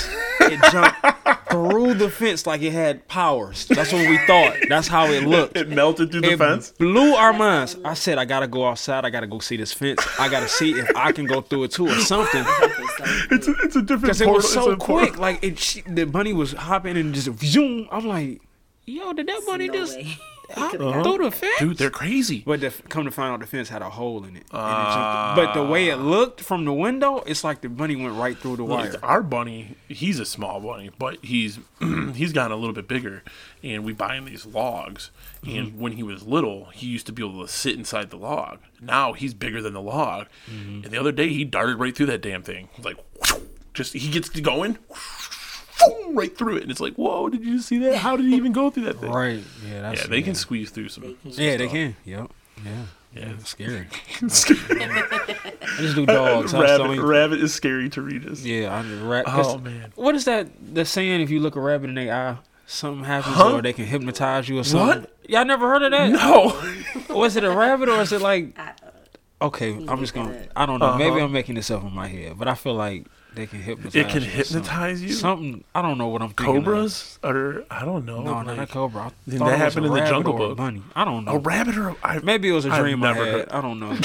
It 0.41 0.59
jumped 0.71 1.49
through 1.49 1.93
the 1.95 2.09
fence 2.09 2.45
like 2.45 2.61
it 2.61 2.71
had 2.73 3.07
powers. 3.07 3.65
That's 3.67 3.91
what 3.93 4.07
we 4.09 4.17
thought. 4.27 4.55
That's 4.69 4.87
how 4.89 5.05
it 5.07 5.23
looked. 5.23 5.55
It 5.57 5.69
melted 5.69 6.11
through 6.11 6.21
the 6.21 6.31
It 6.33 6.37
fence. 6.37 6.71
blew 6.71 7.13
our 7.15 7.31
minds. 7.33 7.77
I 7.85 7.93
said, 7.93 8.17
I 8.17 8.25
gotta 8.25 8.47
go 8.47 8.67
outside. 8.67 9.05
I 9.05 9.09
gotta 9.09 9.27
go 9.27 9.39
see 9.39 9.55
this 9.57 9.71
fence. 9.73 10.05
I 10.19 10.27
gotta 10.29 10.49
see 10.49 10.71
if 10.71 10.89
I 10.95 11.11
can 11.13 11.25
go 11.25 11.41
through 11.41 11.63
it 11.65 11.71
too 11.71 11.87
or 11.87 11.95
something. 11.99 12.43
It's 13.31 13.47
a, 13.47 13.51
it's 13.63 13.75
a 13.77 13.81
different 13.81 14.01
Because 14.03 14.21
it 14.21 14.29
was 14.29 14.51
so 14.51 14.71
a 14.71 14.77
portal. 14.77 15.07
quick. 15.07 15.17
Like 15.17 15.43
it, 15.43 15.59
she, 15.59 15.81
the 15.81 16.05
bunny 16.05 16.33
was 16.33 16.51
hopping 16.53 16.97
and 16.97 17.13
just 17.13 17.29
zoom. 17.39 17.87
I'm 17.91 18.05
like, 18.07 18.41
yo, 18.85 19.13
did 19.13 19.27
that 19.27 19.41
bunny 19.45 19.67
no 19.67 19.73
just 19.73 19.95
way. 19.97 20.17
Hop 20.53 20.73
Uh-huh. 20.75 21.03
through 21.03 21.25
the 21.25 21.31
fence? 21.31 21.59
Dude, 21.59 21.77
they're 21.77 21.89
crazy. 21.89 22.43
But 22.45 22.61
the, 22.61 22.71
come 22.89 23.05
to 23.05 23.11
find 23.11 23.33
out, 23.33 23.39
the 23.39 23.47
fence 23.47 23.69
had 23.69 23.81
a 23.81 23.89
hole 23.89 24.23
in 24.23 24.35
it. 24.35 24.45
and 24.51 25.39
it 25.39 25.45
but 25.45 25.53
the 25.53 25.63
way 25.65 25.89
it 25.89 25.97
looked 25.97 26.41
from 26.41 26.65
the 26.65 26.73
window, 26.73 27.17
it's 27.25 27.43
like 27.43 27.61
the 27.61 27.69
bunny 27.69 27.95
went 27.95 28.15
right 28.15 28.37
through 28.37 28.57
the 28.57 28.63
wire. 28.63 28.91
Look, 28.91 29.03
our 29.03 29.21
bunny, 29.23 29.75
he's 29.87 30.19
a 30.19 30.25
small 30.25 30.59
bunny, 30.59 30.89
but 30.97 31.23
he's 31.23 31.59
he's 32.15 32.33
gotten 32.33 32.51
a 32.51 32.55
little 32.55 32.73
bit 32.75 32.87
bigger, 32.87 33.23
and 33.63 33.83
we 33.83 33.93
buy 33.93 34.15
him 34.15 34.25
these 34.25 34.45
logs. 34.45 35.11
Mm-hmm. 35.43 35.57
And 35.57 35.79
when 35.79 35.91
he 35.93 36.03
was 36.03 36.23
little, 36.23 36.65
he 36.73 36.87
used 36.87 37.05
to 37.07 37.11
be 37.11 37.23
able 37.25 37.45
to 37.45 37.51
sit 37.51 37.75
inside 37.75 38.09
the 38.09 38.17
log. 38.17 38.59
Now 38.81 39.13
he's 39.13 39.33
bigger 39.33 39.61
than 39.61 39.73
the 39.73 39.81
log. 39.81 40.27
Mm-hmm. 40.51 40.83
And 40.83 40.91
the 40.91 40.97
other 40.99 41.11
day, 41.11 41.29
he 41.29 41.43
darted 41.45 41.77
right 41.77 41.95
through 41.95 42.07
that 42.07 42.21
damn 42.21 42.41
thing. 42.43 42.69
Like, 42.83 42.97
just 43.73 43.93
he 43.93 44.09
gets 44.09 44.29
to 44.29 44.41
going 44.41 44.77
right 46.09 46.35
through 46.37 46.57
it, 46.57 46.63
and 46.63 46.71
it's 46.71 46.79
like, 46.79 46.93
whoa! 46.95 47.29
Did 47.29 47.43
you 47.45 47.59
see 47.59 47.77
that? 47.79 47.97
How 47.97 48.15
did 48.17 48.25
he 48.25 48.35
even 48.35 48.51
go 48.51 48.69
through 48.69 48.83
that 48.85 48.99
thing? 48.99 49.11
Right. 49.11 49.43
Yeah, 49.67 49.81
that's 49.81 50.01
Yeah, 50.01 50.07
they 50.07 50.21
can 50.21 50.35
squeeze 50.35 50.69
through 50.71 50.89
some. 50.89 51.15
some 51.29 51.31
Yeah, 51.43 51.57
they 51.57 51.67
can. 51.67 51.95
Yep. 52.05 52.31
Yeah. 52.65 52.71
Yeah, 53.13 53.21
Yeah, 53.21 53.33
it's 53.39 53.49
scary. 53.49 53.87
I 54.21 55.77
just 55.79 55.95
do 55.95 56.05
dogs. 56.05 56.51
That's 56.51 56.53
the 56.53 56.59
rabbit, 56.59 56.81
only- 56.83 56.99
rabbit 56.99 57.39
is 57.41 57.53
scary 57.53 57.89
to 57.89 58.01
read 58.01 58.25
us. 58.27 58.41
Yeah, 58.43 58.77
I 58.77 58.81
just 58.83 59.01
ra- 59.03 59.23
Oh 59.25 59.31
'cause 59.31 59.61
man. 59.61 59.91
What 59.95 60.15
is 60.15 60.25
that? 60.25 60.47
The 60.73 60.85
saying 60.85 61.21
if 61.21 61.29
you 61.29 61.39
look 61.39 61.55
a 61.55 61.61
rabbit 61.61 61.89
in 61.89 61.95
their 61.95 62.13
eye, 62.13 62.37
something 62.65 63.03
happens, 63.03 63.35
Huh? 63.35 63.53
or 63.53 63.61
they 63.61 63.73
can 63.73 63.85
hypnotize 63.85 64.49
you, 64.49 64.59
or 64.59 64.63
something. 64.63 65.01
What? 65.01 65.15
Y'all 65.29 65.45
never 65.45 65.67
heard 65.69 65.83
of 65.83 65.91
that? 65.91 66.09
No. 66.11 67.15
Was 67.15 67.35
it 67.35 67.43
a 67.43 67.51
rabbit, 67.51 67.89
or 67.89 68.01
is 68.01 68.11
it 68.11 68.21
like? 68.21 68.57
Okay, 69.39 69.73
I'm 69.87 69.99
just 69.99 70.15
gonna. 70.15 70.47
I 70.55 70.65
don't 70.65 70.79
know. 70.79 70.95
Maybe 70.97 71.11
Uh-huh. 71.17 71.25
I'm 71.25 71.31
making 71.31 71.53
this 71.53 71.69
up 71.69 71.83
in 71.83 71.93
my 71.93 72.07
head, 72.07 72.39
but 72.39 72.47
I 72.47 72.55
feel 72.55 72.73
like 72.73 73.05
they 73.37 73.45
can 73.45 73.61
hypnotize. 73.61 73.95
It 73.95 74.09
can 74.09 74.23
you 74.23 74.29
hypnotize 74.29 75.01
you. 75.03 75.13
Something 75.13 75.63
I 75.75 75.83
don't 75.83 75.97
know 75.99 76.07
what 76.07 76.23
I'm 76.23 76.29
thinking. 76.29 76.57
of. 76.57 76.63
Cobras 76.65 77.19
or 77.23 77.63
I 77.69 77.85
don't 77.85 78.03
know. 78.05 78.21
No, 78.21 78.41
not 78.41 78.57
a 78.59 78.65
cobra. 78.65 79.11
That 79.27 79.57
happened 79.59 79.85
in 79.85 79.93
the 79.93 80.01
Jungle 80.05 80.33
Book. 80.33 80.57
bunny. 80.57 80.81
I 80.95 81.05
don't 81.05 81.23
know. 81.23 81.33
A 81.33 81.39
rabbit 81.39 81.77
or 81.77 81.95
I, 82.03 82.17
Maybe 82.19 82.49
it 82.49 82.53
was 82.53 82.65
a 82.65 82.75
dream 82.75 83.03
I 83.03 83.13
had. 83.13 83.49
I 83.49 83.61
don't 83.61 83.79
know. 83.79 83.91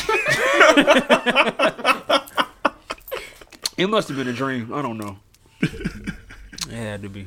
it 3.79 3.89
must 3.89 4.09
have 4.09 4.19
been 4.19 4.29
a 4.29 4.33
dream. 4.35 4.73
I 4.73 4.83
don't 4.83 4.99
know. 4.99 5.17
it 5.63 6.13
had 6.71 7.01
to 7.03 7.09
be. 7.09 7.27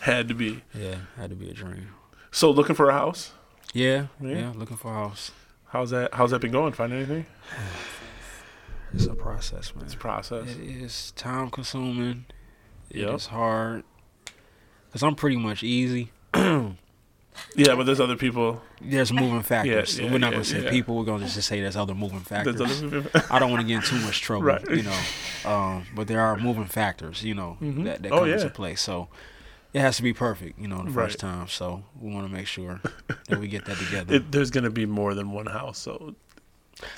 had 0.00 0.28
to 0.28 0.34
be. 0.34 0.62
Yeah, 0.74 0.96
had 1.16 1.30
to 1.30 1.36
be 1.36 1.50
a 1.50 1.54
dream. 1.54 1.88
So 2.30 2.50
looking 2.52 2.76
for 2.76 2.88
a 2.88 2.92
house. 2.92 3.32
Yeah, 3.74 4.06
Yeah. 4.20 4.36
yeah, 4.36 4.52
looking 4.54 4.76
for 4.76 4.92
a 4.92 4.94
house. 4.94 5.32
How's 5.70 5.90
that? 5.90 6.14
How's 6.14 6.30
that 6.30 6.40
been 6.40 6.52
going? 6.52 6.72
Find 6.72 6.92
anything? 6.92 7.26
It's 8.94 9.06
a 9.06 9.14
process, 9.14 9.74
man. 9.74 9.84
It's 9.84 9.94
a 9.94 9.98
process. 9.98 10.48
It 10.56 10.60
is 10.60 11.12
time 11.16 11.50
consuming. 11.50 12.26
It 12.90 13.00
is 13.08 13.26
hard. 13.26 13.84
Cause 14.92 15.02
I'm 15.02 15.14
pretty 15.14 15.36
much 15.36 15.62
easy. 15.62 16.10
Yeah, 17.56 17.74
but 17.76 17.84
there's 17.86 17.98
other 18.00 18.16
people. 18.16 18.60
There's 18.82 19.10
moving 19.10 19.40
factors. 19.42 19.98
yeah, 19.98 20.12
we're 20.12 20.18
not 20.18 20.28
yeah, 20.28 20.32
gonna 20.32 20.44
say 20.44 20.64
yeah. 20.64 20.70
people. 20.70 20.96
We're 20.98 21.04
gonna 21.04 21.26
just 21.26 21.48
say 21.48 21.62
there's 21.62 21.76
other 21.76 21.94
moving 21.94 22.20
factors. 22.20 22.56
There's 22.56 22.82
other. 22.82 23.10
I 23.30 23.38
don't 23.38 23.50
want 23.50 23.62
to 23.62 23.66
get 23.66 23.76
in 23.76 23.82
too 23.82 23.98
much 24.04 24.20
trouble, 24.20 24.44
Right. 24.44 24.62
you 24.70 24.82
know. 24.82 24.98
Um, 25.50 25.86
but 25.94 26.08
there 26.08 26.20
are 26.20 26.36
moving 26.36 26.66
factors, 26.66 27.24
you 27.24 27.34
know, 27.34 27.56
Mhm. 27.62 27.84
that, 27.84 28.02
that 28.02 28.12
Oh, 28.12 28.18
come 28.20 28.28
yeah. 28.28 28.34
into 28.34 28.50
play. 28.50 28.74
So 28.74 29.08
it 29.72 29.80
has 29.80 29.96
to 29.96 30.02
be 30.02 30.12
perfect, 30.12 30.58
you 30.58 30.68
know, 30.68 30.78
the 30.78 30.90
Right. 30.90 31.06
first 31.06 31.20
time. 31.20 31.48
So 31.48 31.84
we 31.98 32.12
want 32.12 32.26
to 32.26 32.32
make 32.32 32.46
sure 32.46 32.80
that 33.28 33.38
we 33.40 33.48
get 33.48 33.64
that 33.64 33.78
together. 33.78 34.16
It, 34.16 34.30
there's 34.30 34.50
gonna 34.50 34.70
be 34.70 34.84
more 34.84 35.14
than 35.14 35.30
one 35.32 35.46
house, 35.46 35.78
so 35.78 36.14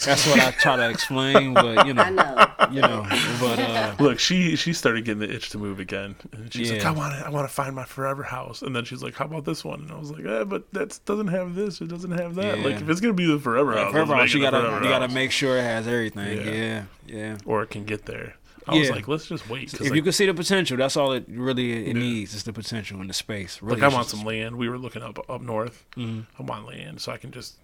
That's 0.04 0.26
what 0.26 0.40
I 0.40 0.50
try 0.52 0.76
to 0.76 0.88
explain, 0.88 1.52
but 1.52 1.86
you 1.86 1.92
I 1.98 2.08
know, 2.10 2.34
know. 2.34 2.46
you 2.70 2.80
know, 2.80 3.06
but 3.38 3.58
uh, 3.58 3.94
look, 3.98 4.18
she 4.18 4.56
she 4.56 4.72
started 4.72 5.04
getting 5.04 5.20
the 5.20 5.30
itch 5.34 5.50
to 5.50 5.58
move 5.58 5.78
again, 5.78 6.16
and 6.32 6.50
she's 6.52 6.72
like, 6.72 6.84
I 6.86 6.90
want 6.90 7.12
to 7.14 7.26
I 7.26 7.28
want 7.28 7.46
to 7.48 7.52
find 7.54 7.74
my 7.76 7.84
forever 7.84 8.22
house, 8.22 8.62
and 8.62 8.74
then 8.74 8.84
she's 8.84 9.02
like, 9.02 9.14
How 9.14 9.26
about 9.26 9.44
this 9.44 9.62
one? 9.64 9.80
And 9.82 9.92
I 9.92 9.98
was 9.98 10.10
like, 10.10 10.24
eh, 10.24 10.44
but 10.44 10.72
that 10.72 10.98
doesn't 11.04 11.28
have 11.28 11.54
this, 11.54 11.80
it 11.82 11.88
doesn't 11.88 12.12
have 12.12 12.34
that. 12.36 12.60
Like 12.60 12.76
if 12.76 12.88
it's 12.88 13.00
gonna 13.00 13.12
be 13.14 13.26
the 13.26 13.38
forever 13.38 13.72
house, 13.74 13.92
forever 13.92 14.12
let's 14.12 14.20
house, 14.32 14.34
you 14.34 14.40
gotta 14.40 14.60
forever 14.60 14.84
you 14.84 14.88
gotta 14.90 15.06
house. 15.06 15.14
make 15.14 15.30
sure 15.32 15.58
it 15.58 15.62
has 15.62 15.86
everything. 15.86 16.38
Yeah. 16.38 16.52
Yeah, 16.54 16.84
yeah. 17.06 17.36
or 17.44 17.62
it 17.62 17.70
can 17.70 17.84
get 17.84 18.06
there. 18.06 18.36
I 18.66 18.78
was 18.78 18.88
like, 18.88 19.06
let's 19.08 19.26
just 19.26 19.50
wait." 19.50 19.74
If 19.74 19.80
like, 19.82 19.92
you 19.92 20.02
can 20.02 20.12
see 20.12 20.24
the 20.24 20.32
potential, 20.32 20.78
that's 20.78 20.96
all 20.96 21.12
it 21.12 21.26
really 21.28 21.72
it 21.72 21.88
Yeah. 21.88 21.92
needs 22.02 22.32
is 22.32 22.44
the 22.44 22.52
potential 22.54 22.98
and 23.02 23.10
the 23.10 23.14
space. 23.14 23.60
Really, 23.60 23.78
like 23.82 23.92
I 23.92 23.94
want 23.94 24.06
just- 24.08 24.16
some 24.16 24.26
land. 24.26 24.56
We 24.56 24.70
were 24.70 24.78
looking 24.78 25.02
up 25.02 25.18
up 25.28 25.42
north. 25.42 25.84
Mhm. 25.98 26.24
I 26.38 26.42
want 26.42 26.66
land 26.66 27.02
so 27.02 27.12
I 27.12 27.18
can 27.18 27.30
just 27.30 27.56
r- 27.58 27.63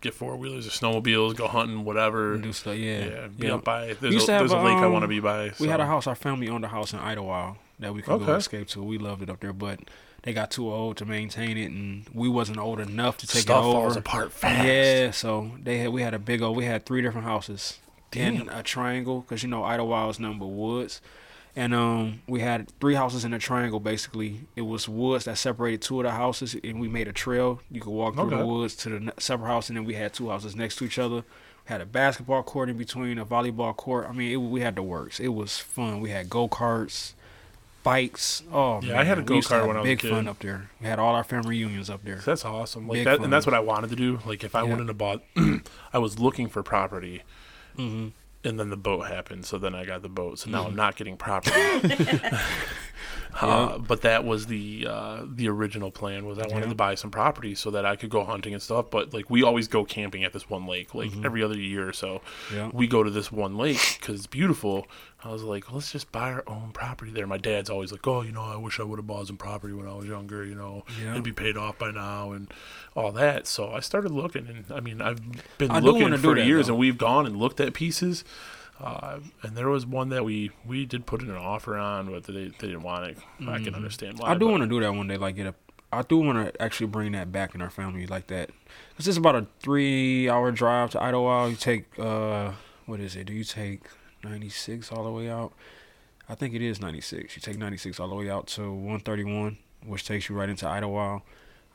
get 0.00 0.14
four 0.14 0.36
wheelers 0.36 0.66
or 0.66 0.70
snowmobiles, 0.70 1.36
go 1.36 1.48
hunting, 1.48 1.84
whatever. 1.84 2.36
Do 2.36 2.52
stuff, 2.52 2.76
yeah. 2.76 3.04
Yeah, 3.04 3.26
be 3.28 3.46
yeah. 3.46 3.54
up 3.54 3.64
by. 3.64 3.94
There's, 4.00 4.28
a, 4.28 4.32
have 4.32 4.40
there's 4.40 4.52
a 4.52 4.56
lake 4.56 4.76
I 4.76 4.84
um, 4.84 4.92
want 4.92 5.02
to 5.02 5.08
be 5.08 5.20
by. 5.20 5.52
We 5.58 5.68
had 5.68 5.80
a 5.80 5.86
house. 5.86 6.06
Our 6.06 6.14
family 6.14 6.48
owned 6.48 6.64
a 6.64 6.68
house 6.68 6.92
in 6.92 6.98
Idlewild 6.98 7.56
that 7.78 7.94
we 7.94 8.02
could 8.02 8.24
go 8.24 8.34
escape 8.34 8.68
to. 8.68 8.82
We 8.82 8.98
loved 8.98 9.22
it 9.22 9.30
up 9.30 9.40
there, 9.40 9.52
but 9.52 9.80
they 10.22 10.32
got 10.32 10.50
too 10.50 10.70
old 10.72 10.96
to 10.98 11.04
maintain 11.04 11.56
it, 11.56 11.70
and 11.70 12.06
we 12.12 12.28
wasn't 12.28 12.58
old 12.58 12.80
enough 12.80 13.16
to 13.18 13.26
take 13.26 13.42
Stuff 13.42 13.64
it 13.64 13.66
over. 13.68 13.80
falls 13.80 13.96
apart 13.96 14.32
fast. 14.32 14.66
Yeah, 14.66 15.10
so 15.10 15.52
they 15.62 15.78
had 15.78 15.90
we 15.90 16.02
had 16.02 16.14
a 16.14 16.18
big 16.18 16.42
old. 16.42 16.56
We 16.56 16.64
had 16.64 16.86
three 16.86 17.02
different 17.02 17.26
houses 17.26 17.78
in 18.12 18.48
a 18.48 18.62
triangle 18.62 19.20
because 19.20 19.42
you 19.42 19.48
know 19.48 19.62
Idlewild 19.62 20.10
is 20.10 20.20
nothing 20.20 20.38
but 20.38 20.46
woods, 20.46 21.00
and 21.56 21.74
um 21.74 22.20
we 22.28 22.40
had 22.40 22.70
three 22.80 22.94
houses 22.94 23.24
in 23.24 23.32
a 23.34 23.38
triangle. 23.38 23.80
Basically, 23.80 24.42
it 24.54 24.62
was 24.62 24.88
woods 24.88 25.24
that 25.24 25.38
separated 25.38 25.82
two 25.82 25.98
of 26.00 26.04
the 26.04 26.12
houses, 26.12 26.54
and 26.62 26.78
we 26.80 26.86
made 26.88 27.08
a 27.08 27.12
trail. 27.12 27.60
You 27.70 27.80
could 27.80 27.90
walk 27.90 28.14
through 28.14 28.26
Okay. 28.26 28.36
the 28.36 28.46
woods 28.46 28.76
to 28.76 28.88
the 28.90 29.12
separate 29.18 29.48
house, 29.48 29.68
and 29.68 29.76
then 29.76 29.84
we 29.84 29.94
had 29.94 30.12
two 30.12 30.28
houses 30.28 30.54
next 30.54 30.76
to 30.76 30.84
each 30.84 30.98
other. 30.98 31.16
We 31.16 31.68
had 31.72 31.80
a 31.80 31.86
basketball 31.86 32.42
court 32.44 32.68
in 32.68 32.76
between, 32.76 33.18
a 33.18 33.26
volleyball 33.26 33.74
court. 33.76 34.06
I 34.08 34.12
mean, 34.12 34.30
it, 34.32 34.36
we 34.36 34.60
had 34.60 34.76
the 34.76 34.82
works. 34.82 35.18
It 35.18 35.28
was 35.34 35.58
fun. 35.58 36.00
We 36.00 36.10
had 36.10 36.28
go 36.30 36.46
karts. 36.48 37.14
Bikes. 37.82 38.42
Oh 38.52 38.80
Yeah, 38.82 38.88
man, 38.94 38.96
I 38.98 39.04
had 39.04 39.18
a 39.18 39.20
to 39.22 39.26
go-kart 39.28 39.64
when 39.68 39.76
I 39.76 39.80
was 39.80 39.86
a 39.86 39.90
big 39.90 39.98
kid. 40.00 40.10
fun 40.10 40.26
up 40.26 40.40
there. 40.40 40.70
We 40.80 40.88
had 40.88 40.98
all 40.98 41.14
our 41.14 41.22
family 41.22 41.50
reunions 41.50 41.88
up 41.88 42.04
there. 42.04 42.18
So 42.20 42.32
that's 42.32 42.44
awesome. 42.44 42.88
Like 42.88 42.94
Big 42.96 43.04
that, 43.04 43.16
fun. 43.18 43.24
and 43.26 43.32
that's 43.32 43.46
what 43.46 43.54
I 43.54 43.60
wanted 43.60 43.90
to 43.90 43.96
do. 43.96 44.18
Like 44.26 44.42
if 44.42 44.56
I 44.56 44.64
Yeah. 44.64 44.70
wouldn't 44.70 44.88
have 44.88 44.98
bought, 44.98 45.22
I 45.92 45.98
was 45.98 46.18
looking 46.18 46.48
for 46.48 46.64
property, 46.64 47.22
hmm 47.76 48.08
and 48.46 48.58
then 48.58 48.70
the 48.70 48.76
boat 48.76 49.06
happened. 49.06 49.44
So 49.44 49.58
then 49.58 49.74
I 49.74 49.84
got 49.84 50.02
the 50.02 50.08
boat. 50.08 50.38
So 50.38 50.50
now. 50.50 50.64
I'm 50.64 50.72
mm. 50.72 50.76
not 50.76 50.96
getting 50.96 51.16
property. 51.16 51.60
uh, 53.40 53.78
but 53.78 54.02
that 54.02 54.24
was 54.24 54.46
the 54.46 54.86
uh, 54.88 55.22
the 55.26 55.48
original 55.48 55.90
plan. 55.90 56.26
Was 56.26 56.38
I 56.38 56.42
wanted 56.46 56.64
Yeah. 56.64 56.68
to 56.70 56.74
buy 56.74 56.94
some 56.94 57.10
property 57.10 57.54
so 57.54 57.70
that 57.72 57.84
I 57.84 57.96
could 57.96 58.10
go 58.10 58.24
hunting 58.24 58.52
and 58.54 58.62
stuff. 58.62 58.90
But 58.90 59.12
like 59.12 59.28
we 59.30 59.42
always 59.42 59.68
go 59.68 59.84
camping 59.84 60.24
at 60.24 60.32
this 60.32 60.48
one 60.48 60.66
lake, 60.66 60.94
like 60.94 61.10
every 61.24 61.42
other 61.42 61.56
year 61.58 61.88
or 61.88 61.92
so. 61.92 62.20
Mm-hmm. 62.48 62.56
Yeah. 62.56 62.70
We 62.72 62.86
go 62.86 63.02
to 63.02 63.10
this 63.10 63.30
one 63.30 63.56
lake 63.56 63.98
because 64.00 64.16
it's 64.16 64.26
beautiful. 64.26 64.86
I 65.24 65.30
was 65.32 65.42
like, 65.42 65.72
let's 65.72 65.90
just 65.90 66.12
buy 66.12 66.30
our 66.32 66.44
own 66.46 66.70
property 66.72 67.10
there. 67.10 67.26
My 67.26 67.38
dad's 67.38 67.68
always 67.68 67.90
like, 67.90 68.06
oh, 68.06 68.22
you 68.22 68.30
know, 68.32 68.42
I 68.42 68.56
wish 68.56 68.78
I 68.78 68.84
would 68.84 68.98
have 68.98 69.06
bought 69.06 69.26
some 69.26 69.36
property 69.36 69.72
when 69.74 69.88
I 69.88 69.94
was 69.94 70.06
younger. 70.06 70.44
You 70.44 70.54
know, 70.54 70.84
Yeah. 71.02 71.12
it'd 71.12 71.24
be 71.24 71.32
paid 71.32 71.56
off 71.56 71.78
by 71.78 71.90
now 71.90 72.32
and 72.32 72.52
all 72.94 73.10
that. 73.12 73.46
So 73.48 73.70
I 73.72 73.80
started 73.80 74.12
looking, 74.12 74.46
and 74.46 74.64
I 74.70 74.80
mean, 74.80 75.00
I've 75.00 75.18
been 75.58 75.70
I 75.70 75.80
looking 75.80 76.16
for 76.18 76.38
years, 76.38 76.66
though. 76.66 76.74
and 76.74 76.80
we've 76.80 76.98
gone 76.98 77.26
and 77.26 77.36
looked 77.36 77.60
at 77.60 77.74
pieces. 77.74 78.24
Uh, 78.78 79.20
and 79.42 79.56
there 79.56 79.68
was 79.68 79.86
one 79.86 80.10
that 80.10 80.24
we 80.24 80.50
we 80.66 80.84
did 80.84 81.06
put 81.06 81.22
in 81.22 81.30
an 81.30 81.36
offer 81.36 81.76
on, 81.76 82.10
but 82.10 82.24
they, 82.24 82.48
they 82.48 82.68
didn't 82.68 82.82
want 82.82 83.06
it. 83.06 83.18
I 83.48 83.58
can 83.58 83.74
understand 83.74 84.18
why. 84.18 84.26
Mm-hmm. 84.26 84.36
I 84.36 84.38
do 84.38 84.48
want 84.48 84.62
to 84.62 84.68
do 84.68 84.80
that 84.80 84.92
one 84.92 85.08
day. 85.08 85.16
Like 85.16 85.36
get 85.36 85.46
a, 85.46 85.54
I 85.92 86.02
do 86.02 86.18
want 86.18 86.54
to 86.54 86.62
actually 86.62 86.88
bring 86.88 87.12
that 87.12 87.32
back 87.32 87.54
in 87.54 87.62
our 87.62 87.70
family 87.70 88.06
like 88.06 88.26
that. 88.26 88.50
Cause 88.96 89.08
it's 89.08 89.16
about 89.16 89.34
a 89.34 89.46
three-hour 89.60 90.52
drive 90.52 90.90
to 90.90 91.02
Idlewild. 91.02 91.50
You 91.52 91.56
take 91.56 91.98
uh, 91.98 92.52
what 92.84 93.00
is 93.00 93.16
it? 93.16 93.24
Do 93.24 93.32
you 93.32 93.44
take 93.44 93.82
ninety 94.22 94.50
six 94.50 94.92
all 94.92 95.04
the 95.04 95.10
way 95.10 95.30
out? 95.30 95.52
I 96.28 96.34
think 96.34 96.54
it 96.54 96.60
is 96.60 96.80
ninety 96.80 97.00
six. 97.00 97.34
You 97.34 97.40
take 97.40 97.56
ninety 97.56 97.78
six 97.78 97.98
all 97.98 98.08
the 98.08 98.14
way 98.14 98.28
out 98.28 98.46
to 98.48 98.70
one 98.70 99.00
thirty 99.00 99.24
one, 99.24 99.56
which 99.86 100.04
takes 100.04 100.28
you 100.28 100.34
right 100.34 100.50
into 100.50 100.66
Idlewild. 100.68 101.22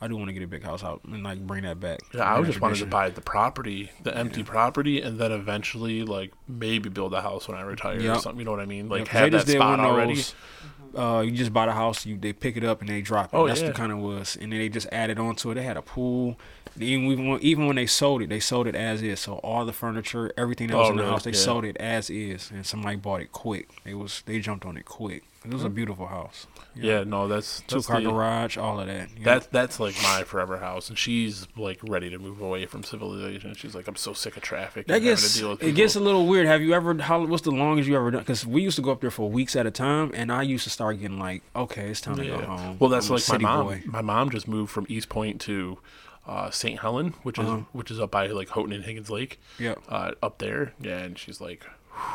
I 0.01 0.07
do 0.07 0.15
want 0.17 0.29
to 0.29 0.33
get 0.33 0.41
a 0.41 0.47
big 0.47 0.63
house 0.63 0.83
out 0.83 1.01
and 1.05 1.21
like 1.23 1.45
bring 1.45 1.63
that 1.63 1.79
back. 1.79 1.99
Yeah, 2.13 2.33
I 2.33 2.41
just 2.43 2.59
wanted 2.59 2.79
to 2.79 2.85
buy 2.87 3.09
the 3.11 3.21
property, 3.21 3.91
the 4.01 4.17
empty 4.17 4.43
property, 4.43 4.99
and 5.01 5.19
then 5.19 5.31
eventually, 5.31 6.03
like, 6.03 6.33
maybe 6.47 6.89
build 6.89 7.13
a 7.13 7.21
house 7.21 7.47
when 7.47 7.55
I 7.57 7.61
retire 7.61 7.99
or 8.11 8.19
something. 8.19 8.39
You 8.39 8.45
know 8.45 8.51
what 8.51 8.59
I 8.61 8.65
mean? 8.65 8.89
Like, 8.89 9.01
Yeah, 9.01 9.05
'cause 9.05 9.19
have 9.19 9.31
that 9.31 9.47
spot 9.47 9.79
already. 9.79 10.15
those, 10.15 10.33
Uh, 10.93 11.21
you 11.21 11.31
just 11.31 11.53
buy 11.53 11.65
the 11.67 11.71
house, 11.71 12.05
you 12.05 12.17
they 12.17 12.33
pick 12.33 12.57
it 12.57 12.65
up 12.65 12.81
and 12.81 12.89
they 12.89 13.01
drop 13.01 13.33
it. 13.33 13.37
Oh, 13.37 13.47
That's 13.47 13.61
yeah. 13.61 13.67
the 13.67 13.73
kind 13.73 13.93
of 13.93 13.99
was, 13.99 14.35
and 14.41 14.51
then 14.51 14.59
they 14.59 14.67
just 14.67 14.87
added 14.91 15.19
onto 15.19 15.49
it. 15.51 15.55
They 15.55 15.63
had 15.63 15.77
a 15.77 15.81
pool. 15.81 16.37
Even 16.79 17.29
when, 17.29 17.39
even 17.41 17.65
when 17.67 17.77
they 17.77 17.85
sold 17.85 18.21
it, 18.21 18.27
they 18.29 18.41
sold 18.41 18.67
it 18.67 18.75
as 18.75 19.01
is. 19.01 19.21
So 19.21 19.35
all 19.35 19.65
the 19.65 19.71
furniture, 19.71 20.33
everything 20.35 20.67
that 20.67 20.77
was 20.77 20.87
Oh, 20.87 20.91
in 20.91 20.97
the 20.97 21.03
really? 21.03 21.13
house, 21.13 21.23
they 21.23 21.31
Yeah. 21.31 21.37
sold 21.37 21.63
it 21.63 21.77
as 21.77 22.09
is, 22.09 22.51
and 22.51 22.65
somebody 22.65 22.97
bought 22.97 23.21
it 23.21 23.31
quick. 23.31 23.69
It 23.85 23.93
was 23.99 24.21
they 24.25 24.39
jumped 24.39 24.65
on 24.65 24.75
it 24.75 24.83
quick. 24.85 25.23
It 25.45 25.53
was 25.53 25.63
a 25.63 25.69
beautiful 25.69 26.07
house. 26.07 26.45
Yeah, 26.73 27.03
no, 27.03 27.27
that's 27.27 27.61
two 27.67 27.75
that's 27.75 27.87
car 27.87 27.99
the- 28.01 28.09
garage, 28.09 28.57
all 28.57 28.79
of 28.79 28.87
that. 28.87 29.09
Yeah. 29.17 29.23
That 29.25 29.51
that's 29.51 29.79
like 29.79 29.95
my 30.03 30.23
forever 30.23 30.57
house, 30.57 30.87
and 30.89 30.97
she's 30.97 31.47
like 31.57 31.79
ready 31.83 32.09
to 32.09 32.17
move 32.17 32.39
away 32.41 32.65
from 32.65 32.83
civilization. 32.83 33.53
She's 33.55 33.75
like, 33.75 33.87
I'm 33.87 33.95
so 33.97 34.13
sick 34.13 34.37
of 34.37 34.43
traffic. 34.43 34.87
That 34.87 34.95
and 34.97 35.03
having 35.05 35.17
to 35.17 35.55
gets 35.57 35.63
it 35.63 35.75
gets 35.75 35.95
a 35.95 35.99
little 35.99 36.27
weird. 36.27 36.47
Have 36.47 36.61
you 36.61 36.73
ever? 36.73 36.97
How 37.01 37.25
what's 37.25 37.43
the 37.43 37.51
longest 37.51 37.89
you 37.89 37.95
ever 37.97 38.11
done? 38.11 38.21
Because 38.21 38.45
we 38.45 38.61
used 38.61 38.77
to 38.77 38.81
go 38.81 38.91
up 38.91 39.01
there 39.01 39.11
for 39.11 39.29
weeks 39.29 39.55
at 39.55 39.65
a 39.65 39.71
time, 39.71 40.11
and 40.13 40.31
I 40.31 40.43
used 40.43 40.63
to 40.63 40.69
start 40.69 40.99
getting 40.99 41.19
like, 41.19 41.43
okay, 41.55 41.89
it's 41.89 41.99
time 42.01 42.15
to 42.15 42.25
go 42.25 42.37
home. 42.39 42.77
Well, 42.79 42.89
that's 42.89 43.09
I'm 43.09 43.15
like 43.15 43.29
my 43.29 43.37
mom. 43.37 43.65
boy. 43.65 43.83
My 43.85 44.01
mom 44.01 44.29
just 44.29 44.47
moved 44.47 44.71
from 44.71 44.85
Eastpointe 44.85 45.39
to 45.41 45.77
uh, 46.25 46.51
St. 46.51 46.79
Helen, 46.79 47.15
which 47.23 47.37
is 47.37 47.45
Uh-huh. 47.47 47.61
which 47.73 47.91
is 47.91 47.99
up 47.99 48.11
by 48.11 48.27
like 48.27 48.47
Houghton 48.49 48.71
and 48.71 48.85
Higgins 48.85 49.09
Lake. 49.09 49.39
Yeah, 49.59 49.75
Uh, 49.89 50.11
up 50.23 50.37
there, 50.37 50.73
yeah, 50.79 50.99
and 50.99 51.17
she's 51.19 51.41
like, 51.41 51.65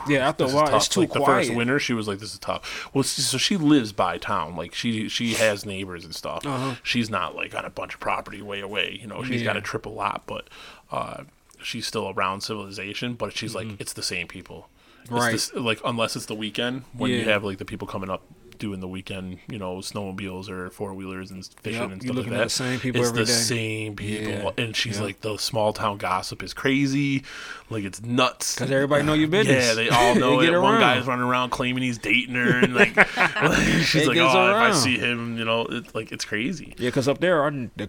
yeah. 0.09 0.29
After 0.29 0.45
a 0.45 0.49
while, 0.49 0.75
it's 0.77 0.89
too 0.89 1.01
like 1.01 1.13
the 1.13 1.25
first 1.25 1.53
winter, 1.55 1.79
she 1.79 1.93
was 1.95 2.07
like, 2.09 2.19
"This 2.19 2.33
is 2.33 2.39
tough." 2.39 2.89
Well, 2.95 3.03
so 3.05 3.39
she 3.39 3.57
lives 3.57 3.93
by 3.93 4.19
town. 4.19 4.57
Like 4.57 4.75
she 4.75 5.09
she 5.09 5.35
has 5.35 5.65
neighbors 5.67 6.05
and 6.05 6.15
stuff. 6.15 6.45
Uh-huh. 6.47 6.75
She's 6.83 7.11
not 7.11 7.35
like 7.35 7.55
on 7.55 7.65
a 7.65 7.71
bunch 7.71 7.95
of 7.95 8.01
property 8.01 8.43
way 8.43 8.61
away. 8.61 8.99
You 9.01 9.07
know, 9.07 9.23
she's 9.23 9.43
got 9.43 9.55
Yeah. 9.57 9.61
a 9.61 9.63
triple 9.63 9.95
lot, 9.95 10.23
but 10.27 10.49
uh, 10.93 11.25
she's 11.63 11.87
still 11.87 12.11
around 12.11 12.43
civilization. 12.43 13.15
But 13.15 13.37
she's 13.37 13.55
like, 13.55 13.69
it's 13.81 13.93
the 13.93 14.03
same 14.03 14.27
people. 14.29 14.69
It's 15.03 15.11
Mm-hmm. 15.11 15.15
Right. 15.21 15.33
this- 15.33 15.55
like 15.55 15.81
unless 15.85 16.17
it's 16.17 16.27
the 16.27 16.35
weekend 16.35 16.83
when 16.93 17.11
you 17.11 17.25
have 17.25 17.45
like 17.45 17.59
the 17.59 17.65
people 17.65 17.87
coming 17.87 18.11
up 18.11 18.23
doing 18.59 18.81
the 18.81 18.89
weekend, 18.89 19.39
you 19.49 19.59
know, 19.59 19.77
snowmobiles 19.79 20.49
or 20.49 20.71
four 20.71 20.95
wheelers 20.95 21.31
and 21.31 21.45
fishing 21.63 21.81
Yep, 21.83 21.91
and 21.93 22.03
stuff 22.03 22.17
like 22.17 22.29
that. 22.31 22.45
the 22.45 22.49
same 22.51 22.81
people 22.81 23.01
it's 23.01 23.11
every 23.11 23.21
the 23.23 23.27
day. 23.27 23.33
same 23.33 23.97
people, 23.97 24.33
Yeah, 24.33 24.51
and 24.65 24.75
she's 24.77 24.99
yeah. 24.99 25.05
like, 25.05 25.21
the 25.21 25.37
small 25.39 25.73
town 25.73 25.99
gossip 25.99 26.43
is 26.43 26.53
crazy, 26.55 27.23
like 27.71 27.85
it's 27.85 28.03
nuts. 28.03 28.55
Because 28.55 28.71
everybody 28.71 29.03
know 29.05 29.15
your 29.15 29.29
business. 29.29 29.65
Yeah, 29.67 29.75
they 29.75 29.89
all 29.89 30.15
know 30.19 30.41
They 30.41 30.49
it. 30.49 30.59
One 30.61 30.75
around. 30.75 30.81
guy's 30.81 31.07
running 31.07 31.25
around 31.25 31.51
claiming 31.51 31.83
he's 31.83 31.99
dating 31.99 32.35
her, 32.35 32.59
and 32.59 32.75
like, 32.75 32.95
she's 33.83 34.03
It 34.03 34.09
like, 34.09 34.19
"Oh, 34.19 34.51
if 34.51 34.57
I 34.57 34.73
see 34.73 34.99
him, 34.99 35.37
you 35.39 35.45
know, 35.45 35.63
it's 35.71 35.95
like 35.95 36.13
it's 36.13 36.25
crazy." 36.25 36.75
Yeah, 36.79 36.89
because 36.89 37.09
up 37.09 37.19
there, 37.21 37.43
our, 37.43 37.51
the 37.51 37.89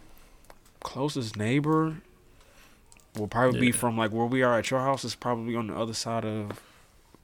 closest 0.81 1.35
neighbor 1.37 1.97
will 3.17 3.27
probably 3.27 3.59
be 3.59 3.71
from 3.71 3.97
like 3.97 4.11
where 4.11 4.25
we 4.27 4.43
are 4.43 4.57
at 4.59 4.69
your 4.69 4.79
house 4.79 5.03
is 5.03 5.15
probably 5.15 5.55
on 5.55 5.67
the 5.67 5.75
other 5.75 5.93
side 5.93 6.23
of 6.23 6.61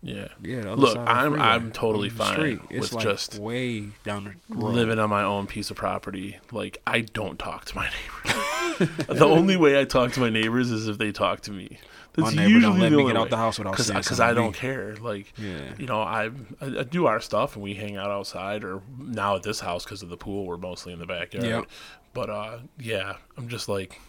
Yeah, 0.06 0.28
yeah. 0.42 0.74
Look, 0.76 0.94
side 0.96 1.28
of 1.28 1.34
the 1.34 1.40
I'm- 1.40 1.42
I'm 1.42 1.72
totally 1.72 2.10
fine 2.10 2.34
street. 2.34 2.60
It's 2.70 2.92
with 2.92 2.94
like 2.94 3.04
just 3.04 3.40
way 3.40 3.88
down 4.04 4.36
the 4.50 4.56
road. 4.56 4.74
living 4.74 5.00
on 5.00 5.10
my 5.10 5.24
own 5.24 5.48
piece 5.48 5.72
of 5.72 5.78
property. 5.78 6.38
Like, 6.52 6.80
I 6.86 7.02
don't 7.02 7.40
talk 7.40 7.66
to 7.66 7.76
my 7.76 7.90
neighbors. 8.28 8.90
the 9.08 9.26
only 9.26 9.56
way 9.56 9.80
I 9.80 9.86
talk 9.86 10.12
to 10.14 10.20
my 10.20 10.30
neighbors 10.30 10.72
is 10.72 10.88
if 10.90 10.98
they 10.98 11.12
talk 11.14 11.40
to 11.42 11.52
me. 11.52 11.80
My 12.18 12.26
That's 12.26 12.36
neighbor 12.36 12.50
usually 12.50 12.72
don't 12.74 12.80
let 12.82 12.90
the 12.92 12.98
me 12.98 13.08
get 13.08 13.16
out 13.18 13.24
way. 13.24 13.30
the 13.30 13.38
house 13.38 13.58
without 13.58 13.74
Cause, 13.76 13.88
saying 13.88 14.04
cause 14.04 14.20
I 14.20 14.34
don't 14.34 14.54
care. 14.54 14.96
Like, 14.98 15.34
Yeah. 15.38 15.74
you 15.80 15.88
know, 15.88 16.02
I, 16.02 16.26
I 16.62 16.80
I 16.80 16.84
do 16.84 17.08
our 17.08 17.20
stuff 17.22 17.56
and 17.56 17.64
we 17.64 17.74
hang 17.74 17.96
out 17.96 18.12
outside, 18.12 18.64
or 18.64 18.82
now 19.00 19.36
at 19.38 19.42
this 19.44 19.60
house 19.62 19.84
because 19.86 20.04
of 20.04 20.10
the 20.10 20.18
pool, 20.18 20.46
we're 20.46 20.58
mostly 20.58 20.94
in 20.94 21.00
the 21.00 21.08
backyard. 21.08 21.46
Yep. 21.48 21.66
But 22.14 22.30
uh, 22.30 22.58
yeah, 22.78 23.16
I'm 23.38 23.48
just 23.48 23.68
like, 23.70 24.00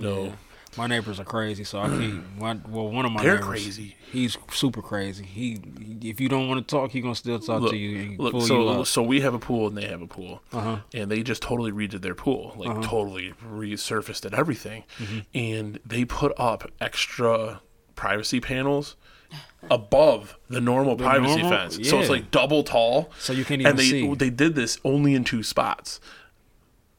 no, 0.00 0.24
Yeah. 0.24 0.32
My 0.76 0.86
neighbors 0.88 1.20
are 1.20 1.24
crazy, 1.24 1.62
so 1.64 1.78
I 1.80 1.88
can't. 1.88 2.24
One, 2.38 2.64
well, 2.68 2.88
one 2.90 3.04
of 3.04 3.12
my 3.12 3.22
they're 3.22 3.34
neighbors, 3.36 3.46
crazy. 3.48 3.96
He's 4.10 4.36
super 4.52 4.82
crazy. 4.82 5.24
He, 5.24 5.60
if 6.02 6.20
you 6.20 6.28
don't 6.28 6.48
want 6.48 6.66
to 6.66 6.72
talk, 6.74 6.90
he 6.90 7.00
gonna 7.00 7.14
still 7.14 7.38
talk 7.38 7.62
Look, 7.62 7.70
to 7.72 7.76
you 7.76 7.98
and 8.00 8.18
look, 8.18 8.32
pull 8.32 8.40
you 8.42 8.46
so 8.48 8.68
up. 8.80 8.86
so 8.86 9.02
we 9.02 9.20
have 9.20 9.34
a 9.34 9.38
pool 9.38 9.68
and 9.68 9.76
they 9.76 9.86
have 9.86 10.02
a 10.02 10.06
pool, 10.06 10.42
Uh-huh. 10.52 10.78
and 10.92 11.10
they 11.10 11.22
just 11.22 11.42
totally 11.42 11.70
redid 11.72 12.02
their 12.02 12.14
pool, 12.14 12.54
like 12.56 12.82
totally 12.82 13.34
resurfaced 13.44 14.24
and 14.24 14.34
everything, 14.34 14.84
Mm-hmm. 14.98 15.18
and 15.34 15.78
they 15.86 16.04
put 16.04 16.32
up 16.38 16.70
extra 16.80 17.60
privacy 17.94 18.40
panels 18.40 18.96
above 19.70 20.36
the 20.48 20.60
normal 20.60 20.96
privacy 20.96 21.40
normal? 21.42 21.50
fence, 21.68 21.88
so 21.88 21.98
it's 22.00 22.10
like 22.10 22.30
double 22.30 22.62
tall. 22.62 23.10
So 23.18 23.32
you 23.32 23.44
can't 23.44 23.60
even 23.60 23.70
and 23.70 23.78
they 23.78 23.84
see. 23.90 24.14
they 24.14 24.30
did 24.30 24.54
this 24.54 24.78
only 24.84 25.14
in 25.14 25.24
two 25.24 25.42
spots. 25.42 26.00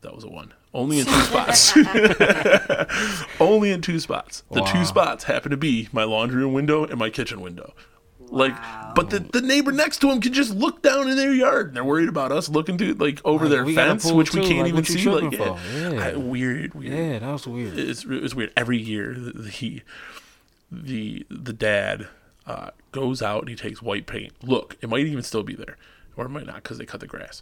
That 0.05 0.15
was 0.15 0.23
a 0.23 0.29
one. 0.29 0.53
Only 0.73 0.99
in 0.99 1.05
two 1.05 1.11
spots. 1.21 1.73
only 3.39 3.71
in 3.71 3.81
two 3.81 3.99
spots. 3.99 4.43
The 4.51 4.61
Wow. 4.61 4.71
two 4.71 4.85
spots 4.85 5.23
happen 5.25 5.51
to 5.51 5.57
be 5.57 5.89
my 5.91 6.03
laundry 6.03 6.41
room 6.43 6.53
window 6.53 6.85
and 6.85 6.97
my 6.97 7.09
kitchen 7.09 7.41
window. 7.41 7.73
Like, 8.27 8.53
Wow. 8.53 8.93
but 8.95 9.09
the, 9.11 9.19
the 9.19 9.41
neighbor 9.41 9.71
next 9.71 9.99
to 9.99 10.11
him 10.11 10.19
can 10.19 10.33
just 10.33 10.51
look 10.55 10.81
down 10.81 11.07
in 11.07 11.15
their 11.15 11.33
yard, 11.33 11.67
and 11.67 11.75
they're 11.75 11.83
worried 11.83 12.09
about 12.09 12.31
us 12.31 12.49
looking 12.49 12.77
to 12.79 12.93
like 12.95 13.21
over 13.23 13.45
Like, 13.45 13.51
their 13.51 13.63
we 13.65 13.75
got 13.75 13.87
a 13.87 13.89
fence, 13.91 14.03
pool 14.05 14.17
which 14.17 14.33
we 14.33 14.41
can't 14.41 14.59
like, 14.61 14.67
even 14.69 14.83
see. 14.85 15.07
Like, 15.09 15.31
yeah. 15.33 15.59
Yeah. 15.75 16.03
I- 16.07 16.15
weird, 16.15 16.73
weird. 16.73 16.93
yeah, 16.93 17.19
that 17.19 17.31
was 17.31 17.47
weird. 17.47 17.77
It's 17.77 18.03
it's 18.07 18.33
weird. 18.33 18.51
Every 18.57 18.77
year, 18.79 19.13
the, 19.13 19.31
the 19.31 19.49
he, 19.49 19.83
the 20.71 21.25
the 21.29 21.53
dad, 21.53 22.07
uh, 22.47 22.71
goes 22.91 23.21
out 23.21 23.41
and 23.41 23.49
he 23.49 23.55
takes 23.55 23.81
white 23.81 24.07
paint. 24.07 24.33
Look, 24.43 24.75
it 24.81 24.89
might 24.89 25.05
even 25.05 25.21
still 25.23 25.43
be 25.43 25.53
there, 25.55 25.77
or 26.17 26.25
it 26.25 26.29
might 26.29 26.47
not 26.47 26.55
because 26.57 26.77
they 26.79 26.85
cut 26.85 26.99
the 27.01 27.07
grass. 27.07 27.41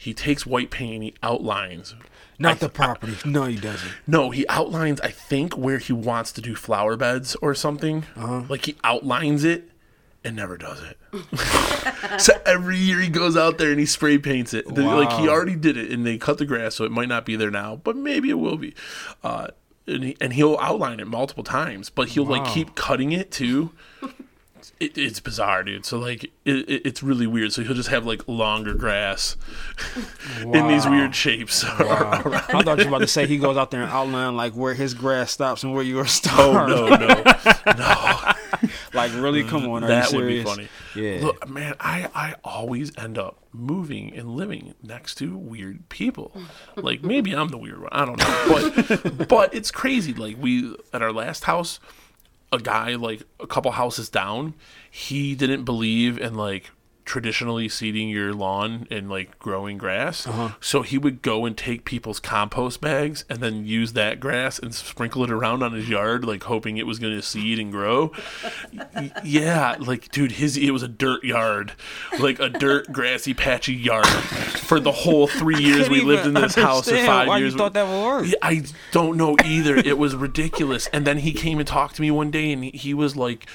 He 0.00 0.14
takes 0.14 0.46
white 0.46 0.70
paint 0.70 0.94
and 0.94 1.02
he 1.02 1.14
outlines. 1.24 1.94
Not 2.38 2.52
I- 2.52 2.58
the 2.58 2.68
property. 2.68 3.16
no, 3.24 3.44
he 3.46 3.56
doesn't. 3.56 3.90
No, 4.06 4.30
he 4.30 4.46
outlines. 4.48 5.00
I 5.00 5.10
think 5.10 5.58
where 5.58 5.78
he 5.78 5.92
wants 5.92 6.30
to 6.32 6.40
do 6.40 6.54
flower 6.54 6.96
beds 6.96 7.34
or 7.42 7.52
something. 7.54 8.04
Uh-huh. 8.16 8.44
Like 8.48 8.66
he 8.66 8.76
outlines 8.84 9.42
it 9.42 9.70
and 10.22 10.36
never 10.36 10.56
does 10.56 10.80
it. 10.82 12.20
so 12.20 12.32
every 12.46 12.76
year 12.78 13.00
he 13.00 13.08
goes 13.08 13.36
out 13.36 13.58
there 13.58 13.70
and 13.72 13.80
he 13.80 13.86
spray 13.86 14.18
paints 14.18 14.54
it. 14.54 14.72
The- 14.72 14.82
Like 14.84 15.12
he 15.14 15.28
already 15.28 15.56
did 15.56 15.76
it, 15.76 15.90
and 15.90 16.06
they 16.06 16.16
cut 16.16 16.38
the 16.38 16.46
grass, 16.46 16.76
so 16.76 16.84
it 16.84 16.92
might 16.92 17.08
not 17.08 17.24
be 17.26 17.34
there 17.34 17.50
now, 17.50 17.76
but 17.82 17.96
maybe 17.96 18.30
it 18.30 18.38
will 18.38 18.56
be. 18.56 18.74
Uh, 19.24 19.48
and, 19.88 20.04
he, 20.04 20.16
and 20.20 20.32
he'll 20.34 20.58
outline 20.60 21.00
it 21.00 21.08
multiple 21.08 21.42
times, 21.44 21.90
but 21.90 22.10
he'll 22.10 22.24
like 22.26 22.44
keep 22.44 22.76
cutting 22.76 23.10
it 23.10 23.32
too. 23.32 23.72
It, 24.80 24.96
it's 24.96 25.18
bizarre, 25.18 25.64
dude. 25.64 25.84
So 25.84 25.98
like, 25.98 26.24
it, 26.44 26.68
it, 26.68 26.86
it's 26.86 27.02
really 27.02 27.26
weird. 27.26 27.52
So 27.52 27.62
he'll 27.62 27.74
just 27.74 27.88
have 27.88 28.06
like 28.06 28.26
longer 28.28 28.74
grass 28.74 29.36
in 30.40 30.68
these 30.68 30.86
weird 30.86 31.14
shapes. 31.14 31.64
Wow. 31.78 32.20
I 32.24 32.62
thought 32.62 32.78
you 32.78 32.84
were 32.84 32.88
about 32.88 32.98
to 32.98 33.06
say 33.06 33.26
he 33.26 33.38
goes 33.38 33.56
out 33.56 33.70
there 33.70 33.82
and 33.82 33.90
outline 33.90 34.36
like 34.36 34.52
where 34.52 34.74
his 34.74 34.94
grass 34.94 35.30
stops 35.30 35.62
and 35.62 35.72
where 35.72 35.82
yours 35.82 36.20
oh 36.26 36.52
starts. 36.52 36.72
no, 36.72 36.88
no, 36.88 37.22
no! 37.78 38.32
Like 38.92 39.12
really, 39.14 39.44
come 39.44 39.68
on, 39.68 39.84
are 39.84 39.88
that 39.88 40.12
would 40.12 40.26
be 40.26 40.42
funny. 40.42 40.68
Yeah. 40.94 41.18
Look, 41.22 41.48
man, 41.48 41.74
I 41.80 42.08
I 42.14 42.34
always 42.44 42.96
end 42.98 43.16
up 43.16 43.38
moving 43.52 44.14
and 44.14 44.30
living 44.30 44.74
next 44.82 45.16
to 45.16 45.36
weird 45.36 45.88
people. 45.88 46.32
Like 46.76 47.02
maybe 47.02 47.32
I'm 47.32 47.48
the 47.48 47.58
weird 47.58 47.80
one. 47.80 47.90
I 47.92 48.04
don't 48.04 48.18
know, 48.18 48.92
but 49.04 49.28
but 49.28 49.54
it's 49.54 49.70
crazy. 49.70 50.12
Like 50.12 50.36
we 50.40 50.74
at 50.92 51.02
our 51.02 51.12
last 51.12 51.44
house, 51.44 51.80
a 52.52 52.58
guy 52.58 52.94
like 52.94 53.22
a 53.40 53.46
couple 53.46 53.70
houses 53.72 54.08
down, 54.08 54.54
he 54.90 55.34
didn't 55.34 55.64
believe 55.64 56.18
in 56.18 56.34
like 56.34 56.70
traditionally 57.08 57.68
seeding 57.70 58.10
your 58.10 58.34
lawn 58.34 58.86
and 58.90 59.08
like 59.08 59.38
growing 59.38 59.78
grass. 59.78 60.26
Uh-huh. 60.26 60.50
So 60.60 60.82
he 60.82 60.98
would 60.98 61.22
go 61.22 61.46
and 61.46 61.56
take 61.56 61.84
people's 61.84 62.20
compost 62.20 62.82
bags 62.82 63.24
and 63.30 63.40
then 63.40 63.64
use 63.64 63.94
that 63.94 64.20
grass 64.20 64.58
and 64.58 64.74
sprinkle 64.74 65.24
it 65.24 65.30
around 65.30 65.62
on 65.62 65.72
his 65.72 65.88
yard, 65.88 66.24
like 66.24 66.44
hoping 66.44 66.76
it 66.76 66.86
was 66.86 66.98
going 66.98 67.14
to 67.14 67.22
seed 67.22 67.58
and 67.58 67.72
grow. 67.72 68.12
Y- 68.94 69.10
yeah, 69.24 69.76
like 69.80 70.10
dude, 70.10 70.32
his 70.32 70.56
it 70.58 70.70
was 70.70 70.82
a 70.82 70.88
dirt 70.88 71.24
yard, 71.24 71.72
like 72.20 72.38
a 72.38 72.50
dirt 72.50 72.92
grassy 72.92 73.32
patchy 73.32 73.74
yard 73.74 74.06
for 74.06 74.78
the 74.78 74.92
whole 74.92 75.26
three 75.26 75.62
years 75.62 75.88
we 75.88 76.02
lived 76.02 76.26
in 76.26 76.34
this 76.34 76.54
house. 76.54 76.86
Or 76.88 76.96
five 77.06 77.26
why 77.26 77.38
years. 77.38 77.54
you 77.54 77.58
thought 77.58 77.72
that 77.72 77.88
would 77.88 78.04
work. 78.04 78.34
I 78.42 78.64
don't 78.92 79.16
know 79.16 79.34
either. 79.44 79.76
It 79.76 79.96
was 79.96 80.14
ridiculous. 80.14 80.88
And 80.92 81.06
then 81.06 81.18
he 81.18 81.32
came 81.32 81.58
and 81.58 81.66
talked 81.66 81.96
to 81.96 82.02
me 82.02 82.10
one 82.10 82.30
day, 82.30 82.52
and 82.52 82.62
he, 82.64 82.70
he 82.70 82.92
was 82.92 83.16
like, 83.16 83.48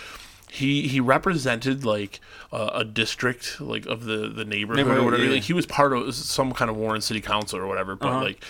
he 0.53 0.87
he 0.87 0.99
represented 0.99 1.83
like 1.83 2.19
uh, 2.51 2.69
a 2.73 2.83
district 2.85 3.59
like 3.59 3.85
of 3.87 4.03
the 4.05 4.27
the 4.29 4.45
neighborhood, 4.45 4.87
or 4.87 5.03
whatever. 5.03 5.23
yeah. 5.25 5.31
Like 5.31 5.43
he 5.43 5.53
was 5.53 5.65
part 5.65 5.93
of 5.93 6.13
some 6.13 6.53
kind 6.53 6.69
of 6.69 6.77
Warren 6.77 7.01
City 7.01 7.21
Council 7.21 7.59
or 7.59 7.67
whatever. 7.67 7.95
But 7.95 8.09
Uh-huh. 8.09 8.23
like. 8.23 8.43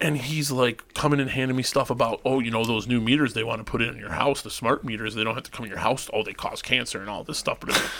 And 0.00 0.16
he's 0.16 0.52
like 0.52 0.94
coming 0.94 1.18
and 1.18 1.28
handing 1.28 1.56
me 1.56 1.64
stuff 1.64 1.90
about, 1.90 2.20
oh, 2.24 2.38
you 2.38 2.52
know, 2.52 2.64
those 2.64 2.86
new 2.86 3.00
meters 3.00 3.34
they 3.34 3.42
want 3.42 3.58
to 3.58 3.68
put 3.68 3.82
in 3.82 3.96
your 3.96 4.12
house, 4.12 4.42
the 4.42 4.50
smart 4.50 4.84
meters, 4.84 5.16
they 5.16 5.24
don't 5.24 5.34
have 5.34 5.42
to 5.42 5.50
come 5.50 5.64
in 5.64 5.70
your 5.70 5.80
house. 5.80 6.08
Oh, 6.12 6.22
they 6.22 6.32
cause 6.34 6.62
cancer 6.62 7.00
and 7.00 7.10
all 7.10 7.24
this 7.24 7.36
stuff. 7.36 7.58
But 7.58 7.70
it's- 7.70 7.90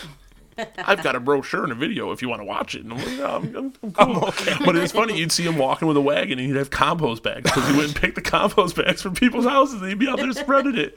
I've 0.79 1.03
got 1.03 1.15
a 1.17 1.21
brochure 1.21 1.63
and 1.63 1.73
a 1.73 1.75
video 1.75 2.11
if 2.13 2.21
you 2.23 2.29
want 2.29 2.41
to 2.41 2.45
watch 2.45 2.75
it. 2.75 2.85
And 2.85 2.93
I'm 2.95 2.99
like, 2.99 3.19
no, 3.19 3.27
I'm, 3.27 3.57
I'm, 3.57 3.73
I'm 3.85 3.93
cool. 3.93 4.33
But 4.65 4.77
it 4.77 4.81
was 4.81 4.93
funny. 4.93 5.19
You'd 5.19 5.33
see 5.33 5.45
him 5.45 5.57
walking 5.57 5.87
with 5.89 5.97
a 5.97 6.01
wagon 6.01 6.39
and 6.39 6.49
he'd 6.49 6.57
have 6.57 6.71
compost 6.71 7.23
bags 7.23 7.43
because 7.45 7.69
he 7.69 7.77
went 7.77 7.89
and 7.93 7.97
picked 7.97 8.15
the 8.17 8.21
compost 8.23 8.77
bags 8.77 9.03
from 9.03 9.15
people's 9.15 9.45
houses 9.47 9.81
and 9.81 9.89
he'd 9.89 9.99
be 9.99 10.09
out 10.09 10.19
there 10.19 10.33
spreading 10.33 10.77
it. 10.77 10.93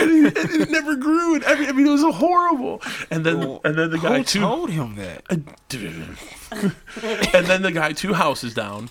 And, 0.00 0.10
he, 0.10 0.18
and 0.26 0.62
it 0.62 0.70
never 0.70 0.96
grew. 0.96 1.34
And 1.36 1.44
every, 1.44 1.66
I 1.66 1.72
mean, 1.72 1.86
it 1.86 1.90
was 1.90 2.02
horrible. 2.14 2.82
And 3.10 3.24
then, 3.24 3.58
and 3.64 3.74
then 3.76 3.90
the 3.90 3.98
guy 3.98 4.22
too. 4.22 4.40
told 4.40 4.70
him 4.70 4.96
that? 4.96 5.24
and 6.50 7.46
then 7.46 7.62
the 7.62 7.72
guy 7.72 7.92
two 7.92 8.14
houses 8.14 8.54
down 8.54 8.90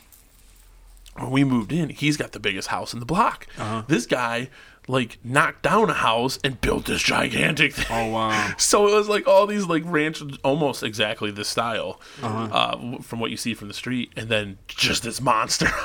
when 1.17 1.31
we 1.31 1.43
moved 1.43 1.71
in 1.71 1.89
he's 1.89 2.17
got 2.17 2.33
the 2.33 2.39
biggest 2.39 2.67
house 2.67 2.93
in 2.93 2.99
the 2.99 3.05
block 3.05 3.47
Uh-huh. 3.57 3.83
this 3.87 4.05
guy 4.05 4.49
like 4.87 5.17
knocked 5.23 5.63
down 5.63 5.89
a 5.89 5.93
house 5.93 6.37
and 6.43 6.61
built 6.61 6.85
this 6.85 7.01
gigantic 7.01 7.73
thing 7.73 7.85
Oh 7.89 8.11
wow. 8.11 8.53
so 8.57 8.87
it 8.87 8.95
was 8.95 9.09
like 9.09 9.27
all 9.27 9.47
these 9.47 9.65
like 9.65 9.83
ranch 9.85 10.21
almost 10.43 10.83
exactly 10.83 11.31
this 11.31 11.47
style 11.49 11.99
Uh-huh. 12.21 12.53
uh, 12.53 13.01
from 13.01 13.19
what 13.19 13.31
you 13.31 13.37
see 13.37 13.53
from 13.55 13.67
the 13.67 13.73
street 13.73 14.11
and 14.15 14.29
then 14.29 14.57
just 14.67 15.03
this 15.03 15.19
monster 15.21 15.67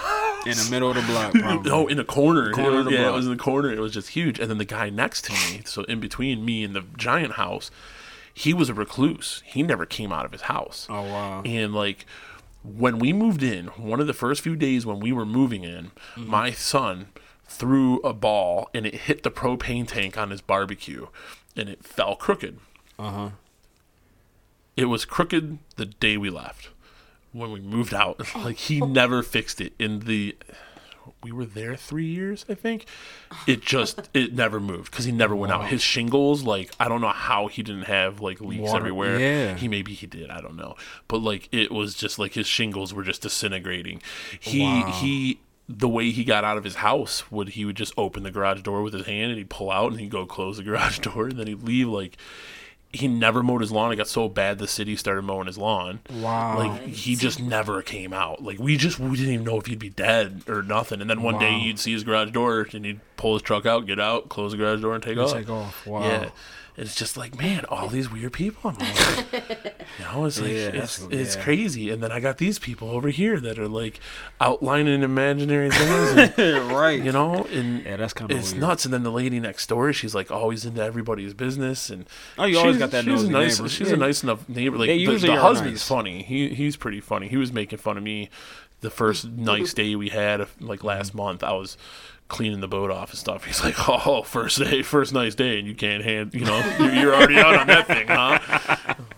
In 0.47 0.53
the 0.57 0.69
middle 0.71 0.89
of 0.89 0.97
the 0.97 1.03
block, 1.03 1.33
probably. 1.35 1.71
no 1.71 1.87
in 1.87 1.99
a 1.99 2.05
corner, 2.05 2.51
Corner 2.53 2.79
was- 2.79 2.85
the 2.87 2.93
yeah 2.93 3.09
it 3.09 3.13
was 3.13 3.27
in 3.27 3.33
the 3.33 3.43
corner 3.43 3.71
it 3.73 3.79
was 3.79 3.93
just 3.93 4.09
huge 4.11 4.39
and 4.39 4.51
then 4.51 4.59
the 4.59 4.65
guy 4.65 4.89
next 4.91 5.25
to 5.27 5.33
me 5.33 5.63
so 5.65 5.83
in 5.85 6.01
between 6.01 6.45
me 6.45 6.65
and 6.65 6.75
the 6.75 6.83
giant 6.97 7.33
house 7.35 7.71
he 8.33 8.55
was 8.55 8.69
a 8.69 8.75
recluse 8.75 9.43
he 9.45 9.63
never 9.63 9.85
came 9.85 10.13
out 10.13 10.25
of 10.25 10.33
his 10.33 10.43
house 10.43 10.87
Oh 10.91 11.03
wow. 11.03 11.43
and 11.45 11.75
like 11.75 12.07
when 12.63 12.99
we 12.99 13.15
moved 13.15 13.43
in, 13.43 13.69
one 13.69 14.01
of 14.01 14.07
the 14.07 14.13
first 14.13 14.43
few 14.43 14.55
days 14.55 14.85
when 14.85 15.01
we 15.01 15.13
were 15.13 15.25
moving 15.25 15.65
in, 15.65 15.93
Mm-hmm. 16.15 16.27
my 16.31 16.51
son 16.51 17.07
threw 17.51 17.99
a 18.01 18.13
ball 18.15 18.71
and 18.73 18.87
it 18.87 18.95
hit 18.95 19.23
the 19.25 19.31
propane 19.31 19.87
tank 19.87 20.17
on 20.17 20.31
his 20.31 20.41
barbecue 20.41 21.09
and 21.57 21.69
it 21.69 21.85
fell 21.85 22.15
crooked. 22.17 22.59
Uh 22.99 23.11
huh. 23.11 23.31
It 24.77 24.85
was 24.87 25.05
crooked 25.05 25.59
the 25.77 25.87
day 25.87 26.17
we 26.17 26.31
left. 26.31 26.71
When 27.33 27.53
we 27.53 27.61
moved 27.61 27.93
out. 27.93 28.21
Like 28.37 28.57
he 28.57 28.81
never 28.81 29.23
fixed 29.23 29.61
it 29.61 29.73
in 29.79 30.01
the 30.01 30.37
we 31.25 31.33
were 31.33 31.45
there 31.45 31.75
3 31.77 32.05
years, 32.05 32.45
I 32.49 32.55
think. 32.55 32.87
It 33.47 33.61
just 33.75 34.09
it 34.15 34.33
never 34.33 34.61
moved 34.61 34.93
cuz 34.93 35.05
he 35.05 35.13
never 35.13 35.35
went 35.37 35.53
out. 35.53 35.67
His 35.69 35.83
shingles 35.83 36.43
like 36.45 36.71
I 36.81 36.89
don't 36.89 37.01
know 37.01 37.09
how 37.09 37.49
he 37.49 37.63
didn't 37.63 37.83
have 37.87 38.21
like 38.21 38.41
leaks 38.41 38.63
Water- 38.63 38.79
everywhere. 38.79 39.19
yeah. 39.21 39.57
He 39.57 39.67
maybe 39.69 39.93
he 39.95 40.07
did, 40.07 40.31
I 40.31 40.41
don't 40.41 40.57
know. 40.57 40.77
But 41.09 41.19
like 41.19 41.49
it 41.53 41.71
was 41.73 41.95
just 41.95 42.19
like 42.19 42.35
his 42.35 42.47
shingles 42.47 42.95
were 42.95 43.03
just 43.03 43.23
disintegrating. 43.23 44.01
He 44.39 44.63
Wow. 44.63 44.93
he 45.01 45.41
the 45.79 45.89
way 45.89 46.11
he 46.11 46.25
got 46.25 46.45
out 46.45 46.59
of 46.59 46.65
his 46.65 46.77
house 46.77 47.31
would 47.31 47.51
he 47.51 47.65
would 47.65 47.77
just 47.77 47.95
open 47.97 48.25
the 48.25 48.31
garage 48.31 48.63
door 48.63 48.83
with 48.83 48.93
his 48.93 49.07
hand 49.07 49.31
and 49.31 49.39
he'd 49.39 49.51
pull 49.51 49.71
out 49.71 49.93
and 49.93 50.01
he'd 50.01 50.11
go 50.11 50.27
close 50.27 50.57
the 50.57 50.63
garage 50.65 50.99
door 50.99 51.29
and 51.29 51.39
then 51.39 51.47
he'd 51.47 51.63
leave 51.63 51.89
like 51.89 52.17
he 52.93 53.07
never 53.07 53.41
mowed 53.41 53.61
his 53.61 53.71
lawn. 53.71 53.93
It 53.93 53.97
got 53.97 54.09
so 54.09 54.29
bad 54.29 54.59
the 54.59 54.67
city 54.67 54.97
started 54.97 55.23
mowing 55.23 55.47
his 55.47 55.57
lawn. 55.57 56.01
Wow. 56.11 56.59
Like 56.59 56.83
he 56.89 57.15
just 57.15 57.41
never 57.41 57.83
came 57.83 58.13
out. 58.13 58.43
Like 58.43 58.59
we 58.59 58.77
just 58.77 58.99
we 58.99 59.17
didn't 59.17 59.33
even 59.33 59.47
know 59.47 59.59
if 59.59 59.67
he'd 59.67 59.79
be 59.79 59.91
dead 59.91 60.43
or 60.49 60.63
nothing. 60.63 61.01
And 61.01 61.09
then 61.09 61.23
one 61.23 61.39
day 61.39 61.57
you'd 61.57 61.79
see 61.79 61.93
his 61.93 62.03
garage 62.03 62.33
door 62.33 62.67
and 62.73 62.85
he'd 62.85 63.01
pull 63.17 63.35
his 63.35 63.43
truck 63.43 63.65
out, 63.65 63.87
get 63.87 64.01
out, 64.01 64.29
close 64.29 64.51
the 64.51 64.59
garage 64.59 64.81
door, 64.81 64.95
and 64.95 65.03
take 65.05 65.19
off. 65.19 65.33
Take 65.33 65.49
off. 65.49 65.87
Wow. 65.87 66.03
Yeah. 66.03 66.31
It's 66.83 66.95
just 66.95 67.17
like, 67.19 67.37
man, 67.39 67.67
all 67.69 67.89
these 67.89 68.11
weird 68.11 68.33
people. 68.33 68.71
I'm 68.71 68.79
like, 68.79 69.33
you 69.99 70.05
know, 70.05 70.25
it's 70.25 70.41
like 70.41 70.51
Yeah, 70.51 70.71
it's, 70.83 70.99
it's 71.11 71.37
yeah. 71.37 71.43
crazy. 71.43 71.91
And 71.91 72.03
then 72.03 72.11
I 72.11 72.21
got 72.21 72.39
these 72.39 72.59
people 72.59 72.91
over 72.91 73.11
here 73.11 73.39
that 73.39 73.59
are 73.59 73.69
like 73.69 74.01
outlining 74.41 75.03
imaginary 75.03 75.71
things, 75.71 76.33
and, 76.39 76.73
right. 76.73 76.99
you 77.03 77.13
know, 77.13 77.45
and 77.53 77.83
Yeah, 77.85 77.97
that's 77.97 78.15
kinda 78.15 78.35
it's 78.35 78.53
weird. 78.53 78.63
nuts. 78.63 78.85
And 78.87 78.95
then 78.95 79.03
the 79.03 79.13
lady 79.13 79.39
next 79.41 79.67
door, 79.69 79.93
she's 79.93 80.15
like 80.15 80.31
always 80.31 80.65
into 80.65 80.83
everybody's 80.83 81.35
business, 81.35 81.91
and 81.91 82.07
Oh, 82.39 82.45
you 82.47 82.59
always 82.59 82.77
she's- 82.77 82.79
got 82.81 82.91
that 82.93 83.05
She's 83.05 83.13
a 83.13 83.17
nosy 83.25 83.29
nice, 83.31 83.59
neighbor. 83.59 83.69
she's 83.69 83.89
Yeah. 83.89 83.95
a 83.95 83.99
nice 83.99 84.23
enough 84.23 84.49
neighbor. 84.49 84.79
Like 84.79 84.87
They 84.89 84.97
the, 85.05 85.13
usually 85.13 85.33
the 85.33 85.39
are 85.39 85.43
husband's 85.43 85.83
nice. 85.83 85.89
funny. 85.89 86.23
He 86.23 86.49
he's 86.55 86.77
pretty 86.77 87.01
funny. 87.01 87.29
He 87.29 87.37
was 87.37 87.53
making 87.53 87.79
fun 87.79 87.99
of 87.99 88.03
me 88.03 88.31
the 88.81 88.89
first 88.91 89.27
nice 89.29 89.75
day 89.75 89.95
we 89.97 90.09
had, 90.09 90.41
uh, 90.41 90.47
like 90.61 90.83
last 90.83 91.15
month. 91.15 91.45
I 91.45 91.53
was 91.53 91.77
cleaning 92.31 92.61
the 92.61 92.69
boat 92.69 92.91
off 92.91 93.11
and 93.11 93.19
stuff. 93.19 93.45
He's 93.47 93.63
like, 93.63 93.75
"Oh, 93.89 94.23
first 94.23 94.59
day, 94.59 94.81
first 94.83 95.13
nice 95.13 95.35
day, 95.35 95.59
and 95.59 95.69
you 95.69 95.75
can't 95.75 96.03
hand, 96.03 96.33
you 96.33 96.45
know, 96.47 96.59
you're, 96.79 96.95
you're 96.95 97.15
already 97.15 97.37
out 97.39 97.57
on 97.57 97.67
that 97.67 97.87
thing, 97.87 98.07
huh?" 98.09 98.39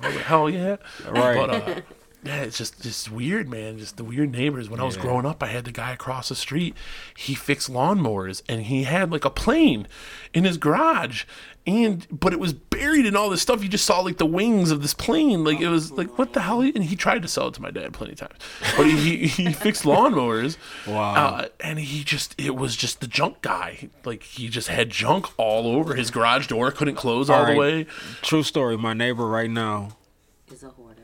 Like, 0.03 0.15
Hell 0.23 0.51
yeah, 0.51 0.77
Right. 1.09 1.37
But 1.37 1.51
uh, 1.51 1.81
yeah, 2.25 2.43
it's 2.43 2.57
just 2.59 2.81
just 2.83 3.11
weird, 3.11 3.49
man. 3.49 3.79
Just 3.79 3.97
the 3.97 4.05
weird 4.05 4.31
neighbors. 4.31 4.69
When 4.71 4.79
I 4.81 4.85
was 4.85 4.95
Yeah. 4.97 5.03
growing 5.03 5.27
up, 5.27 5.43
I 5.43 5.47
had 5.47 5.65
the 5.65 5.73
guy 5.73 5.93
across 5.93 6.29
the 6.29 6.37
street. 6.37 6.77
He 7.17 7.35
fixed 7.35 7.71
lawnmowers, 7.71 8.43
and 8.49 8.63
he 8.63 8.85
had 8.85 9.11
like 9.11 9.25
a 9.25 9.31
plane 9.31 9.87
in 10.33 10.45
his 10.45 10.57
garage. 10.57 11.25
And 11.65 12.05
but 12.11 12.33
it 12.33 12.41
was 12.41 12.53
buried 12.53 13.07
in 13.07 13.15
all 13.15 13.31
this 13.31 13.41
stuff. 13.41 13.63
You 13.63 13.69
just 13.69 13.85
saw 13.87 14.01
like 14.01 14.17
the 14.19 14.27
wings 14.27 14.73
of 14.73 14.83
this 14.83 14.95
plane. 14.95 15.45
Like 15.45 15.61
it 15.61 15.69
was 15.69 15.93
like 15.93 16.19
what 16.19 16.33
the 16.33 16.41
hell? 16.41 16.61
And 16.61 16.83
he 16.83 16.97
tried 16.97 17.23
to 17.23 17.29
sell 17.29 17.47
it 17.49 17.55
to 17.55 17.63
my 17.63 17.71
dad 17.71 17.93
plenty 17.93 18.15
of 18.15 18.19
times. 18.19 18.35
But 18.77 18.87
he 18.87 18.97
he, 18.97 19.27
he 19.29 19.53
fixed 19.53 19.85
lawnmowers. 19.85 20.57
Wow. 20.89 21.15
Uh, 21.15 21.49
and 21.61 21.79
he 21.79 22.03
just 22.03 22.35
it 22.37 22.57
was 22.57 22.75
just 22.75 23.01
the 23.01 23.07
junk 23.07 23.43
guy. 23.43 23.91
Like 24.05 24.25
he 24.25 24.49
just 24.49 24.67
had 24.67 24.91
junk 24.91 25.27
all 25.39 25.69
over 25.69 25.95
his 25.95 26.11
garage 26.11 26.49
door. 26.49 26.73
Couldn't 26.73 26.97
close 26.97 27.31
all, 27.31 27.45
All 27.47 27.53
the 27.53 27.57
way. 27.57 27.87
True 28.23 28.43
story. 28.43 28.77
My 28.77 28.93
neighbor 28.93 29.27
right 29.27 29.51
now 29.51 29.91
Is 30.51 30.65
a 30.65 30.71
hoarder. 30.71 31.03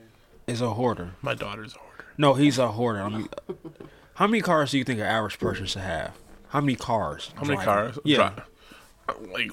is 0.48 0.60
a 0.60 0.70
hoarder. 0.70 1.10
My 1.22 1.34
daughter's 1.34 1.76
a 1.76 1.78
hoarder. 1.78 2.04
No, 2.18 2.34
he's 2.34 2.58
a 2.58 2.72
hoarder. 2.72 3.02
I 3.02 3.08
mean, 3.10 3.28
how 4.14 4.26
many 4.26 4.40
cars 4.42 4.72
do 4.72 4.78
you 4.78 4.82
think 4.84 4.98
an 4.98 5.06
average 5.06 5.38
person 5.38 5.66
should 5.66 5.82
have? 5.82 6.14
How 6.48 6.60
many 6.60 6.74
cars? 6.74 7.30
How 7.36 7.42
many 7.42 7.62
driving? 7.62 7.64
cars? 7.92 7.98
Yeah. 8.04 8.32
Dri- 9.06 9.28
like 9.32 9.50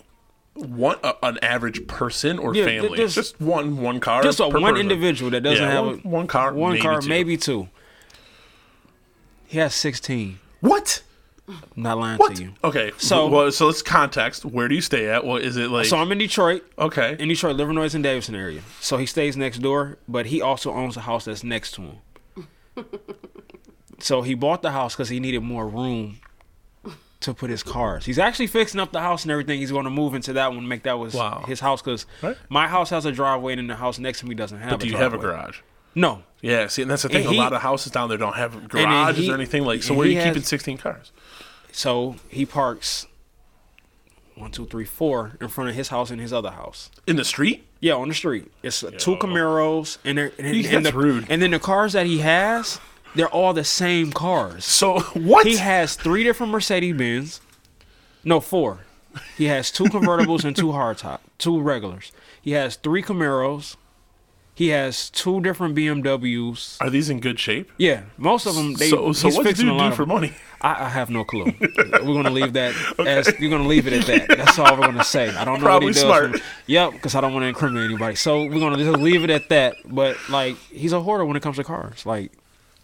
one 0.56 0.98
uh, 1.04 1.14
an 1.22 1.38
average 1.42 1.86
person 1.88 2.40
or 2.40 2.56
Yeah, 2.56 2.66
family? 2.66 2.98
just- 2.98 3.16
just 3.16 3.42
one 3.42 3.78
one 3.78 4.00
car. 4.00 4.24
Just 4.24 4.40
a 4.40 4.48
one 4.48 4.62
person. 4.64 4.78
individual 4.78 5.30
that 5.32 5.42
doesn't 5.42 5.64
Yeah, 5.64 5.72
have 5.72 5.86
one, 5.86 6.02
a, 6.04 6.08
one 6.08 6.28
car. 6.28 6.54
one 6.54 6.72
maybe 6.74 6.82
car, 6.82 7.02
two. 7.02 7.10
maybe 7.10 7.38
two. 7.38 7.68
He 9.48 9.58
has 9.60 9.76
sixteen. 9.76 10.40
What? 10.62 11.02
Not 11.76 12.00
lying 12.00 12.18
What? 12.18 12.36
to 12.38 12.44
you. 12.44 12.54
Okay. 12.64 12.92
So- 12.98 13.08
So 13.08 13.28
well, 13.28 13.52
so 13.52 13.68
let's 13.68 13.82
context. 13.84 14.46
Where 14.46 14.68
do 14.68 14.74
you 14.74 14.82
stay 14.82 15.08
at? 15.10 15.24
What 15.26 15.44
is 15.44 15.58
it 15.58 15.70
like? 15.70 15.86
So 15.86 15.98
I'm 15.98 16.12
in 16.12 16.18
Detroit, 16.18 16.64
okay. 16.80 17.16
in 17.20 17.28
Detroit, 17.30 17.56
Livernois 17.58 17.94
and 17.94 18.04
Davidson 18.04 18.34
area. 18.34 18.62
So 18.82 18.98
he 18.98 19.06
stays 19.06 19.38
next 19.38 19.60
door, 19.60 19.98
but 20.08 20.26
he 20.28 20.42
also 20.42 20.72
owns 20.74 20.98
a 20.98 21.02
house 21.02 21.26
that's 21.26 21.44
next 21.44 21.74
to 21.76 21.82
him. 21.84 22.86
so 24.00 24.22
he 24.24 24.34
bought 24.34 24.62
the 24.64 24.72
house 24.72 24.96
because 24.96 25.10
he 25.10 25.20
needed 25.20 25.42
more 25.44 25.68
room 25.68 26.20
to 27.22 27.34
put 27.34 27.50
his 27.50 27.64
cars. 27.64 28.06
He's 28.06 28.20
actually 28.20 28.48
fixing 28.48 28.80
up 28.80 28.92
the 28.92 29.00
house 29.02 29.24
and 29.24 29.32
everything. 29.32 29.60
He's 29.60 29.72
going 29.72 29.86
to 29.86 29.90
move 29.90 30.14
into 30.14 30.34
that 30.34 30.54
one, 30.54 30.68
make 30.68 30.84
that 30.84 31.00
was 31.00 31.14
Wow. 31.14 31.44
his 31.48 31.60
house 31.60 31.82
because 31.82 32.06
Right. 32.22 32.38
my 32.50 32.68
house 32.68 32.90
has 32.92 33.06
a 33.06 33.12
driveway 33.12 33.54
and 33.58 33.70
the 33.70 33.76
house 33.76 33.98
next 34.00 34.20
to 34.20 34.26
me 34.28 34.36
doesn't 34.36 34.60
have. 34.60 34.72
But 34.72 34.82
a 34.82 34.86
do 34.86 34.92
you 34.92 34.98
have 34.98 35.14
a 35.14 35.18
garage? 35.18 35.60
No. 35.96 36.24
Yeah. 36.42 36.68
See, 36.68 36.82
and 36.82 36.92
that's 36.92 37.04
the 37.04 37.10
thing. 37.10 37.28
He- 37.28 37.38
a 37.38 37.40
lot 37.40 37.54
of 37.54 37.62
houses 37.62 37.92
down 37.92 38.10
there 38.10 38.18
don't 38.18 38.36
have 38.36 38.68
garages 38.68 39.26
he- 39.26 39.32
or 39.32 39.34
anything 39.34 39.64
like. 39.64 39.82
So 39.82 39.90
and 39.94 39.98
where 40.00 40.08
are 40.08 40.12
you 40.12 40.18
has- 40.18 40.26
keeping 40.26 40.44
16 40.44 40.78
cars? 40.78 41.12
So 41.72 42.18
he 42.30 42.46
parks 42.46 43.08
one, 44.36 44.52
two, 44.52 44.66
three, 44.66 44.86
four 44.86 45.38
in 45.40 45.48
front 45.48 45.70
of 45.70 45.76
his 45.76 45.88
house 45.88 46.12
and 46.12 46.20
his 46.20 46.34
other 46.34 46.52
house. 46.52 46.92
In 47.08 47.16
the 47.16 47.24
street? 47.24 47.66
Yeah, 47.80 47.94
on 47.94 48.10
the 48.10 48.14
street. 48.14 48.52
It's 48.64 48.84
uh, 48.84 48.92
two 48.92 49.16
Camaros 49.16 49.98
and 50.04 50.18
they're 50.18 50.32
and, 50.38 50.48
and 50.48 50.66
that's 50.86 50.92
the, 50.94 50.98
rude. 50.98 51.28
And 51.30 51.42
then 51.42 51.52
the 51.52 51.60
cars 51.60 51.94
that 51.94 52.06
he 52.06 52.18
has, 52.20 52.80
they're 53.16 53.30
all 53.30 53.54
the 53.54 53.64
same 53.64 54.12
cars. 54.12 54.66
So 54.66 55.00
what? 55.14 55.46
He 55.48 55.58
has 55.58 55.96
three 55.96 56.24
different 56.24 56.52
Mercedes 56.52 56.96
Benz. 56.96 57.42
No, 58.24 58.40
four. 58.40 58.80
He 59.38 59.46
has 59.46 59.72
two 59.72 59.86
convertibles 59.86 60.44
and 60.44 60.56
two 60.56 60.68
hardtop, 60.68 61.20
two 61.38 61.60
regulars. 61.62 62.12
He 62.42 62.52
has 62.52 62.76
three 62.76 63.02
Camaros. 63.02 63.76
He 64.54 64.70
has 64.70 65.10
two 65.10 65.42
different 65.42 65.76
BMWs. 65.76 66.78
Are 66.82 66.90
these 66.90 67.10
in 67.10 67.20
good 67.20 67.40
shape? 67.40 67.70
Yeah, 67.78 68.04
most 68.18 68.46
of 68.46 68.56
them. 68.56 68.74
They, 68.74 68.90
so 68.90 69.12
so 69.12 69.28
he's 69.28 69.38
what's 69.38 69.60
dude 69.60 69.68
do 69.78 69.92
for 69.92 70.04
them. 70.04 70.08
money? 70.10 70.34
I, 70.62 70.86
I 70.86 70.90
have 70.90 71.10
no 71.10 71.24
clue. 71.26 71.54
we're 71.62 72.00
gonna 72.02 72.30
leave 72.30 72.54
that 72.54 72.74
as 73.06 73.34
you're 73.40 73.50
gonna 73.52 73.68
leave 73.68 73.86
it 73.88 73.94
at 73.94 74.06
that. 74.28 74.38
That's 74.38 74.58
all 74.58 74.74
we're 74.78 74.86
gonna 74.86 75.04
say. 75.04 75.28
I 75.30 75.44
don't 75.44 75.60
know 75.60 75.66
Probably 75.66 75.88
what 75.88 75.96
he 75.96 76.02
does. 76.02 76.08
smart. 76.10 76.40
for- 76.40 76.46
yep, 76.68 76.94
because 76.94 77.16
I 77.16 77.22
don't 77.22 77.34
want 77.34 77.44
to 77.44 77.48
incriminate 77.48 77.86
anybody. 77.90 78.16
So 78.16 78.44
we're 78.46 78.60
gonna 78.60 78.78
just 78.78 78.98
leave 79.00 79.24
it 79.26 79.30
at 79.30 79.50
that. 79.50 79.76
But 79.86 80.18
like, 80.30 80.58
he's 80.70 80.94
a 80.94 81.02
hoarder 81.02 81.26
when 81.26 81.36
it 81.36 81.44
comes 81.44 81.58
to 81.58 81.64
cars. 81.66 82.06
Like 82.06 82.32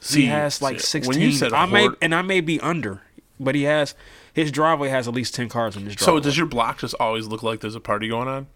See, 0.02 0.22
he 0.24 0.28
has 0.28 0.62
like 0.62 0.80
sixteen. 0.82 1.14
When 1.20 1.22
you 1.22 1.32
said 1.32 1.54
I 1.54 1.66
may 1.66 1.88
and 2.02 2.14
I 2.14 2.22
may 2.24 2.42
be 2.42 2.60
under, 2.60 3.02
but 3.40 3.56
he 3.56 3.64
has 3.64 3.96
his 4.34 4.52
driveway 4.52 4.90
has 4.90 5.08
at 5.08 5.14
least 5.14 5.34
ten 5.36 5.48
cars 5.48 5.78
in 5.78 5.86
his 5.86 5.96
driveway. 5.96 6.20
so 6.20 6.24
does 6.24 6.38
your 6.38 6.48
block 6.48 6.80
just 6.80 6.96
always 7.00 7.28
look 7.28 7.44
like 7.44 7.60
there's 7.62 7.76
a 7.76 7.80
party 7.80 8.08
going 8.10 8.28
on? 8.28 8.48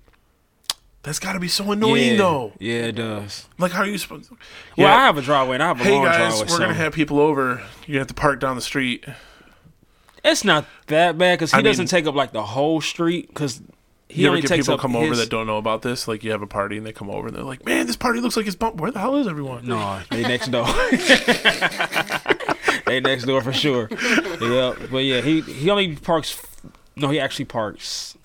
That's 1.04 1.20
got 1.20 1.34
to 1.34 1.40
be 1.40 1.48
so 1.48 1.72
annoying, 1.72 2.14
yeah, 2.14 2.18
though. 2.18 2.54
Yeah, 2.58 2.74
it 2.86 2.94
does. 2.94 3.46
Like, 3.60 3.72
how 3.74 3.82
are 3.84 3.86
you 3.86 4.00
supposed? 4.00 4.28
to... 4.30 4.38
Well, 4.76 4.88
I 4.88 5.02
have 5.06 5.20
a 5.20 5.22
driveway 5.22 5.54
and 5.54 5.62
I 5.62 5.68
have 5.68 5.80
a 5.80 5.84
Hey 5.84 5.92
long 5.94 6.06
guys, 6.06 6.18
driveway. 6.18 6.40
we're 6.42 6.48
so 6.48 6.58
gonna 6.58 6.74
have 6.74 6.94
people 6.94 7.20
over. 7.20 7.62
You're 7.86 7.88
gonna 7.88 8.00
have 8.00 8.08
to 8.08 8.14
park 8.16 8.40
down 8.40 8.56
the 8.56 8.62
street. 8.64 9.06
it's 10.24 10.44
not 10.44 10.66
that 10.88 11.16
bad 11.16 11.38
because 11.38 11.52
he 11.52 11.60
I 11.60 11.62
doesn't 11.62 11.84
mean- 11.84 11.88
take 11.90 12.08
up 12.08 12.16
like 12.16 12.32
the 12.32 12.42
whole 12.42 12.82
street 12.82 13.28
because 13.28 13.62
he 14.08 14.22
you 14.22 14.28
ever 14.28 14.36
only 14.36 14.42
get 14.42 14.50
takes 14.50 14.66
people 14.66 14.76
up 14.76 14.82
come 14.82 14.96
over 14.96 15.16
that 15.16 15.30
don't 15.30 15.48
know 15.48 15.58
about 15.58 15.82
this? 15.82 16.08
Like, 16.08 16.24
you 16.24 16.32
have 16.32 16.42
a 16.42 16.48
party 16.48 16.78
and 16.78 16.86
they 16.86 16.94
come 16.94 17.10
over 17.10 17.28
and 17.28 17.36
they're 17.36 17.44
like, 17.44 17.66
"Man, 17.66 17.88
this 17.88 17.96
party 17.96 18.20
looks 18.20 18.38
like 18.38 18.46
it's 18.46 18.56
bumped. 18.56 18.80
Where 18.80 18.92
the 18.92 19.00
hell 19.00 19.16
is 19.16 19.28
everyone?" 19.28 19.66
No, 19.66 20.00
they 20.12 20.22
next 20.22 20.52
door. 20.52 20.66
they 22.86 23.00
next 23.00 23.26
door 23.26 23.42
for 23.42 23.54
sure. 23.54 23.90
Yeah, 23.92 24.76
but 24.92 25.00
yeah, 25.00 25.22
he 25.22 25.42
he 25.42 25.70
only 25.70 25.96
parks. 25.96 26.42
No, 26.96 27.10
he 27.10 27.20
actually 27.20 27.46
parks 27.46 28.18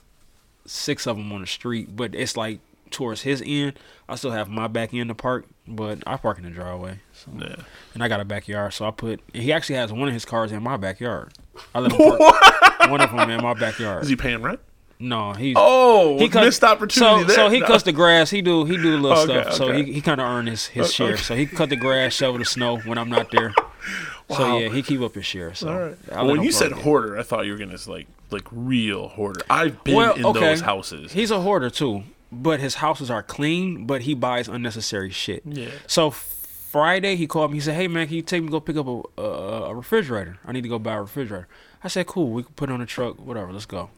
six 0.66 1.07
of 1.07 1.16
them 1.16 1.33
on 1.33 1.41
the 1.41 1.47
street, 1.47 1.97
but 1.97 2.14
it's 2.14 2.37
like 2.37 2.61
towards 2.91 3.22
his 3.22 3.43
end. 3.45 3.74
I 4.09 4.16
still 4.16 4.33
have 4.33 4.49
my 4.49 4.66
back 4.66 4.93
end 4.93 5.09
to 5.09 5.14
park, 5.14 5.47
but 5.66 6.03
I 6.07 6.16
park 6.16 6.39
in 6.39 6.45
the 6.45 6.51
driveway. 6.51 6.99
So. 7.12 7.31
Yeah. 7.39 7.57
And 7.95 8.03
I 8.03 8.09
got 8.09 8.20
a 8.20 8.24
backyard, 8.24 8.74
so 8.74 8.87
I 8.87 8.91
put. 8.91 9.20
He 9.33 9.53
actually 9.53 9.76
has 9.76 9.93
one 9.93 10.09
of 10.09 10.14
his 10.14 10.24
cars 10.24 10.53
in 10.53 10.62
my 10.62 10.76
backyard. 10.76 11.33
I 11.74 11.81
let 11.81 11.93
him 11.93 11.99
park 12.18 12.91
one 12.91 13.01
of 13.01 13.11
them 13.11 13.31
in 13.31 13.43
my 13.43 13.55
backyard. 13.55 14.03
Is 14.03 14.09
he 14.09 14.16
paying 14.16 14.43
rent? 14.43 14.61
No, 15.01 15.32
he's 15.32 15.57
Oh, 15.59 16.18
he 16.18 16.28
cut- 16.28 16.44
missed 16.44 16.62
opportunity 16.62 17.22
So, 17.22 17.24
there. 17.26 17.36
so 17.36 17.48
he 17.51 17.61
No. 17.61 17.66
cuts 17.66 17.82
the 17.84 17.92
grass. 17.92 18.30
He 18.30 18.42
do 18.42 18.64
he 18.64 18.76
do 18.76 18.96
little 18.98 19.18
Okay, 19.18 19.40
stuff. 19.42 19.55
So 19.55 19.72
he, 19.72 19.92
he 19.92 20.01
kind 20.01 20.20
of 20.20 20.26
earned 20.28 20.48
his 20.48 20.66
his 20.66 20.92
share. 20.92 21.14
okay. 21.14 21.22
So 21.22 21.34
he 21.34 21.46
cut 21.46 21.70
the 21.70 21.76
grass, 21.76 22.12
shovel 22.12 22.38
the 22.38 22.44
snow 22.44 22.76
when 22.78 22.98
I'm 22.98 23.09
not 23.11 23.30
there. 23.30 23.53
Wow. 24.28 24.36
So 24.36 24.59
yeah, 24.59 24.68
he 24.68 24.82
keep 24.82 25.01
up 25.01 25.14
his 25.14 25.26
share. 25.26 25.55
So 25.55 25.68
All 25.68 25.78
right. 25.80 25.96
Well, 26.12 26.26
when 26.26 26.42
you 26.42 26.53
said 26.53 26.70
it. 26.72 26.78
hoarder, 26.78 27.18
I 27.18 27.22
thought 27.22 27.46
you 27.46 27.53
were 27.53 27.59
gonna 27.59 27.78
say, 27.78 27.90
like 27.90 28.07
like 28.30 28.46
real 28.53 29.09
hoarder. 29.09 29.40
I've 29.51 29.82
been 29.82 29.96
Well, 29.96 30.14
in 30.14 30.24
okay. 30.26 30.40
those 30.40 30.61
houses. 30.61 31.12
he's 31.12 31.30
a 31.32 31.40
hoarder 31.40 31.68
too, 31.70 32.05
but 32.30 32.61
his 32.61 32.76
houses 32.76 33.11
are 33.11 33.22
clean. 33.24 33.86
But 33.86 34.03
he 34.03 34.14
buys 34.14 34.46
unnecessary 34.48 35.11
shit. 35.11 35.42
Yeah. 35.44 35.70
So 35.88 36.11
Friday 36.11 37.16
he 37.16 37.26
called 37.26 37.51
me. 37.51 37.57
He 37.57 37.61
said, 37.61 37.74
"Hey 37.74 37.88
man, 37.88 38.07
can 38.07 38.14
you 38.16 38.22
take 38.22 38.42
me 38.42 38.48
to 38.48 38.53
go 38.53 38.61
pick 38.61 38.76
up 38.76 38.86
a, 38.86 39.03
a 39.20 39.24
a 39.70 39.74
refrigerator? 39.74 40.38
I 40.46 40.53
need 40.53 40.62
to 40.62 40.68
go 40.68 40.78
buy 40.78 40.92
a 40.94 41.01
refrigerator." 41.01 41.48
I 41.82 41.88
said, 41.88 42.07
"Cool, 42.07 42.30
we 42.30 42.42
can 42.44 42.53
put 42.53 42.68
it 42.70 42.72
on 42.72 42.78
the 42.80 42.86
truck, 42.86 43.18
whatever. 43.18 43.53
Let's 43.53 43.66
go." 43.66 43.90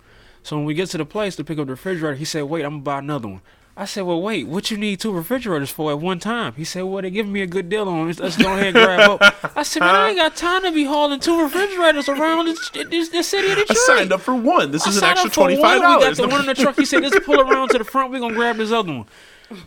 So 0.42 0.56
when 0.56 0.64
we 0.64 0.74
get 0.74 0.88
to 0.90 0.98
the 0.98 1.04
place 1.04 1.36
to 1.36 1.44
pick 1.44 1.58
up 1.58 1.66
the 1.66 1.72
refrigerator, 1.72 2.14
he 2.16 2.24
said, 2.24 2.44
"Wait, 2.44 2.64
I'm 2.64 2.72
gonna 2.72 2.82
buy 2.82 2.98
another 2.98 3.28
one." 3.28 3.40
I 3.74 3.86
said, 3.86 4.02
"Well, 4.02 4.20
wait, 4.20 4.46
what 4.46 4.70
you 4.70 4.76
need 4.76 5.00
two 5.00 5.12
refrigerators 5.12 5.70
for 5.70 5.90
at 5.92 5.98
one 5.98 6.18
time?" 6.18 6.52
He 6.56 6.64
said, 6.64 6.82
"Well, 6.82 7.00
they 7.02 7.10
giving 7.10 7.32
me 7.32 7.40
a 7.40 7.46
good 7.46 7.68
deal 7.68 7.88
on 7.88 8.10
it. 8.10 8.20
Let's 8.20 8.36
go 8.36 8.52
ahead 8.52 8.66
and 8.66 8.74
grab 8.74 9.10
up." 9.10 9.52
I 9.56 9.62
said, 9.62 9.80
"Man, 9.80 9.94
I 9.94 10.08
ain't 10.10 10.18
got 10.18 10.36
time 10.36 10.62
to 10.62 10.72
be 10.72 10.84
hauling 10.84 11.20
two 11.20 11.40
refrigerators 11.40 12.08
around 12.08 12.46
this, 12.46 12.70
this, 12.70 13.08
this 13.08 13.28
city 13.28 13.46
of 13.50 13.58
I 13.58 13.60
Detroit." 13.62 13.78
signed 13.78 14.12
up 14.12 14.20
for 14.20 14.34
one. 14.34 14.72
This 14.72 14.86
I 14.86 14.90
is 14.90 14.96
an 14.98 15.04
extra 15.04 15.30
twenty 15.30 15.56
five 15.56 15.80
one. 15.80 15.90
We 15.90 15.94
got 15.94 16.00
dollars. 16.00 16.16
the 16.18 16.28
one 16.28 16.40
in 16.40 16.46
the 16.46 16.54
truck. 16.54 16.76
He 16.76 16.84
said, 16.84 17.02
"Let's 17.02 17.24
pull 17.24 17.40
around 17.40 17.68
to 17.70 17.78
the 17.78 17.84
front. 17.84 18.10
We're 18.12 18.20
gonna 18.20 18.34
grab 18.34 18.56
this 18.56 18.72
other 18.72 18.92
one." 18.92 19.06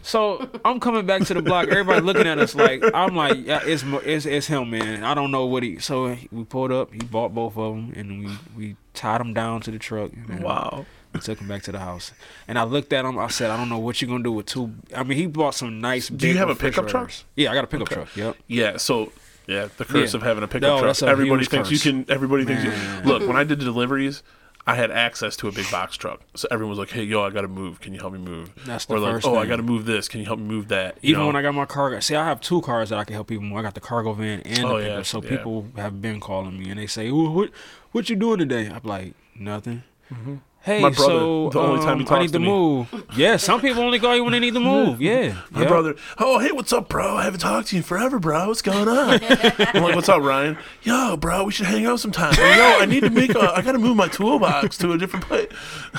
So 0.02 0.50
I'm 0.64 0.80
coming 0.80 1.06
back 1.06 1.24
to 1.26 1.34
the 1.34 1.42
block. 1.42 1.68
Everybody 1.68 2.02
looking 2.02 2.28
at 2.28 2.40
us 2.40 2.56
like 2.56 2.84
I'm 2.94 3.16
like, 3.16 3.46
yeah, 3.46 3.62
it's 3.64 3.84
it's 4.04 4.26
it's 4.26 4.48
him, 4.48 4.70
man. 4.72 5.04
I 5.04 5.14
don't 5.14 5.32
know 5.32 5.46
what 5.46 5.64
he. 5.64 5.80
So 5.80 6.16
we 6.32 6.44
pulled 6.44 6.72
up. 6.72 6.92
He 6.94 7.00
bought 7.00 7.34
both 7.34 7.58
of 7.58 7.76
them, 7.76 7.94
and 7.96 8.20
we 8.20 8.38
we 8.56 8.76
tied 8.96 9.22
him 9.22 9.34
down 9.34 9.62
to 9.62 9.72
the 9.72 9.80
truck. 9.80 10.12
And 10.30 10.42
Wow. 10.44 10.86
Took 11.22 11.40
him 11.40 11.48
back 11.48 11.62
to 11.64 11.72
the 11.72 11.80
house, 11.80 12.12
and 12.46 12.60
I 12.60 12.64
looked 12.64 12.92
at 12.92 13.06
him. 13.06 13.18
I 13.18 13.28
said, 13.30 13.50
"I 13.50 13.56
don't 13.56 13.70
know 13.70 13.78
what 13.80 14.02
you're 14.02 14.10
gonna 14.10 14.22
do 14.22 14.34
with 14.34 14.48
two. 14.48 14.74
I 14.94 15.04
mean, 15.04 15.18
he 15.18 15.28
bought 15.28 15.56
some 15.56 15.80
nice. 15.80 16.10
Do 16.10 16.28
you 16.28 16.36
have 16.38 16.50
a 16.50 16.56
pickup 16.56 16.90
truck? 16.90 17.10
Yeah, 17.38 17.52
I 17.52 17.54
got 17.56 17.64
a 17.64 17.68
pickup 17.68 17.88
Okay. 17.88 17.96
truck. 17.96 18.18
Yep. 18.18 18.36
Yeah. 18.48 18.76
So 18.76 19.14
yeah, 19.48 19.70
the 19.78 19.86
curse 19.86 20.12
Yeah. 20.14 20.18
of 20.18 20.24
having 20.24 20.44
a 20.44 20.48
pickup 20.50 20.62
No, 20.64 20.80
truck. 20.82 21.02
a 21.02 21.08
Everybody 21.08 21.46
thinks 21.46 21.70
curse. 21.70 21.86
you 21.86 21.92
can. 22.04 22.06
Everybody 22.12 22.44
thinks 22.44 22.66
you. 22.66 22.70
Man. 22.72 23.06
Look, 23.08 23.26
when 23.26 23.38
I 23.38 23.46
did 23.46 23.60
the 23.60 23.64
deliveries. 23.64 24.24
I 24.68 24.74
had 24.76 24.90
access 24.90 25.36
to 25.38 25.48
a 25.48 25.52
big 25.52 25.70
box 25.70 25.96
truck, 25.96 26.22
so 26.36 26.48
everyone 26.50 26.72
was 26.72 26.80
like, 26.80 26.90
"Hey, 26.90 27.04
yo, 27.04 27.22
I 27.24 27.30
gotta 27.30 27.48
move. 27.48 27.80
Can 27.82 27.94
you 27.94 28.00
help 28.00 28.14
me 28.14 28.20
move?" 28.20 28.52
That's 28.66 28.86
the 28.86 28.96
or 28.96 29.00
like, 29.00 29.14
first 29.14 29.28
"Oh, 29.28 29.36
I 29.38 29.46
gotta 29.46 29.62
move 29.62 29.86
this. 29.86 30.08
Can 30.08 30.20
you 30.22 30.26
help 30.26 30.40
me 30.40 30.46
move 30.46 30.70
that?" 30.70 30.98
You 31.02 31.12
Even 31.12 31.22
know? 31.22 31.28
when 31.28 31.36
I 31.36 31.42
got 31.44 31.54
my 31.54 31.66
cargo, 31.66 32.00
see, 32.00 32.16
I 32.16 32.26
have 32.26 32.42
two 32.42 32.62
cars 32.62 32.90
that 32.90 32.98
I 32.98 33.04
can 33.04 33.14
help 33.14 33.28
people. 33.28 33.44
move. 33.46 33.58
I 33.58 33.62
got 33.62 33.76
the 33.76 33.80
cargo 33.82 34.14
van 34.14 34.40
and 34.42 34.66
Oh, 34.66 34.78
the 34.78 34.84
yeah, 34.84 34.90
pickup. 34.90 35.06
So 35.06 35.22
yeah. 35.22 35.30
people 35.30 35.68
have 35.76 36.02
been 36.02 36.20
calling 36.20 36.58
me 36.58 36.70
and 36.72 36.80
they 36.80 36.88
say, 36.88 37.12
"Well, 37.12 37.32
"What, 37.32 37.52
what 37.92 38.10
you 38.10 38.16
doing 38.16 38.40
today?" 38.40 38.68
I'm 38.68 38.82
like, 38.84 39.14
"Nothing." 39.38 39.84
Mm-hmm. 40.12 40.36
Hey. 40.66 40.82
My 40.82 40.90
brother, 40.90 41.04
so 41.14 41.50
the 41.52 41.60
only 41.60 41.86
time 41.86 42.00
he 42.00 42.06
um, 42.08 42.14
I 42.14 42.20
need 42.22 42.28
to 42.30 42.34
to 42.34 42.40
me. 42.40 42.48
move. 42.48 43.06
yeah, 43.16 43.38
some 43.38 43.62
people 43.62 43.84
only 43.84 44.00
call 44.00 44.16
you 44.16 44.24
when 44.24 44.34
they 44.34 44.40
need 44.40 44.56
to 44.56 44.60
move. 44.74 45.00
Yeah, 45.00 45.38
My 45.52 45.62
yeah. 45.62 45.68
brother, 45.68 45.96
oh 46.18 46.40
hey, 46.40 46.52
what's 46.52 46.74
up, 46.74 46.90
bro? 46.90 47.18
I 47.18 47.24
haven't 47.24 47.42
talked 47.42 47.68
to 47.68 47.76
you 47.76 47.82
in 47.82 47.84
forever, 47.84 48.18
bro. 48.18 48.48
What's 48.48 48.64
going 48.64 48.88
on? 48.88 49.20
I'm 49.24 49.84
like, 49.84 49.96
what's 49.96 50.10
up, 50.10 50.24
Ryan? 50.24 50.58
Yo, 50.82 51.18
bro, 51.18 51.44
we 51.44 51.52
should 51.52 51.68
hang 51.68 51.86
out 51.86 52.00
sometime. 52.00 52.34
Yo, 52.34 52.44
I 52.80 52.86
need 52.88 53.02
to 53.02 53.12
make. 53.12 53.36
A, 53.36 53.40
I 53.56 53.62
gotta 53.62 53.78
move 53.78 53.96
my 53.96 54.08
toolbox 54.08 54.78
to 54.80 54.94
a 54.94 54.98
different 54.98 55.26
place. 55.28 55.50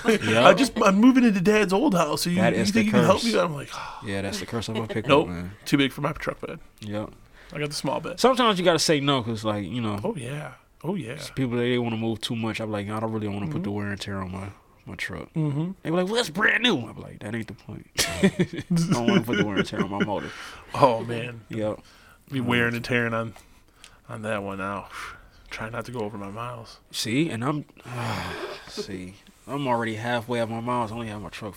I 0.04 0.52
just 0.52 0.72
I'm 0.82 0.96
moving 0.96 1.22
into 1.22 1.40
Dad's 1.40 1.72
old 1.72 1.94
house. 1.94 2.22
So 2.22 2.30
you, 2.30 2.42
you 2.42 2.64
think 2.64 2.86
you 2.86 2.92
can 2.92 3.04
help 3.04 3.22
me? 3.22 3.38
I'm 3.38 3.54
like, 3.54 3.68
oh, 3.72 4.00
Yeah, 4.04 4.22
that's 4.22 4.40
the 4.40 4.46
curse 4.46 4.68
of 4.68 4.74
my 4.76 4.86
pickup, 4.88 5.08
nope, 5.08 5.28
man. 5.28 5.52
too 5.64 5.76
big 5.76 5.92
for 5.92 6.00
my 6.00 6.10
truck 6.12 6.40
bed. 6.40 6.58
Yep. 6.80 7.10
I 7.52 7.58
got 7.60 7.68
the 7.68 7.74
small 7.76 8.00
bed. 8.00 8.18
Sometimes 8.18 8.58
you 8.58 8.64
gotta 8.64 8.80
say 8.80 8.98
no 8.98 9.20
because, 9.22 9.44
like, 9.44 9.64
you 9.64 9.80
know, 9.80 10.00
Oh 10.02 10.16
yeah, 10.16 10.54
oh 10.86 10.94
yeah. 10.94 11.18
people 11.34 11.56
they 11.56 11.78
want 11.78 11.92
to 11.94 11.98
move 12.00 12.20
too 12.20 12.36
much. 12.36 12.60
I'm 12.60 12.70
like, 12.70 12.88
I 12.88 13.00
don't 13.00 13.12
really 13.12 13.28
want 13.28 13.46
to 13.46 13.52
put 13.52 13.62
the 13.64 13.70
wear 13.70 13.88
and 13.88 14.00
tear 14.00 14.18
on 14.22 14.32
my 14.32 14.48
my 14.86 14.94
truck. 14.94 15.32
Mm-hmm. 15.34 15.72
They 15.82 15.90
be 15.90 15.96
like, 15.96 16.06
"Well, 16.06 16.14
that's 16.14 16.30
brand 16.30 16.62
new." 16.62 16.78
I'm 16.78 17.00
like, 17.00 17.18
"That 17.20 17.34
ain't 17.34 17.48
the 17.48 17.54
point. 17.54 17.88
I 17.98 18.92
don't 18.92 19.06
want 19.08 19.20
to 19.20 19.26
put 19.26 19.36
the 19.38 19.44
wear 19.44 19.56
and 19.56 19.66
tear 19.66 19.82
on 19.82 19.90
my 19.90 20.04
motor." 20.04 20.30
Oh 20.74 21.02
man, 21.04 21.42
Yep. 21.48 21.80
be 22.30 22.40
wearing 22.40 22.74
and 22.74 22.84
tearing 22.84 23.12
on 23.14 23.34
on 24.08 24.22
that 24.22 24.42
one 24.42 24.58
now. 24.58 24.88
Try 25.50 25.70
not 25.70 25.84
to 25.86 25.92
go 25.92 26.00
over 26.00 26.16
my 26.18 26.30
miles. 26.30 26.78
See, 26.90 27.30
and 27.30 27.44
I'm 27.44 27.64
see, 28.68 29.14
I'm 29.46 29.66
already 29.66 29.94
halfway 29.96 30.40
at 30.40 30.48
my 30.48 30.60
miles. 30.60 30.92
I 30.92 30.94
only 30.94 31.08
have 31.08 31.20
my 31.22 31.30
truck 31.30 31.54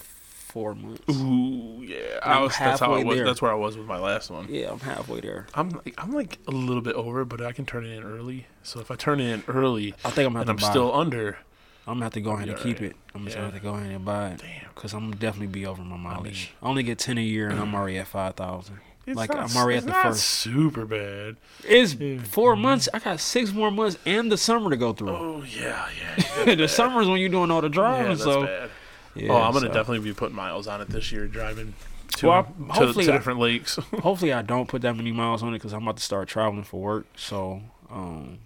four 0.49 0.75
months. 0.75 1.03
Ooh 1.09 1.81
yeah, 1.85 2.19
I 2.23 2.39
was. 2.41 2.57
That's 2.57 2.79
how 2.79 2.93
I 2.93 3.03
was. 3.03 3.15
there. 3.15 3.25
That's 3.25 3.41
where 3.41 3.51
I 3.51 3.55
was 3.55 3.77
with 3.77 3.85
my 3.87 3.99
last 3.99 4.29
one. 4.29 4.47
Yeah, 4.49 4.71
I'm 4.71 4.79
halfway 4.79 5.21
there. 5.21 5.47
I'm 5.53 5.69
like 5.69 5.93
I'm 5.97 6.11
like 6.13 6.37
a 6.47 6.51
little 6.51 6.81
bit 6.81 6.95
over, 6.95 7.23
but 7.25 7.41
I 7.41 7.51
can 7.51 7.65
turn 7.65 7.85
it 7.85 7.97
in 7.97 8.03
early. 8.03 8.47
So 8.63 8.79
if 8.79 8.91
I 8.91 8.95
turn 8.95 9.19
it 9.19 9.31
in 9.31 9.43
early 9.47 9.93
I 10.03 10.09
think 10.09 10.27
I'm 10.27 10.35
and 10.35 10.49
I'm 10.49 10.59
still 10.59 10.93
under, 10.93 11.37
I'm 11.87 11.95
gonna 11.95 12.05
have 12.05 12.13
to 12.13 12.21
go 12.21 12.31
ahead 12.31 12.49
and 12.49 12.57
You're 12.57 12.57
keep 12.57 12.81
it. 12.81 12.95
I'm 13.15 13.23
just 13.25 13.35
Yeah. 13.37 13.43
gonna 13.43 13.53
have 13.53 13.61
to 13.61 13.67
go 13.67 13.75
ahead 13.75 13.91
and 13.91 14.05
buy 14.05 14.29
it. 14.31 14.41
damn, 14.41 14.71
Cause 14.75 14.93
I'm 14.93 15.11
definitely 15.11 15.47
be 15.47 15.65
over 15.65 15.81
my 15.81 15.97
mileage. 15.97 16.51
I, 16.61 16.67
only 16.67 16.83
get 16.83 16.99
ten 16.99 17.17
a 17.17 17.21
year, 17.21 17.49
and 17.49 17.59
I'm 17.59 17.73
already 17.73 17.97
at 17.97 18.07
five 18.07 18.35
thousand. 18.35 18.79
Like 19.07 19.33
not, 19.33 19.49
I'm 19.49 19.57
already 19.57 19.77
it's 19.79 19.87
at 19.87 19.93
the 19.93 19.93
not 20.03 20.03
first. 20.13 20.23
super 20.23 20.85
bad. 20.85 21.37
It's 21.67 21.95
Yeah. 21.95 22.19
four 22.21 22.55
months. 22.55 22.87
I 22.93 22.99
got 22.99 23.19
six 23.19 23.51
more 23.51 23.71
months 23.71 23.97
and 24.05 24.31
the 24.31 24.37
summer 24.37 24.69
to 24.69 24.77
go 24.77 24.93
through. 24.93 25.09
Oh 25.09 25.43
yeah, 25.43 25.87
yeah. 26.45 26.55
the 26.55 26.67
summer's 26.67 27.07
when 27.07 27.19
you're 27.19 27.29
doing 27.29 27.49
all 27.49 27.61
the 27.61 27.69
yeah, 27.69 27.73
driving. 27.73 28.07
that's 28.09 28.23
so 28.23 28.45
bad. 28.45 28.69
Yeah, 29.15 29.31
oh, 29.31 29.37
I'm 29.37 29.53
gonna 29.53 29.67
so- 29.67 29.73
definitely 29.73 29.99
be 30.09 30.13
putting 30.13 30.35
miles 30.35 30.67
on 30.67 30.81
it 30.81 30.89
this 30.89 31.11
year, 31.11 31.27
driving 31.27 31.73
to 32.17 32.27
Well, 32.27 32.43
to, 32.75 32.93
to 32.93 32.99
I- 33.01 33.05
different 33.05 33.39
lakes. 33.39 33.75
hopefully 34.01 34.33
I 34.33 34.41
don't 34.41 34.67
put 34.67 34.81
that 34.81 34.95
many 34.95 35.11
miles 35.11 35.43
on 35.43 35.49
it 35.49 35.57
because 35.59 35.73
I'm 35.73 35.83
about 35.83 35.97
to 35.97 36.03
start 36.03 36.27
traveling 36.27 36.63
for 36.63 36.81
work. 36.81 37.05
So 37.15 37.61
um, 37.89 38.39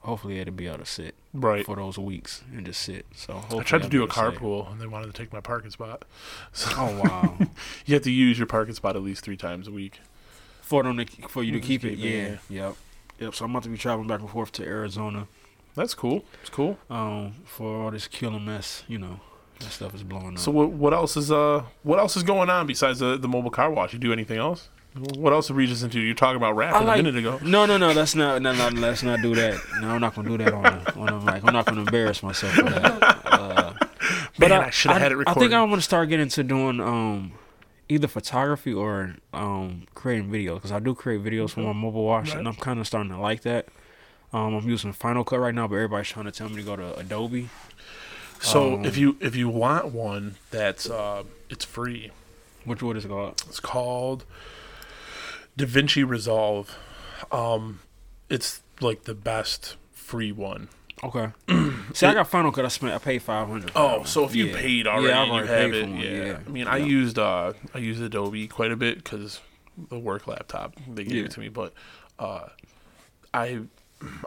hopefully 0.00 0.38
it'll 0.38 0.54
be 0.54 0.66
able 0.66 0.78
to 0.78 0.86
sit 0.86 1.14
right. 1.32 1.64
for 1.64 1.76
those 1.76 1.98
weeks 1.98 2.42
and 2.54 2.64
just 2.66 2.82
sit. 2.82 3.06
So 3.14 3.42
I 3.50 3.62
tried 3.62 3.80
to 3.80 3.84
I'll 3.84 3.90
do 3.90 4.00
a 4.00 4.04
able 4.04 4.12
to 4.14 4.20
save. 4.20 4.32
carpool, 4.40 4.70
and 4.72 4.80
they 4.80 4.86
wanted 4.86 5.06
to 5.06 5.12
take 5.12 5.32
my 5.32 5.40
parking 5.40 5.70
spot. 5.70 6.04
So 6.52 6.70
Oh 6.76 7.00
wow! 7.02 7.36
you 7.86 7.94
have 7.94 8.02
to 8.04 8.10
use 8.12 8.38
your 8.38 8.46
parking 8.46 8.74
spot 8.74 8.96
at 8.96 9.02
least 9.02 9.24
three 9.24 9.36
times 9.36 9.66
a 9.66 9.72
week. 9.72 10.00
for 10.62 10.82
them 10.82 10.96
to, 10.98 11.06
for 11.28 11.42
you 11.42 11.52
to 11.52 11.58
Just 11.58 11.68
keep 11.68 11.84
it, 11.84 11.96
keep 11.96 12.04
it, 12.04 12.08
yeah, 12.08 12.36
yep, 12.68 12.76
yep. 13.18 13.34
So 13.34 13.44
I'm 13.44 13.50
about 13.50 13.64
to 13.64 13.68
be 13.70 13.76
traveling 13.78 14.06
back 14.08 14.20
and 14.20 14.30
forth 14.30 14.52
to 14.52 14.64
Arizona 14.64 15.26
That's 15.74 15.94
cool. 15.94 16.24
It's 16.42 16.50
cool. 16.50 16.78
um, 16.88 17.34
for 17.44 17.84
all 17.84 17.90
this 17.90 18.06
killer 18.06 18.38
mess. 18.40 18.84
You 18.88 18.98
know, 18.98 19.20
that 19.60 19.70
stuff 19.70 19.94
is 19.94 20.02
blowing 20.02 20.34
up. 20.34 20.38
So 20.38 20.50
what 20.50 20.70
what 20.70 20.92
else 20.92 21.16
is 21.16 21.30
uh 21.32 21.64
what 21.82 21.98
else 21.98 22.16
is 22.16 22.22
going 22.22 22.50
on 22.50 22.66
besides 22.66 22.98
the 22.98 23.16
the 23.16 23.28
mobile 23.28 23.50
car 23.50 23.70
wash? 23.70 23.92
You 23.92 23.98
do 23.98 24.12
anything 24.12 24.38
else? 24.38 24.68
What 25.16 25.32
else 25.32 25.50
are 25.50 25.54
Regis 25.54 25.82
into? 25.82 25.98
You're 25.98 26.14
talking 26.14 26.36
about 26.36 26.54
rapping 26.54 26.86
like- 26.86 27.00
a 27.00 27.02
minute 27.02 27.18
ago. 27.18 27.40
No, 27.42 27.66
no, 27.66 27.76
no. 27.78 27.92
That's 27.92 28.14
not. 28.14 28.40
No, 28.42 28.52
no, 28.54 28.68
let's 28.68 29.02
not 29.02 29.20
do 29.22 29.34
that. 29.34 29.58
No, 29.80 29.90
I'm 29.90 30.00
not 30.00 30.14
gonna 30.14 30.28
do 30.28 30.38
that 30.38 30.52
on 30.52 30.62
the, 30.62 30.94
on 30.94 31.06
the 31.24 31.32
mic. 31.32 31.42
I'm 31.44 31.52
not 31.52 31.66
gonna 31.66 31.80
embarrass 31.80 32.22
myself 32.22 32.52
for 32.52 32.62
that. 32.62 33.20
Uh, 33.24 33.72
Man, 34.38 34.52
I, 34.52 34.66
I 34.66 34.70
should 34.70 34.92
have 34.92 35.00
had 35.00 35.12
it 35.12 35.16
recorded. 35.16 35.38
I 35.38 35.40
think 35.40 35.52
I 35.52 35.62
want 35.62 35.74
to 35.76 35.80
start 35.82 36.08
getting 36.08 36.24
into 36.24 36.44
doing 36.44 36.80
um 36.80 37.32
either 37.88 38.06
photography 38.06 38.72
or 38.72 39.16
um 39.32 39.86
creating 39.94 40.30
videos 40.30 40.54
because 40.56 40.70
I 40.72 40.78
do 40.78 40.94
create 40.94 41.24
videos 41.24 41.50
for 41.50 41.60
my 41.60 41.72
mobile 41.72 42.04
watch, 42.04 42.28
Right. 42.30 42.38
and 42.38 42.46
I'm 42.48 42.54
kind 42.54 42.78
of 42.78 42.86
starting 42.86 43.10
to 43.10 43.18
like 43.18 43.42
that. 43.42 43.66
Um, 44.32 44.54
I'm 44.54 44.68
using 44.68 44.92
Final 44.92 45.22
Cut 45.24 45.38
right 45.40 45.54
now, 45.54 45.66
but 45.68 45.76
everybody's 45.76 46.08
trying 46.08 46.24
to 46.26 46.32
tell 46.32 46.48
me 46.48 46.56
to 46.56 46.62
go 46.62 46.74
to 46.76 46.96
Adobe. 46.98 47.48
So 48.40 48.74
um, 48.74 48.84
if 48.84 48.96
you 48.96 49.16
if 49.20 49.34
you 49.36 49.48
want 49.48 49.86
one 49.92 50.36
that's 50.50 50.88
uh, 50.88 51.24
it's 51.50 51.64
free. 51.64 52.10
Which 52.64 52.82
what 52.82 52.96
is 52.96 53.04
it 53.04 53.08
called? 53.08 53.42
It's 53.48 53.60
called 53.60 54.24
DaVinci 55.58 56.08
Resolve. 56.08 56.76
Um, 57.30 57.80
it's 58.30 58.62
like 58.80 59.04
the 59.04 59.14
best 59.14 59.76
free 59.92 60.32
one. 60.32 60.68
Okay. 61.02 61.28
See, 61.92 62.06
I 62.06 62.14
got 62.14 62.28
Final 62.28 62.50
Cut. 62.52 62.64
I 62.64 62.68
spent. 62.68 62.92
I 62.94 62.98
paid 62.98 63.22
five 63.22 63.48
hundred. 63.48 63.72
Oh, 63.76 64.04
so 64.04 64.24
if 64.24 64.34
you 64.34 64.52
paid 64.54 64.86
already, 64.86 65.08
yeah, 65.08 65.20
I've 65.22 65.44
you 65.44 65.50
have 65.52 65.74
it. 65.74 65.82
one, 65.88 65.96
Yeah. 66.00 66.38
I 66.46 66.50
mean, 66.50 66.66
I 66.66 66.78
used 66.78 67.18
uh, 67.18 67.52
I 67.74 67.78
used 67.78 68.00
Adobe 68.00 68.48
quite 68.48 68.72
a 68.72 68.76
bit 68.76 68.96
because 69.04 69.40
the 69.90 69.98
work 69.98 70.26
laptop 70.26 70.74
they 70.88 71.04
gave 71.04 71.12
Yeah. 71.16 71.24
it 71.24 71.30
to 71.32 71.40
me, 71.40 71.48
but 71.48 71.74
uh, 72.18 72.46
I 73.34 73.60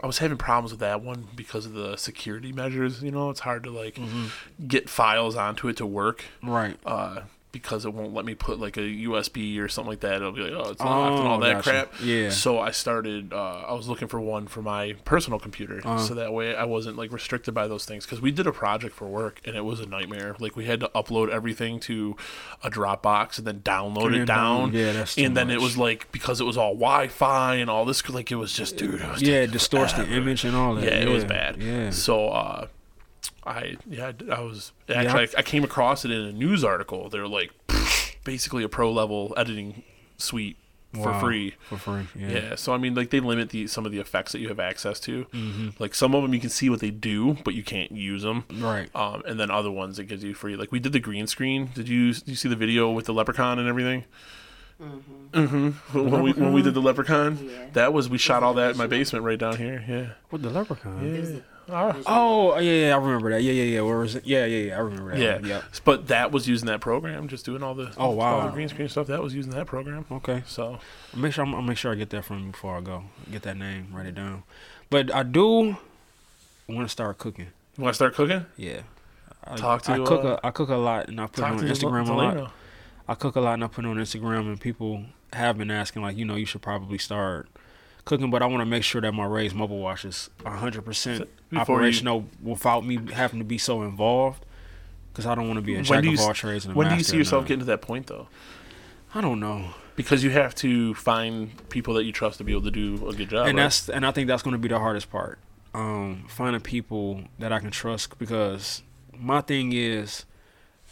I 0.02 0.06
was 0.06 0.18
having 0.18 0.38
problems 0.38 0.70
with 0.72 0.80
that 0.80 1.02
one 1.02 1.28
because 1.34 1.66
of 1.66 1.72
the 1.72 1.96
security 1.96 2.52
measures. 2.52 3.02
You 3.02 3.10
know, 3.10 3.30
it's 3.30 3.40
hard 3.40 3.62
to 3.64 3.70
like 3.70 3.96
Mm-hmm. 3.96 4.66
get 4.66 4.88
files 4.88 5.36
onto 5.36 5.68
it 5.68 5.76
to 5.78 5.86
work. 5.86 6.24
right. 6.42 6.76
Uh, 6.84 7.20
because 7.62 7.84
it 7.84 7.92
won't 7.94 8.14
let 8.14 8.24
me 8.24 8.34
put 8.34 8.58
like 8.58 8.76
a 8.76 8.80
USB 8.80 9.58
or 9.60 9.68
something 9.68 9.90
like 9.90 10.00
that. 10.00 10.14
It'll 10.16 10.32
be 10.32 10.42
like, 10.42 10.52
oh, 10.52 10.70
it's 10.70 10.80
locked 10.80 11.18
and 11.18 11.28
all 11.28 11.36
Oh, 11.36 11.40
that 11.46 11.54
gotcha. 11.64 11.70
crap. 11.70 11.92
Yeah. 12.02 12.30
So 12.30 12.58
I 12.58 12.70
started. 12.70 13.32
Uh, 13.32 13.64
I 13.68 13.72
was 13.74 13.88
looking 13.88 14.08
for 14.08 14.20
one 14.20 14.46
for 14.46 14.62
my 14.62 14.94
personal 15.04 15.38
computer, 15.38 15.78
Uh-huh. 15.84 15.98
so 15.98 16.14
that 16.14 16.32
way 16.32 16.54
I 16.56 16.64
wasn't 16.64 16.96
like 16.96 17.12
restricted 17.12 17.54
by 17.54 17.68
those 17.68 17.84
things. 17.84 18.04
Because 18.04 18.20
we 18.20 18.30
did 18.30 18.46
a 18.46 18.52
project 18.52 18.94
for 18.94 19.06
work, 19.06 19.40
and 19.44 19.56
it 19.56 19.64
was 19.64 19.80
a 19.80 19.86
nightmare. 19.86 20.36
Like 20.38 20.56
we 20.56 20.64
had 20.64 20.80
to 20.80 20.90
upload 20.94 21.28
everything 21.30 21.80
to 21.80 22.16
a 22.62 22.70
Dropbox 22.70 23.38
and 23.38 23.46
then 23.46 23.60
download 23.60 24.14
it 24.14 24.24
down. 24.26 24.72
yeah, 24.72 24.92
that's 24.92 25.16
and 25.18 25.36
then 25.36 25.50
it 25.50 25.60
was 25.60 25.76
like 25.76 26.10
because 26.12 26.40
it 26.40 26.44
was 26.44 26.56
all 26.56 26.74
Wi-Fi 26.74 27.54
and 27.56 27.68
all 27.70 27.84
this. 27.84 28.08
Like 28.08 28.30
it 28.32 28.36
was 28.36 28.52
just, 28.52 28.76
dude. 28.76 29.00
It 29.00 29.08
was 29.10 29.22
Yeah, 29.22 29.42
it 29.42 29.50
distorts 29.50 29.92
the 29.92 30.08
image 30.08 30.44
and 30.44 30.56
all 30.56 30.74
that. 30.76 30.84
Yeah, 30.84 30.90
Yeah, 30.98 31.04
it 31.04 31.08
was 31.08 31.24
bad. 31.24 31.62
Yeah. 31.62 31.90
So, 31.90 32.28
uh, 32.28 32.66
I 33.46 33.76
yeah, 33.88 34.12
I 34.30 34.40
was 34.40 34.72
actually 34.88 35.28
I, 35.28 35.38
I 35.38 35.42
came 35.42 35.64
across 35.64 36.04
it 36.04 36.10
in 36.10 36.20
a 36.20 36.32
news 36.32 36.64
article. 36.64 37.08
They're 37.08 37.26
like 37.28 37.50
basically 38.24 38.62
a 38.64 38.68
pro 38.68 38.92
level 38.92 39.34
editing 39.36 39.82
suite 40.16 40.56
for 40.94 41.00
Wow. 41.12 41.20
free. 41.20 41.54
For 41.68 41.76
free. 41.76 42.06
Yeah. 42.16 42.28
Yeah. 42.30 42.54
So 42.56 42.72
I 42.72 42.78
mean, 42.78 42.94
like 42.94 43.10
they 43.10 43.20
limit 43.20 43.50
the 43.50 43.66
some 43.66 43.84
of 43.86 43.92
the 43.92 43.98
effects 44.00 44.32
that 44.32 44.40
you 44.40 44.48
have 44.48 44.58
access 44.60 44.98
to. 45.00 45.24
Mm-hmm. 45.26 45.68
Like 45.78 45.94
some 45.94 46.14
of 46.14 46.22
them 46.22 46.32
you 46.34 46.40
can 46.40 46.50
see 46.50 46.70
what 46.70 46.80
they 46.80 46.90
do, 46.90 47.36
but 47.44 47.54
you 47.54 47.62
can't 47.62 47.92
use 47.92 48.22
them. 48.22 48.44
Right. 48.54 48.88
Um, 48.94 49.22
and 49.26 49.38
then 49.38 49.50
other 49.50 49.70
ones 49.70 49.98
it 49.98 50.04
gives 50.06 50.24
you 50.24 50.34
free. 50.34 50.56
Like 50.56 50.72
we 50.72 50.80
did 50.80 50.92
the 50.92 51.00
green 51.00 51.26
screen. 51.26 51.70
Did 51.74 51.88
you 51.88 52.12
did 52.14 52.28
you 52.28 52.34
see 52.36 52.48
the 52.48 52.56
video 52.56 52.90
with 52.90 53.04
the 53.06 53.12
leprechaun 53.14 53.58
and 53.58 53.68
everything? 53.68 54.04
Mm-hmm. 55.32 55.70
When 56.10 56.22
we 56.22 56.32
when 56.32 56.52
we 56.52 56.62
did 56.62 56.74
the 56.74 56.80
leprechaun, 56.80 57.38
Yeah. 57.50 57.66
that 57.72 57.92
was 57.92 58.08
we 58.08 58.16
shot 58.18 58.42
all 58.42 58.54
that 58.54 58.72
in 58.72 58.76
my 58.78 58.86
basement 58.86 59.24
right 59.24 59.38
down 59.38 59.56
here. 59.56 59.84
Yeah. 59.88 60.06
With 60.30 60.42
the 60.42 60.50
leprechaun? 60.50 61.12
There's 61.12 61.42
a-. 61.68 62.02
Oh 62.06 62.58
yeah, 62.58 62.86
yeah, 62.88 62.94
I 62.94 62.98
remember 62.98 63.30
that. 63.30 63.42
Yeah, 63.42 63.52
yeah, 63.52 63.64
yeah. 63.64 63.80
Where 63.82 63.98
was 63.98 64.14
it? 64.16 64.26
Yeah, 64.26 64.44
yeah, 64.46 64.66
yeah. 64.68 64.76
I 64.76 64.80
remember 64.80 65.10
that. 65.12 65.20
Yeah. 65.20 65.34
one. 65.36 65.44
Yep. 65.46 65.64
But 65.84 66.06
that 66.08 66.32
was 66.32 66.48
using 66.48 66.66
that 66.66 66.80
program, 66.80 67.28
just 67.28 67.44
doing 67.44 67.62
all 67.62 67.74
the 67.74 67.92
Oh, 67.96 68.10
wow. 68.10 68.40
all 68.40 68.46
the 68.46 68.52
green 68.52 68.68
screen 68.68 68.88
stuff. 68.88 69.06
That 69.08 69.22
was 69.22 69.34
using 69.34 69.52
that 69.52 69.66
program. 69.66 70.04
Okay. 70.10 70.42
So 70.46 70.78
Make 71.14 71.32
sure 71.32 71.44
I'm, 71.44 71.54
I'll 71.54 71.62
make 71.62 71.78
sure 71.78 71.92
I 71.92 71.94
get 71.94 72.10
that 72.10 72.24
from 72.24 72.44
you 72.44 72.50
before 72.52 72.76
I 72.76 72.80
go. 72.80 73.04
Get 73.30 73.42
that 73.42 73.56
name, 73.56 73.88
write 73.92 74.06
it 74.06 74.14
down. 74.14 74.42
But 74.90 75.14
I 75.14 75.22
do 75.22 75.76
want 76.68 76.82
to 76.86 76.88
start 76.88 77.18
cooking. 77.18 77.48
you 77.76 77.84
want 77.84 77.92
to 77.94 77.96
start 77.96 78.14
cooking? 78.14 78.46
Yeah. 78.56 78.80
I, 79.44 79.56
Talk 79.56 79.82
to, 79.82 79.96
you. 79.96 80.02
I 80.02 80.06
cook 80.06 80.24
uh, 80.24 80.38
a 80.42 80.46
I 80.46 80.50
cook 80.50 80.68
a 80.68 80.76
lot 80.76 81.08
and 81.08 81.20
I 81.20 81.26
put 81.26 81.38
it 81.38 81.44
on 81.44 81.58
Instagram 81.60 82.08
a 82.08 82.12
lot. 82.12 82.52
I 83.08 83.14
cook 83.14 83.36
a 83.36 83.40
lot 83.40 83.54
and 83.54 83.64
I 83.64 83.66
put 83.68 83.84
it 83.84 83.88
on 83.88 83.96
Instagram 83.96 84.40
and 84.40 84.60
people 84.60 85.04
have 85.32 85.56
been 85.56 85.70
asking 85.70 86.02
like, 86.02 86.16
you 86.16 86.24
know, 86.24 86.34
you 86.36 86.44
should 86.46 86.60
probably 86.62 86.98
start 86.98 87.48
cooking, 88.08 88.30
but 88.30 88.42
I 88.42 88.46
want 88.46 88.62
to 88.62 88.66
make 88.66 88.84
sure 88.84 89.02
that 89.02 89.12
my 89.12 89.26
Ray's 89.26 89.52
mobile 89.52 89.78
wash 89.78 90.04
is 90.06 90.30
100% 90.44 91.18
Before 91.18 91.28
you- 91.50 91.58
operational 91.60 92.24
without 92.42 92.84
me 92.84 92.98
having 93.12 93.38
to 93.38 93.44
be 93.44 93.58
so 93.58 93.82
involved 93.82 94.44
cuz 95.12 95.26
I 95.26 95.34
don't 95.34 95.46
want 95.46 95.58
to 95.58 95.62
be 95.62 95.74
a 95.74 95.82
jack 95.82 96.04
of 96.04 96.20
all 96.20 96.32
trades 96.32 96.64
and 96.64 96.74
a 96.74 96.76
When 96.76 96.88
do 96.88 96.94
you 96.94 97.04
see 97.04 97.18
yourself 97.18 97.46
getting 97.46 97.60
to 97.60 97.64
that 97.66 97.82
point 97.82 98.06
though? 98.06 98.28
I 99.14 99.20
don't 99.20 99.40
know. 99.40 99.74
Because 99.94 100.24
you 100.24 100.30
have 100.30 100.54
to 100.56 100.94
find 100.94 101.50
people 101.68 101.94
that 101.94 102.04
you 102.04 102.12
trust 102.12 102.38
to 102.38 102.44
be 102.44 102.52
able 102.52 102.62
to 102.62 102.70
do 102.70 103.08
a 103.08 103.12
good 103.12 103.28
job. 103.28 103.46
and 103.46 103.58
right? 103.58 103.64
that's 103.64 103.88
and 103.90 104.06
I 104.06 104.10
think 104.10 104.26
that's 104.28 104.42
going 104.42 104.52
to 104.52 104.58
be 104.58 104.68
the 104.68 104.78
hardest 104.78 105.10
part. 105.10 105.38
Um, 105.74 106.24
finding 106.28 106.62
people 106.62 107.24
that 107.38 107.52
I 107.52 107.58
can 107.58 107.70
trust 107.70 108.18
because 108.18 108.82
my 109.18 109.42
thing 109.42 109.72
is, 109.74 110.24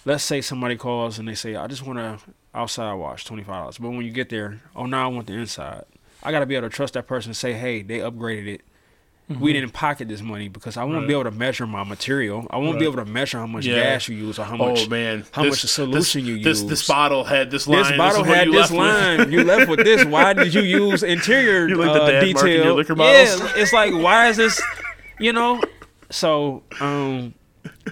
let's 0.05 0.23
say 0.25 0.41
somebody 0.43 0.77
calls 0.77 1.19
and 1.19 1.27
they 1.27 1.35
say, 1.35 1.57
"I 1.57 1.67
just 1.67 1.87
want 1.87 1.99
to 1.99 2.19
outside 2.55 2.93
wash, 2.95 3.25
twenty 3.25 3.43
five 3.43 3.63
dollars," 3.63 3.79
but 3.79 3.89
when 3.91 4.03
you 4.03 4.11
get 4.11 4.29
there, 4.29 4.61
oh, 4.75 4.85
now 4.87 5.05
I 5.05 5.07
want 5.07 5.29
the 5.29 5.35
inside. 5.35 5.85
I 6.27 6.33
got 6.33 6.41
to 6.41 6.47
be 6.47 6.57
able 6.57 6.69
to 6.69 6.75
trust 6.75 6.95
that 6.95 7.07
person 7.07 7.31
and 7.31 7.37
say, 7.37 7.53
"Hey, 7.53 7.83
they 7.83 7.99
upgraded 7.99 8.47
it." 8.49 8.61
We 9.41 9.53
didn't 9.53 9.71
pocket 9.73 10.07
this 10.07 10.23
money 10.23 10.47
because 10.49 10.77
I 10.77 10.85
won't 10.85 10.99
Right. 10.99 11.09
be 11.09 11.13
able 11.15 11.25
to 11.25 11.33
measure 11.33 11.67
my 11.67 11.83
material. 11.83 12.47
I 12.49 12.59
won't 12.59 12.79
be 12.79 12.85
able 12.85 12.99
to 12.99 13.05
measure 13.05 13.39
how 13.39 13.47
much 13.49 13.67
Yeah. 13.67 13.75
gas 13.83 14.09
you 14.09 14.15
use 14.17 14.39
or 14.39 14.45
how 14.45 14.57
much 14.57 14.85
oh 14.87 14.89
man, 14.89 15.25
how 15.33 15.43
this, 15.43 15.51
much 15.51 15.63
the 15.63 15.67
solution 15.69 16.21
this, 16.23 16.29
you 16.29 16.39
this, 16.45 16.61
use. 16.61 16.71
This 16.71 16.87
bottle 16.87 17.25
had 17.25 17.51
this 17.51 17.67
line. 17.67 17.83
This 17.83 17.97
bottle 17.99 18.23
is 18.23 18.29
what 18.29 18.37
had 18.39 18.53
this 18.53 18.71
with. 18.71 18.79
line. 18.79 19.33
you 19.33 19.43
left 19.43 19.69
with 19.69 19.81
this. 19.83 20.05
Why 20.05 20.33
did 20.33 20.55
you 20.55 20.61
use 20.63 21.03
interior 21.03 21.67
You 21.69 21.75
the 21.77 21.91
uh, 21.91 22.09
your 22.09 22.21
detail? 22.21 22.75
liquor 22.77 22.95
bottles? 22.95 23.41
Yeah, 23.41 23.53
it's 23.57 23.73
like 23.73 23.93
why 23.95 24.29
is 24.29 24.37
this? 24.37 24.63
You 25.19 25.33
know, 25.33 25.61
so 26.09 26.63
um, 26.79 27.35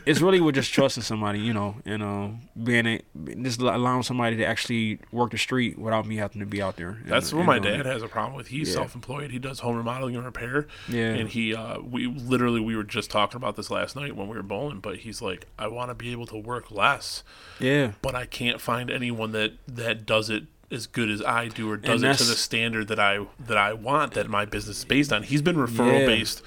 it's 0.06 0.20
really 0.20 0.40
with 0.40 0.54
just 0.54 0.72
trusting 0.72 1.02
somebody, 1.02 1.38
you 1.40 1.52
know, 1.54 1.76
and 1.84 2.02
um, 2.02 2.40
being 2.62 2.86
a, 2.86 3.00
just 3.42 3.60
allowing 3.60 4.02
somebody 4.02 4.36
to 4.36 4.44
actually 4.44 4.98
work 5.12 5.30
the 5.32 5.38
street 5.38 5.78
without 5.78 6.06
me 6.06 6.16
having 6.16 6.40
to 6.40 6.46
be 6.46 6.60
out 6.62 6.76
there. 6.76 6.88
and- 6.90 7.06
That's 7.06 7.32
what 7.32 7.40
and 7.40 7.46
my 7.46 7.58
doing 7.58 7.78
dad 7.78 7.86
has 7.86 8.02
a 8.02 8.08
problem 8.08 8.36
with. 8.36 8.48
He's 8.48 8.68
Yeah. 8.68 8.74
self-employed. 8.74 9.30
He 9.30 9.38
does 9.38 9.60
home 9.60 9.76
remodeling 9.76 10.16
and 10.16 10.24
repair. 10.24 10.66
Yeah. 10.88 11.10
And 11.14 11.28
he, 11.28 11.54
uh, 11.54 11.80
we 11.80 12.06
literally, 12.06 12.60
we 12.60 12.76
were 12.76 12.84
just 12.84 13.10
talking 13.10 13.36
about 13.36 13.56
this 13.56 13.70
last 13.70 13.96
night 13.96 14.16
when 14.16 14.28
we 14.28 14.36
were 14.36 14.42
bowling. 14.42 14.80
But 14.80 14.98
he's 14.98 15.20
like, 15.22 15.46
I 15.58 15.68
want 15.68 15.90
to 15.90 15.94
be 15.94 16.12
able 16.12 16.26
to 16.26 16.36
work 16.36 16.70
less, 16.70 17.22
Yeah, 17.60 17.92
but 18.02 18.14
I 18.14 18.26
can't 18.26 18.60
find 18.60 18.90
anyone 18.90 19.32
that 19.32 19.52
that 19.68 20.06
does 20.06 20.30
it 20.30 20.44
as 20.70 20.86
good 20.86 21.08
as 21.10 21.22
I 21.22 21.48
do 21.48 21.70
or 21.70 21.76
does 21.76 22.02
it 22.02 22.16
to 22.16 22.24
the 22.24 22.34
standard 22.34 22.88
that 22.88 22.98
I 22.98 23.26
that 23.38 23.56
I 23.58 23.72
want 23.74 24.14
that 24.14 24.28
my 24.28 24.44
business 24.44 24.78
is 24.78 24.84
based 24.84 25.12
on. 25.12 25.22
He's 25.22 25.42
been 25.42 25.56
referral 25.56 26.00
Yeah. 26.00 26.06
based 26.06 26.42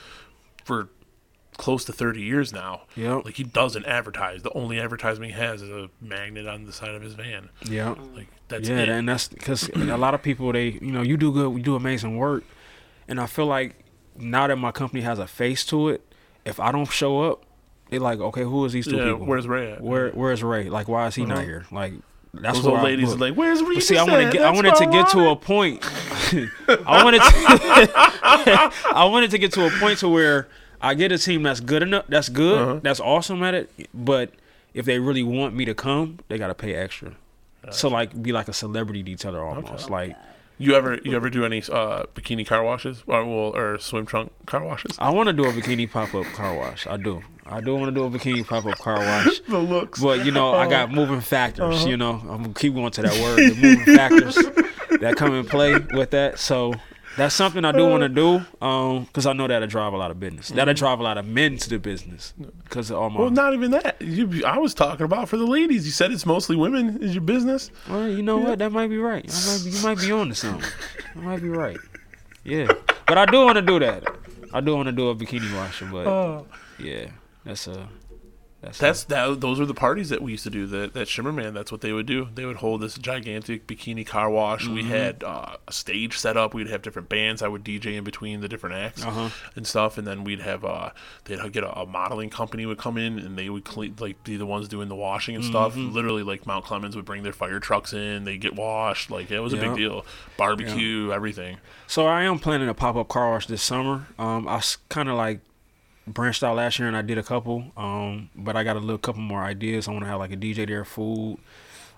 for 0.65 0.89
close 1.57 1.83
to 1.85 1.93
30 1.93 2.21
years 2.21 2.53
now. 2.53 2.81
Yep. 2.95 3.25
Like 3.25 3.35
he 3.35 3.43
doesn't 3.43 3.85
advertise. 3.85 4.43
The 4.43 4.51
only 4.53 4.79
advertisement 4.79 5.33
he 5.33 5.37
has 5.39 5.61
is 5.61 5.69
a 5.69 5.89
magnet 6.01 6.47
on 6.47 6.65
the 6.65 6.71
side 6.71 6.93
of 6.95 7.01
his 7.01 7.13
van. 7.13 7.49
yeah. 7.67 7.95
Like 8.15 8.27
that's 8.47 8.69
yeah, 8.69 8.77
it. 8.79 8.89
and 8.89 9.09
that's 9.09 9.27
because 9.27 9.69
a 9.75 9.97
lot 9.97 10.13
of 10.13 10.21
people 10.21 10.51
they 10.53 10.69
you 10.81 10.91
know 10.91 11.01
you 11.01 11.17
do 11.17 11.31
good, 11.31 11.53
you 11.57 11.63
do 11.63 11.75
amazing 11.75 12.17
work, 12.17 12.43
and 13.07 13.19
I 13.19 13.25
feel 13.25 13.45
like 13.47 13.75
now 14.15 14.47
that 14.47 14.55
my 14.57 14.71
company 14.71 15.01
has 15.01 15.19
a 15.19 15.27
face 15.27 15.65
to 15.65 15.89
it, 15.89 16.01
if 16.45 16.59
I 16.59 16.71
don't 16.71 16.85
show 16.89 17.21
up, 17.23 17.43
they 17.89 17.99
like 17.99 18.19
okay, 18.19 18.43
who 18.43 18.63
is 18.65 18.73
these 18.73 18.85
two 18.87 18.95
yeah, 18.97 19.11
people? 19.11 19.25
where's 19.25 19.47
Ray 19.47 19.73
at? 19.73 19.81
Where 19.81 20.11
where's 20.11 20.43
Ray? 20.43 20.69
Like 20.69 20.87
why 20.87 21.07
is 21.07 21.15
he 21.15 21.25
not 21.25 21.37
Uh-huh. 21.39 21.45
here? 21.45 21.65
Like 21.71 21.93
that's 22.33 22.57
Those 22.59 22.65
what 22.65 22.73
old 22.75 22.83
ladies 22.83 23.13
are 23.13 23.17
like, 23.17 23.33
"Where's 23.33 23.61
Regis?" 23.63 23.75
But 23.75 23.83
see, 23.83 23.97
I 23.97 24.03
want 24.03 24.25
to 24.25 24.31
get. 24.31 24.45
I 24.45 24.51
wanted 24.51 24.75
to 24.75 24.85
get 24.85 25.09
to 25.09 25.29
a 25.29 25.35
point. 25.35 25.79
I 25.83 27.03
wanted. 27.03 27.21
To, 27.21 28.71
I 28.93 29.05
wanted 29.09 29.31
to 29.31 29.37
get 29.37 29.53
to 29.53 29.65
a 29.65 29.69
point 29.79 29.99
to 29.99 30.09
where 30.09 30.47
I 30.81 30.93
get 30.93 31.11
a 31.11 31.17
team 31.17 31.43
that's 31.43 31.59
good 31.59 31.83
enough. 31.83 32.05
That's 32.07 32.29
good. 32.29 32.57
Uh-huh. 32.61 32.79
That's 32.83 32.99
awesome 32.99 33.43
at 33.43 33.53
it. 33.53 33.69
But 33.93 34.31
if 34.73 34.85
they 34.85 34.99
really 34.99 35.23
want 35.23 35.55
me 35.55 35.65
to 35.65 35.73
come, 35.73 36.19
they 36.27 36.37
gotta 36.37 36.53
pay 36.55 36.73
extra. 36.75 37.13
So 37.71 37.89
like, 37.89 38.21
be 38.21 38.31
like 38.31 38.47
a 38.47 38.53
celebrity 38.53 39.03
detailer 39.03 39.43
almost. 39.45 39.89
Like 39.89 40.15
You 40.57 40.73
ever 40.75 40.99
you 41.03 41.15
ever 41.15 41.29
do 41.29 41.43
any 41.45 41.57
uh, 41.59 42.03
bikini 42.15 42.45
car 42.47 42.63
washes 42.63 43.03
or 43.07 43.25
well 43.25 43.55
or 43.55 43.77
swim 43.79 44.05
trunk 44.05 44.31
car 44.45 44.63
washes? 44.63 44.95
I 44.99 45.09
want 45.11 45.27
to 45.27 45.33
do 45.33 45.43
a 45.45 45.51
bikini 45.51 45.89
pop 45.91 46.15
up 46.15 46.25
car 46.33 46.55
wash. 46.55 46.87
I 46.87 46.97
do. 46.97 47.21
I 47.45 47.61
do 47.61 47.75
want 47.75 47.85
to 47.87 47.91
do 47.91 48.05
a 48.05 48.09
bikini 48.09 48.45
pop 48.47 48.65
up 48.65 48.77
car 48.79 48.97
wash. 48.99 49.39
The 49.41 49.57
looks. 49.59 50.01
But 50.01 50.25
you 50.25 50.31
know, 50.31 50.53
I 50.53 50.69
got 50.69 50.91
moving 50.99 51.21
factors. 51.21 51.75
Uh-huh. 51.79 51.87
You 51.87 51.97
know, 51.97 52.13
I'm 52.29 52.43
gonna 52.43 52.53
keep 52.53 52.73
going 52.73 52.91
to 52.91 53.01
that 53.01 53.21
word. 53.21 53.37
The 53.37 53.55
moving 53.61 53.95
factors 53.95 54.35
that 55.01 55.15
come 55.17 55.33
in 55.33 55.45
play 55.45 55.77
with 55.93 56.11
that. 56.11 56.39
So 56.39 56.73
that's 57.17 57.35
something 57.35 57.65
I 57.65 57.71
do 57.71 57.87
want 57.87 58.03
to 58.03 58.09
do. 58.09 58.41
Um, 58.65 59.05
because 59.05 59.25
I 59.25 59.33
know 59.33 59.47
that'll 59.47 59.67
drive 59.67 59.93
a 59.93 59.97
lot 59.97 60.11
of 60.11 60.19
business. 60.19 60.49
That'll 60.49 60.73
drive 60.73 60.99
a 60.99 61.03
lot 61.03 61.17
of 61.17 61.25
men 61.25 61.57
to 61.57 61.69
the 61.69 61.79
business. 61.79 62.33
Because 62.63 62.91
of 62.91 62.97
all 62.97 63.09
my. 63.09 63.15
Mm-hmm. 63.15 63.21
well, 63.23 63.31
not 63.31 63.53
even 63.53 63.71
that. 63.71 64.01
You, 64.01 64.45
I 64.45 64.57
was 64.59 64.73
talking 64.73 65.03
about 65.03 65.27
for 65.27 65.37
the 65.37 65.45
ladies. 65.47 65.85
You 65.85 65.91
said 65.91 66.11
it's 66.11 66.25
mostly 66.25 66.55
women. 66.55 67.01
Is 67.03 67.13
your 67.13 67.21
business? 67.23 67.71
Well, 67.89 68.07
you 68.07 68.21
know 68.23 68.37
what? 68.37 68.59
That 68.59 68.71
might 68.71 68.89
be 68.89 68.97
right. 68.97 69.25
I 69.29 69.51
might 69.51 69.63
be, 69.63 69.69
you 69.71 69.83
might 69.83 69.99
be 69.99 70.11
on 70.11 70.29
to 70.29 70.35
something. 70.35 70.69
You 71.15 71.23
might 71.23 71.41
be 71.41 71.49
right. 71.49 71.77
Yeah, 72.43 72.67
but 73.07 73.17
I 73.17 73.25
do 73.25 73.43
want 73.43 73.55
to 73.55 73.61
do 73.63 73.79
that. 73.79 74.03
I 74.53 74.61
do 74.61 74.75
want 74.75 74.85
to 74.85 74.91
do 74.91 75.09
a 75.09 75.15
bikini 75.15 75.51
washer, 75.57 75.85
but 75.91 76.05
Oh, 76.05 76.45
yeah, 76.79 77.07
that's 77.43 77.67
a 77.67 77.89
That's, 78.59 78.79
That's 78.79 79.03
that. 79.03 79.39
Those 79.39 79.59
were 79.59 79.67
the 79.67 79.75
parties 79.75 80.09
that 80.09 80.19
we 80.21 80.31
used 80.31 80.43
to 80.45 80.49
do. 80.49 80.65
That 80.65 80.93
that 80.93 81.07
Shimmerman. 81.07 81.53
That's 81.53 81.71
what 81.71 81.81
they 81.81 81.93
would 81.93 82.07
do. 82.07 82.27
They 82.33 82.43
would 82.43 82.55
hold 82.55 82.81
this 82.81 82.97
gigantic 82.97 83.67
bikini 83.67 84.05
car 84.05 84.31
wash. 84.31 84.67
We 84.67 84.81
Mm-hmm. 84.81 84.89
had 84.89 85.23
uh, 85.23 85.57
a 85.67 85.71
stage 85.71 86.17
set 86.17 86.37
up. 86.37 86.55
We'd 86.55 86.67
have 86.69 86.81
different 86.81 87.07
bands. 87.07 87.43
I 87.43 87.49
would 87.49 87.63
DJ 87.63 87.95
in 87.97 88.03
between 88.03 88.41
the 88.41 88.47
different 88.47 88.75
acts 88.75 89.03
Uh-huh. 89.05 89.29
and 89.55 89.67
stuff. 89.67 89.99
And 89.99 90.07
then 90.07 90.23
we'd 90.23 90.39
have 90.39 90.65
uh, 90.65 90.89
they'd 91.25 91.51
get 91.53 91.63
a, 91.63 91.81
a 91.81 91.85
modeling 91.85 92.31
company 92.31 92.65
would 92.65 92.79
come 92.79 92.97
in 92.97 93.19
and 93.19 93.37
they 93.37 93.47
would 93.47 93.63
clean 93.63 93.95
like 93.99 94.23
be 94.23 94.37
the 94.37 94.45
ones 94.47 94.67
doing 94.67 94.89
the 94.89 94.95
washing 94.95 95.35
and 95.35 95.45
stuff. 95.45 95.75
Mm-hmm. 95.75 95.93
Literally, 95.93 96.23
like 96.23 96.47
Mount 96.47 96.65
Clemens 96.65 96.95
would 96.95 97.05
bring 97.05 97.21
their 97.21 97.33
fire 97.33 97.59
trucks 97.59 97.93
in. 97.93 98.23
They 98.23 98.39
get 98.39 98.55
washed. 98.55 99.11
Like 99.11 99.29
it 99.29 99.39
was 99.39 99.53
a 99.53 99.57
big 99.57 99.75
deal. 99.75 100.03
Barbecue, 100.35 101.11
everything. 101.11 101.57
So 101.85 102.07
I 102.07 102.23
am 102.23 102.39
planning 102.39 102.69
a 102.69 102.73
pop 102.73 102.95
up 102.95 103.07
car 103.07 103.29
wash 103.31 103.45
this 103.47 103.61
summer. 103.61 104.07
Um, 104.17 104.47
I 104.47 104.61
kind 104.89 105.09
of 105.09 105.15
like 105.15 105.41
branched 106.07 106.43
out 106.43 106.55
last 106.55 106.79
year 106.79 106.87
and 106.87 106.97
I 106.97 107.01
did 107.01 107.17
a 107.17 107.23
couple. 107.23 107.65
Um, 107.77 108.29
but 108.35 108.55
I 108.55 108.63
got 108.63 108.75
a 108.75 108.79
little 108.79 108.97
couple 108.97 109.21
more 109.21 109.43
ideas. 109.43 109.87
I 109.87 109.91
want 109.91 110.03
to 110.05 110.09
have 110.09 110.19
like 110.19 110.31
a 110.31 110.37
DJ 110.37 110.67
there, 110.67 110.85
food, 110.85 111.37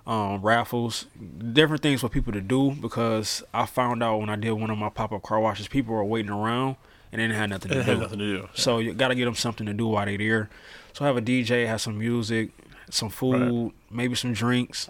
um, 0.08 0.42
raffles, 0.42 1.06
different 1.54 1.82
things 1.84 2.02
for 2.02 2.10
people 2.10 2.34
to 2.34 2.42
do 2.42 2.72
because 2.72 3.44
I 3.54 3.66
found 3.66 4.02
out 4.04 4.20
when 4.20 4.30
I 4.30 4.36
did 4.36 4.52
one 4.54 4.70
of 4.70 4.78
my 4.78 4.90
pop 4.90 5.12
up 5.12 5.24
car 5.24 5.40
washes, 5.40 5.68
people 5.68 5.94
were 5.94 6.04
waiting 6.04 6.32
around 6.32 6.76
and 7.12 7.20
they 7.20 7.26
didn't 7.28 7.38
have 7.38 7.50
nothing 7.50 7.72
It 7.72 7.76
to 7.76 7.84
had 7.84 7.96
do. 7.96 8.02
nothing 8.02 8.20
to 8.20 8.38
do. 8.38 8.50
So 8.56 8.80
you 8.80 8.94
got 8.94 9.10
to 9.10 9.16
get 9.16 9.26
them 9.26 9.36
something 9.36 9.66
to 9.68 9.74
do 9.74 9.88
while 9.88 10.06
they're 10.06 10.18
there. 10.18 10.50
So 10.94 11.06
have 11.06 11.18
a 11.18 11.22
DJ, 11.22 11.68
have 11.68 11.82
some 11.82 11.98
music, 11.98 12.50
some 12.90 13.10
food, 13.10 13.72
maybe 13.92 14.16
some 14.16 14.34
drinks. 14.34 14.90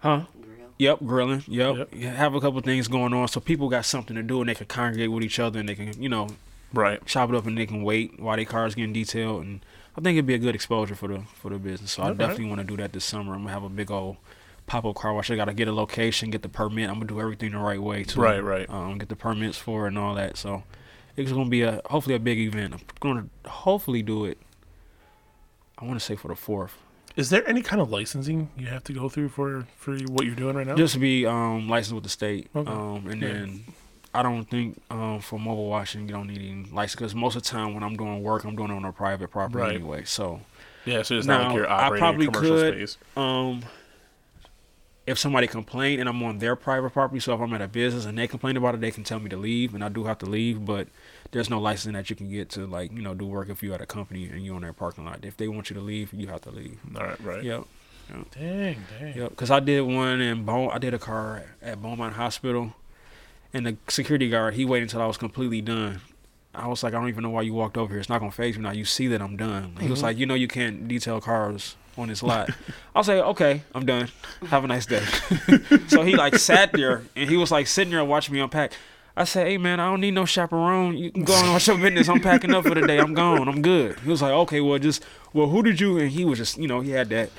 Huh? 0.00 0.22
Yep, 0.78 0.98
grilling. 1.06 1.44
Yep. 1.46 1.76
Yep. 1.92 2.14
Have 2.16 2.34
a 2.34 2.40
couple 2.40 2.60
things 2.60 2.88
going 2.88 3.14
on 3.14 3.28
so 3.28 3.38
people 3.40 3.68
got 3.68 3.84
something 3.84 4.16
to 4.16 4.22
do 4.22 4.40
and 4.40 4.48
they 4.48 4.54
can 4.56 4.66
congregate 4.66 5.10
with 5.12 5.22
each 5.22 5.38
other 5.38 5.60
and 5.60 5.68
they 5.68 5.74
can, 5.76 6.02
you 6.02 6.08
know, 6.08 6.28
Right. 6.74 7.04
chop 7.06 7.30
it 7.30 7.34
up 7.36 7.46
and 7.46 7.56
they 7.56 7.66
can 7.66 7.82
wait 7.82 8.18
while 8.20 8.36
their 8.36 8.44
cars 8.44 8.74
getting 8.74 8.92
detailed 8.92 9.42
and 9.44 9.64
I 9.96 10.00
think 10.00 10.16
it'd 10.16 10.26
be 10.26 10.34
a 10.34 10.38
good 10.38 10.54
exposure 10.56 10.94
for 10.96 11.08
the 11.08 11.20
for 11.34 11.50
the 11.50 11.58
business. 11.58 11.92
So 11.92 12.02
I 12.02 12.12
definitely 12.12 12.46
want 12.46 12.60
to 12.60 12.66
do 12.66 12.76
that 12.78 12.92
this 12.92 13.04
summer. 13.04 13.32
I'm 13.34 13.42
gonna 13.42 13.52
have 13.52 13.62
a 13.62 13.68
big 13.68 13.90
old 13.92 14.16
pop 14.66 14.84
up 14.84 14.96
car 14.96 15.14
wash. 15.14 15.30
I 15.30 15.36
gotta 15.36 15.54
get 15.54 15.68
a 15.68 15.72
location, 15.72 16.30
get 16.30 16.42
the 16.42 16.48
permit. 16.48 16.88
I'm 16.88 16.94
gonna 16.96 17.06
do 17.06 17.20
everything 17.20 17.52
the 17.52 17.58
right 17.58 17.80
way 17.80 18.02
too. 18.02 18.20
Right, 18.20 18.42
right. 18.42 18.68
Um, 18.68 18.98
get 18.98 19.08
the 19.08 19.14
permits 19.16 19.56
for 19.56 19.84
it 19.84 19.88
and 19.88 19.98
all 19.98 20.14
that. 20.16 20.36
So 20.36 20.64
it's 21.16 21.30
gonna 21.30 21.48
be 21.48 21.62
a 21.62 21.80
hopefully 21.86 22.16
a 22.16 22.18
big 22.18 22.38
event. 22.40 22.74
I'm 22.74 22.80
gonna 22.98 23.26
hopefully 23.46 24.02
do 24.02 24.24
it. 24.24 24.38
I 25.78 25.84
want 25.84 25.98
to 25.98 26.04
say 26.04 26.16
for 26.16 26.28
the 26.28 26.34
fourth. 26.36 26.76
Is 27.16 27.30
there 27.30 27.48
any 27.48 27.62
kind 27.62 27.80
of 27.80 27.90
licensing 27.90 28.50
you 28.56 28.66
have 28.66 28.82
to 28.84 28.92
go 28.92 29.08
through 29.08 29.28
for 29.28 29.66
for 29.76 29.96
what 30.08 30.26
you're 30.26 30.34
doing 30.34 30.56
right 30.56 30.66
now? 30.66 30.74
Just 30.74 30.94
to 30.94 30.98
be 31.00 31.24
um, 31.24 31.68
licensed 31.68 31.94
with 31.94 32.02
the 32.04 32.10
state. 32.10 32.48
Okay. 32.56 32.68
Um, 32.70 33.06
and 33.08 33.22
Yeah. 33.22 33.28
then 33.28 33.64
I 34.14 34.22
don't 34.22 34.44
think 34.44 34.80
um, 34.90 35.20
for 35.20 35.38
mobile 35.38 35.68
washing 35.68 36.02
you 36.08 36.14
don't 36.14 36.28
need 36.28 36.38
any 36.38 36.70
license 36.70 36.94
because 36.94 37.14
most 37.14 37.36
of 37.36 37.42
the 37.42 37.48
time 37.48 37.74
when 37.74 37.82
I'm 37.82 37.96
doing 37.96 38.22
work, 38.22 38.44
I'm 38.44 38.54
doing 38.56 38.70
it 38.70 38.74
on 38.74 38.84
a 38.84 38.92
private 38.92 39.30
property 39.30 39.58
Right. 39.62 39.74
anyway. 39.74 40.04
So 40.04 40.40
yeah, 40.84 41.02
so 41.02 41.16
it's 41.16 41.26
not 41.26 41.40
Now, 41.40 41.46
like 41.48 41.56
you're 41.56 41.68
I 41.68 41.86
operating 41.86 41.98
probably 42.00 42.26
a 42.26 42.30
commercial 42.30 42.56
could- 42.56 42.74
space. 42.74 42.98
um, 43.16 43.62
if 45.06 45.18
somebody 45.18 45.46
complained 45.46 46.00
and 46.00 46.08
I'm 46.08 46.22
on 46.22 46.38
their 46.38 46.56
private 46.56 46.90
property, 46.94 47.20
so 47.20 47.34
if 47.34 47.40
I'm 47.40 47.52
at 47.52 47.60
a 47.60 47.68
business 47.68 48.06
and 48.06 48.16
they 48.16 48.26
complain 48.26 48.56
about 48.56 48.74
it, 48.74 48.80
they 48.80 48.90
can 48.90 49.04
tell 49.04 49.20
me 49.20 49.28
to 49.28 49.36
leave, 49.36 49.74
and 49.74 49.84
I 49.84 49.90
do 49.90 50.04
have 50.04 50.16
to 50.20 50.26
leave. 50.26 50.64
But 50.64 50.88
there's 51.30 51.50
no 51.50 51.60
license 51.60 51.92
that 51.94 52.08
you 52.08 52.16
can 52.16 52.30
get 52.30 52.48
to 52.50 52.66
like 52.66 52.90
you 52.92 53.02
know 53.02 53.12
do 53.12 53.26
work 53.26 53.50
if 53.50 53.62
you're 53.62 53.74
at 53.74 53.82
a 53.82 53.86
company 53.86 54.24
and 54.30 54.44
you're 54.46 54.54
on 54.56 54.62
their 54.62 54.72
parking 54.72 55.04
lot. 55.04 55.18
If 55.22 55.36
they 55.36 55.46
want 55.48 55.68
you 55.68 55.74
to 55.74 55.82
leave, 55.82 56.14
you 56.14 56.28
have 56.28 56.40
to 56.42 56.50
leave. 56.50 56.78
All 56.96 57.02
right, 57.04 57.20
right. 57.22 57.42
Yep. 57.44 57.64
Dang, 58.38 58.76
dang. 58.98 59.16
Yep, 59.16 59.30
because 59.30 59.50
I 59.50 59.60
did 59.60 59.80
one 59.82 60.20
in 60.20 60.44
Bone. 60.44 60.70
I 60.72 60.78
did 60.78 60.92
a 60.94 60.98
car 60.98 61.44
at 61.62 61.80
Beaumont 61.82 62.14
Hospital, 62.14 62.74
and 63.54 63.64
the 63.64 63.76
security 63.88 64.28
guard 64.28 64.54
he 64.54 64.64
waited 64.64 64.84
until 64.84 65.00
I 65.00 65.06
was 65.06 65.16
completely 65.16 65.62
done. 65.62 66.00
I 66.54 66.68
was 66.68 66.82
like, 66.82 66.92
I 66.92 66.98
don't 66.98 67.08
even 67.08 67.22
know 67.22 67.30
why 67.30 67.42
you 67.42 67.54
walked 67.54 67.78
over 67.78 67.92
here. 67.92 68.00
It's 68.00 68.08
not 68.08 68.18
gonna 68.18 68.32
phase 68.32 68.58
me 68.58 68.64
now. 68.64 68.72
You 68.72 68.84
see 68.84 69.06
that 69.08 69.22
I'm 69.22 69.36
done. 69.36 69.76
He 69.80 69.88
was 69.88 69.98
mm-hmm. 69.98 70.06
like, 70.06 70.18
you 70.18 70.26
know, 70.26 70.34
you 70.34 70.48
can't 70.48 70.86
detail 70.86 71.20
cars 71.20 71.76
on 71.96 72.08
this 72.08 72.22
lot. 72.22 72.50
I 72.94 72.98
was 72.98 73.08
like, 73.08 73.18
okay, 73.18 73.62
I'm 73.74 73.86
done. 73.86 74.08
Have 74.48 74.64
a 74.64 74.66
nice 74.66 74.86
day. 74.86 75.04
so 75.86 76.02
he 76.02 76.16
like 76.16 76.36
sat 76.36 76.72
there 76.72 77.04
and 77.16 77.30
he 77.30 77.36
was 77.36 77.50
like 77.50 77.66
sitting 77.66 77.92
there 77.92 78.04
watching 78.04 78.34
me 78.34 78.40
unpack. 78.40 78.72
I 79.16 79.24
said, 79.24 79.46
hey 79.46 79.58
man, 79.58 79.78
I 79.78 79.88
don't 79.88 80.00
need 80.00 80.14
no 80.14 80.24
chaperone. 80.24 80.96
You 80.96 81.12
can 81.12 81.24
go 81.24 81.34
on 81.34 81.52
watch 81.52 81.68
your 81.68 81.78
business. 81.78 82.08
I'm 82.08 82.20
packing 82.20 82.52
up 82.52 82.64
for 82.64 82.74
the 82.74 82.86
day. 82.86 82.98
I'm 82.98 83.14
gone. 83.14 83.48
I'm 83.48 83.62
good. 83.62 83.98
He 84.00 84.10
was 84.10 84.22
like, 84.22 84.32
okay, 84.32 84.60
well 84.60 84.78
just 84.78 85.04
well, 85.32 85.48
who 85.48 85.62
did 85.62 85.80
you? 85.80 85.98
And 85.98 86.10
he 86.10 86.24
was 86.24 86.38
just, 86.38 86.58
you 86.58 86.66
know, 86.66 86.80
he 86.80 86.90
had 86.90 87.08
that 87.10 87.30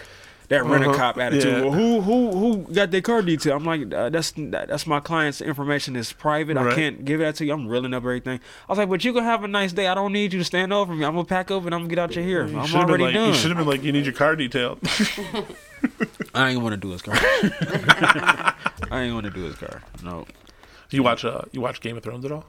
that 0.50 0.64
rent 0.66 0.84
a 0.86 0.94
cop 0.94 1.18
Uh-huh. 1.18 1.26
attitude. 1.26 1.52
Yeah. 1.52 1.62
Well, 1.62 1.72
who 1.72 2.02
who 2.02 2.32
who 2.32 2.74
got 2.74 2.92
their 2.92 3.02
car 3.02 3.22
detail? 3.22 3.56
I'm 3.58 3.66
like, 3.66 3.94
uh, 3.94 4.10
that's 4.10 4.32
that, 4.38 4.68
that's 4.68 4.86
my 4.88 5.00
client's 5.00 5.42
information 5.42 5.96
is 5.96 6.12
private. 6.14 6.58
I 6.58 6.74
can't 6.76 7.04
give 7.06 7.20
that 7.20 7.36
to 7.36 7.46
you. 7.46 7.54
I'm 7.54 7.68
reeling 7.68 7.94
up 7.94 8.04
everything. 8.04 8.40
I 8.68 8.72
was 8.72 8.78
like, 8.78 8.90
but 8.90 9.04
you 9.04 9.14
can 9.14 9.24
have 9.24 9.44
a 9.44 9.48
nice 9.48 9.74
day. 9.74 9.88
I 9.88 9.94
don't 9.96 10.14
need 10.14 10.34
you 10.34 10.40
to 10.40 10.46
stand 10.46 10.72
over 10.74 10.94
me. 10.94 11.06
I'm 11.06 11.14
gonna 11.16 11.26
pack 11.26 11.52
up 11.52 11.66
and 11.66 11.74
I'm 11.74 11.82
gonna 11.82 11.90
get 11.90 12.00
out 12.00 12.16
your 12.16 12.24
hair. 12.24 12.46
You 12.48 12.60
I'm 12.60 12.66
should 12.68 12.78
have 12.78 12.88
been 12.88 13.02
already 13.02 13.04
like, 13.06 13.14
done. 13.14 13.28
you 13.30 13.34
should 13.34 13.50
have 13.52 13.58
been 13.58 13.68
like, 13.68 13.84
you 13.84 13.92
need 13.92 14.06
your 14.06 14.14
car 14.14 14.36
detailed. 14.36 14.80
I 16.34 16.50
ain't 16.50 16.62
want 16.62 16.74
to 16.74 16.78
do 16.78 16.90
his 16.92 17.02
car. 17.02 17.16
I 17.20 18.54
ain't 18.92 19.14
want 19.14 19.26
to 19.26 19.32
do 19.32 19.44
his 19.44 19.56
car. 19.56 19.82
No. 20.04 20.26
you 20.90 21.04
watch 21.04 21.24
uh, 21.26 21.42
you 21.52 21.62
watch 21.62 21.82
Game 21.82 21.98
of 21.98 22.04
Thrones 22.04 22.26
at 22.26 22.32
all? 22.32 22.46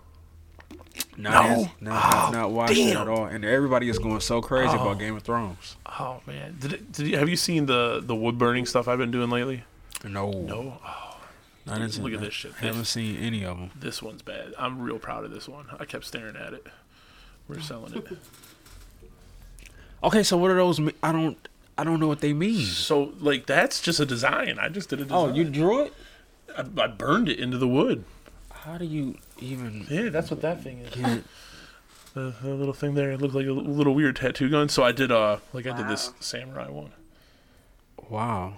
No, 1.18 1.30
No? 1.30 1.70
no, 1.80 1.90
have 1.92 2.32
not 2.32 2.50
watched 2.50 2.72
it 2.72 2.92
damn. 2.92 3.02
at 3.02 3.08
all. 3.08 3.24
And 3.26 3.44
everybody 3.44 3.88
is 3.88 3.98
going 3.98 4.20
so 4.20 4.40
crazy 4.42 4.74
about 4.74 4.86
oh. 4.86 4.94
Game 4.94 5.16
of 5.16 5.22
Thrones. 5.22 5.76
Oh 5.86 6.20
man, 6.26 6.56
did 6.60 6.74
it, 6.74 6.92
did 6.92 7.06
you, 7.06 7.16
have 7.18 7.28
you 7.28 7.36
seen 7.36 7.66
the 7.66 8.00
the 8.04 8.14
wood 8.14 8.36
burning 8.38 8.66
stuff 8.66 8.86
I've 8.88 8.98
been 8.98 9.10
doing 9.10 9.30
lately? 9.30 9.64
No, 10.04 10.30
No. 10.30 10.78
Oh, 10.84 11.16
I 11.68 11.78
didn't 11.78 11.92
see 11.94 12.02
look 12.02 12.12
at 12.12 12.20
that. 12.20 12.26
this 12.26 12.34
shit. 12.34 12.52
Haven't 12.54 12.80
This, 12.80 12.90
seen 12.90 13.16
any 13.16 13.44
of 13.44 13.58
them. 13.58 13.70
this 13.80 14.02
one's 14.02 14.22
bad. 14.22 14.52
I'm 14.58 14.80
real 14.82 14.98
proud 14.98 15.24
of 15.24 15.30
this 15.30 15.48
one. 15.48 15.66
I 15.80 15.84
kept 15.84 16.04
staring 16.04 16.36
at 16.36 16.52
it. 16.52 16.66
We're 17.48 17.60
selling 17.60 17.94
it. 17.94 18.06
Okay, 20.04 20.22
so 20.22 20.36
what 20.36 20.50
are 20.50 20.54
those? 20.56 20.78
I 21.02 21.10
don't, 21.12 21.48
I 21.78 21.84
don't 21.84 21.98
know 21.98 22.06
what 22.08 22.20
they 22.20 22.32
mean. 22.32 22.60
So 22.60 23.14
like 23.20 23.46
that's 23.46 23.80
just 23.80 23.98
a 24.00 24.06
design. 24.06 24.58
I 24.60 24.68
just 24.68 24.90
did 24.90 25.00
a 25.00 25.04
design. 25.04 25.18
Oh, 25.30 25.32
you 25.32 25.44
drew 25.44 25.82
it? 25.84 25.94
I, 26.56 26.64
I 26.82 26.86
burned 26.86 27.28
it 27.28 27.38
into 27.38 27.58
the 27.58 27.68
wood. 27.68 28.04
How 28.52 28.78
do 28.78 28.84
you 28.84 29.16
even 29.38 29.86
Yeah, 29.90 30.08
that's 30.10 30.30
what 30.30 30.40
that 30.42 30.62
thing 30.62 30.80
is. 30.80 30.94
get? 30.94 31.24
The, 32.14 32.34
the 32.42 32.54
little 32.54 32.72
thing 32.72 32.94
there 32.94 33.10
it 33.12 33.20
looked 33.20 33.34
like 33.34 33.46
a 33.46 33.52
little 33.52 33.94
weird 33.94 34.16
tattoo 34.16 34.48
gun. 34.48 34.68
So 34.70 34.82
I 34.82 34.92
did 34.92 35.12
uh 35.12 35.38
like 35.52 35.66
I 35.66 35.76
did 35.76 35.88
this 35.88 36.12
samurai 36.20 36.68
one, 36.70 36.92
Wow, 38.08 38.54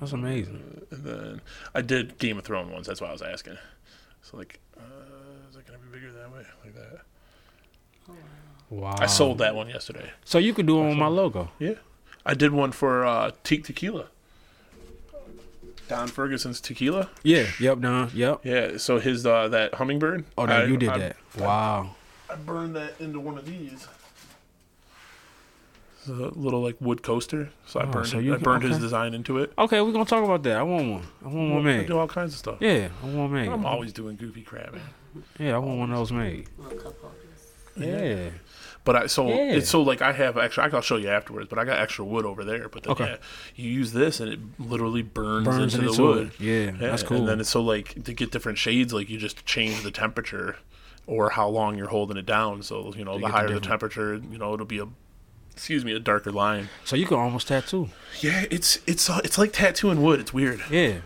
that's 0.00 0.12
amazing. 0.12 0.82
and 0.90 1.04
then 1.04 1.40
I 1.74 1.80
did 1.80 2.18
Game 2.18 2.36
of 2.38 2.44
Thrones 2.44 2.70
ones. 2.70 2.86
That's 2.86 3.00
why 3.00 3.08
I 3.08 3.12
was 3.12 3.22
asking. 3.22 3.56
So 4.22 4.36
like, 4.36 4.58
uh, 4.76 4.80
is 5.50 5.56
it 5.56 5.66
gonna 5.66 5.78
be 5.78 5.98
bigger 5.98 6.12
that 6.12 6.30
way, 6.32 6.44
like 6.64 6.74
that? 6.74 7.00
Wow. 8.70 8.94
I 8.98 9.06
sold 9.06 9.38
that 9.38 9.54
one 9.54 9.68
yesterday. 9.68 10.10
So 10.24 10.38
you 10.38 10.52
could 10.52 10.66
do 10.66 10.76
one 10.76 10.88
with 10.88 10.98
my 10.98 11.06
logo. 11.06 11.50
Yeah, 11.58 11.74
I 12.26 12.34
did 12.34 12.52
one 12.52 12.72
for 12.72 13.04
uh, 13.06 13.30
Teak 13.44 13.64
Tequila. 13.64 14.08
Don 15.88 16.08
Ferguson's 16.08 16.60
tequila. 16.60 17.10
Yeah. 17.22 17.46
Yep. 17.60 17.80
Don. 17.80 18.10
Yep. 18.14 18.40
Yeah, 18.44 18.76
so 18.78 18.98
his 18.98 19.26
uh, 19.26 19.48
that 19.48 19.74
hummingbird. 19.74 20.24
Oh, 20.38 20.46
no, 20.46 20.52
I- 20.54 20.64
you 20.64 20.76
did 20.76 20.88
I- 20.90 20.98
that. 20.98 21.16
Wow. 21.38 21.94
I 22.30 22.36
burned 22.36 22.74
that 22.76 22.94
into 23.00 23.20
one 23.20 23.36
of 23.38 23.44
these. 23.44 23.86
It's 26.00 26.08
a 26.08 26.12
little 26.12 26.62
like 26.62 26.76
wood 26.80 27.02
coaster. 27.02 27.50
So 27.66 27.80
I 27.80 27.84
Oh, 27.84 27.86
burned 27.92 28.06
so 28.08 28.18
it, 28.18 28.30
I 28.30 28.34
can- 28.34 28.42
burned 28.42 28.62
his 28.64 28.78
design 28.78 29.14
into 29.14 29.38
it. 29.38 29.52
Okay, 29.58 29.80
we're 29.80 29.92
gonna 29.92 30.04
talk 30.04 30.24
about 30.24 30.42
that. 30.44 30.56
I 30.56 30.62
want 30.62 30.90
one. 30.90 31.02
I 31.24 31.28
want 31.28 31.50
one 31.52 31.60
I 31.60 31.64
made. 31.78 31.86
do 31.86 31.98
all 31.98 32.08
kinds 32.08 32.32
of 32.32 32.38
stuff. 32.38 32.56
Yeah, 32.60 32.88
I 33.02 33.06
want 33.06 33.16
one 33.16 33.32
made. 33.32 33.48
I'm 33.48 33.64
always 33.66 33.92
doing 33.92 34.16
goofy 34.16 34.42
crap, 34.42 34.72
man. 34.72 34.82
Yeah, 35.38 35.54
I 35.54 35.58
want 35.58 35.78
one 35.78 35.90
of 35.92 35.96
those 35.98 36.12
made. 36.12 36.48
Yeah. 37.76 38.30
But 38.84 38.96
I 38.96 39.06
so 39.06 39.28
Yeah. 39.28 39.54
it's 39.54 39.70
so 39.70 39.80
like 39.80 40.02
I 40.02 40.12
have 40.12 40.36
actually 40.36 40.70
I'll 40.72 40.80
show 40.82 40.96
you 40.96 41.08
afterwards. 41.08 41.48
But 41.48 41.58
I 41.58 41.64
got 41.64 41.78
extra 41.78 42.04
wood 42.04 42.26
over 42.26 42.44
there. 42.44 42.68
But 42.68 42.82
then 42.82 42.92
Okay. 42.92 43.04
yeah, 43.12 43.16
you 43.56 43.70
use 43.70 43.92
this 43.92 44.20
and 44.20 44.30
it 44.32 44.38
literally 44.58 45.00
burns, 45.02 45.46
Burns 45.46 45.74
into 45.74 45.86
into 45.86 45.96
the 45.96 46.02
wood. 46.02 46.32
it. 46.38 46.40
Yeah, 46.40 46.70
that's 46.72 47.02
cool. 47.02 47.18
And 47.18 47.28
then 47.28 47.40
it's 47.40 47.48
so 47.50 47.62
like 47.62 48.04
to 48.04 48.12
get 48.12 48.30
different 48.30 48.58
shades, 48.58 48.92
like 48.92 49.08
you 49.08 49.16
just 49.18 49.44
change 49.46 49.82
the 49.82 49.90
temperature 49.90 50.56
or 51.06 51.30
how 51.30 51.48
long 51.48 51.76
you're 51.78 51.88
holding 51.88 52.16
it 52.18 52.26
down. 52.26 52.62
So 52.62 52.92
you 52.96 53.04
know, 53.04 53.14
You 53.14 53.20
the 53.20 53.26
get 53.26 53.32
the 53.32 53.38
higher 53.38 53.48
the 53.54 53.60
temperature, 53.60 54.14
you 54.30 54.36
know, 54.38 54.52
it'll 54.52 54.66
be 54.66 54.80
a 54.80 54.86
excuse 55.52 55.84
me 55.84 55.92
a 55.94 55.98
darker 56.00 56.32
line. 56.32 56.68
So 56.84 56.94
you 56.96 57.06
can 57.06 57.16
almost 57.16 57.48
tattoo. 57.48 57.88
Yeah, 58.20 58.44
it's 58.50 58.80
it's 58.86 59.08
uh, 59.08 59.20
it's 59.24 59.38
like 59.38 59.52
tattooing 59.54 60.02
wood. 60.02 60.20
It's 60.20 60.34
weird. 60.34 60.60
Yeah. 60.70 60.98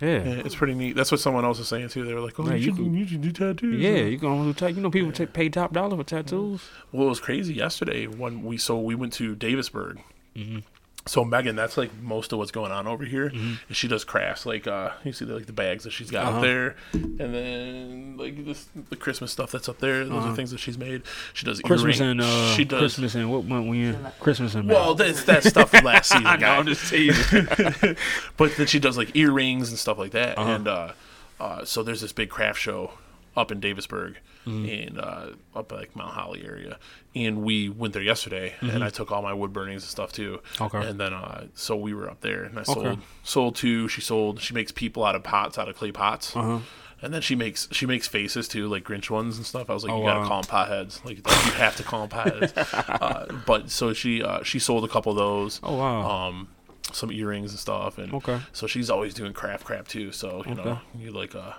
Yeah. 0.00 0.08
Yeah, 0.24 0.42
it's 0.44 0.54
pretty 0.54 0.74
neat. 0.74 0.94
That's 0.94 1.10
what 1.10 1.20
someone 1.20 1.44
else 1.44 1.58
was 1.58 1.68
saying 1.68 1.88
too. 1.88 2.04
They 2.04 2.12
were 2.12 2.20
like, 2.20 2.38
"Oh, 2.38 2.44
Yeah, 2.44 2.50
you, 2.50 2.56
you 2.56 2.62
should, 2.64 2.74
can- 2.76 2.94
you 2.94 3.06
should 3.06 3.20
do 3.22 3.32
tattoos." 3.32 3.80
Yeah, 3.80 3.96
you 4.04 4.18
can 4.18 4.52
do 4.52 4.66
You 4.68 4.80
know, 4.80 4.90
people 4.90 5.12
ta 5.12 5.24
pay 5.26 5.48
top 5.48 5.72
dollar 5.72 5.96
for 5.96 6.04
tattoos. 6.04 6.62
Well, 6.92 7.06
it 7.06 7.08
was 7.10 7.20
crazy 7.20 7.54
yesterday 7.54 8.06
when 8.06 8.42
we 8.42 8.58
so 8.58 8.78
we 8.78 8.94
went 8.94 9.12
to 9.14 9.34
Davisburg. 9.34 9.98
Mm-hmm. 10.36 10.58
So 11.08 11.24
Megan, 11.24 11.54
that's 11.54 11.76
like 11.76 11.90
most 12.02 12.32
of 12.32 12.38
what's 12.40 12.50
going 12.50 12.72
on 12.72 12.88
over 12.88 13.04
here. 13.04 13.26
And 13.28 13.58
she 13.70 13.86
does 13.86 14.02
crafts, 14.04 14.44
like 14.44 14.66
uh, 14.66 14.90
you 15.04 15.12
see 15.12 15.24
the, 15.24 15.34
like 15.34 15.46
the 15.46 15.52
bags 15.52 15.84
that 15.84 15.90
she's 15.92 16.10
got 16.10 16.26
Uh-huh. 16.26 16.36
up 16.38 16.42
there, 16.42 16.74
and 16.92 17.18
then 17.34 18.16
like 18.16 18.44
this 18.44 18.66
the 18.90 18.96
Christmas 18.96 19.30
stuff 19.30 19.52
that's 19.52 19.68
up 19.68 19.78
there. 19.78 20.04
Those 20.04 20.24
are 20.24 20.34
things 20.34 20.50
that 20.50 20.58
she's 20.58 20.76
made. 20.76 21.02
She 21.32 21.44
does 21.46 21.60
Uh-huh. 21.60 21.68
Christmas 21.68 22.00
earring- 22.00 22.10
and 22.10 22.20
uh, 22.22 22.52
she 22.54 22.64
does. 22.64 22.80
Christmas 22.80 23.14
and 23.14 23.30
what 23.30 23.44
month 23.44 23.68
we 23.68 23.84
in? 23.84 24.06
Christmas 24.20 24.54
and 24.56 24.68
Well, 24.68 24.94
that's 24.96 25.22
that 25.24 25.44
stuff 25.44 25.70
from 25.70 25.84
last 25.84 26.08
season, 26.10 26.26
I 26.26 26.34
know, 26.34 26.40
guy. 26.40 26.56
I'm 26.56 26.66
just 26.66 26.90
teasing. 26.90 27.46
but 28.36 28.56
then 28.56 28.66
she 28.66 28.78
does 28.80 28.96
like 28.96 29.14
earrings 29.14 29.68
and 29.70 29.78
stuff 29.78 29.98
like 29.98 30.10
that. 30.10 30.36
Uh-huh. 30.38 30.50
And 30.50 30.66
uh, 30.68 30.92
uh, 31.38 31.64
so 31.64 31.82
there's 31.84 32.00
this 32.00 32.12
big 32.12 32.30
craft 32.30 32.58
show 32.60 32.92
up 33.36 33.52
in 33.52 33.60
Davisburg 33.60 34.16
and 34.46 34.98
uh, 34.98 35.26
up 35.54 35.72
like 35.72 35.94
Mount 35.96 36.12
Holly 36.14 36.44
area. 36.46 36.78
And 37.14 37.42
we 37.42 37.68
went 37.68 37.94
there 37.94 38.02
yesterday, 38.02 38.54
and 38.60 38.84
I 38.84 38.90
took 38.90 39.10
all 39.10 39.22
my 39.22 39.32
wood 39.32 39.52
burnings 39.52 39.82
and 39.82 39.90
stuff 39.90 40.12
too. 40.12 40.40
Okay. 40.60 40.86
And 40.86 41.00
then 41.00 41.12
uh, 41.12 41.46
so 41.54 41.74
we 41.76 41.92
were 41.94 42.08
up 42.08 42.20
there, 42.20 42.44
and 42.44 42.58
I 42.58 42.62
Okay. 42.62 42.72
sold 42.72 42.98
sold 43.22 43.56
two. 43.56 43.88
She 43.88 44.00
sold. 44.00 44.40
She 44.40 44.54
makes 44.54 44.70
people 44.72 45.04
out 45.04 45.14
of 45.16 45.22
pots, 45.24 45.58
out 45.58 45.68
of 45.68 45.76
clay 45.76 45.92
pots. 45.92 46.36
Uh-huh. 46.36 46.60
And 47.02 47.12
then 47.12 47.20
she 47.20 47.34
makes 47.34 47.68
she 47.72 47.84
makes 47.86 48.06
faces 48.08 48.48
too, 48.48 48.68
like 48.68 48.84
Grinch 48.84 49.10
ones 49.10 49.36
and 49.36 49.44
stuff. 49.44 49.68
I 49.68 49.74
was 49.74 49.84
like, 49.84 49.92
Oh, 49.92 49.98
you 49.98 50.04
gotta 50.04 50.20
wow. 50.20 50.26
call 50.28 50.42
them 50.42 50.50
potheads. 50.50 51.04
Like 51.04 51.18
you 51.18 51.52
have 51.52 51.76
to 51.76 51.82
call 51.82 52.06
them 52.06 52.18
potheads. 52.18 52.52
uh, 53.00 53.26
but 53.46 53.70
so 53.70 53.92
she 53.92 54.22
uh, 54.22 54.42
she 54.44 54.58
sold 54.58 54.84
a 54.84 54.88
couple 54.88 55.12
of 55.12 55.18
those. 55.18 55.60
Oh 55.62 55.76
wow. 55.76 56.28
Um, 56.28 56.48
some 56.92 57.10
earrings 57.10 57.50
and 57.50 57.58
stuff, 57.58 57.98
and 57.98 58.14
Okay. 58.14 58.40
so 58.52 58.66
she's 58.68 58.88
always 58.88 59.12
doing 59.12 59.32
craft 59.32 59.64
crap 59.64 59.88
too. 59.88 60.12
So 60.12 60.42
you 60.46 60.54
know, 60.54 60.78
you 60.96 61.10
like 61.10 61.34
a, 61.34 61.56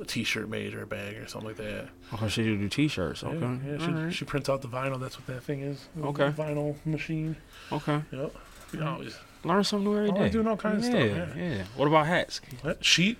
a 0.00 0.04
t-shirt 0.04 0.48
made 0.48 0.74
or 0.74 0.82
a 0.82 0.86
bag 0.86 1.16
or 1.16 1.26
something 1.26 1.48
like 1.48 1.56
that. 1.58 1.88
okay, 2.14 2.28
she 2.28 2.42
do 2.42 2.68
T-shirts. 2.68 3.22
Okay. 3.22 3.38
Yeah, 3.38 3.56
yeah, 3.72 3.78
she, 3.78 3.84
Alright. 3.84 4.14
she 4.14 4.24
prints 4.24 4.48
out 4.48 4.62
the 4.62 4.68
vinyl. 4.68 4.98
That's 5.00 5.18
what 5.18 5.26
that 5.26 5.42
thing 5.42 5.60
is. 5.60 5.86
Okay. 6.02 6.30
vinyl 6.30 6.76
machine. 6.86 7.36
Okay. 7.70 8.02
Yep. 8.10 8.34
You 8.72 8.84
always 8.84 9.16
Learn 9.44 9.64
something 9.64 9.84
new 9.92 9.98
every 9.98 10.10
Always 10.10 10.32
doing 10.32 10.46
all 10.46 10.56
kinds 10.56 10.86
of 10.86 10.92
stuff, 10.92 11.04
yeah. 11.04 11.34
Yeah. 11.36 11.64
What 11.76 11.88
about 11.88 12.06
hats? 12.06 12.40
What? 12.62 12.84
sheet. 12.84 13.18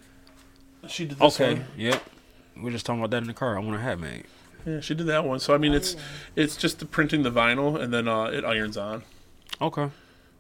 She 0.89 1.05
did 1.05 1.19
this 1.19 1.35
Okay. 1.41 1.55
one. 1.55 1.65
Yep. 1.77 2.03
We 2.57 2.69
are 2.69 2.73
just 2.73 2.87
talking 2.87 3.01
about 3.01 3.11
that 3.11 3.19
in 3.23 3.27
the 3.27 3.35
car. 3.35 3.57
I 3.57 3.61
want 3.61 3.77
a 3.77 3.81
hat 3.81 3.99
made. 3.99 4.25
Yeah, 4.67 4.81
she 4.81 4.95
did 4.95 5.07
that 5.07 5.25
one. 5.25 5.41
So 5.41 5.55
I 5.55 5.59
mean, 5.59 5.73
it's 5.75 5.97
it's 6.37 6.57
just 6.57 6.79
the 6.79 6.85
printing 6.87 7.23
the 7.25 7.31
vinyl 7.33 7.81
and 7.81 7.93
then 7.93 8.07
uh, 8.09 8.25
it 8.27 8.45
irons 8.45 8.77
on. 8.77 9.03
Okay. 9.61 9.91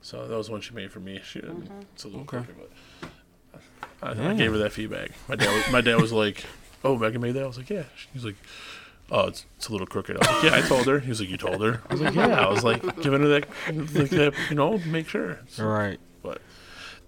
So 0.01 0.27
that 0.27 0.37
was 0.37 0.49
one 0.51 0.61
she 0.61 0.75
made 0.75 0.91
for 0.93 1.01
me. 1.01 1.21
She 1.25 1.41
it's 1.41 2.05
a 2.05 2.09
little 2.09 2.23
Okay. 2.23 2.39
but 2.57 2.71
I, 4.03 4.31
I 4.31 4.35
gave 4.35 4.53
her 4.53 4.59
that 4.59 4.73
feedback. 4.73 5.11
My 5.29 5.37
dad 5.37 5.53
was, 5.55 5.73
my 5.73 5.81
dad 5.81 6.01
was 6.01 6.13
like, 6.13 6.45
"Oh, 6.85 6.97
Megan 6.97 7.21
made 7.21 7.33
that." 7.33 7.45
I 7.45 7.47
was 7.47 7.57
like, 7.59 7.71
"Yeah." 7.71 7.85
He's 8.13 8.25
like, 8.25 8.37
"Oh, 9.11 9.29
it's, 9.29 9.47
it's 9.57 9.69
a 9.69 9.73
little 9.73 9.87
crooked." 9.87 10.17
I 10.17 10.19
was 10.19 10.29
like, 10.29 10.43
"Yeah, 10.53 10.59
I 10.59 10.61
told 10.69 10.87
her." 10.87 10.99
He 11.01 11.09
was 11.09 11.21
like, 11.21 11.29
"You 11.31 11.37
told 11.37 11.63
her?" 11.63 11.81
I 11.89 11.95
was 11.95 12.01
like, 12.03 12.15
"Yeah." 12.15 12.41
I 12.47 12.49
was 12.51 12.65
like, 12.65 12.83
giving 13.03 13.21
her 13.23 13.29
that, 13.29 13.49
like 13.95 14.11
that, 14.11 14.35
you 14.51 14.57
know, 14.57 14.79
make 14.87 15.09
sure. 15.09 15.39
All 15.61 15.67
right. 15.67 16.01
But 16.23 16.41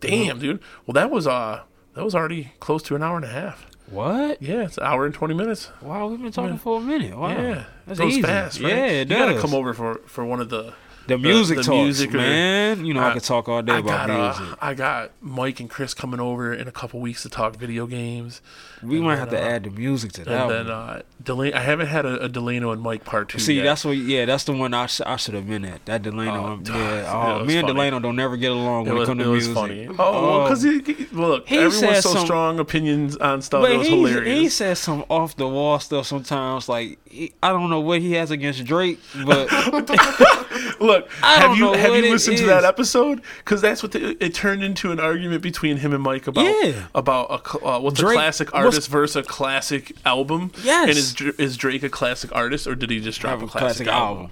damn, 0.01 0.39
dude. 0.39 0.61
Well, 0.87 0.93
that 0.95 1.11
was 1.11 1.27
uh, 1.27 1.63
that 1.95 2.05
was 2.05 2.15
already 2.15 2.53
close 2.61 2.83
to 2.85 2.95
an 2.97 3.03
hour 3.03 3.17
and 3.17 3.25
a 3.25 3.29
half. 3.29 3.67
What? 3.91 4.41
Yeah, 4.41 4.63
it's 4.65 4.79
an 4.79 4.85
hour 4.85 5.05
and 5.05 5.13
twenty 5.15 5.35
minutes. 5.35 5.71
Wow, 5.83 6.09
we've 6.09 6.21
been 6.23 6.33
talking 6.33 6.53
Yeah. 6.53 6.59
for 6.59 6.79
a 6.79 6.81
minute. 6.81 7.17
Wow. 7.17 7.29
Yeah, 7.31 7.65
That's 7.87 7.99
goes 8.01 8.13
easy. 8.13 8.23
fast. 8.23 8.61
Right? 8.61 8.71
Yeah, 8.73 8.87
it 8.87 9.11
you 9.11 9.17
gotta 9.17 9.39
come 9.41 9.53
over 9.55 9.75
for 9.75 9.97
for 10.07 10.25
one 10.25 10.41
of 10.41 10.49
the. 10.49 10.73
The 11.07 11.19
music 11.19 11.59
the 11.59 11.63
talks, 11.65 11.77
music 11.85 12.15
or- 12.15 12.19
man. 12.19 12.85
You 12.87 12.95
know, 12.95 13.01
I, 13.01 13.11
I- 13.11 13.13
could 13.15 13.25
talk 13.25 13.49
all 13.49 13.61
day 13.63 13.75
I 13.75 13.79
about 13.79 14.09
got 14.09 14.11
uh, 14.11 14.41
music. 14.41 14.59
I 14.63 14.75
got 14.75 15.11
Mike 15.21 15.61
and 15.61 15.69
Chris 15.69 15.93
coming 15.95 16.19
over 16.21 16.53
in 16.55 16.67
a 16.67 16.73
couple 16.73 17.01
weeks 17.01 17.23
to 17.25 17.29
talk 17.29 17.57
video 17.57 17.87
games, 17.87 18.41
we 18.83 18.97
and 18.97 19.05
might 19.05 19.17
then, 19.17 19.19
have 19.21 19.31
to 19.31 19.43
uh, 19.43 19.49
add 19.49 19.65
the 19.65 19.71
music 19.71 20.13
to 20.13 20.25
that 20.25 20.43
and 20.43 20.51
then 20.51 20.71
uh, 20.71 21.03
Delano. 21.23 21.57
I 21.57 21.61
haven't 21.61 21.89
had 21.89 22.07
a, 22.07 22.25
a 22.25 22.29
Delano 22.29 22.71
and 22.73 22.81
Mike 22.81 23.05
part 23.05 23.29
two. 23.29 23.39
See, 23.39 23.57
yet. 23.57 23.65
that's 23.65 23.85
what. 23.85 23.97
Yeah, 23.99 24.25
that's 24.25 24.45
the 24.45 24.53
one 24.53 24.73
I, 24.73 24.87
sh- 24.87 25.03
I 25.05 25.17
should 25.17 25.35
have 25.35 25.47
been 25.49 25.65
at. 25.65 25.85
That 25.87 26.03
Delano. 26.03 26.61
Oh, 26.67 26.73
yeah. 26.73 27.13
Oh, 27.41 27.45
me 27.45 27.57
and 27.57 27.67
funny. 27.67 27.75
Delano 27.75 28.01
don't 28.01 28.17
never 28.17 28.37
get 28.37 28.53
along 28.53 28.87
it 28.87 28.93
when 28.95 28.97
it, 28.97 29.01
was, 29.01 29.09
comes 29.09 29.23
to 29.23 29.29
music. 29.31 29.55
funny. 29.55 29.89
Oh, 29.99 30.45
because 30.45 30.63
he, 30.63 30.81
he- 30.83 31.07
look, 31.13 31.47
He 31.49 31.59
everyone's 31.59 32.03
so 32.03 32.15
some- 32.15 32.25
strong 32.25 32.59
opinions 32.59 33.17
on 33.19 33.43
stuff. 33.43 33.63
But 33.63 33.73
it 33.73 33.77
was 33.79 33.89
he, 33.89 33.97
hilarious. 33.97 34.39
he 34.41 34.49
says 34.49 34.79
some 34.79 35.05
off 35.11 35.37
the 35.37 35.47
wall 35.49 35.79
stuff 35.81 36.07
sometimes. 36.07 36.69
Like 36.69 36.99
he, 37.07 37.33
I 37.43 37.51
don't 37.51 37.69
know 37.69 37.81
what 37.81 38.01
he 38.01 38.13
has 38.13 38.31
against 38.31 38.65
Drake, 38.65 38.99
but 39.27 39.49
Look, 40.81 40.94
I 41.23 41.35
have 41.39 41.57
you 41.57 41.73
have 41.73 41.95
you 41.97 42.11
listened 42.11 42.39
to 42.39 42.47
that 42.47 42.65
episode? 42.65 43.23
Because 43.39 43.61
that's 43.61 43.83
what 43.83 43.93
the, 43.93 44.17
it 44.25 44.35
turned 44.35 44.63
into 44.63 44.93
an 44.93 45.01
argument 45.01 45.43
between 45.43 45.79
him 45.79 45.93
and 45.93 46.03
Mike 46.03 46.27
about 46.27 46.45
Yeah. 46.45 46.87
about 46.95 47.27
a, 47.31 47.49
cl- 47.49 47.67
uh, 47.77 47.81
what's 47.81 48.01
a 48.01 48.05
classic 48.05 48.53
what's- 48.53 48.65
artist 48.65 48.89
versus 48.89 49.17
a 49.17 49.23
classic 49.23 49.93
album. 50.05 50.53
Yes. 50.63 50.89
and 50.89 50.97
is 51.31 51.39
is 51.39 51.57
Drake 51.57 51.83
a 51.83 51.89
classic 51.91 52.35
artist 52.35 52.67
or 52.67 52.75
did 52.75 52.91
he 52.91 53.01
just 53.01 53.21
drop 53.21 53.43
a 53.43 53.47
classic, 53.47 53.87
album? 53.89 54.31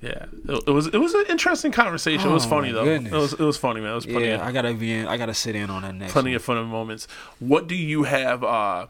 Yeah, 0.00 0.26
it, 0.48 0.64
it 0.66 0.70
was 0.70 0.86
it 0.88 0.98
was 0.98 1.14
an 1.14 1.24
interesting 1.30 1.72
conversation. 1.72 2.28
it 2.28 2.32
was 2.32 2.44
Oh, 2.44 2.50
funny 2.50 2.72
though. 2.72 2.84
goodness. 2.84 3.12
It 3.12 3.16
was 3.16 3.32
it 3.34 3.40
was 3.40 3.56
funny 3.56 3.80
man. 3.80 3.92
It 3.92 3.94
was 3.94 4.06
plenty 4.06 4.26
yeah, 4.26 4.34
of, 4.34 4.42
I 4.42 4.52
gotta 4.52 4.74
be 4.74 4.92
in. 4.92 5.06
I 5.06 5.16
gotta 5.16 5.32
sit 5.34 5.56
in 5.56 5.70
on 5.70 5.82
that 5.82 5.94
next. 5.94 6.12
plenty 6.12 6.30
one. 6.30 6.36
of 6.36 6.42
fun 6.44 6.64
moments. 6.66 7.08
What 7.38 7.66
do 7.68 7.74
you 7.74 8.02
have? 8.02 8.44
uh 8.44 8.86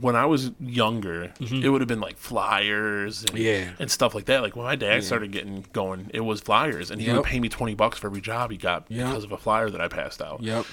when 0.00 0.14
I 0.16 0.26
was 0.26 0.50
younger, 0.60 1.32
it 1.40 1.68
would 1.70 1.80
have 1.80 1.88
been 1.88 2.00
like 2.00 2.18
flyers 2.18 3.20
and, 3.22 3.30
Mm-hmm. 3.30 3.38
Yeah. 3.38 3.70
and 3.78 3.90
stuff 3.90 4.14
like 4.14 4.26
that. 4.26 4.42
Like 4.42 4.56
when 4.56 4.64
my 4.66 4.76
dad 4.76 5.04
started 5.04 5.32
getting 5.32 5.64
going, 5.72 6.10
it 6.12 6.20
was 6.20 6.40
flyers, 6.42 6.90
and 6.90 7.00
he 7.00 7.10
would 7.12 7.24
pay 7.24 7.40
me 7.40 7.48
twenty 7.48 7.74
bucks 7.74 7.98
for 7.98 8.08
every 8.08 8.20
job 8.20 8.50
he 8.50 8.56
got 8.58 8.84
Yep. 8.90 9.06
because 9.06 9.24
of 9.24 9.32
a 9.32 9.38
flyer 9.38 9.70
that 9.70 9.80
I 9.80 9.88
passed 9.88 10.20
out. 10.20 10.42
Yep. 10.42 10.66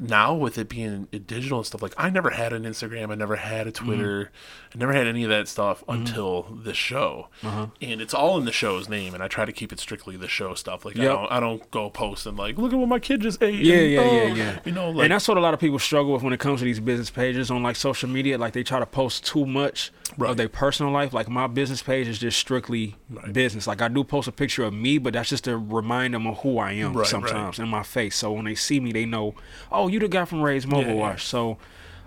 Now 0.00 0.34
with 0.34 0.56
it 0.56 0.68
being 0.68 1.04
digital 1.26 1.58
and 1.58 1.66
stuff, 1.66 1.82
like 1.82 1.92
I 1.98 2.08
never 2.10 2.30
had 2.30 2.52
an 2.54 2.64
Instagram, 2.64 3.10
I 3.12 3.14
never 3.16 3.36
had 3.36 3.66
a 3.66 3.72
Twitter, 3.72 4.32
I 4.74 4.78
never 4.78 4.92
had 4.94 5.06
any 5.06 5.24
of 5.24 5.28
that 5.30 5.46
stuff 5.46 5.84
until 5.88 6.42
this 6.64 6.76
show, 6.76 7.28
Uh-huh. 7.42 7.66
and 7.82 8.00
it's 8.00 8.14
all 8.14 8.38
in 8.38 8.46
the 8.46 8.52
show's 8.52 8.88
name. 8.88 9.12
And 9.12 9.22
I 9.22 9.28
try 9.28 9.44
to 9.44 9.52
keep 9.52 9.72
it 9.72 9.78
strictly 9.78 10.16
the 10.16 10.26
show 10.28 10.54
stuff. 10.54 10.84
Like 10.84 10.98
I 10.98 11.04
don't 11.04 11.30
I 11.32 11.38
don't 11.40 11.70
go 11.70 11.90
posting 11.90 12.36
like 12.36 12.56
look 12.56 12.72
at 12.72 12.78
what 12.78 12.88
my 12.88 12.98
kid 12.98 13.20
just 13.20 13.42
ate. 13.42 13.54
Yeah, 13.60 13.74
and, 13.76 13.92
yeah, 13.92 14.00
oh," 14.00 14.12
yeah, 14.26 14.34
yeah. 14.34 14.58
You 14.64 14.72
know, 14.72 14.90
like 14.90 15.04
and 15.04 15.12
that's 15.12 15.28
what 15.28 15.36
a 15.36 15.40
lot 15.40 15.52
of 15.54 15.60
people 15.60 15.78
struggle 15.78 16.12
with 16.14 16.22
when 16.22 16.32
it 16.32 16.40
comes 16.40 16.60
to 16.60 16.64
these 16.64 16.80
business 16.80 17.10
pages 17.10 17.50
on 17.50 17.62
like 17.62 17.76
social 17.76 18.08
media. 18.08 18.38
Like 18.38 18.54
they 18.54 18.62
try 18.62 18.78
to 18.80 18.86
post 18.86 19.26
too 19.26 19.44
much 19.44 19.92
Right. 20.18 20.30
of 20.30 20.36
their 20.36 20.48
personal 20.48 20.92
life. 20.92 21.12
Like 21.12 21.28
my 21.28 21.46
business 21.46 21.82
page 21.82 22.08
is 22.08 22.18
just 22.18 22.38
strictly 22.38 22.96
Right. 23.08 23.32
business. 23.32 23.66
Like 23.66 23.80
I 23.82 23.88
do 23.88 24.04
post 24.04 24.28
a 24.28 24.32
picture 24.32 24.64
of 24.64 24.72
me, 24.74 24.98
but 24.98 25.12
that's 25.14 25.28
just 25.30 25.44
to 25.44 25.56
remind 25.56 26.14
them 26.14 26.26
of 26.26 26.38
who 26.38 26.58
I 26.58 26.72
am 26.72 26.92
Right, 26.94 27.06
sometimes 27.06 27.58
in 27.58 27.68
my 27.68 27.82
face. 27.82 28.16
So 28.16 28.32
when 28.32 28.44
they 28.44 28.54
see 28.54 28.80
me, 28.80 28.92
they 28.92 29.06
know, 29.06 29.34
oh, 29.70 29.88
you 29.88 29.98
the 29.98 30.08
guy 30.08 30.24
from 30.24 30.42
Ray's 30.42 30.66
Mobile 30.66 30.96
Yeah, 30.96 31.10
yeah. 31.10 31.16
So 31.16 31.58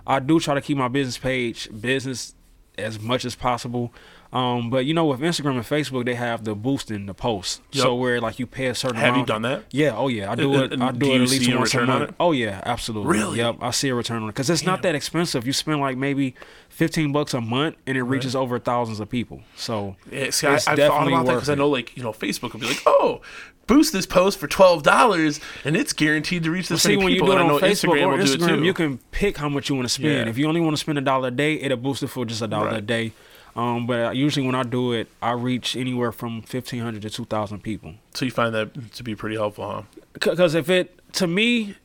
I 0.06 0.20
do 0.20 0.40
try 0.40 0.54
to 0.56 0.62
keep 0.62 0.78
my 0.78 0.88
business 0.88 1.18
page 1.18 1.70
business 1.80 2.36
as 2.78 3.00
much 3.00 3.24
as 3.26 3.36
possible. 3.36 3.94
Um, 4.34 4.72
but 4.72 4.85
you 4.85 4.95
know, 4.95 5.05
with 5.05 5.19
Instagram 5.19 5.57
and 5.57 5.64
Facebook, 5.64 6.05
they 6.05 6.15
have 6.15 6.43
the 6.43 6.55
boosting 6.55 7.05
the 7.05 7.14
posts. 7.14 7.61
So 7.72 7.93
where 7.93 8.19
like 8.19 8.39
you 8.39 8.47
pay 8.47 8.65
a 8.65 8.73
certain 8.76 8.97
Have 8.97 9.10
you 9.10 9.23
amount. 9.23 9.27
done 9.27 9.41
that? 9.43 9.64
Yeah, 9.72 9.95
oh 9.95 10.07
yeah, 10.07 10.31
I 10.31 10.35
do 10.35 10.53
And- 10.55 10.64
it. 10.64 10.73
and 10.73 10.84
I 10.84 10.91
do 10.91 10.99
do 10.99 11.11
it 11.11 11.15
at 11.15 11.22
least 11.30 11.45
see 11.45 11.51
a 11.51 11.57
once 11.57 11.73
a 11.73 11.77
return 11.77 11.89
on 11.91 11.99
month. 11.99 12.10
it? 12.11 12.15
Oh 12.19 12.31
yeah, 12.31 12.60
absolutely. 12.65 13.11
Really? 13.15 13.38
Yep, 13.38 13.57
I 13.61 13.69
see 13.69 13.89
a 13.89 13.95
return 13.95 14.23
on 14.23 14.30
it 14.30 14.31
because 14.31 14.49
it's 14.49 14.65
not 14.65 14.81
that 14.81 14.95
expensive. 14.95 15.45
You 15.45 15.53
spend 15.53 15.80
like 15.81 15.97
maybe 15.97 16.34
fifteen 16.69 17.11
bucks 17.11 17.34
a 17.35 17.41
month, 17.41 17.76
and 17.85 17.95
it 17.95 18.01
reaches 18.03 18.35
over 18.35 18.57
thousands 18.57 18.99
of 18.99 19.07
people. 19.07 19.41
So 19.55 19.97
Yeah, 20.11 20.31
see, 20.31 20.47
I, 20.47 20.53
I've 20.55 20.61
thought 20.64 21.07
about 21.07 21.26
that 21.27 21.34
because 21.35 21.49
I 21.49 21.55
know, 21.55 21.69
like, 21.69 21.95
you 21.95 22.01
know, 22.01 22.11
Facebook 22.11 22.53
would 22.53 22.61
be 22.61 22.68
like, 22.68 22.81
"Oh, 22.88 23.22
boost 23.68 23.93
this 23.93 24.07
post 24.07 24.39
for 24.39 24.47
twelve 24.47 24.81
dollars, 24.81 25.39
and 25.64 25.77
it's 25.77 25.93
guaranteed 25.93 26.41
to 26.43 26.49
reach 26.49 26.69
this 26.69 26.81
See, 26.81 26.93
many 26.95 27.03
when 27.03 27.14
you 27.14 27.22
people." 27.22 27.35
do 27.35 27.39
it 27.39 27.43
I 27.45 27.47
on 27.49 27.60
Facebook 27.61 27.99
Instagram 27.99 28.07
or 28.07 28.18
Instagram, 28.18 28.57
too. 28.60 28.64
you 28.65 28.73
can 28.73 28.97
pick 29.11 29.38
how 29.38 29.47
much 29.47 29.69
you 29.69 29.76
want 29.76 29.85
to 29.88 29.93
spend. 29.93 30.26
Yeah. 30.26 30.27
If 30.27 30.39
you 30.39 30.47
only 30.47 30.60
want 30.61 30.76
to 30.76 30.80
spend 30.81 30.97
a 30.97 31.01
dollar 31.01 31.27
a 31.27 31.31
day, 31.31 31.53
it'll 31.61 31.77
boost 31.77 32.01
it 32.01 32.07
for 32.07 32.26
just 32.26 32.41
a 32.41 32.47
dollar 32.47 32.69
a 32.69 32.81
day. 32.81 33.14
Um, 33.56 33.86
but 33.86 34.16
usually 34.16 34.46
when 34.46 34.56
I 34.56 34.64
do 34.64 34.94
it, 34.94 35.08
I 35.22 35.32
reach 35.34 35.76
anywhere 35.76 36.12
from 36.12 36.42
fifteen 36.42 36.82
hundred 36.82 37.04
to 37.04 37.10
two 37.10 37.26
thousand 37.26 37.62
people. 37.62 37.94
so 38.16 38.26
you 38.26 38.32
find 38.32 38.54
that 38.56 38.94
to 38.94 39.04
be 39.04 39.16
pretty 39.16 39.36
helpful, 39.36 39.70
huh? 39.70 39.82
Because 40.14 40.56
if 40.56 40.70
it 40.70 41.00
to 41.14 41.28
me, 41.28 41.76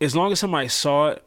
as 0.00 0.14
long 0.14 0.32
as 0.32 0.40
somebody 0.40 0.68
saw 0.68 1.08
it, 1.08 1.23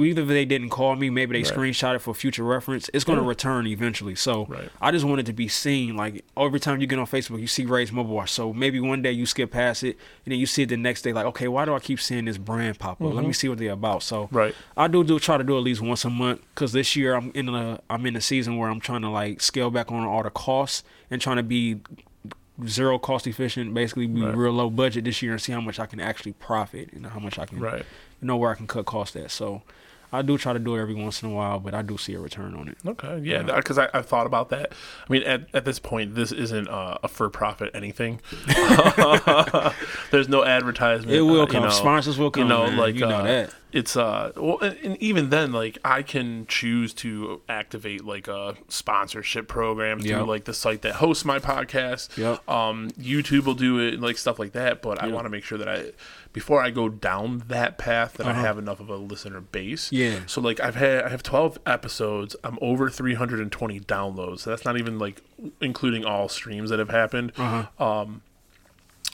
even 0.00 0.22
if 0.24 0.28
they 0.28 0.44
didn't 0.44 0.68
call 0.70 0.94
me, 0.96 1.10
maybe 1.10 1.40
they 1.40 1.48
Right. 1.48 1.56
screenshot 1.56 1.94
it 1.94 2.00
for 2.00 2.14
future 2.14 2.44
reference. 2.44 2.90
It's 2.94 3.04
gonna 3.04 3.22
Yeah. 3.22 3.28
return 3.28 3.66
eventually. 3.66 4.14
So 4.14 4.46
Right. 4.46 4.68
I 4.80 4.90
just 4.90 5.04
wanted 5.04 5.26
to 5.26 5.32
be 5.32 5.48
seen. 5.48 5.96
Like 5.96 6.24
every 6.36 6.60
time 6.60 6.80
you 6.80 6.86
get 6.86 6.98
on 6.98 7.06
Facebook, 7.06 7.40
you 7.40 7.46
see 7.46 7.64
Ray's 7.64 7.90
Mobile 7.92 8.14
Wash. 8.14 8.32
So 8.32 8.52
maybe 8.52 8.78
one 8.80 9.02
day 9.02 9.12
you 9.12 9.26
skip 9.26 9.50
past 9.50 9.82
it, 9.84 9.96
and 10.24 10.32
then 10.32 10.38
you 10.38 10.46
see 10.46 10.62
it 10.62 10.68
the 10.68 10.76
next 10.76 11.02
day. 11.02 11.12
Like, 11.12 11.26
okay, 11.26 11.48
why 11.48 11.64
do 11.64 11.74
I 11.74 11.78
keep 11.80 12.00
seeing 12.00 12.24
this 12.26 12.38
brand 12.38 12.78
pop 12.78 13.00
up? 13.02 13.12
Let 13.14 13.24
me 13.24 13.32
see 13.32 13.48
what 13.48 13.58
they're 13.58 13.72
about. 13.72 14.02
So 14.02 14.24
Mm-hmm. 14.26 14.36
Right. 14.36 14.54
I 14.76 14.88
do 14.88 15.02
do 15.04 15.18
try 15.18 15.36
to 15.36 15.44
do 15.44 15.56
at 15.56 15.62
least 15.62 15.80
once 15.80 16.04
a 16.04 16.10
month 16.10 16.40
because 16.54 16.72
this 16.72 16.96
year 16.96 17.14
I'm 17.14 17.30
in 17.34 17.48
a 17.48 17.80
I'm 17.88 18.04
in 18.06 18.16
a 18.16 18.20
season 18.20 18.56
where 18.56 18.68
I'm 18.68 18.80
trying 18.80 19.02
to 19.02 19.10
like 19.10 19.40
scale 19.40 19.70
back 19.70 19.90
on 19.92 20.04
all 20.04 20.22
the 20.22 20.30
costs 20.30 20.82
and 21.10 21.20
trying 21.20 21.36
to 21.36 21.42
be 21.42 21.80
zero 22.66 22.98
cost 22.98 23.26
efficient, 23.26 23.74
basically 23.74 24.06
be 24.06 24.22
Right. 24.22 24.34
real 24.34 24.52
low 24.52 24.70
budget 24.70 25.04
this 25.04 25.20
year 25.20 25.32
and 25.32 25.40
see 25.40 25.52
how 25.52 25.60
much 25.60 25.78
I 25.78 25.84
can 25.86 26.00
actually 26.00 26.32
profit 26.32 26.88
and 26.94 27.06
how 27.06 27.18
much 27.18 27.38
I 27.38 27.44
can 27.44 27.60
Right. 27.60 27.84
know 28.22 28.36
where 28.38 28.50
I 28.50 28.54
can 28.54 28.66
cut 28.66 28.86
costs 28.86 29.14
at. 29.14 29.30
So 29.30 29.60
I 30.12 30.22
do 30.22 30.38
try 30.38 30.52
to 30.52 30.58
do 30.58 30.74
it 30.76 30.80
every 30.80 30.94
once 30.94 31.22
in 31.22 31.30
a 31.30 31.32
while, 31.32 31.58
but 31.60 31.74
I 31.74 31.82
do 31.82 31.96
see 31.98 32.14
a 32.14 32.20
return 32.20 32.54
on 32.54 32.68
it. 32.68 32.78
Okay, 32.86 33.20
yeah, 33.22 33.42
because 33.42 33.78
I, 33.78 33.88
I 33.92 34.02
thought 34.02 34.26
about 34.26 34.50
that. 34.50 34.72
I 35.08 35.12
mean, 35.12 35.22
at, 35.24 35.46
at 35.54 35.64
this 35.64 35.78
point, 35.78 36.14
this 36.14 36.32
isn't 36.32 36.68
uh, 36.68 36.98
a 37.02 37.08
for 37.08 37.28
profit 37.30 37.70
anything. 37.74 38.20
There's 40.10 40.28
no 40.28 40.44
advertisement. 40.44 41.12
It 41.16 41.22
will 41.22 41.42
uh, 41.42 41.46
come. 41.46 41.62
You 41.62 41.68
know, 41.68 41.74
Sponsors 41.74 42.18
will 42.18 42.30
come. 42.30 42.44
You 42.44 42.48
know, 42.48 42.66
man. 42.66 42.76
like 42.76 42.94
you 42.94 43.00
know 43.00 43.16
uh, 43.16 43.22
that. 43.24 43.54
it's 43.72 43.96
uh, 43.96 44.32
well, 44.36 44.58
and, 44.60 44.76
and 44.82 44.96
even 45.02 45.30
then, 45.30 45.52
like 45.52 45.78
I 45.84 46.02
can 46.02 46.46
choose 46.46 46.94
to 46.94 47.40
activate 47.48 48.04
like 48.04 48.28
a 48.28 48.54
sponsorship 48.68 49.48
program 49.48 50.00
through 50.00 50.10
Yep. 50.10 50.26
like 50.26 50.44
the 50.44 50.54
site 50.54 50.82
that 50.82 50.94
hosts 50.96 51.24
my 51.24 51.38
podcast. 51.38 52.16
Yep. 52.16 52.48
Um, 52.48 52.90
YouTube 52.92 53.44
will 53.44 53.54
do 53.54 53.78
it, 53.80 54.00
like 54.00 54.18
stuff 54.18 54.38
like 54.38 54.52
that. 54.52 54.82
But 54.82 55.02
I 55.02 55.08
want 55.08 55.24
to 55.24 55.30
make 55.30 55.44
sure 55.44 55.58
that 55.58 55.68
I, 55.68 55.90
before 56.36 56.62
I 56.62 56.68
go 56.70 56.90
down 56.90 57.44
that 57.48 57.78
path, 57.78 58.12
that 58.18 58.26
I 58.26 58.30
Uh-huh. 58.32 58.42
have 58.42 58.58
enough 58.58 58.78
of 58.78 58.90
a 58.90 58.96
listener 58.96 59.40
base. 59.40 59.90
Yeah. 59.90 60.18
So 60.26 60.42
like 60.42 60.60
I've 60.60 60.74
had 60.74 61.02
I 61.04 61.08
have 61.08 61.22
12 61.22 61.58
episodes. 61.64 62.36
I'm 62.44 62.58
over 62.60 62.90
320 62.90 63.80
downloads. 63.80 64.40
So 64.40 64.50
that's 64.50 64.64
not 64.66 64.76
even 64.76 64.98
like 64.98 65.22
including 65.62 66.04
all 66.04 66.28
streams 66.28 66.68
that 66.68 66.78
have 66.78 66.90
happened. 66.90 67.32
Uh-huh. 67.38 68.04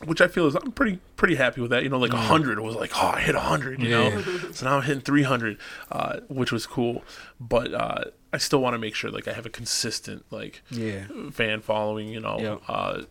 Which 0.04 0.20
I 0.20 0.26
feel 0.26 0.48
is 0.48 0.56
I'm 0.56 0.72
pretty 0.72 0.98
pretty 1.14 1.36
happy 1.36 1.60
with 1.60 1.70
that. 1.70 1.84
You 1.84 1.88
know, 1.88 1.98
like 1.98 2.12
a 2.12 2.16
100 2.16 2.58
was 2.58 2.74
like, 2.74 2.90
"Oh, 2.96 3.12
I 3.14 3.20
hit 3.20 3.36
100," 3.36 3.80
you 3.80 3.88
know. 3.90 4.20
so 4.52 4.66
now 4.66 4.76
I'm 4.78 4.82
hitting 4.82 5.00
300, 5.02 5.58
uh, 5.92 6.20
which 6.28 6.50
was 6.50 6.66
cool. 6.66 7.04
But 7.38 7.72
uh, 7.72 8.04
I 8.32 8.38
still 8.38 8.60
want 8.60 8.74
to 8.74 8.78
make 8.78 8.96
sure 8.96 9.12
like 9.12 9.28
I 9.28 9.32
have 9.32 9.46
a 9.46 9.50
consistent 9.50 10.24
like 10.32 10.62
Yeah. 10.70 11.04
fan 11.30 11.60
following, 11.60 12.08
you 12.08 12.18
know. 12.18 12.36
Yep. 12.40 12.62
Uh 12.68 13.02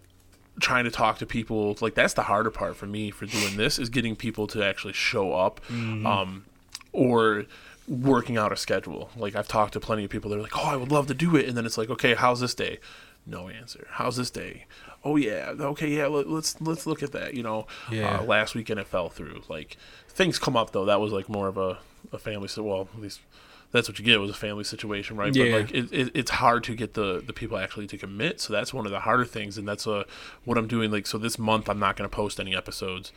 trying 0.62 0.86
to 0.86 0.92
talk 0.92 1.18
to 1.20 1.26
people 1.26 1.76
like 1.82 1.94
that's 1.96 2.14
the 2.14 2.24
harder 2.24 2.50
part 2.52 2.76
for 2.76 2.86
me 2.86 3.12
for 3.12 3.26
doing 3.26 3.58
this 3.58 3.78
is 3.80 3.90
getting 3.90 4.16
people 4.16 4.48
to 4.48 4.64
actually 4.64 4.94
show 4.94 5.34
up 5.34 5.60
Mm-hmm. 5.68 6.06
um 6.06 6.46
or 6.94 7.46
working 7.88 8.38
out 8.38 8.52
a 8.52 8.56
schedule. 8.56 9.10
Like 9.18 9.36
i've 9.36 9.48
talked 9.48 9.74
to 9.74 9.80
plenty 9.80 10.04
of 10.06 10.10
people 10.10 10.30
they're 10.30 10.42
like 10.42 10.58
oh 10.58 10.64
i 10.70 10.76
would 10.76 10.92
love 10.92 11.08
to 11.08 11.14
do 11.14 11.36
it. 11.36 11.48
And 11.48 11.58
then 11.58 11.66
it's 11.66 11.78
like 11.78 11.90
okay 11.90 12.14
how's 12.14 12.40
this 12.40 12.56
day? 12.56 12.80
No 13.26 13.50
answer. 13.50 13.86
How's 13.92 14.16
this 14.18 14.32
day? 14.32 14.66
Oh 15.04 15.16
yeah. 15.16 15.54
Okay 15.60 15.90
yeah 15.90 16.08
let, 16.08 16.30
let's 16.30 16.60
let's 16.62 16.86
look 16.88 17.04
at 17.04 17.12
that 17.12 17.34
you 17.34 17.44
know? 17.44 17.68
Yeah. 17.92 18.20
uh, 18.20 18.24
last 18.24 18.56
weekend 18.56 18.80
it 18.80 18.88
fell 18.88 19.10
through. 19.10 19.42
Like 19.50 19.78
things 20.08 20.40
come 20.40 20.56
up 20.56 20.72
though. 20.72 20.86
That 20.86 21.00
was 21.02 21.12
like 21.12 21.28
more 21.30 21.48
of 21.48 21.58
a, 21.58 21.80
a 22.12 22.18
family 22.18 22.48
so 22.48 22.64
well 22.64 22.88
at 22.96 23.02
least 23.02 23.20
that's 23.72 23.88
what 23.88 23.98
you 24.00 24.06
get 24.06 24.20
was 24.20 24.30
a 24.30 24.34
family 24.34 24.64
situation 24.64 25.16
right 25.18 25.36
Yeah. 25.36 25.46
but 25.46 25.62
like 25.62 25.72
it, 25.72 25.92
it, 25.94 26.12
it's 26.14 26.32
hard 26.32 26.64
to 26.66 26.76
get 26.76 26.94
the 26.94 27.22
the 27.26 27.34
people 27.34 27.58
actually 27.58 27.88
to 27.88 27.98
commit 27.98 28.40
so 28.42 28.52
that's 28.54 28.74
one 28.74 28.86
of 28.86 28.92
the 28.92 29.00
harder 29.02 29.26
things 29.26 29.58
and 29.58 29.68
that's 29.68 29.88
uh 29.88 30.04
what 30.46 30.58
i'm 30.58 30.68
doing 30.68 30.92
like 30.92 31.08
so 31.08 31.18
this 31.18 31.40
month 31.40 31.70
i'm 31.70 31.80
not 31.80 31.96
going 31.96 32.10
to 32.10 32.14
post 32.16 32.40
any 32.40 32.56
episodes 32.56 33.12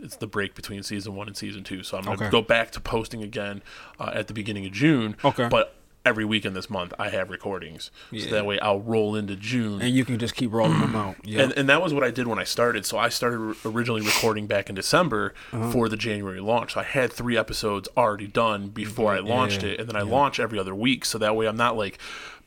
it's 0.00 0.16
the 0.16 0.26
break 0.26 0.54
between 0.54 0.82
season 0.82 1.14
one 1.14 1.26
and 1.26 1.36
season 1.36 1.64
two 1.64 1.82
so 1.82 1.96
i'm 1.96 2.04
going 2.04 2.18
to. 2.18 2.24
Okay. 2.24 2.30
go 2.30 2.42
back 2.42 2.70
to 2.72 2.80
posting 2.80 3.22
again 3.22 3.62
uh, 3.98 4.10
at 4.14 4.26
the 4.28 4.34
beginning 4.34 4.66
of 4.66 4.72
june 4.72 5.16
Okay. 5.24 5.48
but 5.48 5.74
every 6.08 6.24
weekend 6.24 6.56
this 6.56 6.68
month 6.70 6.92
i 6.98 7.08
have 7.10 7.28
recordings 7.30 7.90
Yeah. 8.10 8.24
so 8.24 8.30
that 8.36 8.46
way 8.46 8.58
i'll 8.60 8.80
roll 8.80 9.14
into 9.14 9.36
june 9.36 9.80
And 9.82 9.94
you 9.94 10.04
can 10.04 10.18
just 10.18 10.34
keep 10.34 10.50
rolling 10.52 10.80
them 10.80 10.96
out. 10.96 11.16
Yeah. 11.24 11.42
and, 11.42 11.52
and 11.58 11.68
that 11.68 11.80
was 11.82 11.92
what 11.94 12.02
I 12.04 12.10
did 12.10 12.26
when 12.26 12.38
I 12.38 12.44
started. 12.44 12.86
So 12.86 12.96
I 12.98 13.08
started 13.10 13.56
originally 13.64 14.00
recording 14.02 14.46
back 14.46 14.68
in 14.70 14.74
December 14.74 15.34
Uh-huh. 15.52 15.70
for 15.70 15.88
the 15.88 15.96
January 15.96 16.40
launch. 16.40 16.72
So 16.74 16.80
I 16.80 16.84
had 16.84 17.12
three 17.12 17.36
episodes 17.36 17.88
already 17.96 18.26
done 18.26 18.68
before 18.68 19.12
I 19.12 19.18
launched 19.20 19.62
Yeah, 19.62 19.70
it, 19.70 19.80
and 19.80 19.88
then 19.88 19.96
I 19.96 20.02
launch 20.02 20.40
every 20.40 20.58
other 20.58 20.74
week. 20.74 21.04
So 21.04 21.18
that 21.18 21.36
way 21.36 21.46
I'm 21.46 21.56
not 21.56 21.76
like 21.76 21.98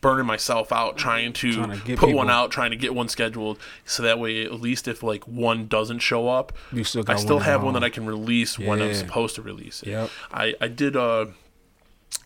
burning 0.01 0.25
myself 0.25 0.71
out 0.71 0.97
trying 0.97 1.31
to, 1.33 1.53
Trying 1.53 1.81
to 1.81 1.95
put 1.97 2.13
one 2.15 2.29
out, 2.29 2.49
trying 2.51 2.71
to 2.71 2.77
get 2.77 2.95
one 2.95 3.07
scheduled. 3.07 3.57
So 3.85 4.01
that 4.03 4.17
way, 4.19 4.43
at 4.43 4.59
least 4.59 4.87
if 4.87 5.03
like 5.03 5.23
one 5.27 5.67
doesn't 5.67 5.99
show 5.99 6.27
up, 6.27 6.51
You 6.71 6.83
still 6.83 7.03
I 7.07 7.15
still 7.17 7.35
one 7.37 7.45
have 7.45 7.63
one 7.63 7.73
that 7.75 7.83
I 7.83 7.89
can 7.89 8.05
release 8.07 8.57
when 8.57 8.81
I'm 8.81 8.93
supposed 8.95 9.35
to 9.35 9.41
release 9.43 9.83
it. 9.83 9.89
Yep. 9.89 10.09
I 10.33 10.55
I 10.59 10.67
did 10.67 10.95
uh 10.95 11.27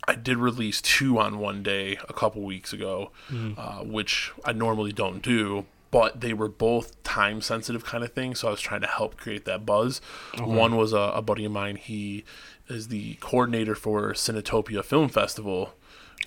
I 0.07 0.15
did 0.15 0.38
release 0.38 0.82
two 0.82 1.18
on 1.19 1.40
one 1.40 1.64
day 1.64 1.98
a 2.07 2.14
couple 2.14 2.41
weeks 2.44 2.73
ago, 2.73 3.11
Mm. 3.32 3.57
uh, 3.57 3.84
which 3.84 4.32
I 4.44 4.53
normally 4.53 4.91
don't 4.91 5.22
do. 5.22 5.65
But 5.91 6.19
they 6.19 6.34
were 6.34 6.49
both 6.49 7.02
time 7.03 7.40
sensitive 7.41 7.86
kind 7.86 8.03
of 8.03 8.11
things, 8.11 8.40
so 8.41 8.49
I 8.49 8.52
was 8.52 8.60
trying 8.60 8.82
to 8.82 8.88
help 8.88 9.15
create 9.15 9.45
that 9.45 9.65
buzz. 9.65 10.02
One 10.38 10.76
was 10.76 10.91
a, 10.91 10.98
a 11.15 11.22
buddy 11.22 11.45
of 11.45 11.53
mine. 11.53 11.77
He 11.77 12.26
is 12.68 12.90
the 12.90 13.14
coordinator 13.22 13.76
for 13.76 14.11
Cinetopia 14.14 14.84
Film 14.84 15.07
Festival, 15.07 15.73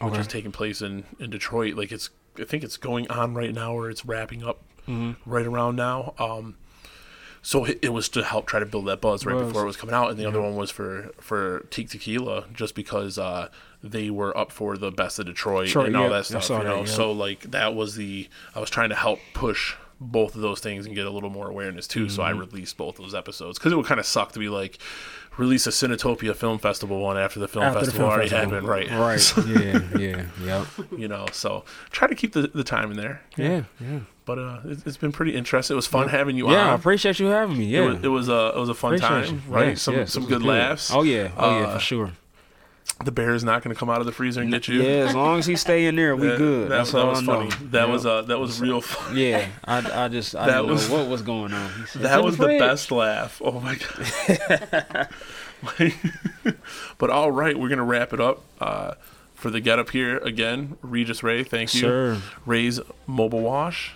which 0.01 0.13
Okay. 0.13 0.21
is 0.21 0.27
taking 0.27 0.53
place 0.53 0.81
in, 0.81 1.05
in 1.21 1.29
Detroit. 1.29 1.75
Like 1.75 1.93
it's, 1.93 2.09
I 2.41 2.45
think 2.45 2.65
it's 2.65 2.79
going 2.79 3.11
on 3.11 3.35
right 3.35 3.53
now, 3.53 3.75
or 3.75 3.91
it's 3.91 4.07
wrapping 4.07 4.43
up 4.43 4.63
Mm-hmm. 4.89 5.31
right 5.31 5.45
around 5.45 5.77
now. 5.77 6.15
Um, 6.19 6.57
so 7.43 7.67
it, 7.67 7.93
was 7.93 8.09
to 8.11 8.25
help 8.25 8.47
try 8.47 8.59
to 8.61 8.65
build 8.67 8.87
that 8.87 9.03
buzz 9.03 9.27
right 9.27 9.39
before 9.39 9.63
it 9.65 9.67
was 9.67 9.77
coming 9.77 9.95
out, 9.95 10.11
and 10.11 10.19
the 10.19 10.25
other 10.27 10.41
one 10.41 10.57
was 10.57 10.71
for 10.71 11.11
for 11.21 11.67
Teak 11.71 11.91
Tequila, 11.91 12.47
just 12.55 12.75
because 12.75 13.19
uh, 13.19 13.49
they 13.83 14.11
were 14.11 14.37
up 14.37 14.51
for 14.53 14.77
the 14.77 14.91
best 14.91 15.19
of 15.19 15.27
Detroit 15.27 15.67
Detroit, 15.67 15.87
and 15.89 15.97
all 15.97 16.05
yeah, 16.05 16.09
that 16.17 16.27
stuff. 16.27 16.49
You 16.51 16.57
that, 16.59 16.65
know, 16.65 16.79
yeah. 16.81 16.85
so 16.87 17.13
like 17.13 17.43
that 17.51 17.75
was 17.75 17.95
the 17.97 18.29
I 18.55 18.61
was 18.61 18.71
trying 18.71 18.89
to 18.91 18.97
help 18.97 19.21
push 19.35 19.75
both 20.01 20.37
of 20.37 20.43
those 20.43 20.61
things 20.61 20.87
and 20.87 20.95
get 20.95 21.07
a 21.07 21.11
little 21.11 21.31
more 21.31 21.49
awareness 21.49 21.87
too. 21.89 22.09
So 22.09 22.23
I 22.23 22.31
Mm-hmm. 22.31 22.41
released 22.41 22.77
both 22.77 22.97
those 22.99 23.15
episodes 23.17 23.59
because 23.59 23.73
it 23.73 23.77
would 23.77 23.87
kind 23.87 23.99
of 23.99 24.07
suck 24.07 24.31
to 24.33 24.39
be 24.39 24.49
like 24.49 24.79
release 25.37 25.67
a 25.67 25.71
Cinetopia 25.71 26.35
Film 26.37 26.59
Festival 26.59 27.01
one 27.01 27.17
after 27.17 27.41
the 27.41 27.49
film 27.49 27.65
After 27.65 27.81
the 27.81 27.87
festival 27.87 28.07
film 28.09 28.13
already 28.13 28.29
festival. 28.29 28.55
happened, 28.55 28.69
right? 28.69 28.91
Right. 28.91 29.97
Yeah. 29.99 29.99
Yeah. 29.99 30.25
Yep. 30.45 30.67
you 30.99 31.09
know, 31.09 31.27
so 31.33 31.65
try 31.91 32.07
to 32.09 32.15
keep 32.15 32.33
the, 32.33 32.43
the 32.49 32.63
time 32.65 32.91
in 32.93 32.97
there. 32.97 33.23
Yeah. 33.37 33.65
Yeah. 33.81 34.01
But 34.25 34.39
uh, 34.39 34.61
it, 34.67 34.87
it's 34.87 34.97
been 34.97 35.11
pretty 35.13 35.35
interesting. 35.35 35.75
It 35.75 35.77
was 35.77 35.87
fun 35.89 36.09
having 36.09 36.37
you 36.37 36.47
on. 36.49 36.53
Yeah. 36.53 36.71
I 36.73 36.75
appreciate 36.75 37.19
you 37.19 37.27
having 37.27 37.57
me. 37.59 37.65
Yeah. 37.67 37.83
It 37.83 37.87
was, 37.87 38.05
it 38.05 38.09
was 38.09 38.29
a 38.29 38.53
it 38.57 38.61
was 38.61 38.69
a 38.69 38.75
fun 38.75 38.95
Appreciate 38.95 39.27
time, 39.27 39.43
you. 39.49 39.53
right? 39.55 39.69
Yes, 39.69 39.83
some 39.83 39.95
yes, 39.95 40.13
some 40.13 40.25
was 40.25 40.31
good, 40.33 40.43
laughs. 40.45 40.93
Oh 40.93 41.03
yeah. 41.03 41.31
Oh 41.37 41.59
yeah, 41.61 41.67
Uh, 41.67 41.75
for 41.75 41.81
sure. 41.81 42.13
The 43.05 43.13
bear 43.13 43.33
is 43.35 43.45
not 43.45 43.63
going 43.63 43.73
to 43.73 43.79
come 43.79 43.89
out 43.89 44.01
of 44.01 44.07
the 44.07 44.13
freezer 44.13 44.41
and 44.41 44.51
get 44.51 44.67
you. 44.67 44.83
Yeah, 44.83 45.07
as 45.07 45.15
long 45.15 45.39
as 45.39 45.47
he 45.47 45.55
stay 45.55 45.87
in 45.87 45.95
there, 45.95 46.17
we 46.17 46.27
That- 46.27 46.39
good. 46.39 46.65
That, 46.65 46.79
That's 46.79 46.91
that 46.93 46.99
all 47.05 47.11
was 47.11 47.19
I 47.21 47.23
know. 47.23 47.49
funny. 47.51 47.67
That 47.71 47.87
Yeah. 47.87 47.93
was 47.93 48.05
uh 48.07 48.23
that 48.23 48.39
was 48.41 48.61
real 48.61 48.81
fun. 48.81 49.17
Yeah, 49.17 49.47
I, 49.65 50.05
I 50.05 50.09
just 50.09 50.35
I 50.35 50.47
That 50.51 50.67
was- 50.67 50.89
know 50.91 50.97
what 50.99 51.09
was 51.09 51.23
going 51.23 51.53
on. 51.53 51.71
Said, 51.87 52.03
That 52.03 52.25
was 52.25 52.37
the 52.37 52.45
fridge." 52.45 52.59
best 52.61 52.91
laugh. 52.91 53.41
Oh 53.45 53.61
my 53.61 53.77
god. 53.77 55.09
but 56.99 57.11
all 57.11 57.31
right, 57.31 57.59
we're 57.59 57.69
gonna 57.69 57.85
wrap 57.85 58.13
it 58.13 58.21
up. 58.21 58.43
Uh, 58.61 58.95
for 59.35 59.51
the 59.51 59.61
get 59.61 59.79
up 59.79 59.91
here 59.91 60.19
again, 60.19 60.77
Regis 60.83 61.23
Ray, 61.23 61.45
thank 61.45 61.73
you. 61.75 61.81
Sir. 61.81 62.21
Ray's 62.45 62.81
Mobile 63.07 63.41
Wash. 63.41 63.93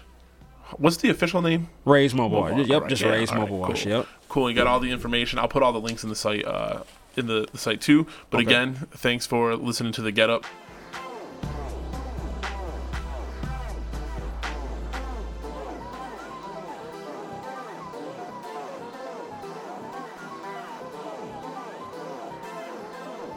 What's 0.79 0.99
the 0.99 1.11
official 1.11 1.43
name? 1.43 1.69
Ray's 1.85 2.15
mobile. 2.15 2.43
Mobile, 2.43 2.59
Wash. 2.59 2.67
Yep, 2.69 2.75
alright, 2.77 2.91
just 2.91 3.03
yeah, 3.03 3.09
Ray's 3.11 3.33
mobile 3.35 3.59
wash. 3.59 3.83
cool. 3.83 3.93
Yep. 3.93 4.07
Cool. 4.29 4.49
You 4.51 4.57
got 4.57 4.67
all 4.69 4.79
the 4.81 4.91
information. 4.91 5.39
I'll 5.39 5.49
put 5.49 5.63
all 5.63 5.73
the 5.73 5.81
links 5.81 6.03
in 6.05 6.09
the 6.09 6.15
site, 6.17 6.45
uh, 6.47 6.85
in 7.17 7.27
the, 7.27 7.47
the 7.53 7.59
site 7.59 7.81
too. 7.81 8.07
But 8.31 8.39
Okay. 8.41 8.47
again, 8.51 8.75
thanks 8.93 9.27
for 9.27 9.55
listening 9.57 9.93
to 9.93 10.03
the 10.03 10.13
Get 10.13 10.31
Up. 10.31 10.45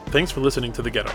Thanks 0.06 0.30
for 0.30 0.40
listening 0.40 0.72
to 0.72 0.82
The 0.82 0.90
Get 0.90 1.06
Up. 1.06 1.14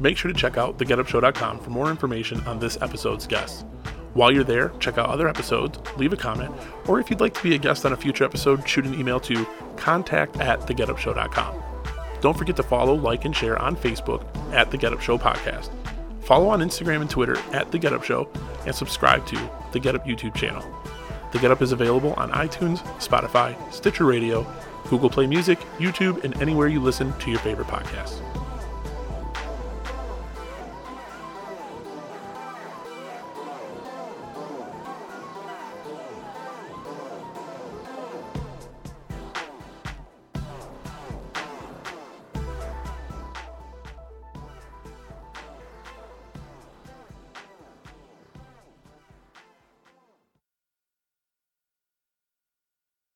Make 0.00 0.16
sure 0.16 0.32
to 0.32 0.38
check 0.38 0.56
out 0.56 0.76
thegetupshow.com 0.78 1.60
for 1.60 1.70
more 1.70 1.88
information 1.88 2.40
on 2.46 2.58
this 2.58 2.76
episode's 2.82 3.26
guests. 3.26 3.64
While 4.12 4.32
you're 4.32 4.44
there, 4.44 4.70
check 4.80 4.98
out 4.98 5.08
other 5.08 5.28
episodes, 5.28 5.78
leave 5.96 6.12
a 6.12 6.16
comment, 6.16 6.54
or 6.86 7.00
if 7.00 7.10
you'd 7.10 7.20
like 7.20 7.34
to 7.34 7.42
be 7.42 7.54
a 7.54 7.58
guest 7.58 7.84
on 7.84 7.92
a 7.92 7.96
future 7.96 8.24
episode, 8.24 8.68
shoot 8.68 8.86
an 8.86 8.94
email 8.94 9.18
to 9.20 9.46
contact 9.76 10.38
at 10.40 10.60
thegetupshow.com. 10.60 11.63
Don't 12.24 12.38
forget 12.38 12.56
to 12.56 12.62
follow, 12.62 12.94
like, 12.94 13.26
and 13.26 13.36
share 13.36 13.60
on 13.60 13.76
Facebook 13.76 14.24
at 14.54 14.70
The 14.70 14.78
Get 14.78 14.94
Up 14.94 15.00
Show 15.02 15.18
Podcast. 15.18 15.68
Follow 16.22 16.48
on 16.48 16.60
Instagram 16.60 17.02
and 17.02 17.10
Twitter 17.10 17.36
at 17.52 17.70
The 17.70 17.78
Get 17.78 17.92
Up 17.92 18.02
Show, 18.02 18.30
and 18.64 18.74
subscribe 18.74 19.26
to 19.26 19.50
The 19.72 19.78
Get 19.78 19.94
Up 19.94 20.06
YouTube 20.06 20.34
channel. 20.34 20.64
The 21.32 21.38
Get 21.38 21.50
Up 21.50 21.60
is 21.60 21.72
available 21.72 22.14
on 22.14 22.30
iTunes, 22.30 22.78
Spotify, 22.96 23.54
Stitcher 23.70 24.06
Radio, 24.06 24.46
Google 24.88 25.10
Play 25.10 25.26
Music, 25.26 25.58
YouTube, 25.76 26.24
and 26.24 26.34
anywhere 26.40 26.66
you 26.66 26.80
listen 26.80 27.12
to 27.18 27.30
your 27.30 27.40
favorite 27.40 27.68
podcasts. 27.68 28.23